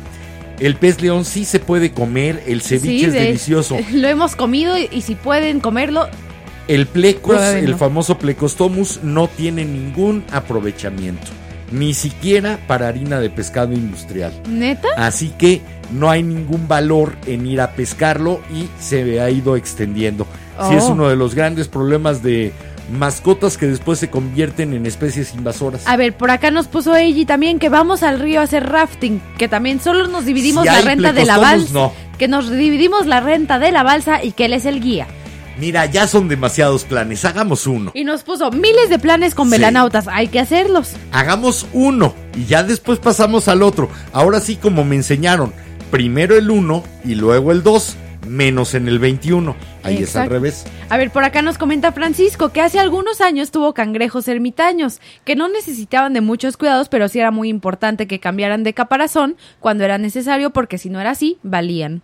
el 0.61 0.77
pez 0.77 1.01
león 1.03 1.25
sí 1.25 1.45
se 1.45 1.59
puede 1.59 1.91
comer, 1.91 2.45
el 2.47 2.63
ceviche 2.63 2.99
Sí, 3.01 3.05
es 3.07 3.13
de- 3.13 3.21
delicioso. 3.21 3.79
Lo 3.93 4.07
hemos 4.07 4.37
comido 4.37 4.79
y, 4.79 4.89
y 4.93 5.01
si 5.01 5.17
pueden 5.17 5.59
comerlo, 5.59 6.09
El 6.69 6.87
plecos, 6.87 7.41
el 7.41 7.75
famoso 7.77 8.17
plecostomus, 8.19 9.01
no 9.03 9.29
tiene 9.29 9.65
ningún 9.65 10.25
aprovechamiento. 10.33 11.27
Ni 11.71 11.93
siquiera 11.95 12.59
para 12.67 12.89
harina 12.89 13.21
de 13.21 13.31
pescado 13.31 13.73
industrial. 13.73 14.33
neta. 14.49 14.89
Así 14.97 15.31
que 15.37 15.61
no 15.93 16.09
hay 16.11 16.23
ningún 16.23 16.69
valor 16.69 17.17
en 17.27 17.47
ir 17.47 17.61
a 17.61 17.73
pescarlo 17.73 18.41
y 18.55 18.69
se 18.81 19.21
ha 19.21 19.29
ido 19.31 19.57
extendiendo. 19.57 20.27
Sí 20.69 20.75
es 20.77 20.85
Oh. 20.85 20.93
uno 20.93 21.09
de 21.09 21.17
los 21.17 21.35
grandes 21.35 21.69
problemas 21.69 22.23
de 22.23 22.53
mascotas 22.93 23.57
que 23.59 23.67
después 23.67 23.99
se 23.99 24.09
convierten 24.11 24.73
en 24.75 24.87
especies 24.87 25.35
invasoras. 25.35 25.83
A 25.87 25.97
ver, 25.97 26.15
por 26.17 26.31
acá 26.31 26.51
nos 26.51 26.69
puso 26.69 26.95
Eiji 26.95 27.25
también 27.25 27.59
que 27.59 27.69
vamos 27.71 28.03
al 28.03 28.21
río 28.21 28.41
a 28.41 28.45
hacer 28.45 28.69
rafting, 28.69 29.21
que 29.39 29.49
también 29.49 29.81
solo 29.81 30.07
nos 30.07 30.25
dividimos 30.27 30.63
Si 30.65 30.69
la 30.69 30.81
renta 30.83 31.13
de 31.13 31.25
la 31.25 31.39
balsa, 31.39 31.73
no. 31.73 31.93
que 32.19 32.29
nos 32.29 32.51
dividimos 32.51 33.07
la 33.07 33.21
renta 33.21 33.59
de 33.59 33.73
la 33.73 33.83
balsa 33.83 34.23
y 34.23 34.33
que 34.33 34.45
él 34.45 34.53
es 34.53 34.67
el 34.67 34.81
guía. 34.81 35.07
Mira, 35.59 35.87
ya 35.87 36.07
son 36.09 36.29
demasiados 36.29 36.85
planes. 36.85 37.25
Hagamos 37.25 37.67
uno. 37.67 37.93
Y 37.95 38.05
nos 38.05 38.23
puso 38.25 38.51
miles 38.51 38.89
de 38.91 38.99
planes 38.99 39.35
con 39.35 39.47
Sí. 39.49 39.53
velanautas, 39.53 40.09
hay 40.09 40.29
que 40.29 40.41
hacerlos. 40.41 40.95
Hagamos 41.13 41.67
uno 41.73 42.15
y 42.37 42.45
ya 42.47 42.63
después 42.65 42.99
pasamos 42.99 43.47
al 43.49 43.63
otro. 43.63 43.89
Ahora 44.13 44.41
sí, 44.41 44.57
como 44.57 44.85
me 44.85 44.97
enseñaron, 44.97 45.53
primero 45.91 46.37
el 46.37 46.51
uno 46.51 46.83
y 47.05 47.15
luego 47.15 47.53
el 47.53 47.63
dos, 47.63 47.97
menos 48.27 48.75
en 48.75 48.89
el 48.89 48.99
21. 48.99 49.55
Ahí 49.85 49.99
es 50.03 50.17
al 50.17 50.29
revés. 50.31 50.65
A 50.89 50.97
ver, 50.97 51.11
por 51.11 51.23
acá 51.25 51.43
nos 51.43 51.59
comenta 51.59 51.93
Francisco 51.93 52.49
que 52.49 52.61
hace 52.63 52.79
algunos 52.81 53.21
años 53.21 53.51
tuvo 53.51 53.75
cangrejos 53.75 54.27
ermitaños, 54.29 55.01
que 55.25 55.37
no 55.37 55.49
necesitaban 55.49 56.15
de 56.15 56.21
muchos 56.23 56.57
cuidados, 56.57 56.89
pero 56.89 57.07
sí 57.09 57.21
era 57.21 57.31
muy 57.31 57.49
importante 57.51 58.07
que 58.09 58.21
cambiaran 58.21 58.65
de 58.65 58.73
caparazón 58.75 59.37
cuando 59.61 59.85
era 59.85 59.99
necesario, 59.99 60.51
porque 60.51 60.79
si 60.79 60.89
no 60.89 61.01
era 61.01 61.11
así, 61.11 61.39
valían. 61.43 62.03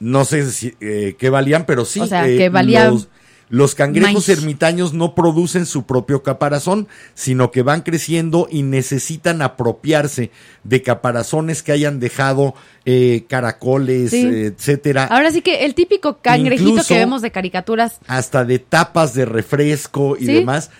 No 0.00 0.24
sé 0.24 0.50
si, 0.50 0.74
eh, 0.80 1.16
qué 1.18 1.30
valían, 1.30 1.64
pero 1.66 1.84
sí. 1.84 2.00
O 2.00 2.06
sea, 2.06 2.28
eh, 2.28 2.36
que 2.36 2.48
valían 2.48 2.90
Los, 2.92 3.08
los 3.50 3.74
cangrejos 3.74 4.28
ermitaños 4.28 4.92
no 4.92 5.14
producen 5.14 5.64
su 5.66 5.86
propio 5.86 6.22
caparazón, 6.22 6.86
sino 7.14 7.50
que 7.50 7.62
van 7.62 7.80
creciendo 7.80 8.46
y 8.50 8.62
necesitan 8.62 9.40
apropiarse 9.40 10.30
de 10.64 10.82
caparazones 10.82 11.62
que 11.62 11.72
hayan 11.72 11.98
dejado 11.98 12.54
eh, 12.84 13.24
caracoles, 13.28 14.10
Sí. 14.10 14.26
eh, 14.26 14.46
etcétera. 14.46 15.04
Ahora 15.04 15.30
sí 15.30 15.40
que 15.42 15.64
el 15.64 15.74
típico 15.74 16.18
cangrejito 16.22 16.70
Incluso- 16.70 16.88
que 16.88 16.98
vemos 17.00 17.22
de 17.22 17.30
caricaturas, 17.30 17.98
hasta 18.06 18.44
de 18.44 18.58
tapas 18.58 19.14
de 19.14 19.24
refresco 19.24 20.16
y 20.18 20.26
Sí. 20.26 20.32
demás, 20.34 20.70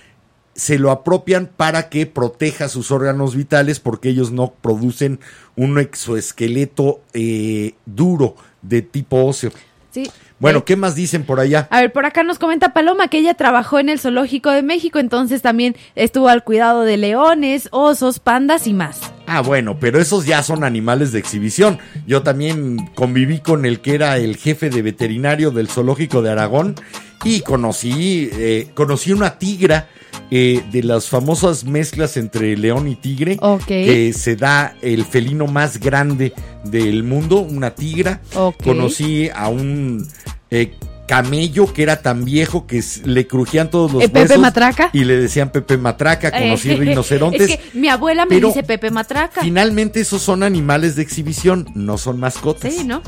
se 0.58 0.78
lo 0.78 0.90
apropian 0.90 1.48
para 1.56 1.88
que 1.88 2.04
proteja 2.04 2.68
sus 2.68 2.90
órganos 2.90 3.36
vitales 3.36 3.78
porque 3.78 4.08
ellos 4.08 4.32
no 4.32 4.52
producen 4.60 5.20
un 5.54 5.78
exoesqueleto 5.78 7.00
eh, 7.14 7.74
duro 7.86 8.34
de 8.60 8.82
tipo 8.82 9.24
óseo. 9.24 9.52
sí. 9.90 10.10
Bueno, 10.40 10.64
¿qué 10.64 10.76
más 10.76 10.94
dicen 10.94 11.24
por 11.24 11.40
allá? 11.40 11.66
A 11.70 11.80
ver, 11.80 11.92
por 11.92 12.06
acá 12.06 12.22
nos 12.22 12.38
comenta 12.38 12.72
Paloma 12.72 13.08
que 13.08 13.18
ella 13.18 13.34
trabajó 13.34 13.80
en 13.80 13.88
el 13.88 13.98
Zoológico 13.98 14.50
de 14.50 14.62
México, 14.62 15.00
entonces 15.00 15.42
también 15.42 15.74
estuvo 15.96 16.28
al 16.28 16.44
cuidado 16.44 16.82
de 16.82 16.96
leones, 16.96 17.68
osos, 17.72 18.20
pandas 18.20 18.68
y 18.68 18.72
más. 18.72 19.00
Ah, 19.26 19.40
bueno, 19.40 19.78
pero 19.80 19.98
esos 19.98 20.26
ya 20.26 20.44
son 20.44 20.62
animales 20.62 21.10
de 21.10 21.18
exhibición. 21.18 21.80
Yo 22.06 22.22
también 22.22 22.86
conviví 22.94 23.40
con 23.40 23.66
el 23.66 23.80
que 23.80 23.96
era 23.96 24.16
el 24.16 24.36
jefe 24.36 24.70
de 24.70 24.80
veterinario 24.80 25.50
del 25.50 25.66
zoológico 25.66 26.22
de 26.22 26.30
Aragón 26.30 26.76
y 27.24 27.40
conocí, 27.40 28.30
eh, 28.32 28.68
conocí 28.74 29.12
una 29.12 29.38
tigra 29.38 29.88
eh, 30.30 30.62
de 30.70 30.82
las 30.82 31.08
famosas 31.08 31.64
mezclas 31.64 32.16
entre 32.16 32.56
león 32.56 32.86
y 32.88 32.96
tigre, 32.96 33.38
Ok. 33.40 33.64
que 33.66 34.12
se 34.12 34.36
da 34.36 34.74
el 34.82 35.04
felino 35.04 35.46
más 35.46 35.78
grande 35.80 36.32
del 36.64 37.02
mundo, 37.04 37.38
una 37.40 37.74
tigra. 37.74 38.20
Ok. 38.34 38.62
Conocí 38.62 39.30
a 39.34 39.48
un 39.48 40.06
eh, 40.50 40.74
camello 41.06 41.72
que 41.72 41.82
era 41.82 42.02
tan 42.02 42.24
viejo 42.26 42.66
que 42.66 42.82
le 43.04 43.26
crujían 43.26 43.70
todos 43.70 43.92
los 43.94 44.02
¿Eh, 44.02 44.08
Pepe 44.08 44.20
huesos 44.20 44.38
Matraca? 44.40 44.90
y 44.92 45.04
le 45.04 45.16
decían 45.16 45.50
Pepe 45.50 45.78
Matraca. 45.78 46.30
Conocí 46.30 46.70
Eh, 46.70 46.76
rinocerontes. 46.78 47.40
Es 47.50 47.56
que 47.56 47.78
mi 47.78 47.88
abuela 47.88 48.26
me 48.26 48.38
dice 48.40 48.62
Pepe 48.62 48.90
Matraca. 48.90 49.40
Finalmente 49.40 50.00
esos 50.00 50.20
son 50.20 50.42
animales 50.42 50.96
de 50.96 51.02
exhibición, 51.02 51.66
no 51.74 51.96
son 51.96 52.20
mascotas. 52.20 52.74
Sí, 52.74 52.84
¿no? 52.84 53.02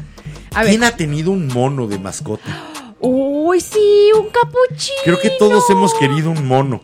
A 0.55 0.61
ver. 0.63 0.71
¿Quién 0.71 0.85
ha 0.85 0.97
tenido 0.97 1.31
un 1.33 1.49
mono 1.49 1.87
de 1.87 1.99
mascota? 1.99 2.65
Uy, 3.01 3.61
sí, 3.61 4.11
un 4.19 4.29
capuchino. 4.31 4.97
Creo 5.05 5.21
que 5.21 5.31
todos 5.39 5.69
hemos 5.71 5.93
querido 5.95 6.31
un 6.31 6.47
mono. 6.47 6.83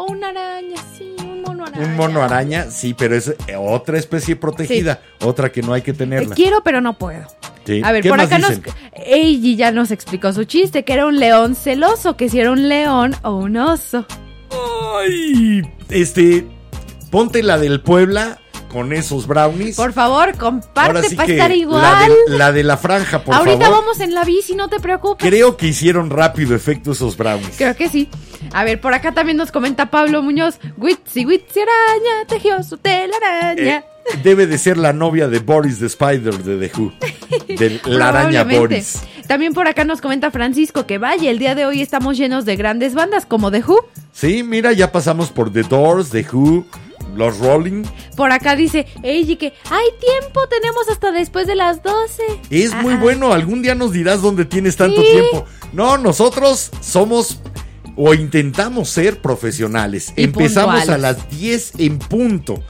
O 0.00 0.06
una 0.06 0.30
araña, 0.30 0.78
sí, 0.96 1.14
un 1.22 1.42
mono 1.42 1.66
araña. 1.66 1.84
Un 1.84 1.94
mono 1.94 2.22
araña, 2.22 2.70
sí, 2.70 2.94
pero 2.94 3.14
es 3.16 3.28
eh, 3.28 3.56
otra 3.58 3.98
especie 3.98 4.34
protegida, 4.34 5.02
otra 5.22 5.52
que 5.52 5.60
no 5.60 5.74
hay 5.74 5.82
que 5.82 5.92
tenerla. 5.92 6.34
Quiero, 6.34 6.62
pero 6.62 6.80
no 6.80 6.96
puedo. 6.96 7.26
Sí. 7.66 7.82
A 7.84 7.92
ver, 7.92 8.02
¿Qué 8.02 8.08
por 8.08 8.18
acá 8.18 8.38
nos. 8.38 8.48
dicen? 8.48 8.72
Eiji 8.94 9.56
ya 9.56 9.72
nos 9.72 9.90
explicó 9.90 10.32
su 10.32 10.44
chiste, 10.44 10.84
que 10.86 10.94
era 10.94 11.04
un 11.04 11.20
león 11.20 11.54
celoso, 11.54 12.16
que 12.16 12.30
si 12.30 12.40
era 12.40 12.50
un 12.50 12.70
león 12.70 13.14
o 13.22 13.36
un 13.36 13.58
oso. 13.58 14.06
Ay, 14.98 15.70
este, 15.90 16.46
ponte 17.10 17.42
la 17.42 17.58
del 17.58 17.82
Puebla 17.82 18.40
con 18.70 18.92
esos 18.92 19.26
brownies. 19.26 19.76
Por 19.76 19.92
favor, 19.92 20.36
comparte 20.36 21.08
sí 21.08 21.16
para 21.16 21.28
estar 21.30 21.50
La 21.50 21.56
igual. 21.56 22.12
de, 22.28 22.38
la 22.38 22.52
de 22.52 22.62
la 22.64 22.76
franja, 22.76 23.22
por 23.22 23.34
Ahorita 23.34 23.66
favor. 23.66 23.80
vamos 23.82 24.00
en 24.00 24.14
la 24.14 24.24
bici, 24.24 24.54
no 24.54 24.68
te 24.68 24.80
preocupes. 24.80 25.28
Creo 25.28 25.56
que 25.56 25.66
hicieron 25.66 26.08
rápido 26.10 26.54
efecto 26.54 26.92
esos 26.92 27.16
brownies. 27.16 27.56
Creo 27.56 27.74
que 27.76 27.88
sí. 27.88 28.08
A 28.52 28.64
ver, 28.64 28.80
por 28.80 28.94
acá 28.94 29.12
también 29.12 29.36
nos 29.36 29.52
comenta 29.52 29.90
Pablo 29.90 30.22
Muñoz. 30.22 30.58
Witsi, 30.78 31.26
Witsi 31.26 31.60
araña, 31.60 32.26
tejió 32.28 32.62
su 32.62 32.78
telaraña. 32.78 33.78
Eh, 33.78 33.84
debe 34.22 34.46
de 34.46 34.56
ser 34.58 34.76
la 34.78 34.92
novia 34.92 35.28
de 35.28 35.40
Boris 35.40 35.78
the 35.78 35.86
Spider 35.86 36.42
de 36.42 36.68
The 36.68 36.80
Who. 36.80 36.92
De 37.48 37.80
la 37.86 38.08
araña. 38.08 38.44
Boris. 38.44 39.00
También 39.26 39.52
por 39.52 39.68
acá 39.68 39.84
nos 39.84 40.00
comenta 40.00 40.30
Francisco 40.30 40.86
que 40.86 40.98
vaya, 40.98 41.30
el 41.30 41.38
día 41.38 41.54
de 41.54 41.66
hoy 41.66 41.82
estamos 41.82 42.16
llenos 42.16 42.44
de 42.44 42.56
grandes 42.56 42.94
bandas 42.94 43.26
como 43.26 43.50
The 43.50 43.62
Who. 43.66 43.76
Sí, 44.12 44.42
mira, 44.42 44.72
ya 44.72 44.90
pasamos 44.90 45.30
por 45.30 45.52
The 45.52 45.62
Doors, 45.64 46.10
The 46.10 46.26
Who, 46.32 46.64
Los 47.14 47.38
Rolling. 47.38 47.84
Por 48.16 48.32
acá 48.32 48.56
dice 48.56 48.86
Eiji 49.02 49.36
que 49.36 49.52
hay 49.70 49.86
tiempo, 50.00 50.40
tenemos 50.48 50.88
hasta 50.90 51.12
después 51.12 51.46
de 51.46 51.54
las 51.56 51.82
12. 51.82 52.22
Es 52.50 52.74
muy 52.74 52.94
bueno, 52.94 53.32
algún 53.32 53.62
día 53.62 53.74
nos 53.74 53.92
dirás 53.92 54.22
dónde 54.22 54.44
tienes 54.44 54.76
tanto 54.76 55.00
Sí. 55.02 55.08
tiempo. 55.10 55.44
No, 55.72 55.98
nosotros 55.98 56.70
somos 56.80 57.40
o 57.96 58.14
intentamos 58.14 58.88
ser 58.88 59.20
profesionales. 59.20 60.12
Y 60.16 60.24
Empezamos 60.24 60.88
a 60.88 60.96
las 60.98 61.28
10 61.30 61.72
en 61.78 61.98
punto 61.98 62.62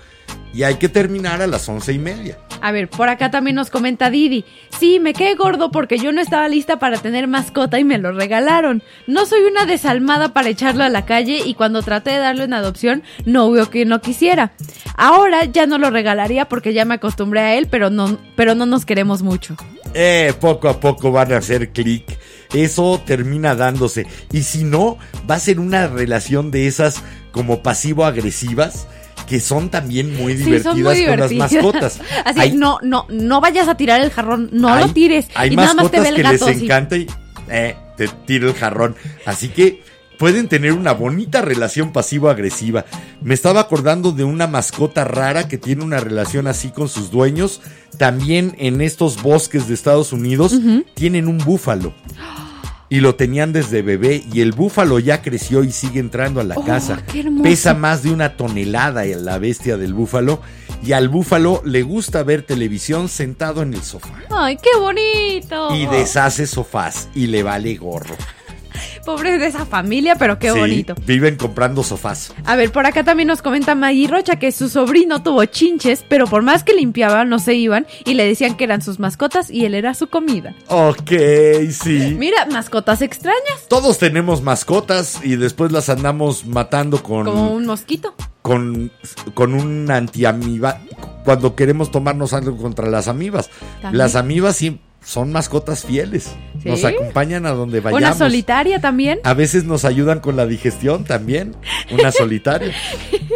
y 0.53 0.65
hay 0.65 0.77
que 0.77 0.89
terminar 0.89 1.43
a 1.43 1.47
las 1.47 1.69
once 1.69 1.93
y 1.93 1.99
media. 1.99 2.39
A 2.61 2.73
ver, 2.73 2.89
por 2.89 3.09
acá 3.09 3.31
también 3.31 3.57
nos 3.57 3.71
comenta 3.71 4.11
Didi. 4.11 4.45
Sí, 4.79 5.01
me 5.01 5.15
quedé 5.15 5.35
gordo 5.35 5.71
porque 5.71 5.99
yo 5.99 6.13
no 6.13 6.21
estaba 6.21 6.49
lista 6.49 6.79
para 6.79 6.99
tener 6.99 7.27
mascota 7.27 7.79
y 7.79 7.85
me 7.85 7.99
lo 7.99 8.13
regalaron. 8.13 8.83
No 9.07 9.27
soy 9.27 9.43
una 9.45 9.65
desalmada 9.65 10.33
para 10.33 10.51
echarlo 10.51 10.85
a 10.85 10.89
la 10.89 11.07
calle 11.07 11.41
y 11.45 11.55
cuando 11.55 11.83
traté 11.83 12.11
de 12.11 12.19
darlo 12.19 12.45
en 12.45 12.53
adopción 12.53 13.03
no 13.25 13.51
veo 13.51 13.71
que 13.71 13.85
no 13.85 14.01
quisiera. 14.01 14.53
Ahora 14.97 15.45
ya 15.45 15.67
no 15.67 15.79
lo 15.79 15.91
regalaría 15.91 16.49
porque 16.49 16.75
ya 16.75 16.85
me 16.85 16.95
acostumbré 16.95 17.41
a 17.41 17.55
él, 17.55 17.69
pero 17.71 17.89
no, 17.89 18.19
pero 18.37 18.55
no 18.55 18.67
nos 18.67 18.85
queremos 18.85 19.23
mucho. 19.23 19.57
Eh, 19.95 20.35
poco 20.39 20.69
a 20.69 20.79
poco 20.79 21.11
van 21.13 21.33
a 21.33 21.39
hacer 21.39 21.71
clic. 21.71 22.19
Eso 22.53 23.01
termina 23.05 23.55
dándose. 23.55 24.07
Y 24.33 24.43
si 24.43 24.65
no, 24.65 24.99
va 25.29 25.37
a 25.37 25.41
ser 25.41 25.61
una 25.61 25.87
relación 25.87 26.51
de 26.51 26.67
esas 26.67 27.03
como 27.33 27.63
pasivo-agresivas 27.63 28.89
que 29.31 29.39
son 29.39 29.69
también 29.71 30.13
muy 30.17 30.35
divertidas, 30.35 30.77
muy 30.77 31.07
con 31.07 31.21
las 31.21 31.33
mascotas. 31.33 32.01
Así, 32.25 32.41
Hay- 32.41 32.53
no, 32.57 32.79
no, 32.83 33.07
no 33.09 33.41
vayas 33.41 33.69
a 33.69 33.77
tirar 33.77 34.01
el 34.01 34.11
jarrón, 34.11 34.51
no 34.53 34.69
hay- 34.69 34.89
lo 34.89 34.93
tires. 34.93 35.29
Hay 35.37 35.53
y 35.53 35.57
nada 35.57 35.73
más 35.73 35.91
te 35.93 35.99
mascotas 35.99 36.03
ve 36.03 36.09
el 36.09 36.15
que 36.17 36.23
gato. 36.23 36.49
les 36.49 36.63
encanta 36.63 36.97
y 36.97 37.07
eh, 37.49 37.77
te 37.97 38.09
tira 38.27 38.49
el 38.49 38.55
jarrón. 38.55 38.97
Así 39.25 39.51
que 39.51 39.85
pueden 40.19 40.49
tener 40.49 40.73
una 40.73 40.93
bonita 40.93 41.43
relación 41.43 41.93
pasivo-agresiva. 41.93 42.85
Me 43.23 43.35
estaba 43.35 43.61
acordando 43.61 44.11
de 44.11 44.25
una 44.25 44.49
mascota 44.49 45.05
rara 45.05 45.47
que 45.47 45.59
tiene 45.59 45.85
una 45.85 46.01
relación 46.01 46.49
así 46.49 46.71
con 46.71 46.89
sus 46.89 47.13
dueños. 47.13 47.61
También 47.99 48.57
en 48.59 48.81
estos 48.81 49.23
bosques 49.23 49.69
de 49.69 49.75
Estados 49.75 50.13
Unidos 50.13 50.59
tienen 50.95 51.29
un 51.29 51.39
búfalo. 51.39 51.95
Y 52.93 53.01
lo 53.01 53.15
tenían 53.15 53.53
desde 53.53 53.83
bebé 53.83 54.25
y 54.33 54.41
el 54.41 54.51
búfalo 54.51 54.99
ya 54.99 55.23
creció 55.23 55.63
y 55.63 55.71
sigue 55.71 56.01
entrando 56.01 56.41
a 56.41 56.45
la 56.45 56.57
Oh, 56.57 56.65
casa. 56.65 57.03
qué 57.11 57.21
hermoso. 57.21 57.45
Pesa 57.45 57.73
más 57.73 58.03
de 58.03 58.11
una 58.11 58.37
tonelada 58.37 59.07
la 59.25 59.39
bestia 59.39 59.77
del 59.77 59.95
búfalo 59.95 60.43
y 60.85 60.91
al 60.93 61.09
búfalo 61.09 61.63
le 61.65 61.83
gusta 61.83 62.25
ver 62.25 62.43
televisión 62.43 63.09
sentado 63.09 63.63
en 63.63 63.75
el 63.75 63.83
sofá. 63.83 64.13
Ay, 64.29 64.57
qué 64.57 64.77
bonito. 64.79 65.73
Y 65.77 65.87
deshace 65.87 66.49
sofás 66.49 67.09
y 67.15 67.29
le 67.29 67.45
vale 67.45 67.77
gorro. 67.77 68.17
Pobre 69.05 69.39
de 69.39 69.47
esa 69.47 69.65
familia, 69.67 70.17
pero 70.17 70.39
qué 70.39 70.53
Sí, 70.53 70.59
bonito. 70.59 70.95
Viven 71.07 71.37
comprando 71.37 71.83
sofás. 71.83 72.33
A 72.45 72.57
ver, 72.57 72.71
por 72.71 72.87
acá 72.87 73.03
también 73.05 73.29
nos 73.29 73.43
comenta 73.43 73.75
Maggie 73.75 74.09
Rocha 74.09 74.37
que 74.39 74.53
su 74.53 74.69
sobrino 74.69 75.23
tuvo 75.23 75.45
chinches, 75.47 76.05
pero 76.09 76.27
por 76.27 76.43
más 76.43 76.65
que 76.65 76.75
limpiaban 76.75 77.29
no 77.29 77.39
se 77.39 77.55
iban 77.55 77.87
y 78.05 78.15
le 78.15 78.25
decían 78.27 78.57
que 78.57 78.65
eran 78.65 78.83
sus 78.83 78.99
mascotas 78.99 79.51
y 79.51 79.65
él 79.65 79.75
era 79.75 79.95
su 79.95 80.09
comida. 80.09 80.55
Ok, 80.69 81.11
sí. 81.71 82.15
Mira, 82.19 82.47
mascotas 82.47 83.01
extrañas, 83.03 83.41
Todos 83.69 83.99
tenemos 83.99 84.43
mascotas 84.43 85.21
y 85.25 85.37
después 85.37 85.73
las 85.73 85.89
andamos 85.89 86.45
matando 86.47 87.03
con, 87.03 87.25
como 87.25 87.53
un 87.53 87.67
mosquito. 87.67 88.15
con, 88.43 88.91
con 89.35 89.55
un 89.55 89.91
antiamiba 89.91 90.81
cuando 91.25 91.55
queremos 91.55 91.91
tomarnos 91.91 92.33
algo 92.33 92.57
contra 92.57 92.89
las 92.89 93.09
amibas. 93.09 93.51
También. 93.83 93.99
Las 93.99 94.15
amibas 94.17 94.57
sí 94.57 94.81
son 95.03 95.33
mascotas 95.33 95.85
fieles. 95.85 96.35
¿Sí? 96.63 96.69
Nos 96.69 96.85
acompañan 96.85 97.47
a 97.47 97.51
donde 97.51 97.81
vayamos. 97.81 98.03
Una 98.03 98.15
solitaria 98.15 98.81
también. 98.81 99.19
A 99.25 99.35
veces 99.35 99.65
nos 99.65 99.85
ayudan 99.85 100.21
con 100.21 100.37
la 100.37 100.47
digestión 100.47 101.05
también. 101.05 101.57
Una 101.91 102.13
solitaria. 102.13 102.73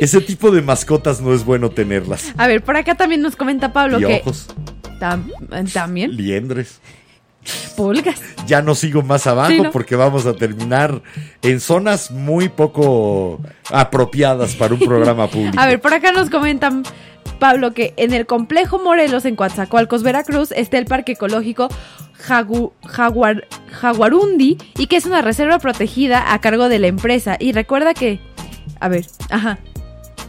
Ese 0.01 0.21
tipo 0.21 0.51
de 0.51 0.61
mascotas 0.63 1.21
no 1.21 1.33
es 1.35 1.45
bueno 1.45 1.71
tenerlas. 1.71 2.33
A 2.37 2.47
ver, 2.47 2.63
por 2.63 2.77
acá 2.77 2.95
también 2.95 3.23
nos 3.23 3.35
comenta 3.37 3.73
Pablo 3.73 3.99
Y 3.99 4.05
que 4.05 4.21
ojos, 4.23 4.47
tam- 5.01 5.31
también 5.73 6.15
liendres. 6.17 6.81
pulgas. 7.77 8.21
Ya 8.47 8.61
no 8.63 8.75
sigo 8.75 9.03
más 9.03 9.27
abajo 9.27 9.51
Sí, 9.51 9.61
¿no? 9.61 9.71
porque 9.71 9.97
vamos 9.97 10.27
a 10.27 10.35
terminar 10.35 11.03
en 11.43 11.61
zonas 11.61 12.11
muy 12.11 12.49
poco 12.51 13.41
apropiadas 13.71 14.55
para 14.55 14.75
un 14.75 14.81
programa 14.81 15.27
público. 15.31 15.59
A 15.59 15.67
ver, 15.67 15.81
por 15.81 15.93
acá 15.95 16.13
nos 16.13 16.29
comentan 16.31 16.83
Pablo 17.39 17.73
que 17.75 17.95
en 17.97 18.13
el 18.13 18.27
complejo 18.27 18.79
Morelos 18.79 19.25
en 19.25 19.37
Coatzacoalcos, 19.37 20.03
Veracruz, 20.03 20.53
está 20.53 20.79
el 20.79 20.87
parque 20.87 21.13
ecológico 21.13 21.69
Jagu- 22.27 22.73
Jaguar, 22.87 23.47
Jaguarundi 23.71 24.59
y 24.79 24.87
que 24.87 24.97
es 24.97 25.07
una 25.07 25.23
reserva 25.23 25.59
protegida 25.59 26.33
a 26.33 26.41
cargo 26.41 26.69
de 26.69 26.79
la 26.79 26.87
empresa. 26.87 27.37
Y 27.39 27.53
recuerda 27.53 27.95
que, 27.95 28.21
a 28.81 28.89
ver, 28.89 29.07
ajá. 29.31 29.59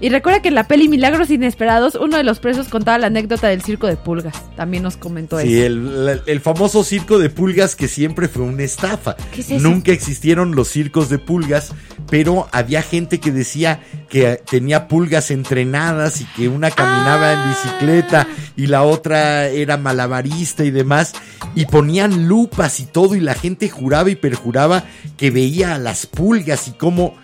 Y 0.02 0.10
recuerda 0.10 0.42
que 0.42 0.50
en 0.50 0.56
la 0.56 0.68
peli 0.68 0.90
Milagros 0.90 1.30
Inesperados, 1.30 1.96
uno 1.96 2.18
de 2.18 2.24
los 2.24 2.40
presos 2.40 2.68
contaba 2.68 2.98
la 2.98 3.08
anécdota 3.08 3.48
del 3.48 3.62
circo 3.62 3.88
de 3.88 3.96
pulgas. 3.96 4.36
También 4.56 4.84
nos 4.84 4.98
comentó 4.98 5.40
Sí, 5.40 5.58
eso. 5.58 5.66
el, 5.68 6.22
el 6.26 6.40
famoso 6.42 6.84
circo 6.84 7.18
de 7.18 7.30
pulgas 7.30 7.76
que 7.76 7.88
siempre 7.88 8.28
fue 8.28 8.44
una 8.44 8.64
estafa. 8.64 9.16
¿Qué 9.34 9.42
es 9.42 9.52
eso? 9.52 9.64
Nunca 9.68 9.92
existieron 9.94 10.54
los 10.54 10.68
circos 10.68 11.08
de 11.10 11.18
pulgas, 11.18 11.72
pero 12.10 12.48
había 12.52 12.82
gente 12.82 13.20
que 13.20 13.32
decía 13.32 13.80
que 14.10 14.42
tenía 14.50 14.88
pulgas 14.90 15.32
entrenadas 15.32 16.20
y 16.22 16.26
que 16.26 16.50
una 16.50 16.72
caminaba 16.72 17.32
en 17.34 17.40
Ah. 17.40 17.48
bicicleta 17.64 18.28
y 18.58 18.68
la 18.68 18.84
otra 18.84 19.48
era 19.48 19.78
malabarista 19.78 20.66
y 20.66 20.72
demás. 20.72 21.14
Y 21.56 21.66
ponían 21.68 22.28
lupas 22.28 22.80
y 22.82 22.86
todo 22.86 23.16
y 23.16 23.22
la 23.22 23.34
gente 23.34 23.70
juraba 23.70 24.10
y 24.10 24.16
perjuraba 24.16 24.84
que 25.16 25.32
veía 25.32 25.76
a 25.76 25.80
las 25.80 26.06
pulgas 26.06 26.68
y 26.68 26.72
cómo 26.72 27.16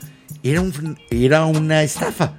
era, 0.44 0.62
un, 0.62 0.98
era 1.10 1.46
una 1.46 1.84
estafa. 1.84 2.34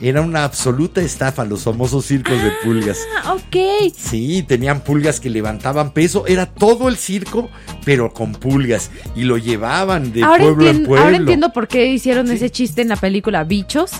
Era 0.00 0.20
una 0.22 0.42
absoluta 0.44 1.00
estafa 1.00 1.44
los 1.44 1.62
famosos 1.62 2.04
circos 2.04 2.42
de 2.42 2.50
pulgas. 2.64 2.98
Ah, 3.22 3.34
ok. 3.34 3.92
Sí, 3.96 4.42
tenían 4.46 4.80
pulgas 4.82 5.20
que 5.20 5.30
levantaban 5.30 5.92
peso. 5.92 6.26
Era 6.26 6.46
todo 6.46 6.88
el 6.88 6.96
circo, 6.96 7.48
pero 7.84 8.12
con 8.12 8.32
pulgas. 8.32 8.90
Y 9.14 9.22
lo 9.22 9.38
llevaban 9.38 10.12
de 10.12 10.24
Ahora, 10.24 10.42
pueblo 10.44 10.68
en 10.68 10.84
pueblo. 10.84 11.04
ahora 11.04 11.16
entiendo 11.16 11.52
por 11.52 11.68
qué 11.68 11.86
hicieron 11.86 12.26
Sí. 12.26 12.34
ese 12.34 12.50
chiste 12.50 12.82
en 12.82 12.88
la 12.88 12.96
película 12.96 13.44
Bichos, 13.44 13.92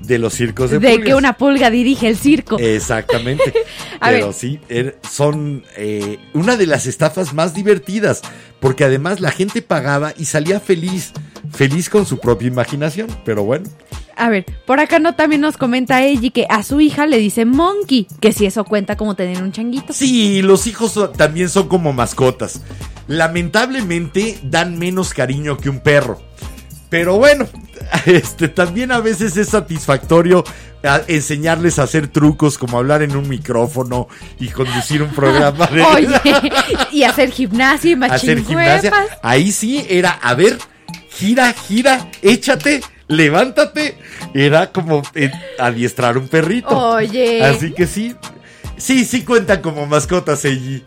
De 0.00 0.18
los 0.18 0.32
circos 0.34 0.70
de, 0.70 0.78
de, 0.78 0.88
pulgas. 0.90 1.06
que 1.06 1.14
una 1.14 1.32
pulga 1.36 1.70
dirige 1.70 2.08
el 2.08 2.16
circo. 2.16 2.58
Exactamente. 2.58 3.52
Pero 4.00 4.26
ver. 4.28 4.34
sí, 4.34 4.58
er- 4.70 4.96
son 5.08 5.64
eh, 5.76 6.18
una 6.32 6.56
de 6.56 6.66
las 6.66 6.86
estafas 6.86 7.34
más 7.34 7.52
divertidas. 7.54 8.22
Porque 8.58 8.84
además 8.84 9.20
la 9.20 9.30
gente 9.30 9.60
pagaba 9.62 10.14
y 10.16 10.24
salía 10.24 10.60
feliz. 10.60 11.12
Feliz 11.56 11.88
con 11.88 12.04
su 12.04 12.18
propia 12.18 12.48
imaginación. 12.48 13.08
Pero 13.24 13.42
bueno. 13.44 13.68
A 14.14 14.28
ver, 14.28 14.44
por 14.66 14.78
acá 14.78 14.98
no 14.98 15.14
también 15.14 15.40
nos 15.40 15.56
comenta 15.56 16.02
Eiji 16.02 16.30
que 16.30 16.46
a 16.48 16.62
su 16.62 16.80
hija 16.80 17.06
le 17.06 17.18
dice 17.18 17.44
monkey, 17.44 18.06
que 18.20 18.32
si 18.32 18.46
eso 18.46 18.64
cuenta 18.64 18.96
como 18.96 19.14
tener 19.14 19.42
un 19.42 19.52
changuito. 19.52 19.92
Sí, 19.92 20.42
los 20.42 20.66
hijos 20.66 20.98
también 21.16 21.48
son 21.48 21.68
como 21.68 21.92
mascotas. 21.92 22.60
Lamentablemente 23.08 24.38
dan 24.42 24.78
menos 24.78 25.14
cariño 25.14 25.56
que 25.56 25.70
un 25.70 25.80
perro. 25.80 26.20
Pero 26.88 27.18
bueno, 27.18 27.46
este 28.06 28.48
también 28.48 28.92
a 28.92 29.00
veces 29.00 29.36
es 29.36 29.48
satisfactorio 29.48 30.44
enseñarles 31.08 31.78
a 31.78 31.82
hacer 31.82 32.08
trucos 32.08 32.58
como 32.58 32.78
hablar 32.78 33.02
en 33.02 33.16
un 33.16 33.28
micrófono 33.28 34.08
y 34.38 34.48
conducir 34.48 35.02
un 35.02 35.10
programa 35.10 35.66
de 35.66 35.82
Oye, 35.94 36.20
y 36.92 37.02
hacer 37.02 37.30
gimnasia 37.32 37.98
y 37.98 38.04
hacer 38.04 38.44
gimnasia. 38.44 38.92
Ahí 39.22 39.52
sí 39.52 39.84
era, 39.88 40.10
a 40.10 40.34
ver, 40.34 40.58
gira, 41.16 41.52
gira, 41.52 42.08
échate, 42.22 42.80
levántate. 43.08 43.96
Era 44.34 44.72
como 44.72 45.02
eh, 45.14 45.30
adiestrar 45.58 46.18
un 46.18 46.28
perrito. 46.28 46.68
Oye. 46.68 47.42
Así 47.42 47.72
que 47.72 47.86
sí, 47.86 48.14
sí, 48.76 49.04
sí 49.04 49.24
cuentan 49.24 49.62
como 49.62 49.86
mascotas, 49.86 50.44
Eiji. 50.44 50.82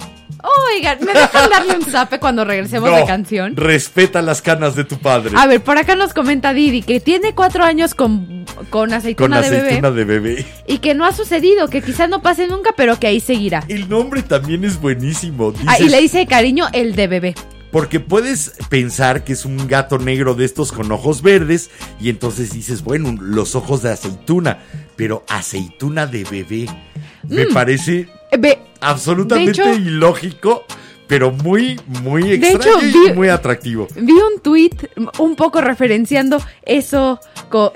Oigan, 0.73 0.99
¿me 1.03 1.13
dejan 1.13 1.49
darle 1.49 1.75
un 1.75 1.83
zape 1.83 2.19
cuando 2.19 2.45
regresemos 2.45 2.95
de 2.95 3.05
canción? 3.05 3.57
Respeta 3.57 4.21
las 4.21 4.41
canas 4.41 4.73
de 4.75 4.85
tu 4.85 4.97
padre. 4.97 5.31
A 5.35 5.47
ver, 5.47 5.61
por 5.61 5.77
acá 5.77 5.95
nos 5.95 6.13
comenta 6.13 6.53
Didi 6.53 6.81
que 6.81 7.01
tiene 7.01 7.35
cuatro 7.35 7.65
años 7.65 7.93
con, 7.93 8.45
con 8.69 8.89
con 8.89 8.93
aceituna, 8.93 9.41
de 9.41 9.47
aceituna 9.47 9.89
bebé 9.89 10.05
de 10.13 10.19
bebé. 10.19 10.45
y 10.65 10.77
que 10.77 10.93
no 10.93 11.05
ha 11.05 11.11
sucedido, 11.11 11.67
que 11.67 11.81
quizás 11.81 12.09
no 12.09 12.21
pase 12.21 12.47
nunca, 12.47 12.73
pero 12.77 12.97
que 12.97 13.07
ahí 13.07 13.19
seguirá. 13.19 13.65
El 13.67 13.89
nombre 13.89 14.21
también 14.21 14.63
es 14.63 14.79
buenísimo. 14.79 15.53
Ah, 15.67 15.75
y 15.77 15.83
Dices- 15.83 15.91
le 15.91 16.01
dice 16.01 16.17
de 16.19 16.27
cariño 16.27 16.67
el 16.71 16.95
de 16.95 17.07
bebé. 17.07 17.35
Porque 17.71 17.99
puedes 17.99 18.53
pensar 18.69 19.23
que 19.23 19.33
es 19.33 19.45
un 19.45 19.67
gato 19.67 19.99
negro 19.99 20.33
de 20.33 20.45
estos 20.45 20.71
con 20.71 20.91
ojos 20.91 21.21
verdes 21.21 21.69
y 22.01 22.09
entonces 22.09 22.51
dices, 22.51 22.83
bueno, 22.83 23.15
los 23.21 23.53
ojos 23.55 23.83
de 23.83 23.91
aceituna, 23.91 24.59
pero 24.95 25.23
aceituna 25.29 26.07
de 26.07 26.23
bebé. 26.23 26.65
Me 27.27 27.45
parece 27.47 28.09
Eh, 28.31 28.59
absolutamente 28.81 29.51
hecho- 29.51 29.73
ilógico, 29.73 30.63
pero 31.07 31.31
muy, 31.31 31.79
muy 32.03 32.31
extraño 32.33 32.79
hecho, 32.81 33.07
y 33.09 33.13
muy 33.13 33.29
atractivo. 33.29 33.87
Vi 33.95 34.13
un 34.13 34.39
tweet 34.43 34.71
un 35.17 35.35
poco 35.35 35.59
referenciando 35.59 36.39
eso 36.65 37.19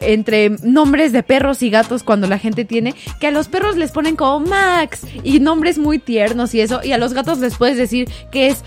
entre 0.01 0.51
nombres 0.61 1.11
de 1.13 1.23
perros 1.23 1.63
y 1.63 1.71
gatos 1.71 2.03
cuando 2.03 2.27
la 2.27 2.37
gente 2.37 2.63
tiene, 2.63 2.93
que 3.19 3.27
a 3.27 3.31
los 3.31 3.47
perros 3.47 3.75
les 3.75 3.91
ponen 3.91 4.15
como 4.15 4.39
Max 4.47 5.01
y 5.23 5.39
nombres 5.39 5.79
muy 5.79 5.97
tiernos 5.97 6.53
y 6.53 6.61
eso, 6.61 6.81
y 6.83 6.91
a 6.91 6.99
los 6.99 7.13
gatos 7.13 7.39
les 7.39 7.55
puedes 7.55 7.75
decir 7.77 8.07
que 8.31 8.47
es 8.49 8.63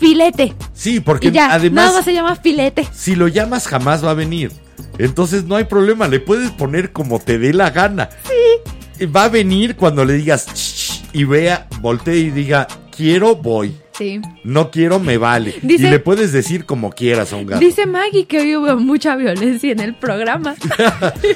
filete. 0.00 0.54
Sí, 0.72 0.98
porque 0.98 1.30
ya, 1.30 1.42
nada 1.42 1.54
además, 1.56 1.94
más 1.94 2.04
se 2.04 2.12
llama 2.14 2.34
filete. 2.36 2.88
si 2.92 3.14
lo 3.14 3.28
llamas 3.28 3.68
jamás 3.68 4.04
va 4.04 4.10
a 4.10 4.14
venir. 4.14 4.50
Entonces 4.98 5.44
no 5.44 5.56
hay 5.56 5.64
problema, 5.64 6.08
le 6.08 6.18
puedes 6.20 6.50
poner 6.50 6.92
como 6.92 7.20
te 7.20 7.38
dé 7.38 7.52
la 7.52 7.70
gana. 7.70 8.08
Sí. 8.26 9.06
Va 9.06 9.24
a 9.24 9.28
venir 9.28 9.76
cuando 9.76 10.04
le 10.04 10.14
digas 10.14 11.02
y 11.12 11.24
vea, 11.24 11.68
voltee 11.80 12.18
y 12.18 12.30
diga, 12.30 12.66
quiero, 12.94 13.36
voy. 13.36 13.76
Sí. 13.96 14.20
No 14.44 14.70
quiero, 14.70 14.98
me 14.98 15.18
vale. 15.18 15.56
Dice- 15.62 15.86
y 15.88 15.90
le 15.90 15.98
puedes 15.98 16.32
decir 16.32 16.64
como 16.64 16.90
quieras 16.90 17.32
a 17.32 17.36
un 17.36 17.46
gato. 17.46 17.60
Dice 17.60 17.86
Maggie 17.86 18.26
que 18.26 18.40
hoy 18.40 18.56
hubo 18.56 18.76
mucha 18.76 19.16
violencia 19.16 19.72
en 19.72 19.80
el 19.80 19.94
programa. 19.94 20.54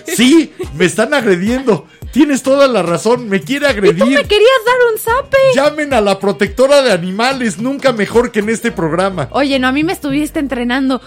Sí, 0.07 0.53
me 0.77 0.85
están 0.85 1.13
agrediendo. 1.15 1.87
Tienes 2.13 2.43
toda 2.43 2.69
la 2.69 2.83
razón, 2.83 3.29
me 3.29 3.41
quiere 3.41 3.67
y 3.67 3.69
tú 3.73 3.75
agredir. 3.79 4.05
me 4.05 4.23
querías 4.25 4.61
dar 4.65 4.93
un 4.93 4.99
zape. 4.99 5.37
Llamen 5.55 5.93
a 5.95 6.01
la 6.01 6.19
protectora 6.21 6.83
de 6.83 6.93
animales, 6.93 7.59
nunca 7.59 7.93
mejor 7.93 8.31
que 8.31 8.39
en 8.39 8.51
este 8.51 8.71
programa. 8.71 9.29
Oye, 9.33 9.59
no, 9.59 9.67
a 9.69 9.73
mí 9.73 9.83
me 9.83 9.93
estuviste 9.93 10.39
entrenando. 10.39 11.01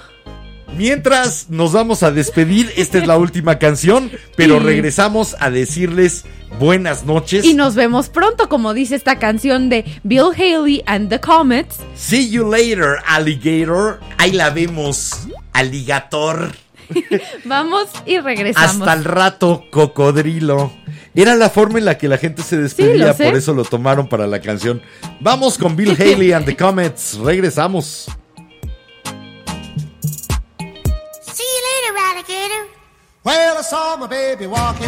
Mientras 0.75 1.49
nos 1.49 1.71
vamos 1.71 2.03
a 2.03 2.11
despedir, 2.11 2.71
esta 2.75 2.97
es 2.97 3.07
la 3.07 3.17
última 3.17 3.57
canción, 3.57 4.11
pero 4.35 4.59
regresamos 4.59 5.35
a 5.39 5.49
decirles 5.49 6.25
buenas 6.59 7.05
noches. 7.05 7.45
Y 7.45 7.53
nos 7.53 7.75
vemos 7.75 8.09
pronto, 8.09 8.49
como 8.49 8.73
dice 8.73 8.95
esta 8.95 9.17
canción 9.17 9.69
de 9.69 9.85
Bill 10.03 10.31
Haley 10.35 10.83
and 10.85 11.09
the 11.09 11.19
Comets. 11.19 11.77
See 11.95 12.29
you 12.29 12.49
later, 12.49 12.97
alligator. 13.07 13.99
Ahí 14.17 14.31
la 14.31 14.49
vemos, 14.49 15.27
alligator. 15.53 16.51
Vamos 17.45 17.87
y 18.05 18.19
regresamos. 18.19 18.81
Hasta 18.81 18.93
el 18.93 19.03
rato, 19.03 19.65
cocodrilo. 19.71 20.71
Era 21.15 21.35
la 21.35 21.49
forma 21.49 21.79
en 21.79 21.85
la 21.85 21.97
que 21.97 22.07
la 22.07 22.19
gente 22.19 22.43
se 22.43 22.57
despedía, 22.57 23.13
por 23.15 23.35
eso 23.35 23.53
lo 23.53 23.65
tomaron 23.65 24.07
para 24.07 24.27
la 24.27 24.39
canción. 24.39 24.81
Vamos 25.19 25.57
con 25.57 25.75
Bill 25.75 25.95
Haley 25.99 26.31
and 26.31 26.45
the 26.45 26.55
Comets. 26.55 27.17
Regresamos. 27.17 28.07
Well, 33.27 33.57
I 33.57 33.61
saw 33.61 33.97
my 33.97 34.07
baby 34.07 34.47
walking 34.47 34.87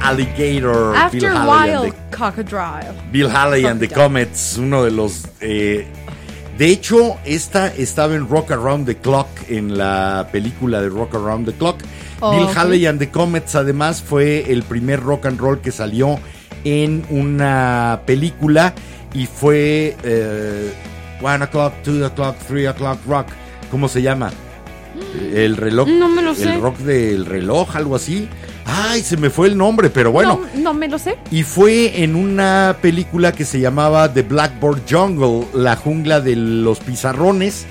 Alligator. 0.00 0.94
After 0.96 1.18
Bill 1.20 1.82
the- 1.90 2.16
crocodile. 2.16 2.94
Bill 3.10 3.28
Haley 3.28 3.64
and 3.66 3.80
the. 3.80 3.88
Comets, 3.88 4.56
uno 4.58 4.84
de 4.84 4.90
los... 4.90 5.26
eh, 5.40 5.86
de 6.58 6.66
hecho, 6.68 7.16
esta 7.24 7.68
estaba 7.68 8.14
en 8.14 8.28
Rock 8.28 8.52
Around 8.52 8.86
the 8.86 8.96
Clock, 8.96 9.26
en 9.48 9.76
la 9.76 10.28
película 10.30 10.80
de 10.82 10.88
Rock 10.90 11.14
Around 11.14 11.46
the 11.46 11.52
Clock. 11.54 11.80
Oh, 12.20 12.36
Bill. 12.36 12.56
Haley 12.56 12.86
and 12.86 12.98
the 12.98 13.10
Comets, 13.10 13.54
además, 13.54 14.02
fue 14.02 14.52
el 14.52 14.62
primer 14.62 15.00
rock 15.00 15.26
and 15.26 15.40
roll 15.40 15.60
que 15.60 15.72
salió 15.72 16.18
en 16.64 17.04
una 17.10 18.02
película 18.06 18.74
y 19.14 19.26
fue... 19.26 19.96
eh, 20.04 20.72
one 21.22 21.44
o'clock, 21.44 21.72
two 21.82 22.04
o'clock, 22.04 22.36
three 22.46 22.66
o'clock 22.66 22.98
rock. 23.06 23.26
¿Cómo 23.70 23.88
se 23.88 24.02
llama? 24.02 24.30
El 25.34 25.56
reloj. 25.56 25.88
No 25.88 26.08
me 26.08 26.20
lo 26.20 26.34
sé. 26.34 26.52
El 26.52 26.60
rock 26.60 26.78
del 26.78 27.24
reloj, 27.26 27.74
algo 27.76 27.96
así. 27.96 28.28
Ay, 28.74 29.02
se 29.02 29.18
me 29.18 29.28
fue 29.28 29.48
el 29.48 29.56
nombre, 29.58 29.90
pero 29.90 30.12
bueno. 30.12 30.40
No, 30.54 30.60
no 30.62 30.74
me 30.74 30.88
lo 30.88 30.98
sé. 30.98 31.18
Y 31.30 31.42
fue 31.42 32.02
en 32.02 32.16
una 32.16 32.76
película 32.80 33.32
que 33.32 33.44
se 33.44 33.60
llamaba 33.60 34.10
The 34.12 34.22
Blackboard 34.22 34.82
Jungle, 34.88 35.46
la 35.52 35.76
jungla 35.76 36.22
de 36.22 36.36
los 36.36 36.80
pizarrones. 36.80 37.66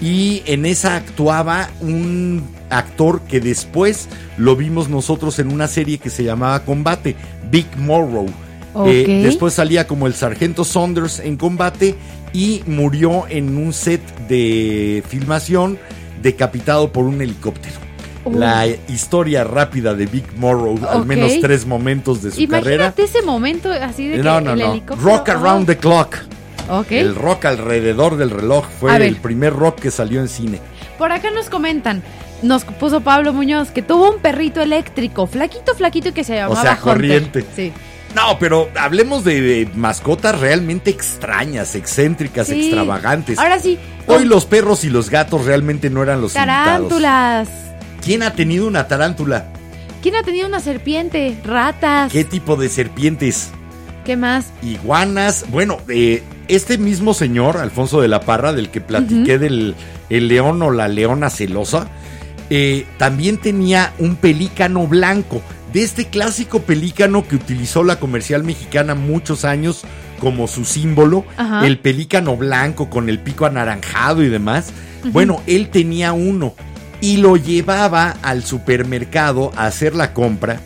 Y 0.00 0.42
en 0.46 0.64
esa 0.64 0.96
actuaba 0.96 1.68
un 1.80 2.48
actor 2.70 3.20
que 3.22 3.40
después 3.40 4.08
lo 4.38 4.56
vimos 4.56 4.88
nosotros 4.88 5.38
en 5.38 5.52
una 5.52 5.68
serie 5.68 5.98
que 5.98 6.08
se 6.08 6.24
llamaba 6.24 6.64
Combate, 6.64 7.14
Big 7.50 7.66
Morrow. 7.76 8.26
Eh, 8.86 9.22
después 9.24 9.54
salía 9.54 9.86
como 9.86 10.06
el 10.06 10.14
sargento 10.14 10.64
Saunders 10.64 11.18
en 11.18 11.36
combate 11.36 11.96
y 12.32 12.62
murió 12.66 13.26
en 13.28 13.56
un 13.56 13.72
set 13.72 14.00
de 14.28 15.02
filmación 15.08 15.78
decapitado 16.22 16.92
por 16.92 17.04
un 17.04 17.20
helicóptero. 17.20 17.87
Oh. 18.24 18.32
La 18.32 18.66
historia 18.66 19.44
rápida 19.44 19.94
de 19.94 20.06
Big 20.06 20.24
Morrow, 20.36 20.78
al 20.88 21.06
menos 21.06 21.32
tres 21.40 21.64
momentos 21.66 22.22
de 22.22 22.30
su 22.32 22.46
carrera. 22.48 22.86
Imagínate 22.86 23.02
ese 23.04 23.22
momento 23.22 23.72
así 23.72 24.08
de 24.08 24.16
que 24.16 24.22
No, 24.22 24.40
no, 24.40 24.52
el 24.52 24.58
no. 24.58 24.72
helicóptero. 24.72 25.08
Rock 25.10 25.28
Around 25.30 25.66
the 25.66 25.76
Clock. 25.78 26.16
Oh, 26.70 26.80
ok. 26.80 26.90
El 26.92 27.14
rock 27.14 27.46
alrededor 27.46 28.16
del 28.16 28.30
reloj 28.30 28.66
fue 28.80 28.94
el 29.06 29.16
primer 29.16 29.54
rock 29.54 29.80
que 29.80 29.90
salió 29.90 30.20
en 30.20 30.28
cine. 30.28 30.58
Por 30.98 31.12
acá 31.12 31.30
nos 31.30 31.48
comentan. 31.48 32.02
Nos 32.42 32.64
puso 32.64 33.00
Pablo 33.00 33.32
Muñoz 33.32 33.70
que 33.70 33.82
tuvo 33.82 34.10
un 34.12 34.20
perrito 34.20 34.60
eléctrico, 34.60 35.26
flaquito, 35.26 35.74
flaquito 35.74 36.08
y 36.10 36.12
que 36.12 36.24
se 36.24 36.34
llamaba 36.36 36.60
sea, 36.60 36.72
Hunter. 36.72 36.84
corriente. 36.84 37.44
Sí. 37.56 37.72
No, 38.14 38.38
pero 38.38 38.68
hablemos 38.78 39.22
de, 39.24 39.40
de 39.40 39.68
mascotas 39.74 40.38
realmente 40.40 40.90
extrañas, 40.90 41.74
excéntricas, 41.74 42.46
Sí. 42.46 42.66
extravagantes. 42.66 43.38
Ahora 43.38 43.58
sí. 43.58 43.78
Hoy 44.06 44.24
los 44.24 44.44
perros 44.46 44.84
y 44.84 44.90
los 44.90 45.10
gatos 45.10 45.44
realmente 45.46 45.90
no 45.90 46.02
eran 46.02 46.20
los 46.20 46.34
invitados. 46.34 46.88
¿Quién 48.08 48.22
ha 48.22 48.32
tenido 48.32 48.66
una 48.66 48.88
tarántula? 48.88 49.48
¿Quién 50.02 50.16
ha 50.16 50.22
tenido 50.22 50.48
una 50.48 50.60
serpiente? 50.60 51.38
Ratas. 51.44 52.10
¿Qué 52.10 52.24
tipo 52.24 52.56
de 52.56 52.70
serpientes? 52.70 53.50
¿Qué 54.06 54.16
más? 54.16 54.46
Iguanas. 54.62 55.44
Bueno, 55.50 55.76
eh, 55.90 56.22
este 56.48 56.78
mismo 56.78 57.12
señor, 57.12 57.58
Alfonso 57.58 58.00
de 58.00 58.08
la 58.08 58.20
Parra, 58.20 58.54
del 58.54 58.70
que 58.70 58.80
platiqué 58.80 59.38
del 59.38 59.74
el 60.08 60.28
león 60.28 60.62
o 60.62 60.70
la 60.70 60.88
leona 60.88 61.28
celosa, 61.28 61.88
eh, 62.48 62.86
también 62.96 63.36
tenía 63.36 63.92
un 63.98 64.16
pelícano 64.16 64.86
blanco. 64.86 65.42
De 65.74 65.82
este 65.82 66.06
clásico 66.06 66.62
pelícano 66.62 67.28
que 67.28 67.36
utilizó 67.36 67.84
la 67.84 68.00
comercial 68.00 68.42
mexicana 68.42 68.94
muchos 68.94 69.44
años 69.44 69.82
como 70.18 70.48
su 70.48 70.64
símbolo, 70.64 71.26
Ajá. 71.36 71.66
el 71.66 71.78
pelícano 71.78 72.38
blanco 72.38 72.88
con 72.88 73.10
el 73.10 73.18
pico 73.18 73.44
anaranjado 73.44 74.22
y 74.22 74.28
demás. 74.28 74.72
Bueno, 75.12 75.42
él 75.46 75.68
tenía 75.68 76.12
uno 76.12 76.54
y 77.00 77.18
lo 77.18 77.36
llevaba 77.36 78.16
al 78.22 78.44
supermercado 78.44 79.52
a 79.56 79.66
hacer 79.66 79.94
la 79.94 80.12
compra. 80.12 80.60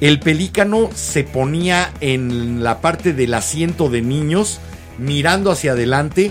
El 0.00 0.20
pelícano 0.20 0.90
se 0.94 1.24
ponía 1.24 1.92
en 2.00 2.62
la 2.62 2.80
parte 2.80 3.12
del 3.12 3.34
asiento 3.34 3.88
de 3.88 4.00
niños, 4.02 4.60
mirando 4.98 5.50
hacia 5.50 5.72
adelante. 5.72 6.30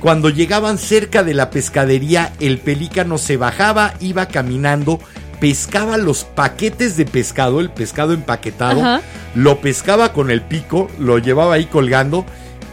Cuando 0.00 0.30
llegaban 0.30 0.78
cerca 0.78 1.22
de 1.22 1.34
la 1.34 1.50
pescadería, 1.50 2.32
el 2.40 2.58
pelícano 2.58 3.18
se 3.18 3.36
bajaba, 3.36 3.94
iba 4.00 4.26
caminando, 4.26 4.98
pescaba 5.40 5.98
los 5.98 6.24
paquetes 6.24 6.96
de 6.96 7.04
pescado, 7.04 7.60
el 7.60 7.70
pescado 7.70 8.14
empaquetado, 8.14 8.80
Ajá. 8.80 9.02
lo 9.34 9.60
pescaba 9.60 10.12
con 10.12 10.30
el 10.30 10.40
pico, 10.40 10.90
lo 10.98 11.18
llevaba 11.18 11.54
ahí 11.54 11.66
colgando 11.66 12.24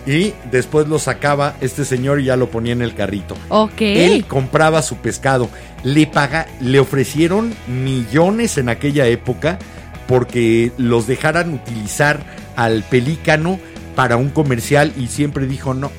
y 0.05 0.33
después 0.51 0.87
lo 0.87 0.99
sacaba 0.99 1.55
este 1.61 1.85
señor 1.85 2.19
y 2.19 2.25
ya 2.25 2.35
lo 2.35 2.49
ponía 2.49 2.73
en 2.73 2.81
el 2.81 2.93
carrito. 2.93 3.35
Ok. 3.49 3.81
Él 3.81 4.25
compraba 4.25 4.81
su 4.81 4.97
pescado. 4.97 5.49
Le 5.83 6.07
paga, 6.07 6.47
le 6.59 6.79
ofrecieron 6.79 7.53
millones 7.67 8.57
en 8.57 8.69
aquella 8.69 9.07
época 9.07 9.59
porque 10.07 10.71
los 10.77 11.07
dejaran 11.07 11.53
utilizar 11.53 12.19
al 12.55 12.83
pelícano 12.83 13.59
para 13.95 14.17
un 14.17 14.29
comercial 14.29 14.91
y 14.97 15.07
siempre 15.07 15.47
dijo 15.47 15.73
no. 15.73 15.91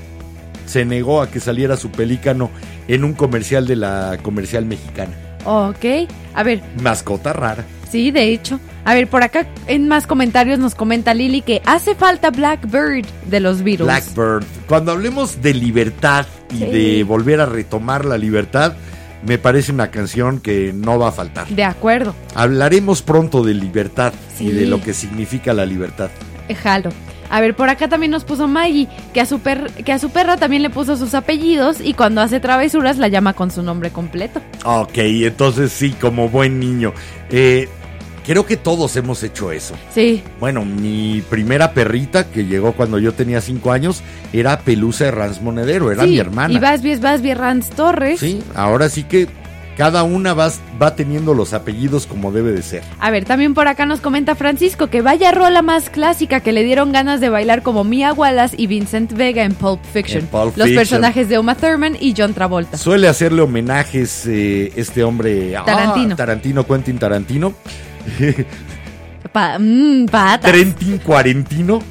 Se 0.67 0.85
negó 0.85 1.21
a 1.23 1.31
que 1.31 1.41
saliera 1.41 1.77
su 1.77 1.91
pelícano 1.91 2.51
en 2.89 3.05
un 3.05 3.15
comercial 3.15 3.67
de 3.67 3.77
la 3.77 4.19
comercial 4.23 4.65
mexicana. 4.67 5.13
Ok. 5.45 6.09
A 6.35 6.43
ver, 6.43 6.63
Mascota 6.81 7.33
rara. 7.33 7.65
sí, 7.91 8.11
de 8.11 8.33
hecho. 8.33 8.59
A 8.87 8.95
ver, 8.95 9.09
por 9.09 9.23
acá 9.23 9.47
en 9.67 9.89
más 9.89 10.07
comentarios 10.07 10.59
nos 10.59 10.75
comenta 10.75 11.15
Lili 11.15 11.41
que 11.41 11.63
hace 11.65 11.95
falta 11.95 12.31
Blackbird 12.31 13.07
de 13.31 13.41
los 13.41 13.63
Beatles. 13.63 13.87
Blackbird. 13.87 14.45
Cuando 14.69 14.93
hablemos 14.93 15.41
de 15.41 15.55
libertad 15.55 16.27
y 16.53 16.59
Sí. 16.59 16.65
de 16.67 17.05
volver 17.05 17.41
a 17.41 17.47
retomar 17.47 18.05
la 18.05 18.19
libertad, 18.19 18.75
me 19.27 19.39
parece 19.39 19.73
una 19.73 19.91
canción 19.91 20.39
que 20.39 20.73
no 20.75 20.99
va 20.99 21.09
a 21.09 21.13
faltar. 21.13 21.49
De 21.49 21.65
acuerdo. 21.65 22.15
Hablaremos 22.35 23.01
pronto 23.01 23.43
de 23.43 23.55
libertad 23.55 24.13
y 24.39 24.51
de 24.51 24.67
lo 24.67 24.83
que 24.83 24.93
significa 24.93 25.55
la 25.55 25.65
libertad. 25.65 26.11
Eh, 26.49 26.55
Jalo. 26.55 26.91
A 27.31 27.41
ver, 27.41 27.57
por 27.57 27.71
acá 27.71 27.89
también 27.89 28.11
nos 28.13 28.23
puso 28.25 28.47
Maggie, 28.49 28.87
que 29.15 29.21
a, 29.23 29.27
su 29.27 29.41
per- 29.41 29.71
que 29.73 29.93
a 29.93 29.99
su 29.99 30.11
perra 30.11 30.37
también 30.37 30.61
le 30.61 30.69
puso 30.69 30.99
sus 30.99 31.15
apellidos 31.15 31.79
y 31.83 31.95
cuando 31.95 32.21
hace 32.21 32.39
travesuras 32.39 32.99
la 32.99 33.09
llama 33.09 33.33
con 33.33 33.51
su 33.51 33.63
nombre 33.63 33.89
completo. 33.91 34.43
Ok, 34.67 34.93
entonces 34.99 35.73
sí, 35.73 35.93
como 35.99 36.29
buen 36.29 36.61
niño. 36.61 36.93
Eh, 37.31 37.67
creo 38.25 38.47
que 38.47 38.57
todos 38.57 38.97
hemos 38.97 39.23
hecho 39.23 39.53
eso. 39.53 39.75
Sí. 39.93 40.23
Bueno, 40.41 40.65
mi 40.65 41.23
primera 41.29 41.73
perrita 41.73 42.31
que 42.31 42.47
llegó 42.47 42.73
cuando 42.73 42.99
yo 42.99 43.13
tenía 43.13 43.41
cinco 43.41 43.73
años 43.73 44.03
era 44.33 44.61
Pelusa 44.61 45.07
Herranz 45.07 45.41
Monedero, 45.41 45.93
era 45.93 46.05
sí, 46.05 46.11
mi 46.11 46.19
hermana. 46.19 46.55
Y 46.55 46.59
Vasby 46.59 46.97
Vasby 46.97 47.35
Ranz 47.35 47.71
Torres. 47.71 48.21
Sí, 48.21 48.43
ahora 48.55 48.89
sí 48.89 49.05
que 49.05 49.29
cada 49.77 50.05
una 50.05 50.35
va, 50.35 50.53
va 50.81 50.95
teniendo 50.95 51.35
los 51.35 51.53
apellidos 51.53 52.07
como 52.07 52.33
debe 52.33 52.53
de 52.53 52.63
ser. 52.63 52.83
A 53.01 53.11
ver, 53.11 53.25
también 53.25 53.55
por 53.55 53.69
acá 53.69 53.87
nos 53.87 54.01
comenta 54.01 54.35
Francisco 54.35 54.89
que 54.89 55.03
vaya 55.03 55.33
rola 55.33 55.63
más 55.63 55.91
clásica 55.91 56.41
que 56.41 56.53
le 56.53 56.63
dieron 56.63 56.93
ganas 56.93 57.21
de 57.21 57.29
bailar 57.29 57.63
como 57.63 57.85
Mia 57.85 58.13
Wallace 58.13 58.55
y 58.59 58.67
Vincent 58.67 59.13
Vega 59.13 59.43
en 59.45 59.55
Pulp 59.55 59.81
Fiction. 59.93 60.21
En 60.21 60.27
Pulp 60.29 60.57
Los 60.57 60.69
Fiction. 60.69 60.77
personajes 60.77 61.29
de 61.29 61.39
Uma 61.39 61.57
Thurman 61.57 61.97
y 61.99 62.15
John 62.17 62.35
Travolta. 62.35 62.77
Suele 62.77 63.09
hacerle 63.09 63.43
homenajes 63.43 64.27
eh, 64.27 64.73
este 64.77 65.03
hombre 65.03 65.57
ah, 65.57 65.65
Tarantino. 65.65 66.17
Tarantino, 66.17 66.67
Quentin 66.67 66.99
Tarantino. 66.99 67.55
Pa- 69.33 69.59
mm, 69.59 70.07
patas. 70.07 70.51
Trentin 70.53 70.99
Cuarentino. 70.99 71.83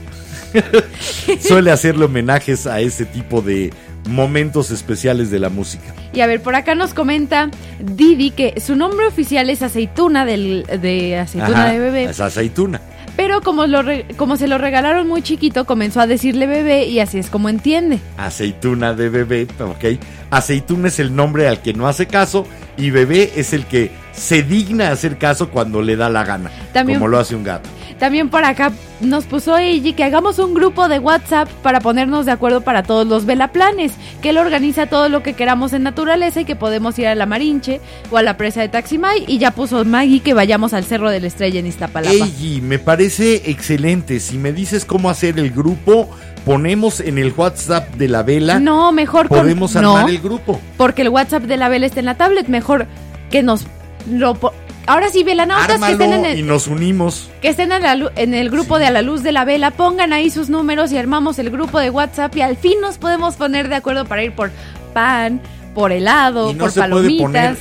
Suele 1.42 1.72
hacerle 1.72 2.06
homenajes 2.06 2.68
a 2.68 2.80
ese 2.80 3.06
tipo 3.06 3.42
de 3.42 3.72
momentos 4.08 4.70
especiales 4.72 5.32
de 5.32 5.40
la 5.40 5.50
música. 5.50 5.94
Y 6.14 6.22
a 6.22 6.28
ver, 6.28 6.42
por 6.42 6.56
acá 6.56 6.76
nos 6.76 6.94
comenta 6.94 7.50
Didi 7.80 8.32
que 8.32 8.60
su 8.64 8.76
nombre 8.76 9.08
oficial 9.08 9.50
es 9.50 9.62
aceituna 9.62 10.26
del, 10.26 10.66
de 10.82 11.18
aceituna 11.18 11.64
Ajá, 11.64 11.72
de 11.74 11.80
bebé. 11.80 12.04
Es 12.06 12.20
aceituna. 12.20 12.82
Pero 13.16 13.42
como, 13.42 13.66
lo 13.68 13.82
re- 13.84 14.06
como 14.18 14.38
se 14.38 14.48
lo 14.48 14.58
regalaron 14.58 15.08
muy 15.08 15.22
chiquito, 15.22 15.66
comenzó 15.66 16.02
a 16.02 16.08
decirle 16.08 16.48
bebé 16.48 16.86
y 16.86 17.00
así 17.00 17.18
es 17.20 17.30
como 17.30 17.48
entiende. 17.50 18.00
Aceituna 18.18 18.94
de 18.94 19.10
bebé, 19.10 19.48
ok. 19.60 20.00
Aceituna 20.32 20.88
es 20.88 21.00
el 21.00 21.16
nombre 21.16 21.48
al 21.48 21.62
que 21.62 21.74
no 21.74 21.88
hace 21.88 22.08
caso 22.08 22.46
y 22.78 22.90
bebé 22.90 23.32
es 23.36 23.54
el 23.54 23.66
que 23.66 23.92
se 24.14 24.44
digna 24.44 24.92
hacer 24.92 25.18
caso 25.18 25.50
cuando 25.50 25.82
le 25.82 25.96
da 25.96 26.10
la 26.10 26.24
gana, 26.24 26.52
También- 26.72 27.00
como 27.00 27.08
lo 27.10 27.20
hace 27.20 27.36
un 27.36 27.44
gato. 27.44 27.70
También 28.00 28.30
por 28.30 28.44
acá 28.44 28.72
nos 29.02 29.26
puso 29.26 29.58
Eiji 29.58 29.94
que 29.94 30.04
hagamos 30.04 30.38
un 30.40 30.54
grupo 30.54 30.90
de 30.90 31.00
WhatsApp 31.00 31.48
para 31.62 31.80
ponernos 31.80 32.26
de 32.26 32.32
acuerdo 32.34 32.62
para 32.62 32.84
todos 32.84 33.08
los 33.08 33.26
velaplanes, 33.26 33.94
que 34.22 34.30
él 34.30 34.38
organiza 34.38 34.88
todo 34.88 35.08
lo 35.10 35.24
que 35.24 35.34
queramos 35.34 35.72
en 35.74 35.84
naturaleza 35.84 36.42
y 36.42 36.46
que 36.46 36.56
podemos 36.56 36.98
ir 37.00 37.08
a 37.08 37.16
la 37.16 37.26
Marinche 37.26 37.80
o 38.12 38.18
a 38.18 38.24
la 38.24 38.36
presa 38.36 38.62
de 38.62 38.70
Taximay 38.70 39.24
y 39.28 39.38
ya 39.38 39.52
puso 39.52 39.86
Maggie 39.86 40.20
que 40.22 40.34
vayamos 40.34 40.74
al 40.74 40.84
Cerro 40.84 41.10
de 41.12 41.22
la 41.22 41.28
Estrella 41.28 41.60
en 41.60 41.68
Iztapalapa. 41.68 42.14
Eiji, 42.14 42.62
me 42.62 42.78
parece 42.80 43.50
excelente. 43.50 44.20
Si 44.20 44.38
me 44.38 44.52
dices 44.52 44.84
cómo 44.86 45.10
hacer 45.10 45.40
el 45.40 45.52
grupo, 45.52 46.10
ponemos 46.46 47.00
en 47.00 47.18
el 47.20 47.32
WhatsApp 47.36 47.94
de 47.96 48.08
la 48.10 48.24
vela. 48.24 48.60
No, 48.60 48.92
mejor 48.92 49.30
con- 49.30 49.38
Podemos 49.40 49.76
no, 49.76 49.96
armar 49.98 50.10
el 50.10 50.20
grupo. 50.20 50.60
porque 50.78 51.04
el 51.04 51.10
WhatsApp 51.10 51.44
de 51.44 51.58
la 51.58 51.70
vela 51.70 51.86
está 51.86 52.00
en 52.02 52.06
la 52.08 52.16
tablet, 52.16 52.48
mejor 52.48 52.88
que 53.32 53.44
nos 53.44 53.64
lo 54.10 54.38
Ahora 54.86 55.08
sí, 55.10 55.24
velanautas 55.24 55.80
que 55.80 55.92
estén 55.94 56.12
en 56.12 56.26
el, 56.26 56.40
y 56.40 56.44
nos 56.44 56.68
unimos. 56.68 57.30
que 57.42 57.48
estén 57.48 57.72
en, 57.72 57.84
la 57.84 58.12
en 58.18 58.34
el 58.34 58.50
grupo 58.50 58.80
de 58.80 58.88
A 58.88 58.92
la 58.92 59.02
Luz 59.02 59.24
de 59.24 59.32
la 59.32 59.46
Vela, 59.46 59.72
pongan 59.72 60.12
ahí 60.12 60.30
sus 60.30 60.50
números 60.50 60.92
y 60.92 60.98
armamos 60.98 61.40
el 61.40 61.50
grupo 61.52 61.80
de 61.80 61.90
WhatsApp 61.90 62.36
y 62.36 62.42
al 62.42 62.58
fin 62.58 62.82
nos 62.82 62.98
podemos 62.98 63.36
poner 63.36 63.70
de 63.70 63.76
acuerdo 63.76 64.04
para 64.04 64.24
ir 64.24 64.34
por 64.34 64.52
pan, 64.94 65.40
por 65.74 65.94
helado, 65.94 66.52
y 66.52 66.54
no 66.56 66.60
por 66.66 66.72
se 66.72 66.80
puede 66.82 66.92
palomitas. 66.92 67.22
poner. 67.24 67.58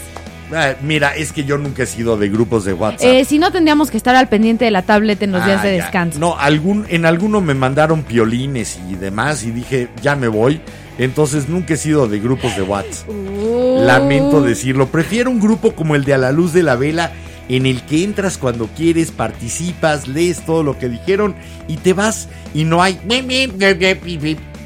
Ah, 0.55 0.74
mira, 0.82 1.14
es 1.14 1.32
que 1.32 1.44
yo 1.44 1.56
nunca 1.59 1.85
he 1.85 1.86
sido 1.86 2.16
de 2.16 2.28
grupos 2.28 2.64
de 2.64 2.73
WhatsApp. 2.74 3.01
Eh, 3.09 3.24
si 3.24 3.39
no, 3.39 3.52
tendríamos 3.52 3.90
que 3.93 3.97
estar 3.97 4.16
al 4.16 4.28
pendiente 4.28 4.64
de 4.64 4.73
la 4.73 4.82
tablet 4.82 5.23
en 5.23 5.31
los 5.32 5.44
días 5.47 5.60
Ah, 5.62 5.66
de 5.66 5.77
ya. 5.77 5.82
descanso. 5.85 6.19
No, 6.19 6.36
algún, 6.36 6.86
en 6.90 7.06
alguno 7.06 7.40
me 7.40 7.55
mandaron 7.55 8.02
piolines 8.02 8.81
y 8.90 8.97
demás 8.97 9.44
y 9.44 9.52
dije, 9.52 9.89
ya 10.02 10.16
me 10.16 10.27
voy. 10.27 10.60
Entonces 10.98 11.48
nunca 11.48 11.74
he 11.74 11.77
sido 11.77 12.06
de 12.09 12.20
grupos 12.20 12.55
de 12.56 12.62
WhatsApp. 12.62 13.09
Uh. 13.09 13.82
Lamento 13.82 14.43
decirlo. 14.43 14.89
Prefiero 14.89 15.31
un 15.31 15.40
grupo 15.40 15.74
como 15.74 15.94
el 15.94 16.05
de 16.05 16.14
A 16.14 16.19
la 16.19 16.32
Luz 16.32 16.52
de 16.52 16.62
la 16.62 16.77
Vela, 16.77 17.12
en 17.48 17.66
el 17.66 17.82
que 17.82 18.05
entras 18.05 18.39
cuando 18.39 18.69
quieres, 18.69 19.10
participas, 19.10 20.06
lees 20.06 20.44
todo 20.44 20.62
lo 20.62 20.78
que 20.78 20.89
dijeron 20.89 21.35
y 21.69 21.77
te 21.77 21.93
vas. 21.93 22.28
Y 22.55 22.64
no 22.64 22.82
hay. 22.82 22.98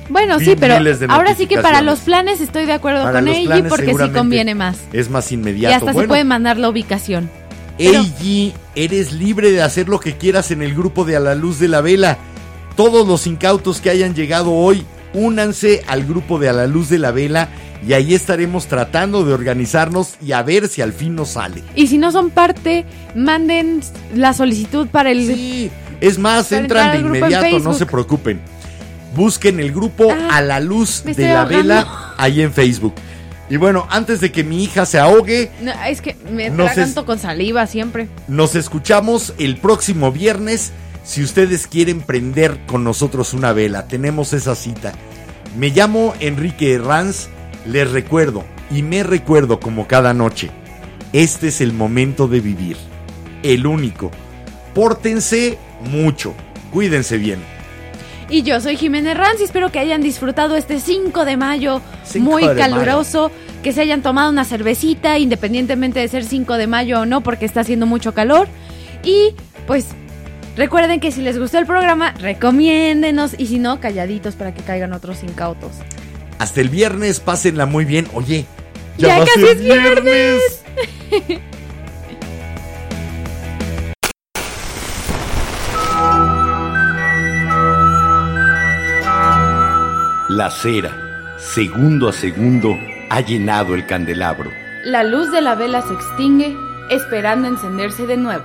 Bueno, 0.08 0.38
sí, 0.38 0.54
pero 0.58 0.74
ahora 1.08 1.34
sí 1.34 1.46
que 1.46 1.58
para 1.58 1.82
los 1.82 2.00
planes 2.00 2.40
estoy 2.40 2.66
de 2.66 2.72
acuerdo 2.72 3.02
Para 3.02 3.18
con 3.18 3.28
Eiji 3.28 3.62
porque 3.68 3.94
sí 3.94 4.08
conviene 4.10 4.54
más. 4.54 4.78
Es 4.92 5.10
más 5.10 5.30
Y 5.32 5.34
inmediato. 5.34 5.88
hasta 5.88 6.00
se 6.00 6.06
puede 6.06 6.24
mandar 6.24 6.58
la 6.58 6.68
ubicación. 6.68 7.28
Eiji, 7.78 8.54
eres 8.74 9.12
libre 9.12 9.50
de 9.50 9.62
hacer 9.62 9.88
lo 9.88 10.00
que 10.00 10.16
quieras 10.16 10.50
en 10.50 10.62
el 10.62 10.74
grupo 10.74 11.04
de 11.04 11.16
A 11.16 11.20
la 11.20 11.34
Luz 11.34 11.58
de 11.58 11.68
la 11.68 11.80
Vela. 11.80 12.18
Todos 12.76 13.06
los 13.06 13.26
incautos 13.26 13.80
que 13.80 13.90
hayan 13.90 14.14
llegado 14.14 14.52
hoy, 14.52 14.84
únanse 15.16 15.82
al 15.88 16.04
grupo 16.04 16.38
de 16.38 16.48
A 16.48 16.52
la 16.52 16.66
Luz 16.66 16.88
de 16.88 16.98
la 16.98 17.10
Vela 17.10 17.48
y 17.86 17.92
ahí 17.94 18.14
estaremos 18.14 18.66
tratando 18.66 19.24
de 19.24 19.32
organizarnos 19.32 20.14
y 20.24 20.32
a 20.32 20.42
ver 20.42 20.68
si 20.68 20.82
al 20.82 20.92
fin 20.92 21.14
nos 21.16 21.30
sale. 21.30 21.62
Y 21.74 21.86
si 21.88 21.98
no 21.98 22.12
son 22.12 22.30
parte, 22.30 22.84
manden 23.14 23.80
la 24.14 24.32
solicitud 24.32 24.86
para 24.88 25.10
el... 25.10 25.26
Sí, 25.26 25.70
es 26.00 26.18
más, 26.18 26.52
entran 26.52 26.92
de 26.92 26.98
en 26.98 27.06
inmediato, 27.06 27.58
no 27.58 27.74
se 27.74 27.86
preocupen. 27.86 28.40
Busquen 29.14 29.60
el 29.60 29.72
grupo 29.72 30.12
Ah, 30.12 30.36
A 30.36 30.42
la 30.42 30.60
Luz 30.60 31.02
de 31.04 31.14
la 31.24 31.42
ahogando. 31.42 31.56
Vela 31.56 32.14
ahí 32.18 32.42
en 32.42 32.52
Facebook. 32.52 32.94
Y 33.48 33.56
bueno, 33.56 33.86
antes 33.90 34.20
de 34.20 34.32
que 34.32 34.42
mi 34.42 34.64
hija 34.64 34.84
se 34.86 34.98
ahogue, 34.98 35.50
No, 35.62 35.72
es 35.86 36.00
que 36.00 36.16
me 36.30 36.50
si- 36.74 36.94
con 37.04 37.18
saliva 37.18 37.66
siempre. 37.66 38.08
Nos 38.28 38.54
escuchamos 38.56 39.32
el 39.38 39.56
próximo 39.56 40.10
viernes. 40.12 40.72
Si 41.06 41.22
ustedes 41.22 41.68
quieren 41.68 42.00
prender 42.00 42.58
con 42.66 42.82
nosotros 42.82 43.32
una 43.32 43.52
vela, 43.52 43.86
tenemos 43.86 44.32
esa 44.32 44.56
cita. 44.56 44.92
Me 45.56 45.68
llamo 45.70 46.14
Enrique 46.18 46.72
Herranz, 46.72 47.28
les 47.64 47.88
recuerdo 47.88 48.44
y 48.72 48.82
me 48.82 49.04
recuerdo 49.04 49.60
como 49.60 49.86
cada 49.86 50.12
noche. 50.12 50.50
Este 51.12 51.48
es 51.48 51.60
el 51.60 51.72
momento 51.72 52.26
de 52.26 52.40
vivir, 52.40 52.76
el 53.44 53.68
único. 53.68 54.10
Pórtense 54.74 55.58
mucho, 55.92 56.34
cuídense 56.72 57.18
bien. 57.18 57.38
Y 58.28 58.42
yo 58.42 58.60
soy 58.60 58.76
Jiménez 58.76 59.16
Ranz 59.16 59.40
y 59.40 59.44
espero 59.44 59.70
que 59.70 59.78
hayan 59.78 60.02
disfrutado 60.02 60.56
este 60.56 60.80
5 60.80 61.24
de 61.24 61.36
mayo 61.36 61.82
5 62.02 62.28
muy 62.28 62.44
de 62.44 62.56
caluroso, 62.56 63.30
que 63.62 63.72
se 63.72 63.80
hayan 63.80 64.02
tomado 64.02 64.28
una 64.28 64.44
cervecita 64.44 65.20
independientemente 65.20 66.00
de 66.00 66.08
ser 66.08 66.24
5 66.24 66.54
de 66.54 66.66
mayo 66.66 67.02
o 67.02 67.06
no 67.06 67.20
porque 67.20 67.44
está 67.44 67.60
haciendo 67.60 67.86
mucho 67.86 68.12
calor. 68.12 68.48
Y 69.04 69.36
pues 69.68 69.86
recuerden 70.56 71.00
que 71.00 71.12
si 71.12 71.22
les 71.22 71.38
gustó 71.38 71.58
el 71.58 71.66
programa, 71.66 72.12
recomiéndenos 72.12 73.34
y 73.38 73.46
si 73.46 73.58
no, 73.58 73.80
calladitos 73.80 74.34
para 74.34 74.52
que 74.54 74.62
caigan 74.62 74.92
otros 74.92 75.22
incautos. 75.22 75.72
Hasta 76.38 76.60
el 76.60 76.68
viernes, 76.68 77.20
pásenla 77.20 77.66
muy 77.66 77.84
bien. 77.84 78.06
Oye, 78.12 78.46
Ya 78.98 79.18
va 79.18 79.24
a 79.24 79.26
casi 79.26 79.44
es 79.44 79.60
viernes. 79.60 80.62
La 90.28 90.50
cera, 90.50 90.90
segundo 91.38 92.08
a 92.08 92.12
segundo, 92.12 92.76
ha 93.08 93.20
llenado 93.20 93.74
el 93.74 93.86
candelabro. 93.86 94.50
La 94.84 95.02
luz 95.02 95.30
de 95.30 95.40
la 95.40 95.54
vela 95.54 95.80
se 95.82 95.94
extingue, 95.94 96.54
esperando 96.90 97.48
encenderse 97.48 98.06
de 98.06 98.16
nuevo. 98.16 98.44